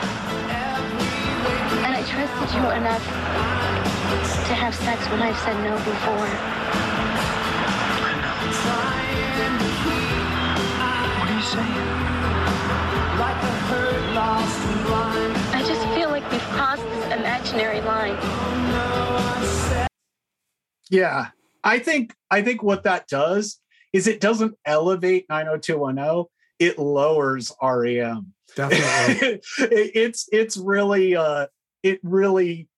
I 1.94 2.02
trusted 2.06 2.56
you 2.56 2.70
enough 2.70 3.05
to 4.48 4.55
have 4.55 4.74
sex 4.74 5.09
when 5.10 5.22
I've 5.22 5.38
said 5.38 5.62
no 5.62 5.76
before. 5.84 6.57
Imaginary 17.53 17.81
line. 17.81 18.16
Yeah, 20.91 21.29
I 21.62 21.79
think 21.79 22.15
I 22.31 22.43
think 22.43 22.62
what 22.62 22.85
that 22.85 23.09
does 23.09 23.61
is 23.93 24.07
it 24.07 24.20
doesn't 24.20 24.55
elevate 24.65 25.27
90210, 25.29 26.27
it 26.59 26.79
lowers 26.79 27.53
REM. 27.62 28.33
Definitely. 28.55 29.41
it's 29.59 30.29
it's 30.33 30.57
really 30.57 31.16
uh 31.16 31.47
it 31.83 32.01
really 32.03 32.69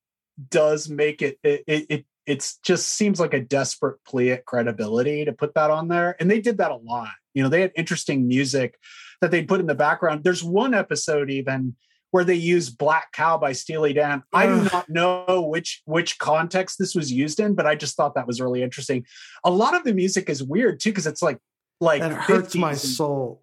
does 0.49 0.89
make 0.89 1.23
it 1.23 1.39
it 1.43 1.63
it 1.67 2.07
it's 2.27 2.59
just 2.59 2.89
seems 2.89 3.19
like 3.19 3.35
a 3.35 3.41
desperate 3.41 3.99
plea 4.05 4.33
at 4.33 4.45
credibility 4.45 5.25
to 5.25 5.33
put 5.33 5.55
that 5.55 5.71
on 5.71 5.89
there. 5.89 6.17
And 6.21 6.31
they 6.31 6.41
did 6.41 6.59
that 6.59 6.71
a 6.71 6.77
lot. 6.77 7.09
You 7.35 7.43
know, 7.43 7.49
they 7.49 7.61
had 7.61 7.73
interesting 7.77 8.29
music 8.29 8.77
that 9.21 9.31
they 9.31 9.45
put 9.45 9.61
in 9.61 9.67
the 9.67 9.75
background. 9.75 10.23
There's 10.23 10.45
one 10.45 10.75
episode 10.75 11.31
even 11.31 11.77
where 12.11 12.24
they 12.24 12.35
use 12.35 12.70
Black 12.70 13.12
Cow 13.12 13.39
by 13.39 13.53
Steely 13.53 13.93
Dan. 13.93 14.23
I 14.32 14.47
do 14.47 14.65
not 14.65 14.89
know 14.89 15.47
which 15.49 15.82
which 15.85 16.19
context 16.19 16.78
this 16.78 16.95
was 16.95 17.12
used 17.12 17.41
in, 17.41 17.55
but 17.55 17.66
I 17.66 17.74
just 17.74 17.97
thought 17.97 18.15
that 18.15 18.27
was 18.27 18.41
really 18.41 18.62
interesting. 18.62 19.07
A 19.45 19.51
lot 19.51 19.74
of 19.74 19.85
the 19.85 19.95
music 19.95 20.28
is 20.28 20.43
weird 20.43 20.81
too, 20.81 20.91
because 20.91 21.07
it's 21.07 21.23
like 21.23 21.39
like 21.81 22.03
it 22.03 22.12
hurts 22.12 22.55
my 22.55 22.74
soul. 22.74 23.43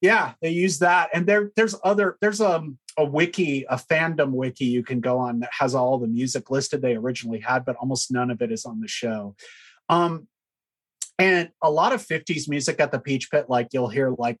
Yeah, 0.00 0.32
they 0.40 0.50
use 0.50 0.78
that. 0.78 1.10
And 1.12 1.26
there 1.26 1.50
there's 1.56 1.74
other 1.84 2.16
there's 2.20 2.40
um 2.40 2.78
a 2.96 3.04
wiki, 3.04 3.64
a 3.68 3.76
fandom 3.76 4.32
wiki 4.32 4.66
you 4.66 4.82
can 4.82 5.00
go 5.00 5.18
on 5.18 5.40
that 5.40 5.50
has 5.58 5.74
all 5.74 5.98
the 5.98 6.06
music 6.06 6.50
listed 6.50 6.82
they 6.82 6.96
originally 6.96 7.40
had, 7.40 7.64
but 7.64 7.76
almost 7.76 8.10
none 8.10 8.30
of 8.30 8.42
it 8.42 8.52
is 8.52 8.64
on 8.64 8.80
the 8.80 8.88
show. 8.88 9.34
Um, 9.88 10.28
and 11.18 11.50
a 11.62 11.70
lot 11.70 11.92
of 11.92 12.06
50s 12.06 12.48
music 12.48 12.80
at 12.80 12.92
the 12.92 12.98
Peach 12.98 13.30
Pit, 13.30 13.46
like 13.48 13.68
you'll 13.72 13.88
hear 13.88 14.10
like, 14.10 14.38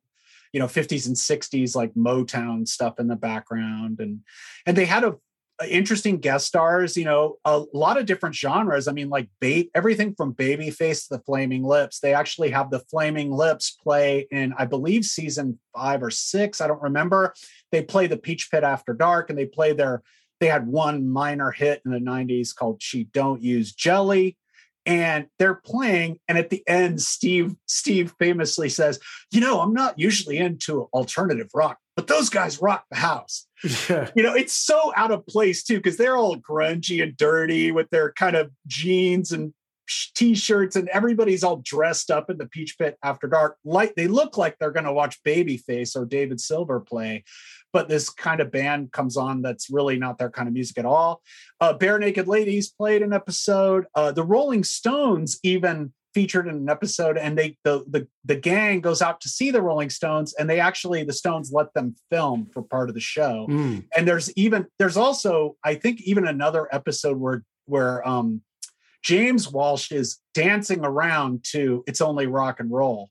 you 0.52 0.60
know, 0.60 0.66
50s 0.66 1.06
and 1.06 1.16
60s 1.16 1.76
like 1.76 1.94
Motown 1.94 2.66
stuff 2.66 2.98
in 2.98 3.08
the 3.08 3.16
background. 3.16 4.00
And 4.00 4.20
and 4.66 4.76
they 4.76 4.86
had 4.86 5.04
a 5.04 5.16
interesting 5.68 6.18
guest 6.18 6.46
stars, 6.46 6.96
you 6.96 7.04
know, 7.04 7.36
a 7.44 7.64
lot 7.72 7.98
of 7.98 8.06
different 8.06 8.34
genres. 8.34 8.88
I 8.88 8.92
mean, 8.92 9.08
like 9.08 9.28
bait, 9.40 9.70
everything 9.74 10.14
from 10.14 10.34
Babyface 10.34 11.08
to 11.08 11.16
the 11.16 11.22
Flaming 11.24 11.64
Lips. 11.64 12.00
They 12.00 12.14
actually 12.14 12.50
have 12.50 12.70
the 12.70 12.80
Flaming 12.90 13.30
Lips 13.30 13.76
play 13.82 14.26
in, 14.30 14.54
I 14.56 14.64
believe, 14.64 15.04
season 15.04 15.58
five 15.74 16.02
or 16.02 16.10
six. 16.10 16.60
I 16.60 16.66
don't 16.66 16.82
remember. 16.82 17.34
They 17.72 17.82
play 17.82 18.06
the 18.06 18.16
Peach 18.16 18.50
Pit 18.50 18.64
After 18.64 18.94
Dark 18.94 19.30
and 19.30 19.38
they 19.38 19.46
play 19.46 19.72
their, 19.72 20.02
they 20.40 20.46
had 20.46 20.66
one 20.66 21.08
minor 21.08 21.50
hit 21.50 21.82
in 21.84 21.92
the 21.92 21.98
90s 21.98 22.54
called 22.54 22.82
She 22.82 23.04
Don't 23.04 23.42
Use 23.42 23.72
Jelly. 23.72 24.36
And 24.86 25.26
they're 25.38 25.54
playing, 25.54 26.18
and 26.26 26.38
at 26.38 26.50
the 26.50 26.62
end, 26.66 27.02
Steve 27.02 27.54
Steve 27.66 28.14
famously 28.18 28.68
says, 28.68 28.98
"You 29.30 29.40
know, 29.40 29.60
I'm 29.60 29.74
not 29.74 29.98
usually 29.98 30.38
into 30.38 30.88
alternative 30.94 31.48
rock, 31.54 31.78
but 31.96 32.06
those 32.06 32.30
guys 32.30 32.62
rock 32.62 32.84
the 32.90 32.96
house." 32.96 33.46
Yeah. 33.90 34.08
you 34.14 34.22
know 34.22 34.34
it's 34.34 34.54
so 34.54 34.90
out 34.96 35.10
of 35.10 35.26
place 35.26 35.62
too 35.62 35.76
because 35.76 35.98
they're 35.98 36.16
all 36.16 36.36
grungy 36.36 37.02
and 37.02 37.14
dirty 37.14 37.72
with 37.72 37.90
their 37.90 38.10
kind 38.12 38.34
of 38.34 38.50
jeans 38.66 39.32
and 39.32 39.52
t-shirts 40.14 40.76
and 40.76 40.88
everybody's 40.88 41.42
all 41.42 41.60
dressed 41.64 42.10
up 42.10 42.30
in 42.30 42.38
the 42.38 42.46
peach 42.46 42.78
pit 42.78 42.96
after 43.02 43.26
dark 43.26 43.56
like 43.64 43.94
they 43.96 44.06
look 44.06 44.38
like 44.38 44.56
they're 44.58 44.70
going 44.70 44.84
to 44.84 44.92
watch 44.92 45.22
babyface 45.24 45.96
or 45.96 46.04
david 46.04 46.40
silver 46.40 46.80
play 46.80 47.24
but 47.72 47.88
this 47.88 48.10
kind 48.10 48.40
of 48.40 48.50
band 48.50 48.92
comes 48.92 49.16
on 49.16 49.42
that's 49.42 49.70
really 49.70 49.98
not 49.98 50.18
their 50.18 50.30
kind 50.30 50.48
of 50.48 50.54
music 50.54 50.78
at 50.78 50.84
all. 50.84 51.22
Uh, 51.60 51.74
Barenaked 51.76 52.26
Ladies 52.26 52.70
played 52.70 53.02
an 53.02 53.12
episode. 53.12 53.86
Uh, 53.94 54.12
the 54.12 54.24
rolling 54.24 54.64
stones 54.64 55.38
even 55.42 55.92
featured 56.14 56.48
in 56.48 56.56
an 56.56 56.68
episode 56.68 57.16
and 57.16 57.38
they 57.38 57.56
the, 57.64 57.84
the 57.88 58.06
the 58.24 58.34
gang 58.34 58.80
goes 58.80 59.00
out 59.00 59.20
to 59.20 59.28
see 59.28 59.50
the 59.50 59.62
rolling 59.62 59.90
stones 59.90 60.34
and 60.34 60.50
they 60.50 60.58
actually 60.58 61.04
the 61.04 61.12
stones 61.12 61.52
let 61.52 61.72
them 61.74 61.94
film 62.10 62.48
for 62.52 62.62
part 62.62 62.88
of 62.88 62.94
the 62.94 63.00
show. 63.00 63.46
Mm. 63.48 63.84
and 63.96 64.08
there's 64.08 64.32
even 64.36 64.66
there's 64.78 64.96
also 64.96 65.56
i 65.64 65.74
think 65.74 66.00
even 66.02 66.26
another 66.26 66.68
episode 66.72 67.16
where 67.16 67.44
where 67.66 68.06
um 68.06 68.42
james 69.02 69.50
walsh 69.50 69.92
is 69.92 70.18
dancing 70.34 70.84
around 70.84 71.44
to 71.44 71.84
it's 71.86 72.00
only 72.00 72.26
rock 72.26 72.58
and 72.58 72.70
roll 72.70 73.08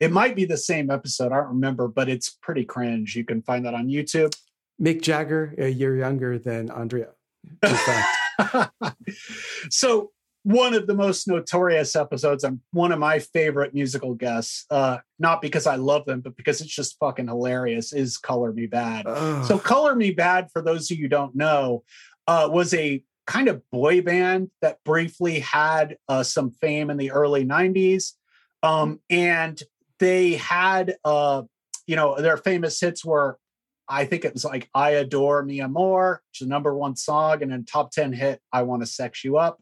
it 0.00 0.10
might 0.10 0.34
be 0.34 0.44
the 0.44 0.56
same 0.56 0.90
episode 0.90 1.32
i 1.32 1.36
don't 1.36 1.48
remember 1.48 1.86
but 1.86 2.08
it's 2.08 2.30
pretty 2.30 2.64
cringe 2.64 3.14
you 3.14 3.24
can 3.24 3.42
find 3.42 3.64
that 3.64 3.74
on 3.74 3.86
youtube 3.86 4.34
Mick 4.80 5.02
Jagger, 5.02 5.54
a 5.58 5.68
year 5.68 5.96
younger 5.96 6.38
than 6.38 6.70
Andrea. 6.70 7.08
So 9.70 10.12
one 10.42 10.72
of 10.72 10.86
the 10.86 10.94
most 10.94 11.28
notorious 11.28 11.94
episodes 11.94 12.44
and 12.44 12.60
one 12.72 12.92
of 12.92 12.98
my 12.98 13.18
favorite 13.18 13.74
musical 13.74 14.14
guests 14.14 14.64
uh 14.70 14.96
not 15.18 15.42
because 15.42 15.66
i 15.66 15.76
love 15.76 16.06
them 16.06 16.22
but 16.22 16.34
because 16.34 16.62
it's 16.62 16.74
just 16.74 16.98
fucking 16.98 17.28
hilarious 17.28 17.92
is 17.92 18.16
Color 18.16 18.54
Me 18.54 18.66
Badd 18.66 19.02
Ugh. 19.04 19.44
so 19.44 19.58
Color 19.58 19.94
Me 19.96 20.14
Badd 20.14 20.50
for 20.50 20.62
those 20.62 20.90
of 20.90 20.96
you 20.96 21.04
who 21.04 21.08
don't 21.08 21.34
know 21.34 21.84
uh 22.26 22.48
was 22.50 22.72
a 22.72 23.02
kind 23.26 23.48
of 23.48 23.62
boy 23.70 24.00
band 24.00 24.50
that 24.62 24.82
briefly 24.82 25.40
had 25.40 25.98
uh, 26.08 26.22
some 26.22 26.52
fame 26.52 26.88
in 26.88 26.96
the 26.96 27.10
early 27.10 27.44
90s 27.44 28.14
um 28.62 28.98
and 29.10 29.62
they 30.00 30.34
had 30.34 30.96
uh 31.04 31.42
you 31.86 31.94
know 31.96 32.20
their 32.20 32.36
famous 32.36 32.80
hits 32.80 33.04
were 33.04 33.38
I 33.88 34.04
think 34.04 34.24
it 34.24 34.32
was 34.32 34.44
like 34.44 34.70
I 34.72 34.90
Adore 34.90 35.42
Mi 35.42 35.60
Amor, 35.60 36.22
which 36.30 36.40
is 36.40 36.46
the 36.46 36.50
number 36.50 36.74
one 36.74 36.94
song, 36.94 37.42
and 37.42 37.50
then 37.50 37.64
top 37.64 37.90
10 37.90 38.12
hit, 38.12 38.40
I 38.52 38.62
Want 38.62 38.82
to 38.82 38.86
Sex 38.86 39.24
You 39.24 39.36
Up. 39.36 39.60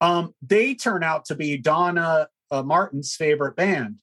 Um, 0.00 0.32
they 0.40 0.74
turn 0.76 1.02
out 1.02 1.24
to 1.26 1.34
be 1.34 1.58
Donna 1.58 2.28
uh, 2.52 2.62
Martin's 2.62 3.16
favorite 3.16 3.56
band. 3.56 3.96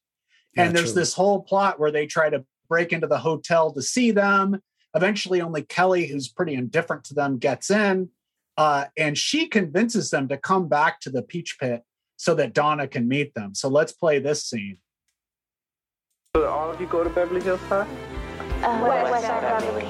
And 0.58 0.76
there's 0.76 0.88
Naturally. 0.88 1.02
this 1.02 1.14
whole 1.14 1.42
plot 1.42 1.80
where 1.80 1.92
they 1.92 2.06
try 2.06 2.30
to 2.30 2.44
break 2.68 2.92
into 2.92 3.08
the 3.08 3.18
hotel 3.18 3.72
to 3.72 3.82
see 3.82 4.12
them. 4.12 4.62
Eventually, 4.94 5.42
only 5.42 5.64
Kelly, 5.64 6.08
who's 6.08 6.28
pretty 6.28 6.54
indifferent 6.54 7.06
to 7.06 7.14
them, 7.14 7.38
gets 7.38 7.72
in. 7.72 8.10
Uh, 8.58 8.86
and 8.98 9.18
she 9.18 9.48
convinces 9.48 10.10
them 10.10 10.28
to 10.30 10.38
come 10.38 10.68
back 10.68 11.00
to 11.02 11.10
the 11.10 11.22
Peach 11.22 11.58
Pit 11.60 11.84
so 12.18 12.36
that 12.36 12.54
Donna 12.54 12.88
can 12.88 13.08
meet 13.08 13.34
them. 13.34 13.54
So 13.54 13.68
let's 13.68 13.92
play 13.92 14.20
this 14.20 14.46
scene. 14.46 14.78
So 16.36 16.50
all 16.50 16.70
of 16.70 16.82
you 16.82 16.88
go 16.88 17.02
to 17.02 17.10
Beverly 17.10 17.40
Hills 17.40 17.62
Pie? 17.70 17.88
Uh, 18.62 18.86
West, 18.86 19.10
West 19.10 19.26
Side 19.26 19.42
Beverly. 19.42 19.86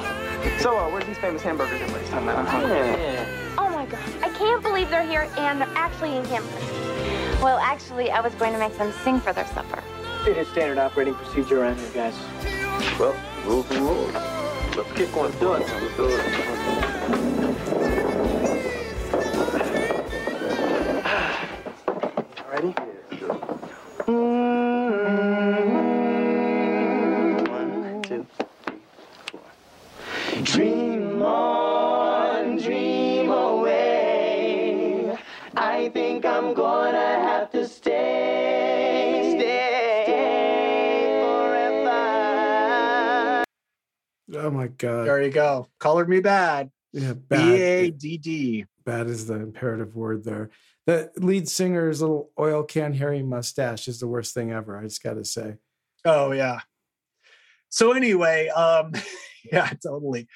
So 0.59 0.77
uh, 0.77 0.91
where's 0.91 1.03
these 1.07 1.17
famous 1.17 1.41
hamburgers 1.41 1.81
and 1.81 1.89
place? 1.89 2.13
I'm, 2.13 2.29
I'm. 2.29 2.45
Oh 3.57 3.67
my 3.71 3.87
god, 3.87 3.99
I 4.21 4.29
can't 4.29 4.61
believe 4.61 4.91
they're 4.91 5.07
here 5.07 5.27
and 5.39 5.59
they're 5.59 5.67
actually 5.73 6.15
in 6.15 6.23
campers. 6.27 6.61
Well, 7.41 7.57
actually, 7.57 8.11
I 8.11 8.21
was 8.21 8.35
going 8.35 8.53
to 8.53 8.59
make 8.59 8.77
them 8.77 8.93
sing 9.03 9.19
for 9.19 9.33
their 9.33 9.47
supper. 9.47 9.81
It 10.27 10.37
is 10.37 10.47
standard 10.49 10.77
operating 10.77 11.15
procedure 11.15 11.63
around 11.63 11.79
here, 11.79 11.89
guys. 11.95 12.15
Well, 12.99 13.15
rules 13.47 13.71
and 13.71 13.79
rules. 13.79 14.13
Let's 14.13 14.91
get 14.93 15.15
one. 15.15 15.31
Do 15.39 15.53
it. 15.53 15.61
Let's 15.61 15.95
do 15.97 16.09
it. 16.11 17.44
God. 44.77 45.07
There 45.07 45.21
you 45.21 45.31
go. 45.31 45.67
Colored 45.79 46.09
me 46.09 46.19
bad. 46.19 46.71
Yeah, 46.93 47.13
B 47.13 47.19
bad. 47.27 47.49
A 47.49 47.91
D 47.91 48.17
D. 48.17 48.65
Bad 48.85 49.07
is 49.07 49.27
the 49.27 49.35
imperative 49.35 49.95
word 49.95 50.23
there. 50.23 50.49
The 50.85 51.11
lead 51.17 51.49
singer's 51.49 52.01
little 52.01 52.31
oil 52.39 52.63
can 52.63 52.93
hairy 52.93 53.23
mustache 53.23 53.87
is 53.87 53.99
the 53.99 54.07
worst 54.07 54.33
thing 54.33 54.51
ever. 54.51 54.77
I 54.77 54.83
just 54.83 55.01
got 55.01 55.15
to 55.15 55.25
say. 55.25 55.55
Oh 56.05 56.31
yeah. 56.31 56.59
So 57.69 57.93
anyway, 57.93 58.49
um 58.49 58.93
yeah, 59.51 59.69
totally. 59.83 60.27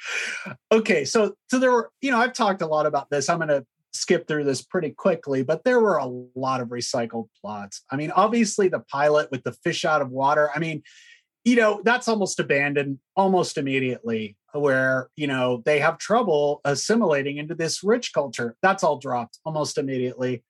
Okay, 0.72 1.06
so 1.06 1.36
so 1.50 1.60
there 1.60 1.72
were, 1.72 1.92
you 2.02 2.12
know, 2.12 2.18
I've 2.18 2.34
talked 2.34 2.62
a 2.62 2.68
lot 2.68 2.86
about 2.86 3.10
this. 3.10 3.30
I'm 3.30 3.38
going 3.38 3.50
to 3.50 3.66
skip 3.94 4.28
through 4.28 4.44
this 4.44 4.62
pretty 4.62 4.92
quickly, 4.92 5.44
but 5.44 5.64
there 5.64 5.80
were 5.80 5.98
a 5.98 6.06
lot 6.36 6.62
of 6.62 6.70
recycled 6.70 7.28
plots. 7.42 7.84
I 7.90 7.96
mean, 7.96 8.12
obviously 8.12 8.68
the 8.68 8.80
pilot 8.80 9.32
with 9.32 9.44
the 9.44 9.52
fish 9.52 9.86
out 9.86 10.02
of 10.02 10.10
water. 10.10 10.50
I 10.54 10.60
mean, 10.60 10.84
you 11.44 11.56
know, 11.56 11.82
that's 11.84 12.08
almost 12.08 12.40
abandoned 12.40 13.00
almost 13.16 13.58
immediately 13.58 14.36
where, 14.54 15.10
you 15.16 15.28
know, 15.28 15.62
they 15.66 15.80
have 15.80 15.98
trouble 15.98 16.62
assimilating 16.66 17.38
into 17.38 17.56
this 17.56 17.84
rich 17.84 18.14
culture. 18.14 18.56
That's 18.62 18.84
all 18.84 18.98
dropped 18.98 19.40
almost 19.46 19.78
immediately. 19.78 20.44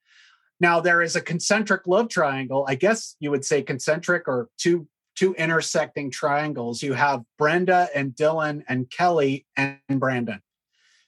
Now 0.60 0.80
there 0.80 1.02
is 1.02 1.16
a 1.16 1.22
concentric 1.22 1.88
love 1.88 2.10
triangle. 2.10 2.66
I 2.68 2.76
guess 2.76 3.16
you 3.20 3.32
would 3.32 3.46
say 3.46 3.62
concentric 3.62 4.28
or 4.28 4.50
two 4.58 4.88
two 5.16 5.34
intersecting 5.34 6.10
triangles. 6.10 6.82
You 6.82 6.94
have 6.94 7.24
Brenda 7.38 7.90
and 7.94 8.14
Dylan 8.14 8.64
and 8.70 8.90
Kelly 8.90 9.46
and 9.58 9.80
Brandon. 9.90 10.42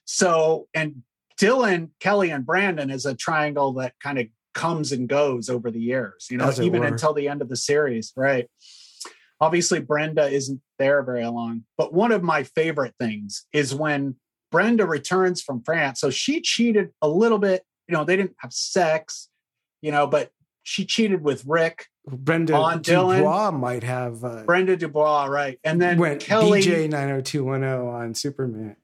So 0.04 0.68
and 0.74 1.02
Dylan, 1.40 1.90
Kelly, 1.98 2.30
and 2.30 2.44
Brandon 2.44 2.90
is 2.90 3.06
a 3.06 3.14
triangle 3.14 3.72
that 3.74 3.94
kind 4.00 4.18
of 4.18 4.26
comes 4.54 4.92
and 4.92 5.08
goes 5.08 5.48
over 5.48 5.70
the 5.70 5.80
years, 5.80 6.28
you 6.30 6.36
know, 6.36 6.46
As 6.46 6.60
even 6.60 6.84
until 6.84 7.14
the 7.14 7.28
end 7.28 7.40
of 7.40 7.48
the 7.48 7.56
series, 7.56 8.12
right? 8.16 8.48
Obviously, 9.42 9.80
Brenda 9.80 10.28
isn't 10.28 10.60
there 10.78 11.02
very 11.02 11.26
long. 11.26 11.64
But 11.76 11.92
one 11.92 12.12
of 12.12 12.22
my 12.22 12.44
favorite 12.44 12.94
things 13.00 13.44
is 13.52 13.74
when 13.74 14.14
Brenda 14.52 14.86
returns 14.86 15.42
from 15.42 15.64
France. 15.64 15.98
So 15.98 16.10
she 16.10 16.40
cheated 16.40 16.90
a 17.02 17.08
little 17.08 17.38
bit, 17.38 17.64
you 17.88 17.92
know, 17.92 18.04
they 18.04 18.14
didn't 18.14 18.36
have 18.38 18.52
sex, 18.52 19.28
you 19.80 19.90
know, 19.90 20.06
but 20.06 20.30
she 20.62 20.84
cheated 20.84 21.24
with 21.24 21.44
Rick 21.44 21.88
Brenda 22.06 22.54
on 22.54 22.84
Dylan. 22.84 23.16
Dubois 23.16 23.50
might 23.50 23.82
have 23.82 24.22
uh, 24.22 24.44
Brenda 24.44 24.76
Dubois, 24.76 25.24
right? 25.24 25.58
And 25.64 25.82
then 25.82 25.98
went 25.98 26.20
Kelly. 26.20 26.62
BJ 26.62 26.88
nine 26.88 27.08
hundred 27.08 27.26
two 27.26 27.42
one 27.42 27.62
zero 27.62 27.90
on 27.90 28.14
Superman. 28.14 28.76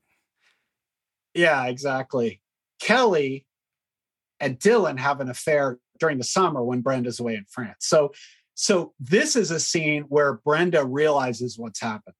Yeah, 1.34 1.66
exactly. 1.66 2.40
Kelly 2.80 3.46
and 4.40 4.58
Dylan 4.58 4.98
have 4.98 5.20
an 5.20 5.30
affair 5.30 5.78
during 6.00 6.18
the 6.18 6.24
summer 6.24 6.64
when 6.64 6.80
Brenda's 6.80 7.20
away 7.20 7.34
in 7.34 7.44
France. 7.48 7.86
So, 7.86 8.12
so 8.60 8.92
this 8.98 9.36
is 9.36 9.52
a 9.52 9.60
scene 9.60 10.02
where 10.08 10.32
Brenda 10.32 10.84
realizes 10.84 11.56
what's 11.56 11.80
happened, 11.80 12.16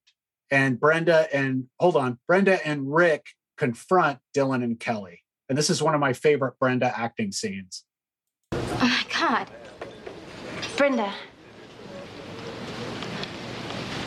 and 0.52 0.78
Brenda 0.78 1.26
and 1.34 1.64
hold 1.80 1.96
on, 1.96 2.20
Brenda 2.28 2.64
and 2.64 2.94
Rick 2.94 3.26
confront 3.56 4.20
Dylan 4.36 4.62
and 4.62 4.78
Kelly, 4.78 5.24
and 5.48 5.58
this 5.58 5.68
is 5.68 5.82
one 5.82 5.94
of 5.94 6.00
my 6.00 6.12
favorite 6.12 6.54
Brenda 6.60 6.96
acting 6.96 7.32
scenes. 7.32 7.82
Oh 8.52 8.58
my 8.80 9.04
god. 9.12 9.50
Brenda. 10.76 11.12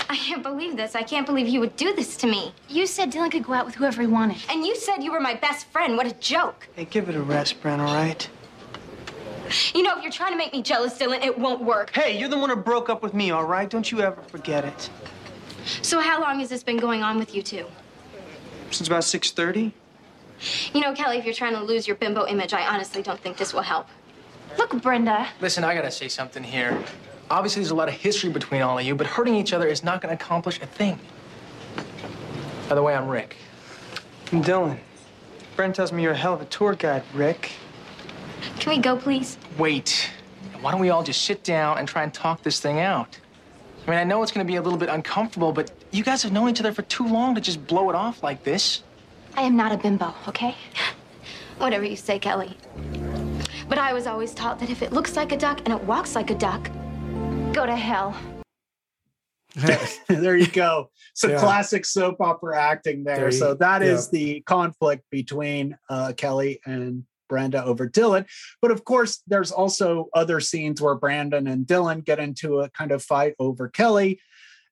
I 0.10 0.16
can't 0.16 0.42
believe 0.42 0.78
this. 0.78 0.96
I 0.96 1.04
can't 1.04 1.26
believe 1.26 1.50
you 1.50 1.60
would 1.60 1.76
do 1.76 1.94
this 1.94 2.16
to 2.18 2.28
me. 2.28 2.54
You 2.70 2.88
said 2.88 3.12
Dylan 3.12 3.30
could 3.30 3.44
go 3.44 3.52
out 3.52 3.66
with 3.66 3.76
whoever 3.76 4.00
he 4.00 4.08
wanted. 4.08 4.38
And 4.50 4.66
you 4.66 4.78
said 4.78 5.04
you 5.04 5.12
were 5.12 5.20
my 5.20 5.34
best 5.34 5.68
friend. 5.68 5.98
What 5.98 6.08
a 6.08 6.14
joke. 6.14 6.70
Hey, 6.78 6.86
give 6.86 7.10
it 7.10 7.16
a 7.16 7.22
rest, 7.22 7.62
Brent, 7.62 7.82
all 7.82 7.94
right? 7.94 8.30
You 9.74 9.84
know, 9.84 9.98
if 9.98 10.04
you're 10.04 10.12
trying 10.12 10.32
to 10.32 10.38
make 10.38 10.54
me 10.54 10.62
jealous, 10.62 10.98
Dylan, 10.98 11.24
it 11.24 11.38
won't 11.38 11.64
work. 11.64 11.92
Hey, 11.92 12.18
you're 12.18 12.30
the 12.30 12.38
one 12.38 12.50
who 12.50 12.56
broke 12.56 12.90
up 12.90 13.02
with 13.04 13.14
me, 13.14 13.32
all 13.32 13.46
right? 13.46 13.70
Don't 13.70 13.92
you 13.92 14.02
ever 14.02 14.22
forget 14.24 14.66
it. 14.66 14.90
So 15.82 16.00
how 16.00 16.22
long 16.22 16.40
has 16.40 16.50
this 16.50 16.64
been 16.64 16.78
going 16.78 17.04
on 17.04 17.18
with 17.18 17.36
you 17.36 17.42
two? 17.42 17.66
Since 18.72 18.88
about 18.88 19.04
6.30. 19.04 19.72
You 20.74 20.82
know, 20.82 20.94
Kelly, 20.94 21.18
if 21.18 21.26
you're 21.26 21.34
trying 21.34 21.54
to 21.54 21.62
lose 21.62 21.88
your 21.88 21.96
bimbo 21.98 22.26
image, 22.26 22.54
I 22.54 22.68
honestly 22.68 23.02
don't 23.02 23.20
think 23.20 23.38
this 23.38 23.54
will 23.54 23.62
help. 23.62 23.88
Look, 24.58 24.82
Brenda. 24.82 25.28
Listen, 25.40 25.64
I 25.64 25.76
gotta 25.76 25.92
say 25.92 26.08
something 26.08 26.44
here. 26.44 26.82
Obviously, 27.30 27.62
there's 27.62 27.72
a 27.72 27.76
lot 27.76 27.88
of 27.88 27.94
history 27.94 28.30
between 28.30 28.62
all 28.62 28.80
of 28.80 28.86
you, 28.86 28.96
but 28.96 29.08
hurting 29.08 29.36
each 29.36 29.54
other 29.54 29.68
is 29.68 29.84
not 29.84 30.02
gonna 30.02 30.16
accomplish 30.16 30.60
a 30.62 30.66
thing. 30.66 31.00
By 32.68 32.76
the 32.76 32.82
way, 32.82 32.96
I'm 32.96 33.08
Rick. 33.08 33.38
I'm 34.32 34.44
Dylan. 34.44 34.78
Brent 35.56 35.76
tells 35.76 35.92
me 35.92 36.04
you're 36.04 36.14
a 36.14 36.18
hell 36.18 36.34
of 36.34 36.42
a 36.42 36.46
tour 36.46 36.74
guide, 36.74 37.04
Rick. 37.14 37.52
Can 38.60 38.76
we 38.76 38.80
go, 38.80 38.96
please? 38.98 39.38
Wait. 39.58 40.10
Why 40.62 40.72
don't 40.72 40.82
we 40.82 40.90
all 40.90 41.04
just 41.04 41.24
sit 41.24 41.44
down 41.44 41.78
and 41.80 41.88
try 41.88 42.04
and 42.04 42.14
talk 42.14 42.44
this 42.44 42.60
thing 42.60 42.80
out? 42.80 43.18
I 43.88 43.90
mean, 43.90 44.00
I 44.00 44.04
know 44.04 44.22
it's 44.22 44.32
gonna 44.32 44.46
be 44.46 44.58
a 44.58 44.62
little 44.62 44.78
bit 44.78 44.90
uncomfortable, 44.90 45.52
but 45.52 45.72
you 45.92 46.04
guys 46.04 46.22
have 46.24 46.32
known 46.32 46.50
each 46.50 46.60
other 46.60 46.72
for 46.72 46.84
too 46.84 47.08
long 47.08 47.34
to 47.36 47.42
just 47.42 47.66
blow 47.66 47.90
it 47.90 47.96
off 47.96 48.22
like 48.22 48.44
this. 48.44 48.84
I 49.36 49.42
am 49.44 49.56
not 49.56 49.72
a 49.72 49.78
bimbo, 49.78 50.14
okay? 50.28 50.56
Whatever 51.58 51.86
you 51.86 51.96
say, 51.96 52.20
Kelly. 52.20 52.56
But 53.68 53.78
I 53.78 53.94
was 53.94 54.06
always 54.06 54.34
taught 54.34 54.60
that 54.60 54.70
if 54.70 54.82
it 54.82 54.92
looks 54.94 55.16
like 55.16 55.32
a 55.32 55.38
duck 55.38 55.62
and 55.66 55.74
it 55.74 55.84
walks 55.84 56.16
like 56.16 56.30
a 56.30 56.36
duck, 56.36 56.70
go 57.54 57.66
to 57.66 57.76
hell. 57.76 58.16
there 60.08 60.38
you 60.38 60.48
go. 60.48 60.90
Some 61.14 61.32
Yeah. 61.32 61.40
classic 61.40 61.86
soap 61.86 62.22
opera 62.22 62.62
acting 62.62 63.04
there. 63.04 63.16
There 63.18 63.26
you- 63.32 63.38
so 63.38 63.54
that 63.56 63.82
is 63.82 64.10
yeah. 64.12 64.20
the 64.20 64.42
conflict 64.42 65.04
between 65.10 65.78
uh, 65.90 66.14
Kelly 66.16 66.60
and 66.66 67.04
Brenda 67.32 67.64
over 67.64 67.88
Dylan. 67.88 68.26
But 68.62 68.72
of 68.72 68.84
course, 68.84 69.24
there's 69.26 69.52
also 69.52 70.10
other 70.14 70.42
scenes 70.42 70.82
where 70.82 70.96
Brandon 70.96 71.48
and 71.48 71.66
Dylan 71.66 72.04
get 72.04 72.20
into 72.20 72.60
a 72.60 72.70
kind 72.70 72.92
of 72.92 73.02
fight 73.02 73.36
over 73.40 73.70
Kelly 73.70 74.20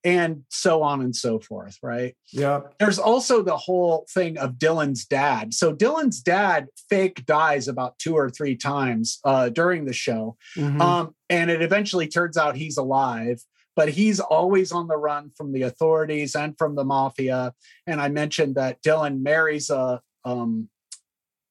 and 0.03 0.43
so 0.49 0.81
on 0.81 1.01
and 1.01 1.15
so 1.15 1.39
forth, 1.39 1.77
right? 1.81 2.15
Yeah. 2.31 2.61
There's 2.79 2.99
also 2.99 3.41
the 3.41 3.57
whole 3.57 4.05
thing 4.13 4.37
of 4.37 4.53
Dylan's 4.53 5.05
dad. 5.05 5.53
So 5.53 5.73
Dylan's 5.73 6.21
dad 6.21 6.67
fake 6.89 7.25
dies 7.25 7.67
about 7.67 7.97
two 7.99 8.15
or 8.15 8.29
three 8.29 8.55
times 8.55 9.19
uh, 9.23 9.49
during 9.49 9.85
the 9.85 9.93
show. 9.93 10.37
Mhm. 10.55 10.81
Um, 10.81 11.15
and 11.29 11.49
it 11.49 11.61
eventually 11.61 12.07
turns 12.07 12.37
out 12.37 12.55
he's 12.55 12.77
alive, 12.77 13.41
but 13.75 13.89
he's 13.89 14.19
always 14.19 14.71
on 14.71 14.87
the 14.87 14.97
run 14.97 15.31
from 15.35 15.51
the 15.53 15.63
authorities 15.63 16.35
and 16.35 16.57
from 16.57 16.75
the 16.75 16.85
mafia. 16.85 17.53
And 17.87 18.01
I 18.01 18.09
mentioned 18.09 18.55
that 18.55 18.81
Dylan 18.81 19.21
marries 19.21 19.69
a 19.69 20.01
um, 20.25 20.69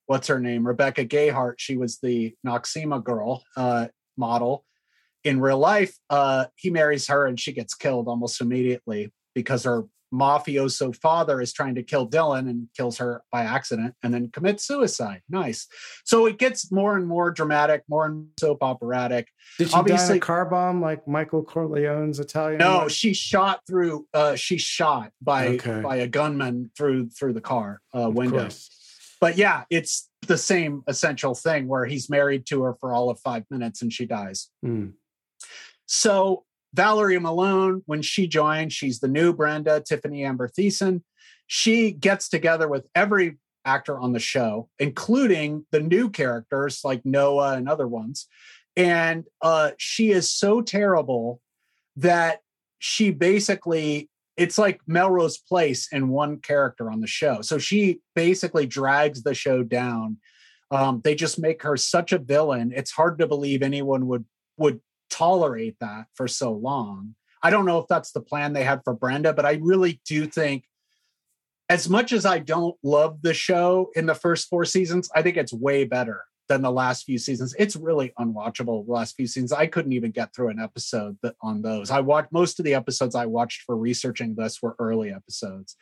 what's 0.09 0.27
her 0.27 0.41
name? 0.41 0.67
Rebecca 0.67 1.05
Gayhart. 1.05 1.55
She 1.59 1.77
was 1.77 1.99
the 1.99 2.35
Noxzema 2.45 3.05
girl 3.05 3.45
uh, 3.57 3.87
model. 4.17 4.65
In 5.23 5.41
real 5.41 5.59
life, 5.59 5.95
uh, 6.11 6.47
he 6.57 6.71
marries 6.71 7.07
her 7.09 7.27
and 7.27 7.39
she 7.39 7.53
gets 7.53 7.75
killed 7.75 8.09
almost 8.09 8.41
immediately 8.41 9.13
because 9.35 9.65
her 9.65 9.85
mafioso 10.13 10.97
father 10.97 11.39
is 11.43 11.53
trying 11.53 11.75
to 11.75 11.83
kill 11.83 12.09
Dylan 12.09 12.49
and 12.49 12.69
kills 12.75 12.97
her 12.97 13.23
by 13.31 13.43
accident 13.45 13.95
and 14.03 14.15
then 14.15 14.31
commits 14.31 14.67
suicide. 14.67 15.21
Nice. 15.29 15.67
So 16.07 16.25
it 16.25 16.39
gets 16.39 16.73
more 16.73 16.97
and 16.97 17.07
more 17.07 17.31
dramatic, 17.31 17.83
more 17.91 18.07
and 18.07 18.29
soap 18.41 18.63
operatic. 18.63 19.29
Did 19.59 19.69
she 19.69 19.83
die 19.83 20.07
in 20.07 20.17
a 20.17 20.21
car 20.21 20.47
bomb 20.47 20.81
like 20.81 21.07
Michael 21.07 21.45
Corleone's 21.45 22.19
Italian? 22.21 22.59
No, 22.59 22.89
she 22.89 23.13
shot 23.13 23.61
through. 23.67 24.07
Uh, 24.15 24.37
she 24.37 24.57
shot 24.57 25.13
by 25.21 25.49
Okay. 25.49 25.83
by 25.83 25.97
a 25.97 26.07
gunman 26.07 26.71
through 26.75 27.11
through 27.11 27.35
the 27.35 27.43
car 27.43 27.83
uh, 27.93 28.09
window. 28.09 28.49
But 29.21 29.37
yeah, 29.37 29.65
it's 29.71 30.09
the 30.27 30.39
same 30.39 30.83
essential 30.87 31.35
thing 31.35 31.69
where 31.69 31.85
he's 31.85 32.11
married 32.11 32.47
to 32.47 32.63
her 32.63 32.75
for 32.81 32.93
all 32.93 33.11
of 33.11 33.19
five 33.21 33.45
minutes 33.51 33.83
and 33.83 33.93
she 33.93 34.07
dies. 34.07 34.49
Hmm. 34.63 34.89
So 35.87 36.45
Valerie 36.75 37.19
Malone, 37.19 37.83
when 37.87 38.03
she 38.03 38.27
joined, 38.27 38.73
she's 38.73 39.01
the 39.01 39.09
new 39.09 39.33
Brenda, 39.33 39.81
Tiffani 39.81 40.25
Amber 40.25 40.49
Thiessen. 40.49 41.03
She 41.47 41.93
gets 41.93 42.29
together 42.29 42.69
with 42.69 42.87
every 42.95 43.39
actor 43.65 43.99
on 43.99 44.13
the 44.13 44.19
show, 44.19 44.69
including 44.79 45.67
the 45.73 45.81
new 45.81 46.11
characters 46.11 46.81
like 46.85 47.05
Noah 47.05 47.55
and 47.57 47.69
other 47.69 47.89
ones. 47.89 48.27
And 48.77 49.25
uh, 49.43 49.73
she 49.79 50.11
is 50.11 50.31
so 50.31 50.61
terrible 50.61 51.41
that 51.97 52.41
she 52.79 53.11
basically 53.11 54.09
it's 54.39 54.57
like 54.57 54.81
Melrose 54.87 55.37
Place 55.37 55.89
and 55.93 56.09
one 56.09 56.39
character 56.39 56.91
on 56.91 57.01
the 57.01 57.09
show. 57.09 57.43
So 57.43 57.59
she 57.59 58.01
basically 58.15 58.67
drags 58.67 59.23
the 59.25 59.35
show 59.35 59.65
down. 59.65 60.19
Um, 60.71 61.01
they 61.03 61.17
just 61.17 61.41
make 61.41 61.63
her 61.65 61.77
such 61.77 62.13
a 62.13 62.19
villain. 62.19 62.73
It's 62.75 62.93
hard 62.93 63.19
to 63.19 63.27
believe 63.27 63.63
anyone 63.63 64.07
would 64.07 64.25
would 64.57 64.81
tolerate 65.11 65.77
that 65.81 66.07
for 66.15 66.29
so 66.29 66.53
long. 66.53 67.15
I 67.43 67.51
don't 67.51 67.67
know 67.67 67.79
if 67.79 67.87
that's 67.89 68.13
the 68.13 68.21
plan 68.21 68.53
they 68.53 68.65
had 68.65 68.83
for 68.85 68.95
Brenda, 68.95 69.33
but 69.33 69.47
I 69.47 69.59
really 69.61 70.01
do 70.07 70.27
think 70.27 70.65
as 71.69 71.89
much 71.89 72.13
as 72.13 72.25
I 72.25 72.39
don't 72.39 72.77
love 72.83 73.23
the 73.23 73.35
show 73.35 73.91
in 73.95 74.07
the 74.07 74.15
first 74.15 74.49
four 74.49 74.65
seasons, 74.65 75.11
I 75.15 75.23
think 75.23 75.37
it's 75.37 75.53
way 75.53 75.85
better 75.85 76.25
than 76.49 76.63
the 76.63 76.71
last 76.71 77.05
few 77.05 77.19
seasons. 77.19 77.55
It's 77.59 77.77
really 77.77 78.13
unwatchable 78.19 78.87
the 78.87 78.93
last 78.93 79.17
few 79.17 79.27
seasons. 79.27 79.53
I 79.53 79.67
couldn't 79.67 79.93
even 79.93 80.11
get 80.11 80.35
through 80.35 80.49
an 80.49 80.59
episode 80.59 81.19
on 81.43 81.63
those. 81.63 81.91
I 81.91 82.01
watched 82.01 82.33
most 82.33 82.59
of 82.59 82.65
the 82.65 82.75
episodes 82.75 83.15
I 83.15 83.27
watched 83.27 83.63
for 83.63 83.77
researching 83.77 84.35
this 84.35 84.63
were 84.63 84.77
early 84.79 85.13
episodes. 85.13 85.77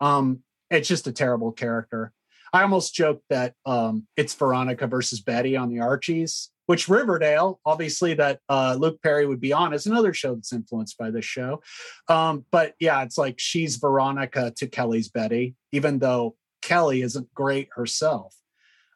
Um, 0.00 0.40
it's 0.70 0.88
just 0.88 1.06
a 1.06 1.12
terrible 1.12 1.52
character. 1.52 2.12
I 2.52 2.62
almost 2.62 2.94
joked 2.94 3.24
that 3.30 3.54
um, 3.66 4.06
it's 4.16 4.34
Veronica 4.34 4.86
versus 4.86 5.20
Betty 5.20 5.56
on 5.56 5.68
the 5.68 5.80
Archies, 5.80 6.50
which 6.66 6.88
Riverdale, 6.88 7.60
obviously, 7.66 8.14
that 8.14 8.40
uh, 8.48 8.76
Luke 8.78 9.02
Perry 9.02 9.26
would 9.26 9.40
be 9.40 9.52
on, 9.52 9.74
is 9.74 9.86
another 9.86 10.14
show 10.14 10.34
that's 10.34 10.52
influenced 10.52 10.96
by 10.96 11.10
this 11.10 11.24
show. 11.24 11.60
Um, 12.08 12.44
but 12.50 12.74
yeah, 12.80 13.02
it's 13.02 13.18
like 13.18 13.38
she's 13.38 13.76
Veronica 13.76 14.52
to 14.56 14.66
Kelly's 14.66 15.08
Betty, 15.08 15.54
even 15.72 15.98
though 15.98 16.36
Kelly 16.62 17.02
isn't 17.02 17.32
great 17.34 17.68
herself. 17.74 18.34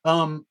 Um, 0.04 0.46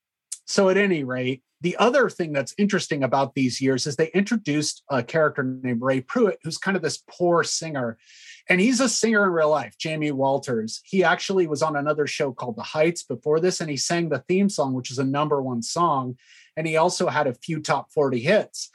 so, 0.49 0.67
at 0.69 0.77
any 0.77 1.03
rate, 1.03 1.43
the 1.61 1.77
other 1.77 2.09
thing 2.09 2.34
that's 2.34 2.55
interesting 2.57 3.03
about 3.03 3.35
these 3.35 3.61
years 3.61 3.85
is 3.85 3.95
they 3.95 4.09
introduced 4.15 4.81
a 4.89 5.03
character 5.03 5.43
named 5.43 5.84
Ray 5.84 6.01
Pruitt, 6.01 6.39
who's 6.43 6.57
kind 6.57 6.76
of 6.76 6.81
this 6.81 7.03
poor 7.07 7.43
singer. 7.43 7.99
And 8.49 8.59
he's 8.59 8.80
a 8.80 8.89
singer 8.89 9.26
in 9.26 9.30
real 9.30 9.51
life, 9.51 9.77
Jamie 9.77 10.11
Walters. 10.11 10.81
He 10.84 11.03
actually 11.03 11.45
was 11.45 11.61
on 11.61 11.76
another 11.76 12.07
show 12.07 12.31
called 12.31 12.55
The 12.55 12.63
Heights 12.63 13.03
before 13.03 13.39
this, 13.39 13.61
and 13.61 13.69
he 13.69 13.77
sang 13.77 14.09
the 14.09 14.23
theme 14.27 14.49
song, 14.49 14.73
which 14.73 14.89
is 14.89 14.97
a 14.97 15.03
number 15.03 15.39
one 15.39 15.61
song. 15.61 16.17
And 16.57 16.65
he 16.65 16.77
also 16.77 17.09
had 17.09 17.27
a 17.27 17.35
few 17.35 17.61
top 17.61 17.91
40 17.91 18.19
hits. 18.19 18.71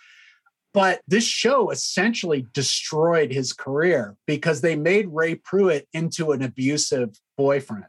But 0.73 1.01
this 1.09 1.27
show 1.27 1.71
essentially 1.71 2.47
destroyed 2.53 3.33
his 3.33 3.53
career 3.53 4.17
because 4.29 4.61
they 4.61 4.77
made 4.77 5.09
Ray 5.09 5.35
Pruitt 5.35 5.89
into 5.93 6.31
an 6.31 6.41
abusive 6.41 7.19
boyfriend. 7.37 7.87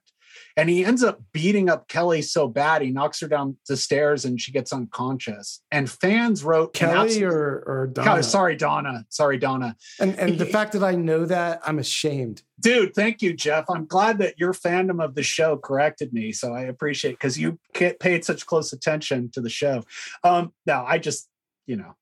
And 0.57 0.69
he 0.69 0.86
ends 0.86 1.03
up 1.03 1.22
beating 1.34 1.69
up 1.69 1.88
Kelly 1.90 2.22
so 2.22 2.48
bad 2.48 2.82
he 2.82 2.90
knocks 2.90 3.19
her 3.19 3.27
down 3.27 3.57
the 3.68 3.76
stairs 3.76 4.23
and 4.23 4.40
she 4.40 4.52
gets 4.52 4.72
unconscious. 4.72 5.61
And 5.69 5.90
fans 5.90 6.44
wrote 6.44 6.73
Kelly 6.73 7.23
or 7.23 7.64
or 7.68 7.88
God, 7.94 8.06
Donna? 8.06 8.23
sorry, 8.23 8.56
Donna. 8.56 9.06
Sorry, 9.10 9.38
Donna. 9.38 9.76
And 9.99 10.18
and 10.18 10.38
the 10.38 10.45
fact 10.45 10.72
that 10.73 10.84
I 10.84 10.95
know 10.95 11.26
that, 11.26 11.61
I'm 11.65 11.80
ashamed. 11.80 12.44
Dude, 12.60 12.95
thank 12.95 13.22
you, 13.22 13.34
Jeff. 13.34 13.65
I'm 13.69 13.86
glad 13.86 14.18
that 14.19 14.40
your 14.40 14.53
fandom 14.53 15.03
of 15.03 15.15
the 15.15 15.23
show 15.23 15.57
corrected 15.57 16.14
me. 16.14 16.32
So 16.32 16.53
I 16.53 16.61
appreciate 16.61 17.11
because 17.11 17.38
you 17.38 17.60
paid 17.73 18.23
such 18.23 18.45
close 18.45 18.72
attention 18.72 19.30
to 19.32 19.41
the 19.41 19.49
show. 19.49 19.84
Um, 20.23 20.53
no, 20.65 20.86
I 20.88 20.98
just, 20.98 21.27
you 21.68 21.76
know, 21.76 21.95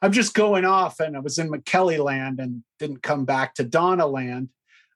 I'm 0.00 0.12
just 0.12 0.34
going 0.34 0.64
off 0.64 1.00
and 1.00 1.16
I 1.16 1.20
was 1.20 1.38
in 1.38 1.50
McKelly 1.50 2.02
land 2.02 2.40
and 2.40 2.62
didn't 2.78 3.02
come 3.02 3.24
back 3.26 3.54
to 3.56 3.64
Donna 3.64 4.06
land. 4.06 4.48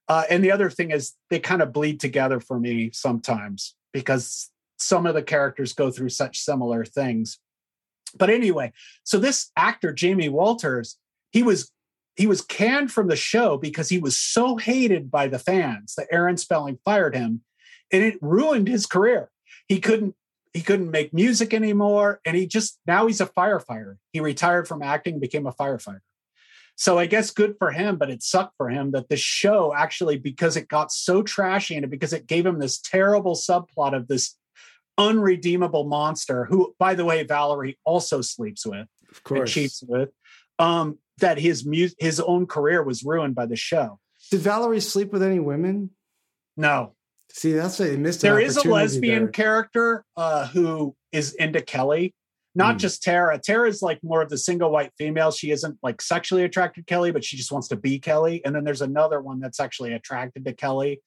Uh, 0.08 0.24
and 0.28 0.44
the 0.44 0.52
other 0.52 0.70
thing 0.70 0.90
is 0.90 1.14
they 1.30 1.38
kind 1.38 1.62
of 1.62 1.72
bleed 1.72 2.00
together 2.00 2.40
for 2.40 2.58
me 2.58 2.90
sometimes 2.92 3.74
because 3.92 4.50
some 4.78 5.06
of 5.06 5.14
the 5.14 5.22
characters 5.22 5.72
go 5.72 5.90
through 5.90 6.10
such 6.10 6.40
similar 6.40 6.84
things. 6.84 7.38
But 8.16 8.30
anyway, 8.30 8.72
so 9.02 9.18
this 9.18 9.50
actor, 9.56 9.92
Jamie 9.92 10.28
Walters, 10.28 10.98
he 11.32 11.42
was 11.42 11.70
he 12.16 12.26
was 12.28 12.42
canned 12.42 12.92
from 12.92 13.08
the 13.08 13.16
show 13.16 13.56
because 13.56 13.88
he 13.88 13.98
was 13.98 14.16
so 14.16 14.56
hated 14.56 15.10
by 15.10 15.26
the 15.26 15.38
fans 15.38 15.94
that 15.96 16.06
Aaron 16.12 16.36
Spelling 16.36 16.78
fired 16.84 17.16
him 17.16 17.42
and 17.90 18.04
it 18.04 18.18
ruined 18.22 18.68
his 18.68 18.86
career. 18.86 19.30
He 19.66 19.80
couldn't 19.80 20.14
he 20.52 20.62
couldn't 20.62 20.92
make 20.92 21.12
music 21.12 21.52
anymore 21.52 22.20
and 22.24 22.36
he 22.36 22.46
just 22.46 22.78
now 22.86 23.06
he's 23.06 23.20
a 23.20 23.26
firefighter. 23.26 23.96
He 24.12 24.20
retired 24.20 24.68
from 24.68 24.82
acting, 24.82 25.18
became 25.18 25.46
a 25.46 25.52
firefighter. 25.52 26.00
So 26.76 26.98
I 26.98 27.06
guess 27.06 27.30
good 27.30 27.54
for 27.58 27.70
him, 27.70 27.96
but 27.96 28.10
it 28.10 28.22
sucked 28.22 28.54
for 28.56 28.68
him 28.68 28.90
that 28.92 29.08
the 29.08 29.16
show 29.16 29.72
actually 29.74 30.18
because 30.18 30.56
it 30.56 30.68
got 30.68 30.90
so 30.90 31.22
trashy 31.22 31.76
and 31.76 31.88
because 31.90 32.12
it 32.12 32.26
gave 32.26 32.44
him 32.44 32.58
this 32.58 32.78
terrible 32.80 33.34
subplot 33.36 33.94
of 33.94 34.08
this 34.08 34.36
unredeemable 34.98 35.84
monster 35.84 36.44
who 36.44 36.74
by 36.78 36.94
the 36.94 37.04
way 37.04 37.22
Valerie 37.24 37.78
also 37.84 38.20
sleeps 38.20 38.64
with 38.64 38.86
Of 39.10 39.16
and 39.16 39.24
course. 39.24 39.52
cheats 39.52 39.82
with 39.86 40.10
um 40.60 40.98
that 41.18 41.38
his 41.38 41.64
mu- 41.66 41.88
his 41.98 42.20
own 42.20 42.46
career 42.46 42.82
was 42.82 43.02
ruined 43.04 43.34
by 43.34 43.46
the 43.46 43.56
show. 43.56 43.98
Did 44.30 44.40
Valerie 44.40 44.80
sleep 44.80 45.12
with 45.12 45.22
any 45.22 45.38
women? 45.40 45.90
No. 46.56 46.94
See, 47.32 47.52
that's 47.52 47.78
what 47.78 47.88
they 47.88 47.96
missed. 47.96 48.20
There 48.20 48.38
is 48.38 48.56
a 48.56 48.68
lesbian 48.68 49.24
there. 49.24 49.32
character 49.32 50.04
uh, 50.16 50.46
who 50.48 50.94
is 51.10 51.34
into 51.34 51.60
Kelly, 51.60 52.14
not 52.54 52.74
Hmm. 52.74 52.78
just 52.78 53.02
Tara. 53.02 53.38
Tara 53.38 53.68
is 53.68 53.82
like 53.82 53.98
more 54.02 54.22
of 54.22 54.28
the 54.30 54.38
single 54.38 54.70
white 54.70 54.92
female. 54.96 55.30
She 55.32 55.50
isn't 55.50 55.78
like 55.82 56.00
sexually 56.00 56.44
attracted 56.44 56.86
to 56.86 56.92
Kelly, 56.92 57.10
but 57.10 57.24
she 57.24 57.36
just 57.36 57.50
wants 57.52 57.68
to 57.68 57.76
be 57.76 57.98
Kelly. 57.98 58.44
And 58.44 58.54
then 58.54 58.64
there's 58.64 58.82
another 58.82 59.20
one 59.20 59.40
that's 59.40 59.60
actually 59.60 59.92
attracted 59.92 60.44
to 60.44 60.52
Kelly. 60.52 61.00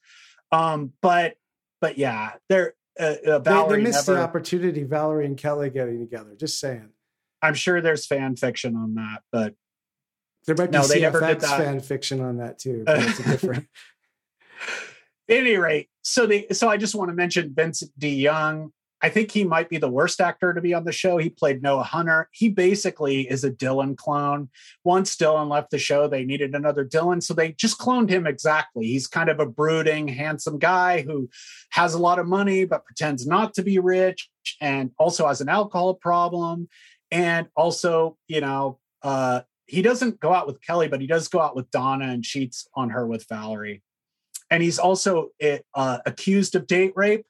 Um, 0.51 0.93
but 1.01 1.35
but 1.81 1.97
yeah, 1.97 2.33
there 2.49 2.73
uh, 2.99 3.03
uh, 3.25 3.39
They, 3.39 3.51
Valerie 3.51 3.77
they 3.77 3.83
missed 3.83 4.05
the 4.07 4.17
opportunity, 4.19 4.83
Valerie 4.83 5.25
and 5.25 5.37
Kelly 5.37 5.69
getting 5.69 5.99
together. 5.99 6.35
Just 6.35 6.59
saying. 6.59 6.89
I'm 7.41 7.53
sure 7.53 7.81
there's 7.81 8.07
fan 8.07 8.35
fiction 8.35 8.75
on 8.75 8.95
that, 8.95 9.21
but 9.31 9.53
There 10.47 10.55
might 10.55 10.71
be 10.71 10.77
No, 10.77 10.87
they 10.87 11.01
never 11.01 11.21
CFX 11.21 11.39
that. 11.41 11.57
fan 11.59 11.79
fiction 11.81 12.19
on 12.21 12.37
that 12.37 12.57
too. 12.59 12.83
But 12.85 13.03
it's 13.03 13.19
a 13.19 13.23
different. 13.23 13.67
at 15.29 15.35
any 15.35 15.57
rate, 15.57 15.89
so 16.01 16.25
the 16.25 16.47
so 16.51 16.67
I 16.69 16.77
just 16.77 16.95
want 16.95 17.09
to 17.09 17.15
mention 17.15 17.53
Vincent 17.53 17.91
D. 17.97 18.15
Young. 18.15 18.71
I 19.01 19.09
think 19.09 19.31
he 19.31 19.43
might 19.43 19.69
be 19.69 19.77
the 19.77 19.89
worst 19.89 20.19
actor 20.19 20.53
to 20.53 20.61
be 20.61 20.73
on 20.73 20.83
the 20.83 20.91
show. 20.91 21.17
He 21.17 21.29
played 21.29 21.61
Noah 21.61 21.83
Hunter. 21.83 22.29
He 22.31 22.49
basically 22.49 23.29
is 23.29 23.43
a 23.43 23.51
Dylan 23.51 23.95
clone. 23.95 24.49
Once 24.83 25.15
Dylan 25.15 25.49
left 25.49 25.69
the 25.69 25.77
show, 25.77 26.07
they 26.07 26.25
needed 26.25 26.55
another 26.55 26.83
Dylan, 26.83 27.21
so 27.21 27.33
they 27.33 27.51
just 27.51 27.77
cloned 27.77 28.09
him 28.09 28.25
exactly. 28.25 28.87
He's 28.87 29.07
kind 29.07 29.29
of 29.29 29.39
a 29.39 29.45
brooding, 29.45 30.07
handsome 30.07 30.57
guy 30.57 31.01
who 31.01 31.29
has 31.71 31.93
a 31.93 31.99
lot 31.99 32.19
of 32.19 32.27
money 32.27 32.65
but 32.65 32.85
pretends 32.85 33.27
not 33.27 33.53
to 33.55 33.63
be 33.63 33.77
rich, 33.77 34.29
and 34.59 34.91
also 34.97 35.27
has 35.27 35.41
an 35.41 35.49
alcohol 35.49 35.93
problem, 35.93 36.67
and 37.11 37.47
also, 37.55 38.17
you 38.27 38.41
know, 38.41 38.79
uh, 39.03 39.41
he 39.67 39.81
doesn't 39.81 40.19
go 40.19 40.33
out 40.33 40.47
with 40.47 40.61
Kelly, 40.61 40.87
but 40.87 41.01
he 41.01 41.07
does 41.07 41.27
go 41.27 41.39
out 41.39 41.55
with 41.55 41.69
Donna 41.71 42.05
and 42.05 42.23
cheats 42.23 42.67
on 42.73 42.89
her 42.89 43.05
with 43.05 43.27
Valerie 43.29 43.83
and 44.49 44.63
he's 44.63 44.79
also 44.79 45.29
uh, 45.73 45.97
accused 46.05 46.55
of 46.55 46.67
date 46.67 46.93
rape 46.95 47.25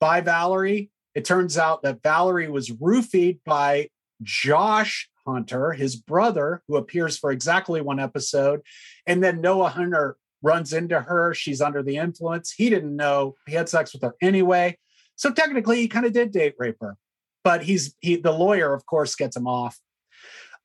by 0.00 0.20
Valerie. 0.20 0.90
It 1.14 1.24
turns 1.24 1.58
out 1.58 1.82
that 1.82 2.02
Valerie 2.02 2.48
was 2.50 2.70
roofied 2.70 3.40
by 3.44 3.88
Josh 4.22 5.08
Hunter, 5.26 5.72
his 5.72 5.96
brother, 5.96 6.62
who 6.68 6.76
appears 6.76 7.18
for 7.18 7.30
exactly 7.30 7.80
one 7.80 7.98
episode. 8.00 8.60
And 9.06 9.22
then 9.22 9.40
Noah 9.40 9.70
Hunter 9.70 10.16
runs 10.42 10.72
into 10.72 11.00
her. 11.00 11.34
She's 11.34 11.60
under 11.60 11.82
the 11.82 11.96
influence. 11.96 12.52
He 12.52 12.70
didn't 12.70 12.94
know 12.94 13.34
he 13.46 13.54
had 13.54 13.68
sex 13.68 13.92
with 13.92 14.02
her 14.02 14.14
anyway. 14.22 14.78
So 15.16 15.32
technically, 15.32 15.78
he 15.80 15.88
kind 15.88 16.06
of 16.06 16.12
did 16.12 16.30
date 16.32 16.54
rape 16.58 16.76
her. 16.80 16.96
But 17.44 17.62
he's 17.64 17.94
he 18.00 18.16
the 18.16 18.32
lawyer, 18.32 18.72
of 18.72 18.86
course, 18.86 19.14
gets 19.16 19.36
him 19.36 19.46
off. 19.46 19.78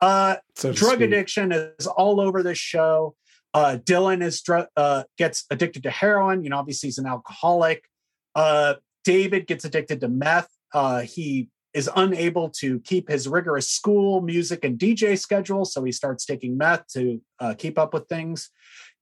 Uh, 0.02 0.36
So 0.56 0.72
drug 0.74 0.96
speak. 0.96 1.08
addiction 1.08 1.52
is 1.52 1.88
all 1.88 2.20
over 2.20 2.44
this 2.44 2.58
show. 2.58 3.16
Uh, 3.54 3.78
Dylan 3.84 4.22
is 4.24 4.42
dr- 4.42 4.68
uh, 4.76 5.04
gets 5.18 5.46
addicted 5.50 5.84
to 5.84 5.90
heroin. 5.92 6.44
You 6.44 6.50
know, 6.50 6.58
obviously 6.58 6.88
he's 6.88 6.98
an 6.98 7.06
alcoholic. 7.06 7.84
Uh, 8.36 8.76
David 9.04 9.48
gets 9.48 9.66
addicted 9.66 10.02
to 10.02 10.08
meth. 10.08 10.48
Uh, 10.74 11.02
he 11.02 11.50
is 11.74 11.90
unable 11.96 12.50
to 12.50 12.80
keep 12.82 13.10
his 13.10 13.28
rigorous 13.28 13.68
school, 13.70 14.22
music, 14.22 14.64
and 14.64 14.78
DJ 14.78 15.18
schedule, 15.18 15.66
so 15.66 15.84
he 15.84 15.92
starts 15.92 16.26
taking 16.26 16.58
meth 16.58 16.88
to 16.94 17.22
uh, 17.40 17.54
keep 17.58 17.80
up 17.80 17.94
with 17.94 18.08
things. 18.08 18.50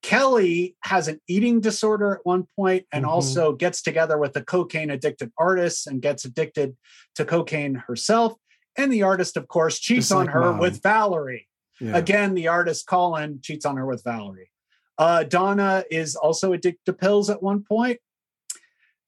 Kelly 0.02 0.76
has 0.84 1.08
an 1.08 1.20
eating 1.28 1.60
disorder 1.60 2.16
at 2.16 2.20
one 2.26 2.48
point 2.56 2.86
and 2.92 3.06
Mhm. 3.06 3.10
also 3.10 3.54
gets 3.54 3.82
together 3.82 4.18
with 4.18 4.36
a 4.36 4.42
cocaine 4.44 4.90
addicted 4.90 5.32
artist 5.38 5.86
and 5.86 6.02
gets 6.02 6.26
addicted 6.26 6.76
to 7.16 7.26
cocaine 7.26 7.76
herself. 7.76 8.34
And 8.78 8.92
the 8.92 9.04
artist, 9.04 9.38
of 9.38 9.48
course, 9.48 9.78
cheats 9.80 10.08
Just 10.08 10.12
on 10.14 10.26
like 10.26 10.34
her 10.34 10.40
Mom. 10.40 10.60
with 10.60 10.82
Valerie. 10.82 11.48
Yeah. 11.80 11.96
Again, 11.98 12.34
the 12.34 12.48
artist 12.48 12.88
Colin 12.88 13.42
cheats 13.42 13.66
on 13.66 13.78
her 13.78 13.86
with 13.86 14.04
Valerie. 14.04 14.50
Uh, 14.98 15.24
Donna 15.24 15.84
is 15.92 16.16
also 16.16 16.54
addicted 16.54 16.86
to 16.86 16.94
pills 16.94 17.30
at 17.30 17.44
one 17.44 17.64
point. 17.64 18.00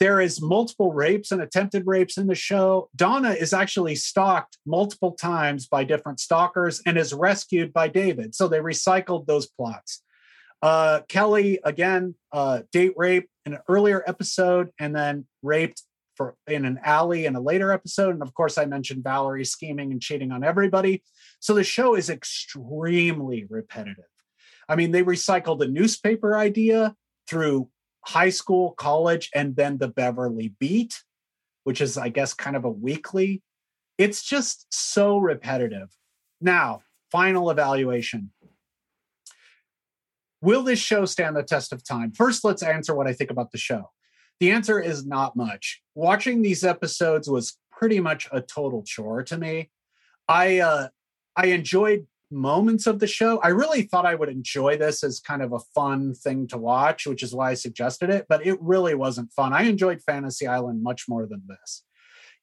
There 0.03 0.19
is 0.19 0.41
multiple 0.41 0.91
rapes 0.91 1.31
and 1.31 1.41
attempted 1.41 1.87
rapes 1.87 2.17
in 2.17 2.27
the 2.27 2.35
show. 2.35 2.89
Donna 2.93 3.29
is 3.29 3.53
actually 3.53 3.95
stalked 3.95 4.57
multiple 4.65 5.13
times 5.13 5.65
by 5.65 5.85
different 5.85 6.19
stalkers 6.19 6.81
and 6.85 6.97
is 6.97 7.13
rescued 7.13 7.71
by 7.71 7.87
David. 7.87 8.35
So 8.35 8.49
they 8.49 8.57
recycled 8.57 9.27
those 9.27 9.47
plots. 9.47 10.03
Uh, 10.61 11.03
Kelly 11.07 11.61
again, 11.63 12.15
uh, 12.33 12.63
date 12.73 12.91
rape 12.97 13.29
in 13.45 13.53
an 13.53 13.61
earlier 13.69 14.03
episode, 14.05 14.71
and 14.77 14.93
then 14.93 15.25
raped 15.41 15.83
for 16.17 16.35
in 16.47 16.65
an 16.65 16.81
alley 16.83 17.25
in 17.25 17.37
a 17.37 17.41
later 17.41 17.71
episode. 17.71 18.09
And 18.09 18.23
of 18.23 18.33
course, 18.33 18.57
I 18.57 18.65
mentioned 18.65 19.05
Valerie 19.05 19.45
scheming 19.45 19.93
and 19.93 20.01
cheating 20.01 20.33
on 20.33 20.43
everybody. 20.43 21.01
So 21.39 21.53
the 21.53 21.63
show 21.63 21.95
is 21.95 22.09
extremely 22.09 23.45
repetitive. 23.49 24.03
I 24.67 24.75
mean, 24.75 24.91
they 24.91 25.03
recycled 25.03 25.59
the 25.59 25.69
newspaper 25.69 26.35
idea 26.35 26.93
through 27.29 27.69
high 28.05 28.29
school, 28.29 28.71
college, 28.71 29.29
and 29.33 29.55
then 29.55 29.77
the 29.77 29.87
Beverly 29.87 30.53
Beat, 30.59 31.01
which 31.63 31.81
is, 31.81 31.97
I 31.97 32.09
guess, 32.09 32.33
kind 32.33 32.55
of 32.55 32.65
a 32.65 32.69
weekly. 32.69 33.41
It's 33.97 34.23
just 34.23 34.67
so 34.69 35.17
repetitive. 35.17 35.89
Now, 36.41 36.81
final 37.11 37.49
evaluation. 37.49 38.31
Will 40.41 40.63
this 40.63 40.79
show 40.79 41.05
stand 41.05 41.37
the 41.37 41.43
test 41.43 41.71
of 41.71 41.83
time? 41.85 42.11
First, 42.11 42.43
let's 42.43 42.63
answer 42.63 42.93
what 42.93 43.07
I 43.07 43.13
think 43.13 43.31
about 43.31 43.51
the 43.51 43.57
show. 43.57 43.91
The 44.39 44.51
answer 44.51 44.79
is 44.79 45.05
not 45.05 45.37
much. 45.37 45.81
Watching 45.95 46.41
these 46.41 46.65
episodes 46.65 47.29
was 47.29 47.57
pretty 47.71 48.01
much 48.01 48.27
a 48.31 48.41
total 48.41 48.83
chore 48.83 49.23
to 49.23 49.37
me. 49.37 49.69
I 50.27 50.59
uh, 50.59 50.87
I 51.35 51.47
enjoyed 51.47 52.07
moments 52.33 52.87
of 52.87 52.99
the 52.99 53.07
show. 53.07 53.39
I 53.39 53.49
really 53.49 53.83
thought 53.83 54.05
I 54.05 54.15
would 54.15 54.29
enjoy 54.29 54.77
this 54.77 55.03
as 55.03 55.19
kind 55.19 55.41
of 55.41 55.53
a 55.53 55.59
fun 55.59 56.13
thing 56.13 56.47
to 56.47 56.57
watch, 56.57 57.05
which 57.07 57.23
is 57.23 57.33
why 57.33 57.51
I 57.51 57.53
suggested 57.53 58.09
it, 58.09 58.25
but 58.27 58.45
it 58.45 58.61
really 58.61 58.95
wasn't 58.95 59.31
fun. 59.31 59.53
I 59.53 59.63
enjoyed 59.63 60.01
Fantasy 60.01 60.47
Island 60.47 60.83
much 60.83 61.07
more 61.07 61.25
than 61.25 61.43
this, 61.47 61.83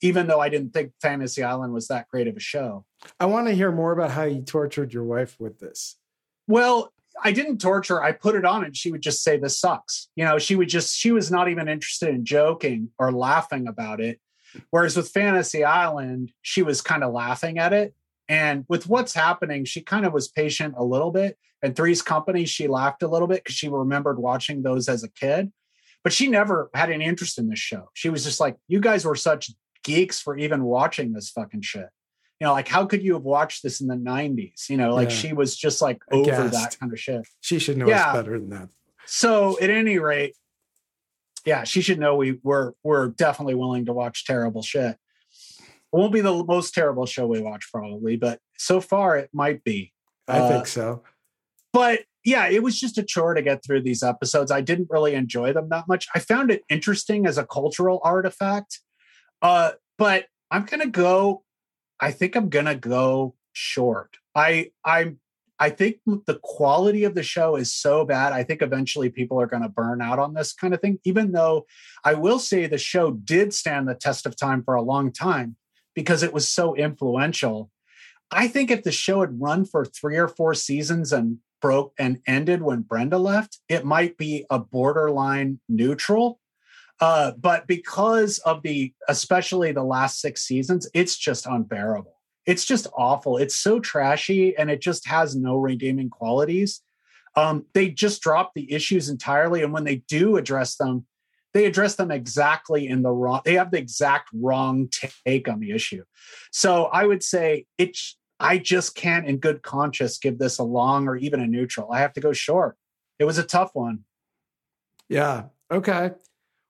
even 0.00 0.26
though 0.26 0.40
I 0.40 0.48
didn't 0.48 0.72
think 0.72 0.92
Fantasy 1.02 1.42
Island 1.42 1.72
was 1.72 1.88
that 1.88 2.08
great 2.08 2.28
of 2.28 2.36
a 2.36 2.40
show. 2.40 2.84
I 3.18 3.26
want 3.26 3.48
to 3.48 3.54
hear 3.54 3.72
more 3.72 3.92
about 3.92 4.12
how 4.12 4.24
you 4.24 4.42
tortured 4.42 4.92
your 4.92 5.04
wife 5.04 5.36
with 5.38 5.58
this. 5.58 5.96
Well, 6.46 6.92
I 7.22 7.32
didn't 7.32 7.58
torture. 7.58 7.96
her. 7.96 8.02
I 8.02 8.12
put 8.12 8.34
it 8.34 8.44
on 8.44 8.64
and 8.64 8.76
she 8.76 8.90
would 8.90 9.02
just 9.02 9.22
say, 9.22 9.36
This 9.36 9.58
sucks. 9.58 10.08
You 10.16 10.24
know, 10.24 10.38
she 10.38 10.56
would 10.56 10.68
just, 10.68 10.96
she 10.96 11.12
was 11.12 11.30
not 11.30 11.48
even 11.48 11.68
interested 11.68 12.08
in 12.08 12.24
joking 12.24 12.90
or 12.98 13.12
laughing 13.12 13.68
about 13.68 14.00
it. 14.00 14.20
Whereas 14.70 14.96
with 14.96 15.10
Fantasy 15.10 15.64
Island, 15.64 16.32
she 16.42 16.62
was 16.62 16.80
kind 16.80 17.04
of 17.04 17.12
laughing 17.12 17.58
at 17.58 17.72
it. 17.72 17.94
And 18.30 18.64
with 18.68 18.88
what's 18.88 19.12
happening, 19.12 19.64
she 19.64 19.80
kind 19.82 20.06
of 20.06 20.12
was 20.12 20.28
patient 20.28 20.74
a 20.78 20.84
little 20.84 21.10
bit. 21.10 21.36
And 21.62 21.74
Three's 21.74 22.00
Company, 22.00 22.44
she 22.46 22.68
laughed 22.68 23.02
a 23.02 23.08
little 23.08 23.26
bit 23.26 23.42
because 23.42 23.56
she 23.56 23.68
remembered 23.68 24.18
watching 24.20 24.62
those 24.62 24.88
as 24.88 25.02
a 25.02 25.10
kid. 25.10 25.52
But 26.04 26.12
she 26.12 26.28
never 26.28 26.70
had 26.72 26.90
any 26.90 27.04
interest 27.04 27.38
in 27.38 27.48
this 27.48 27.58
show. 27.58 27.90
She 27.92 28.08
was 28.08 28.22
just 28.24 28.38
like, 28.38 28.56
You 28.68 28.78
guys 28.80 29.04
were 29.04 29.16
such 29.16 29.50
geeks 29.82 30.20
for 30.20 30.38
even 30.38 30.62
watching 30.62 31.12
this 31.12 31.28
fucking 31.30 31.62
shit. 31.62 31.88
You 32.38 32.46
know, 32.46 32.52
like 32.52 32.68
how 32.68 32.86
could 32.86 33.02
you 33.02 33.14
have 33.14 33.24
watched 33.24 33.62
this 33.64 33.80
in 33.80 33.88
the 33.88 33.96
90s? 33.96 34.70
You 34.70 34.76
know, 34.76 34.94
like 34.94 35.10
Yeah. 35.10 35.16
she 35.16 35.32
was 35.32 35.56
just 35.56 35.82
like 35.82 36.00
over 36.12 36.30
Aghast. 36.30 36.52
that 36.52 36.76
kind 36.78 36.92
of 36.92 37.00
shit. 37.00 37.26
She 37.40 37.58
should 37.58 37.76
know 37.78 37.88
Yeah. 37.88 38.10
us 38.10 38.16
better 38.16 38.38
than 38.38 38.48
that. 38.50 38.68
So 39.06 39.58
at 39.60 39.70
any 39.70 39.98
rate, 39.98 40.36
yeah, 41.44 41.64
she 41.64 41.80
should 41.82 41.98
know 41.98 42.14
we 42.16 42.38
we're 42.42 42.72
we're 42.84 43.08
definitely 43.08 43.56
willing 43.56 43.86
to 43.86 43.92
watch 43.92 44.24
terrible 44.24 44.62
shit. 44.62 44.96
It 45.92 45.96
won't 45.96 46.12
be 46.12 46.20
the 46.20 46.44
most 46.44 46.72
terrible 46.74 47.06
show 47.06 47.26
we 47.26 47.40
watch 47.40 47.68
probably, 47.72 48.16
but 48.16 48.38
so 48.56 48.80
far 48.80 49.16
it 49.16 49.30
might 49.32 49.64
be. 49.64 49.92
I 50.28 50.38
Uh, 50.38 50.48
think 50.48 50.66
so. 50.66 51.02
But 51.72 52.00
yeah, 52.24 52.48
it 52.48 52.62
was 52.62 52.78
just 52.78 52.98
a 52.98 53.02
chore 53.02 53.34
to 53.34 53.42
get 53.42 53.64
through 53.64 53.82
these 53.82 54.02
episodes. 54.02 54.50
I 54.50 54.60
didn't 54.60 54.88
really 54.90 55.14
enjoy 55.14 55.52
them 55.52 55.68
that 55.70 55.88
much. 55.88 56.06
I 56.14 56.18
found 56.18 56.50
it 56.50 56.62
interesting 56.68 57.26
as 57.26 57.38
a 57.38 57.46
cultural 57.46 58.00
artifact. 58.04 58.80
Uh, 59.42 59.72
but 59.98 60.26
I'm 60.50 60.64
gonna 60.64 60.86
go. 60.86 61.44
I 61.98 62.10
think 62.12 62.36
I'm 62.36 62.48
gonna 62.48 62.74
go 62.74 63.34
short. 63.52 64.16
I 64.34 64.72
I 64.84 65.16
I 65.58 65.70
think 65.70 65.98
the 66.06 66.40
quality 66.42 67.04
of 67.04 67.14
the 67.14 67.22
show 67.22 67.56
is 67.56 67.70
so 67.72 68.04
bad. 68.04 68.32
I 68.32 68.42
think 68.42 68.62
eventually 68.62 69.10
people 69.10 69.38
are 69.38 69.46
going 69.46 69.62
to 69.62 69.68
burn 69.68 70.00
out 70.00 70.18
on 70.18 70.32
this 70.32 70.54
kind 70.54 70.72
of 70.72 70.80
thing. 70.80 70.98
Even 71.04 71.32
though 71.32 71.66
I 72.02 72.14
will 72.14 72.38
say 72.38 72.66
the 72.66 72.78
show 72.78 73.10
did 73.10 73.52
stand 73.52 73.86
the 73.86 73.94
test 73.94 74.24
of 74.24 74.36
time 74.36 74.62
for 74.64 74.74
a 74.74 74.80
long 74.82 75.12
time 75.12 75.56
because 75.94 76.22
it 76.22 76.32
was 76.32 76.48
so 76.48 76.74
influential. 76.74 77.70
I 78.30 78.48
think 78.48 78.70
if 78.70 78.84
the 78.84 78.92
show 78.92 79.20
had 79.20 79.40
run 79.40 79.64
for 79.64 79.84
three 79.84 80.16
or 80.16 80.28
four 80.28 80.54
seasons 80.54 81.12
and 81.12 81.38
broke 81.60 81.92
and 81.98 82.20
ended 82.26 82.62
when 82.62 82.82
Brenda 82.82 83.18
left, 83.18 83.58
it 83.68 83.84
might 83.84 84.16
be 84.16 84.46
a 84.50 84.58
borderline 84.58 85.60
neutral. 85.68 86.40
Uh, 87.00 87.32
but 87.32 87.66
because 87.66 88.38
of 88.38 88.62
the, 88.62 88.92
especially 89.08 89.72
the 89.72 89.82
last 89.82 90.20
six 90.20 90.42
seasons, 90.42 90.88
it's 90.94 91.16
just 91.16 91.46
unbearable. 91.46 92.14
It's 92.46 92.64
just 92.64 92.86
awful. 92.96 93.36
It's 93.36 93.56
so 93.56 93.80
trashy 93.80 94.56
and 94.56 94.70
it 94.70 94.80
just 94.80 95.06
has 95.08 95.36
no 95.36 95.56
redeeming 95.56 96.10
qualities. 96.10 96.82
Um, 97.36 97.64
they 97.74 97.88
just 97.88 98.22
drop 98.22 98.52
the 98.54 98.70
issues 98.72 99.08
entirely. 99.08 99.62
And 99.62 99.72
when 99.72 99.84
they 99.84 99.96
do 100.08 100.36
address 100.36 100.76
them, 100.76 101.06
they 101.52 101.66
address 101.66 101.96
them 101.96 102.10
exactly 102.10 102.86
in 102.86 103.02
the 103.02 103.10
wrong, 103.10 103.40
they 103.44 103.54
have 103.54 103.70
the 103.70 103.78
exact 103.78 104.28
wrong 104.32 104.88
take 105.24 105.48
on 105.48 105.60
the 105.60 105.72
issue. 105.72 106.04
So 106.52 106.84
I 106.84 107.04
would 107.04 107.22
say 107.22 107.66
it's, 107.78 108.16
I 108.38 108.58
just 108.58 108.94
can't 108.94 109.26
in 109.26 109.38
good 109.38 109.62
conscience 109.62 110.18
give 110.18 110.38
this 110.38 110.58
a 110.58 110.64
long 110.64 111.08
or 111.08 111.16
even 111.16 111.40
a 111.40 111.46
neutral. 111.46 111.92
I 111.92 112.00
have 112.00 112.12
to 112.14 112.20
go 112.20 112.32
short. 112.32 112.76
It 113.18 113.24
was 113.24 113.38
a 113.38 113.42
tough 113.42 113.70
one. 113.74 114.00
Yeah. 115.08 115.44
Okay. 115.70 116.12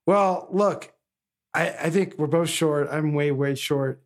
Well, 0.07 0.49
look, 0.50 0.92
I, 1.55 1.68
I 1.68 1.91
think 1.91 2.15
we're 2.18 2.26
both 2.26 2.49
short. 2.49 2.89
I'm 2.91 3.12
way, 3.12 3.31
way 3.31 3.55
short. 3.55 4.02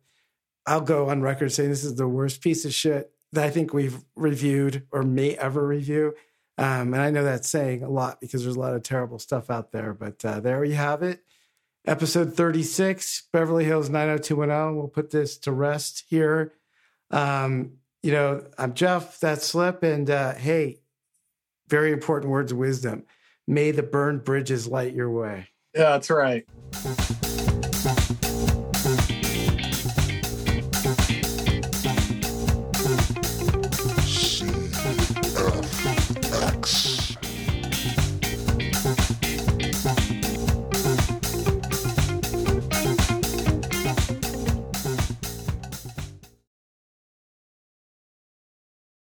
I'll 0.67 0.81
go 0.81 1.09
on 1.09 1.21
record 1.21 1.51
saying 1.51 1.69
this 1.69 1.83
is 1.83 1.95
the 1.95 2.07
worst 2.07 2.41
piece 2.41 2.65
of 2.65 2.73
shit 2.73 3.11
that 3.31 3.45
I 3.45 3.49
think 3.49 3.73
we've 3.73 3.97
reviewed 4.15 4.85
or 4.91 5.03
may 5.03 5.35
ever 5.35 5.65
review. 5.65 6.13
Um, 6.57 6.93
and 6.93 7.01
I 7.01 7.11
know 7.11 7.23
that's 7.23 7.49
saying 7.49 7.83
a 7.83 7.89
lot 7.89 8.21
because 8.21 8.43
there's 8.43 8.55
a 8.55 8.59
lot 8.59 8.75
of 8.75 8.83
terrible 8.83 9.19
stuff 9.19 9.49
out 9.49 9.71
there, 9.71 9.93
but 9.93 10.23
uh, 10.23 10.39
there 10.39 10.63
you 10.63 10.75
have 10.75 11.03
it. 11.03 11.21
Episode 11.85 12.33
36, 12.33 13.27
Beverly 13.31 13.65
Hills 13.65 13.89
90210. 13.89 14.75
We'll 14.75 14.87
put 14.87 15.11
this 15.11 15.37
to 15.39 15.51
rest 15.51 16.05
here. 16.09 16.53
Um, 17.11 17.73
you 18.01 18.11
know, 18.11 18.45
I'm 18.57 18.73
Jeff, 18.73 19.19
that's 19.19 19.45
Slip, 19.45 19.83
and 19.83 20.09
uh, 20.09 20.33
hey, 20.35 20.79
very 21.67 21.91
important 21.91 22.31
words 22.31 22.51
of 22.51 22.57
wisdom. 22.57 23.03
May 23.47 23.71
the 23.71 23.83
burned 23.83 24.23
bridges 24.23 24.67
light 24.67 24.93
your 24.93 25.11
way. 25.11 25.49
Yeah, 25.75 25.91
that's 25.91 26.09
right. 26.09 26.45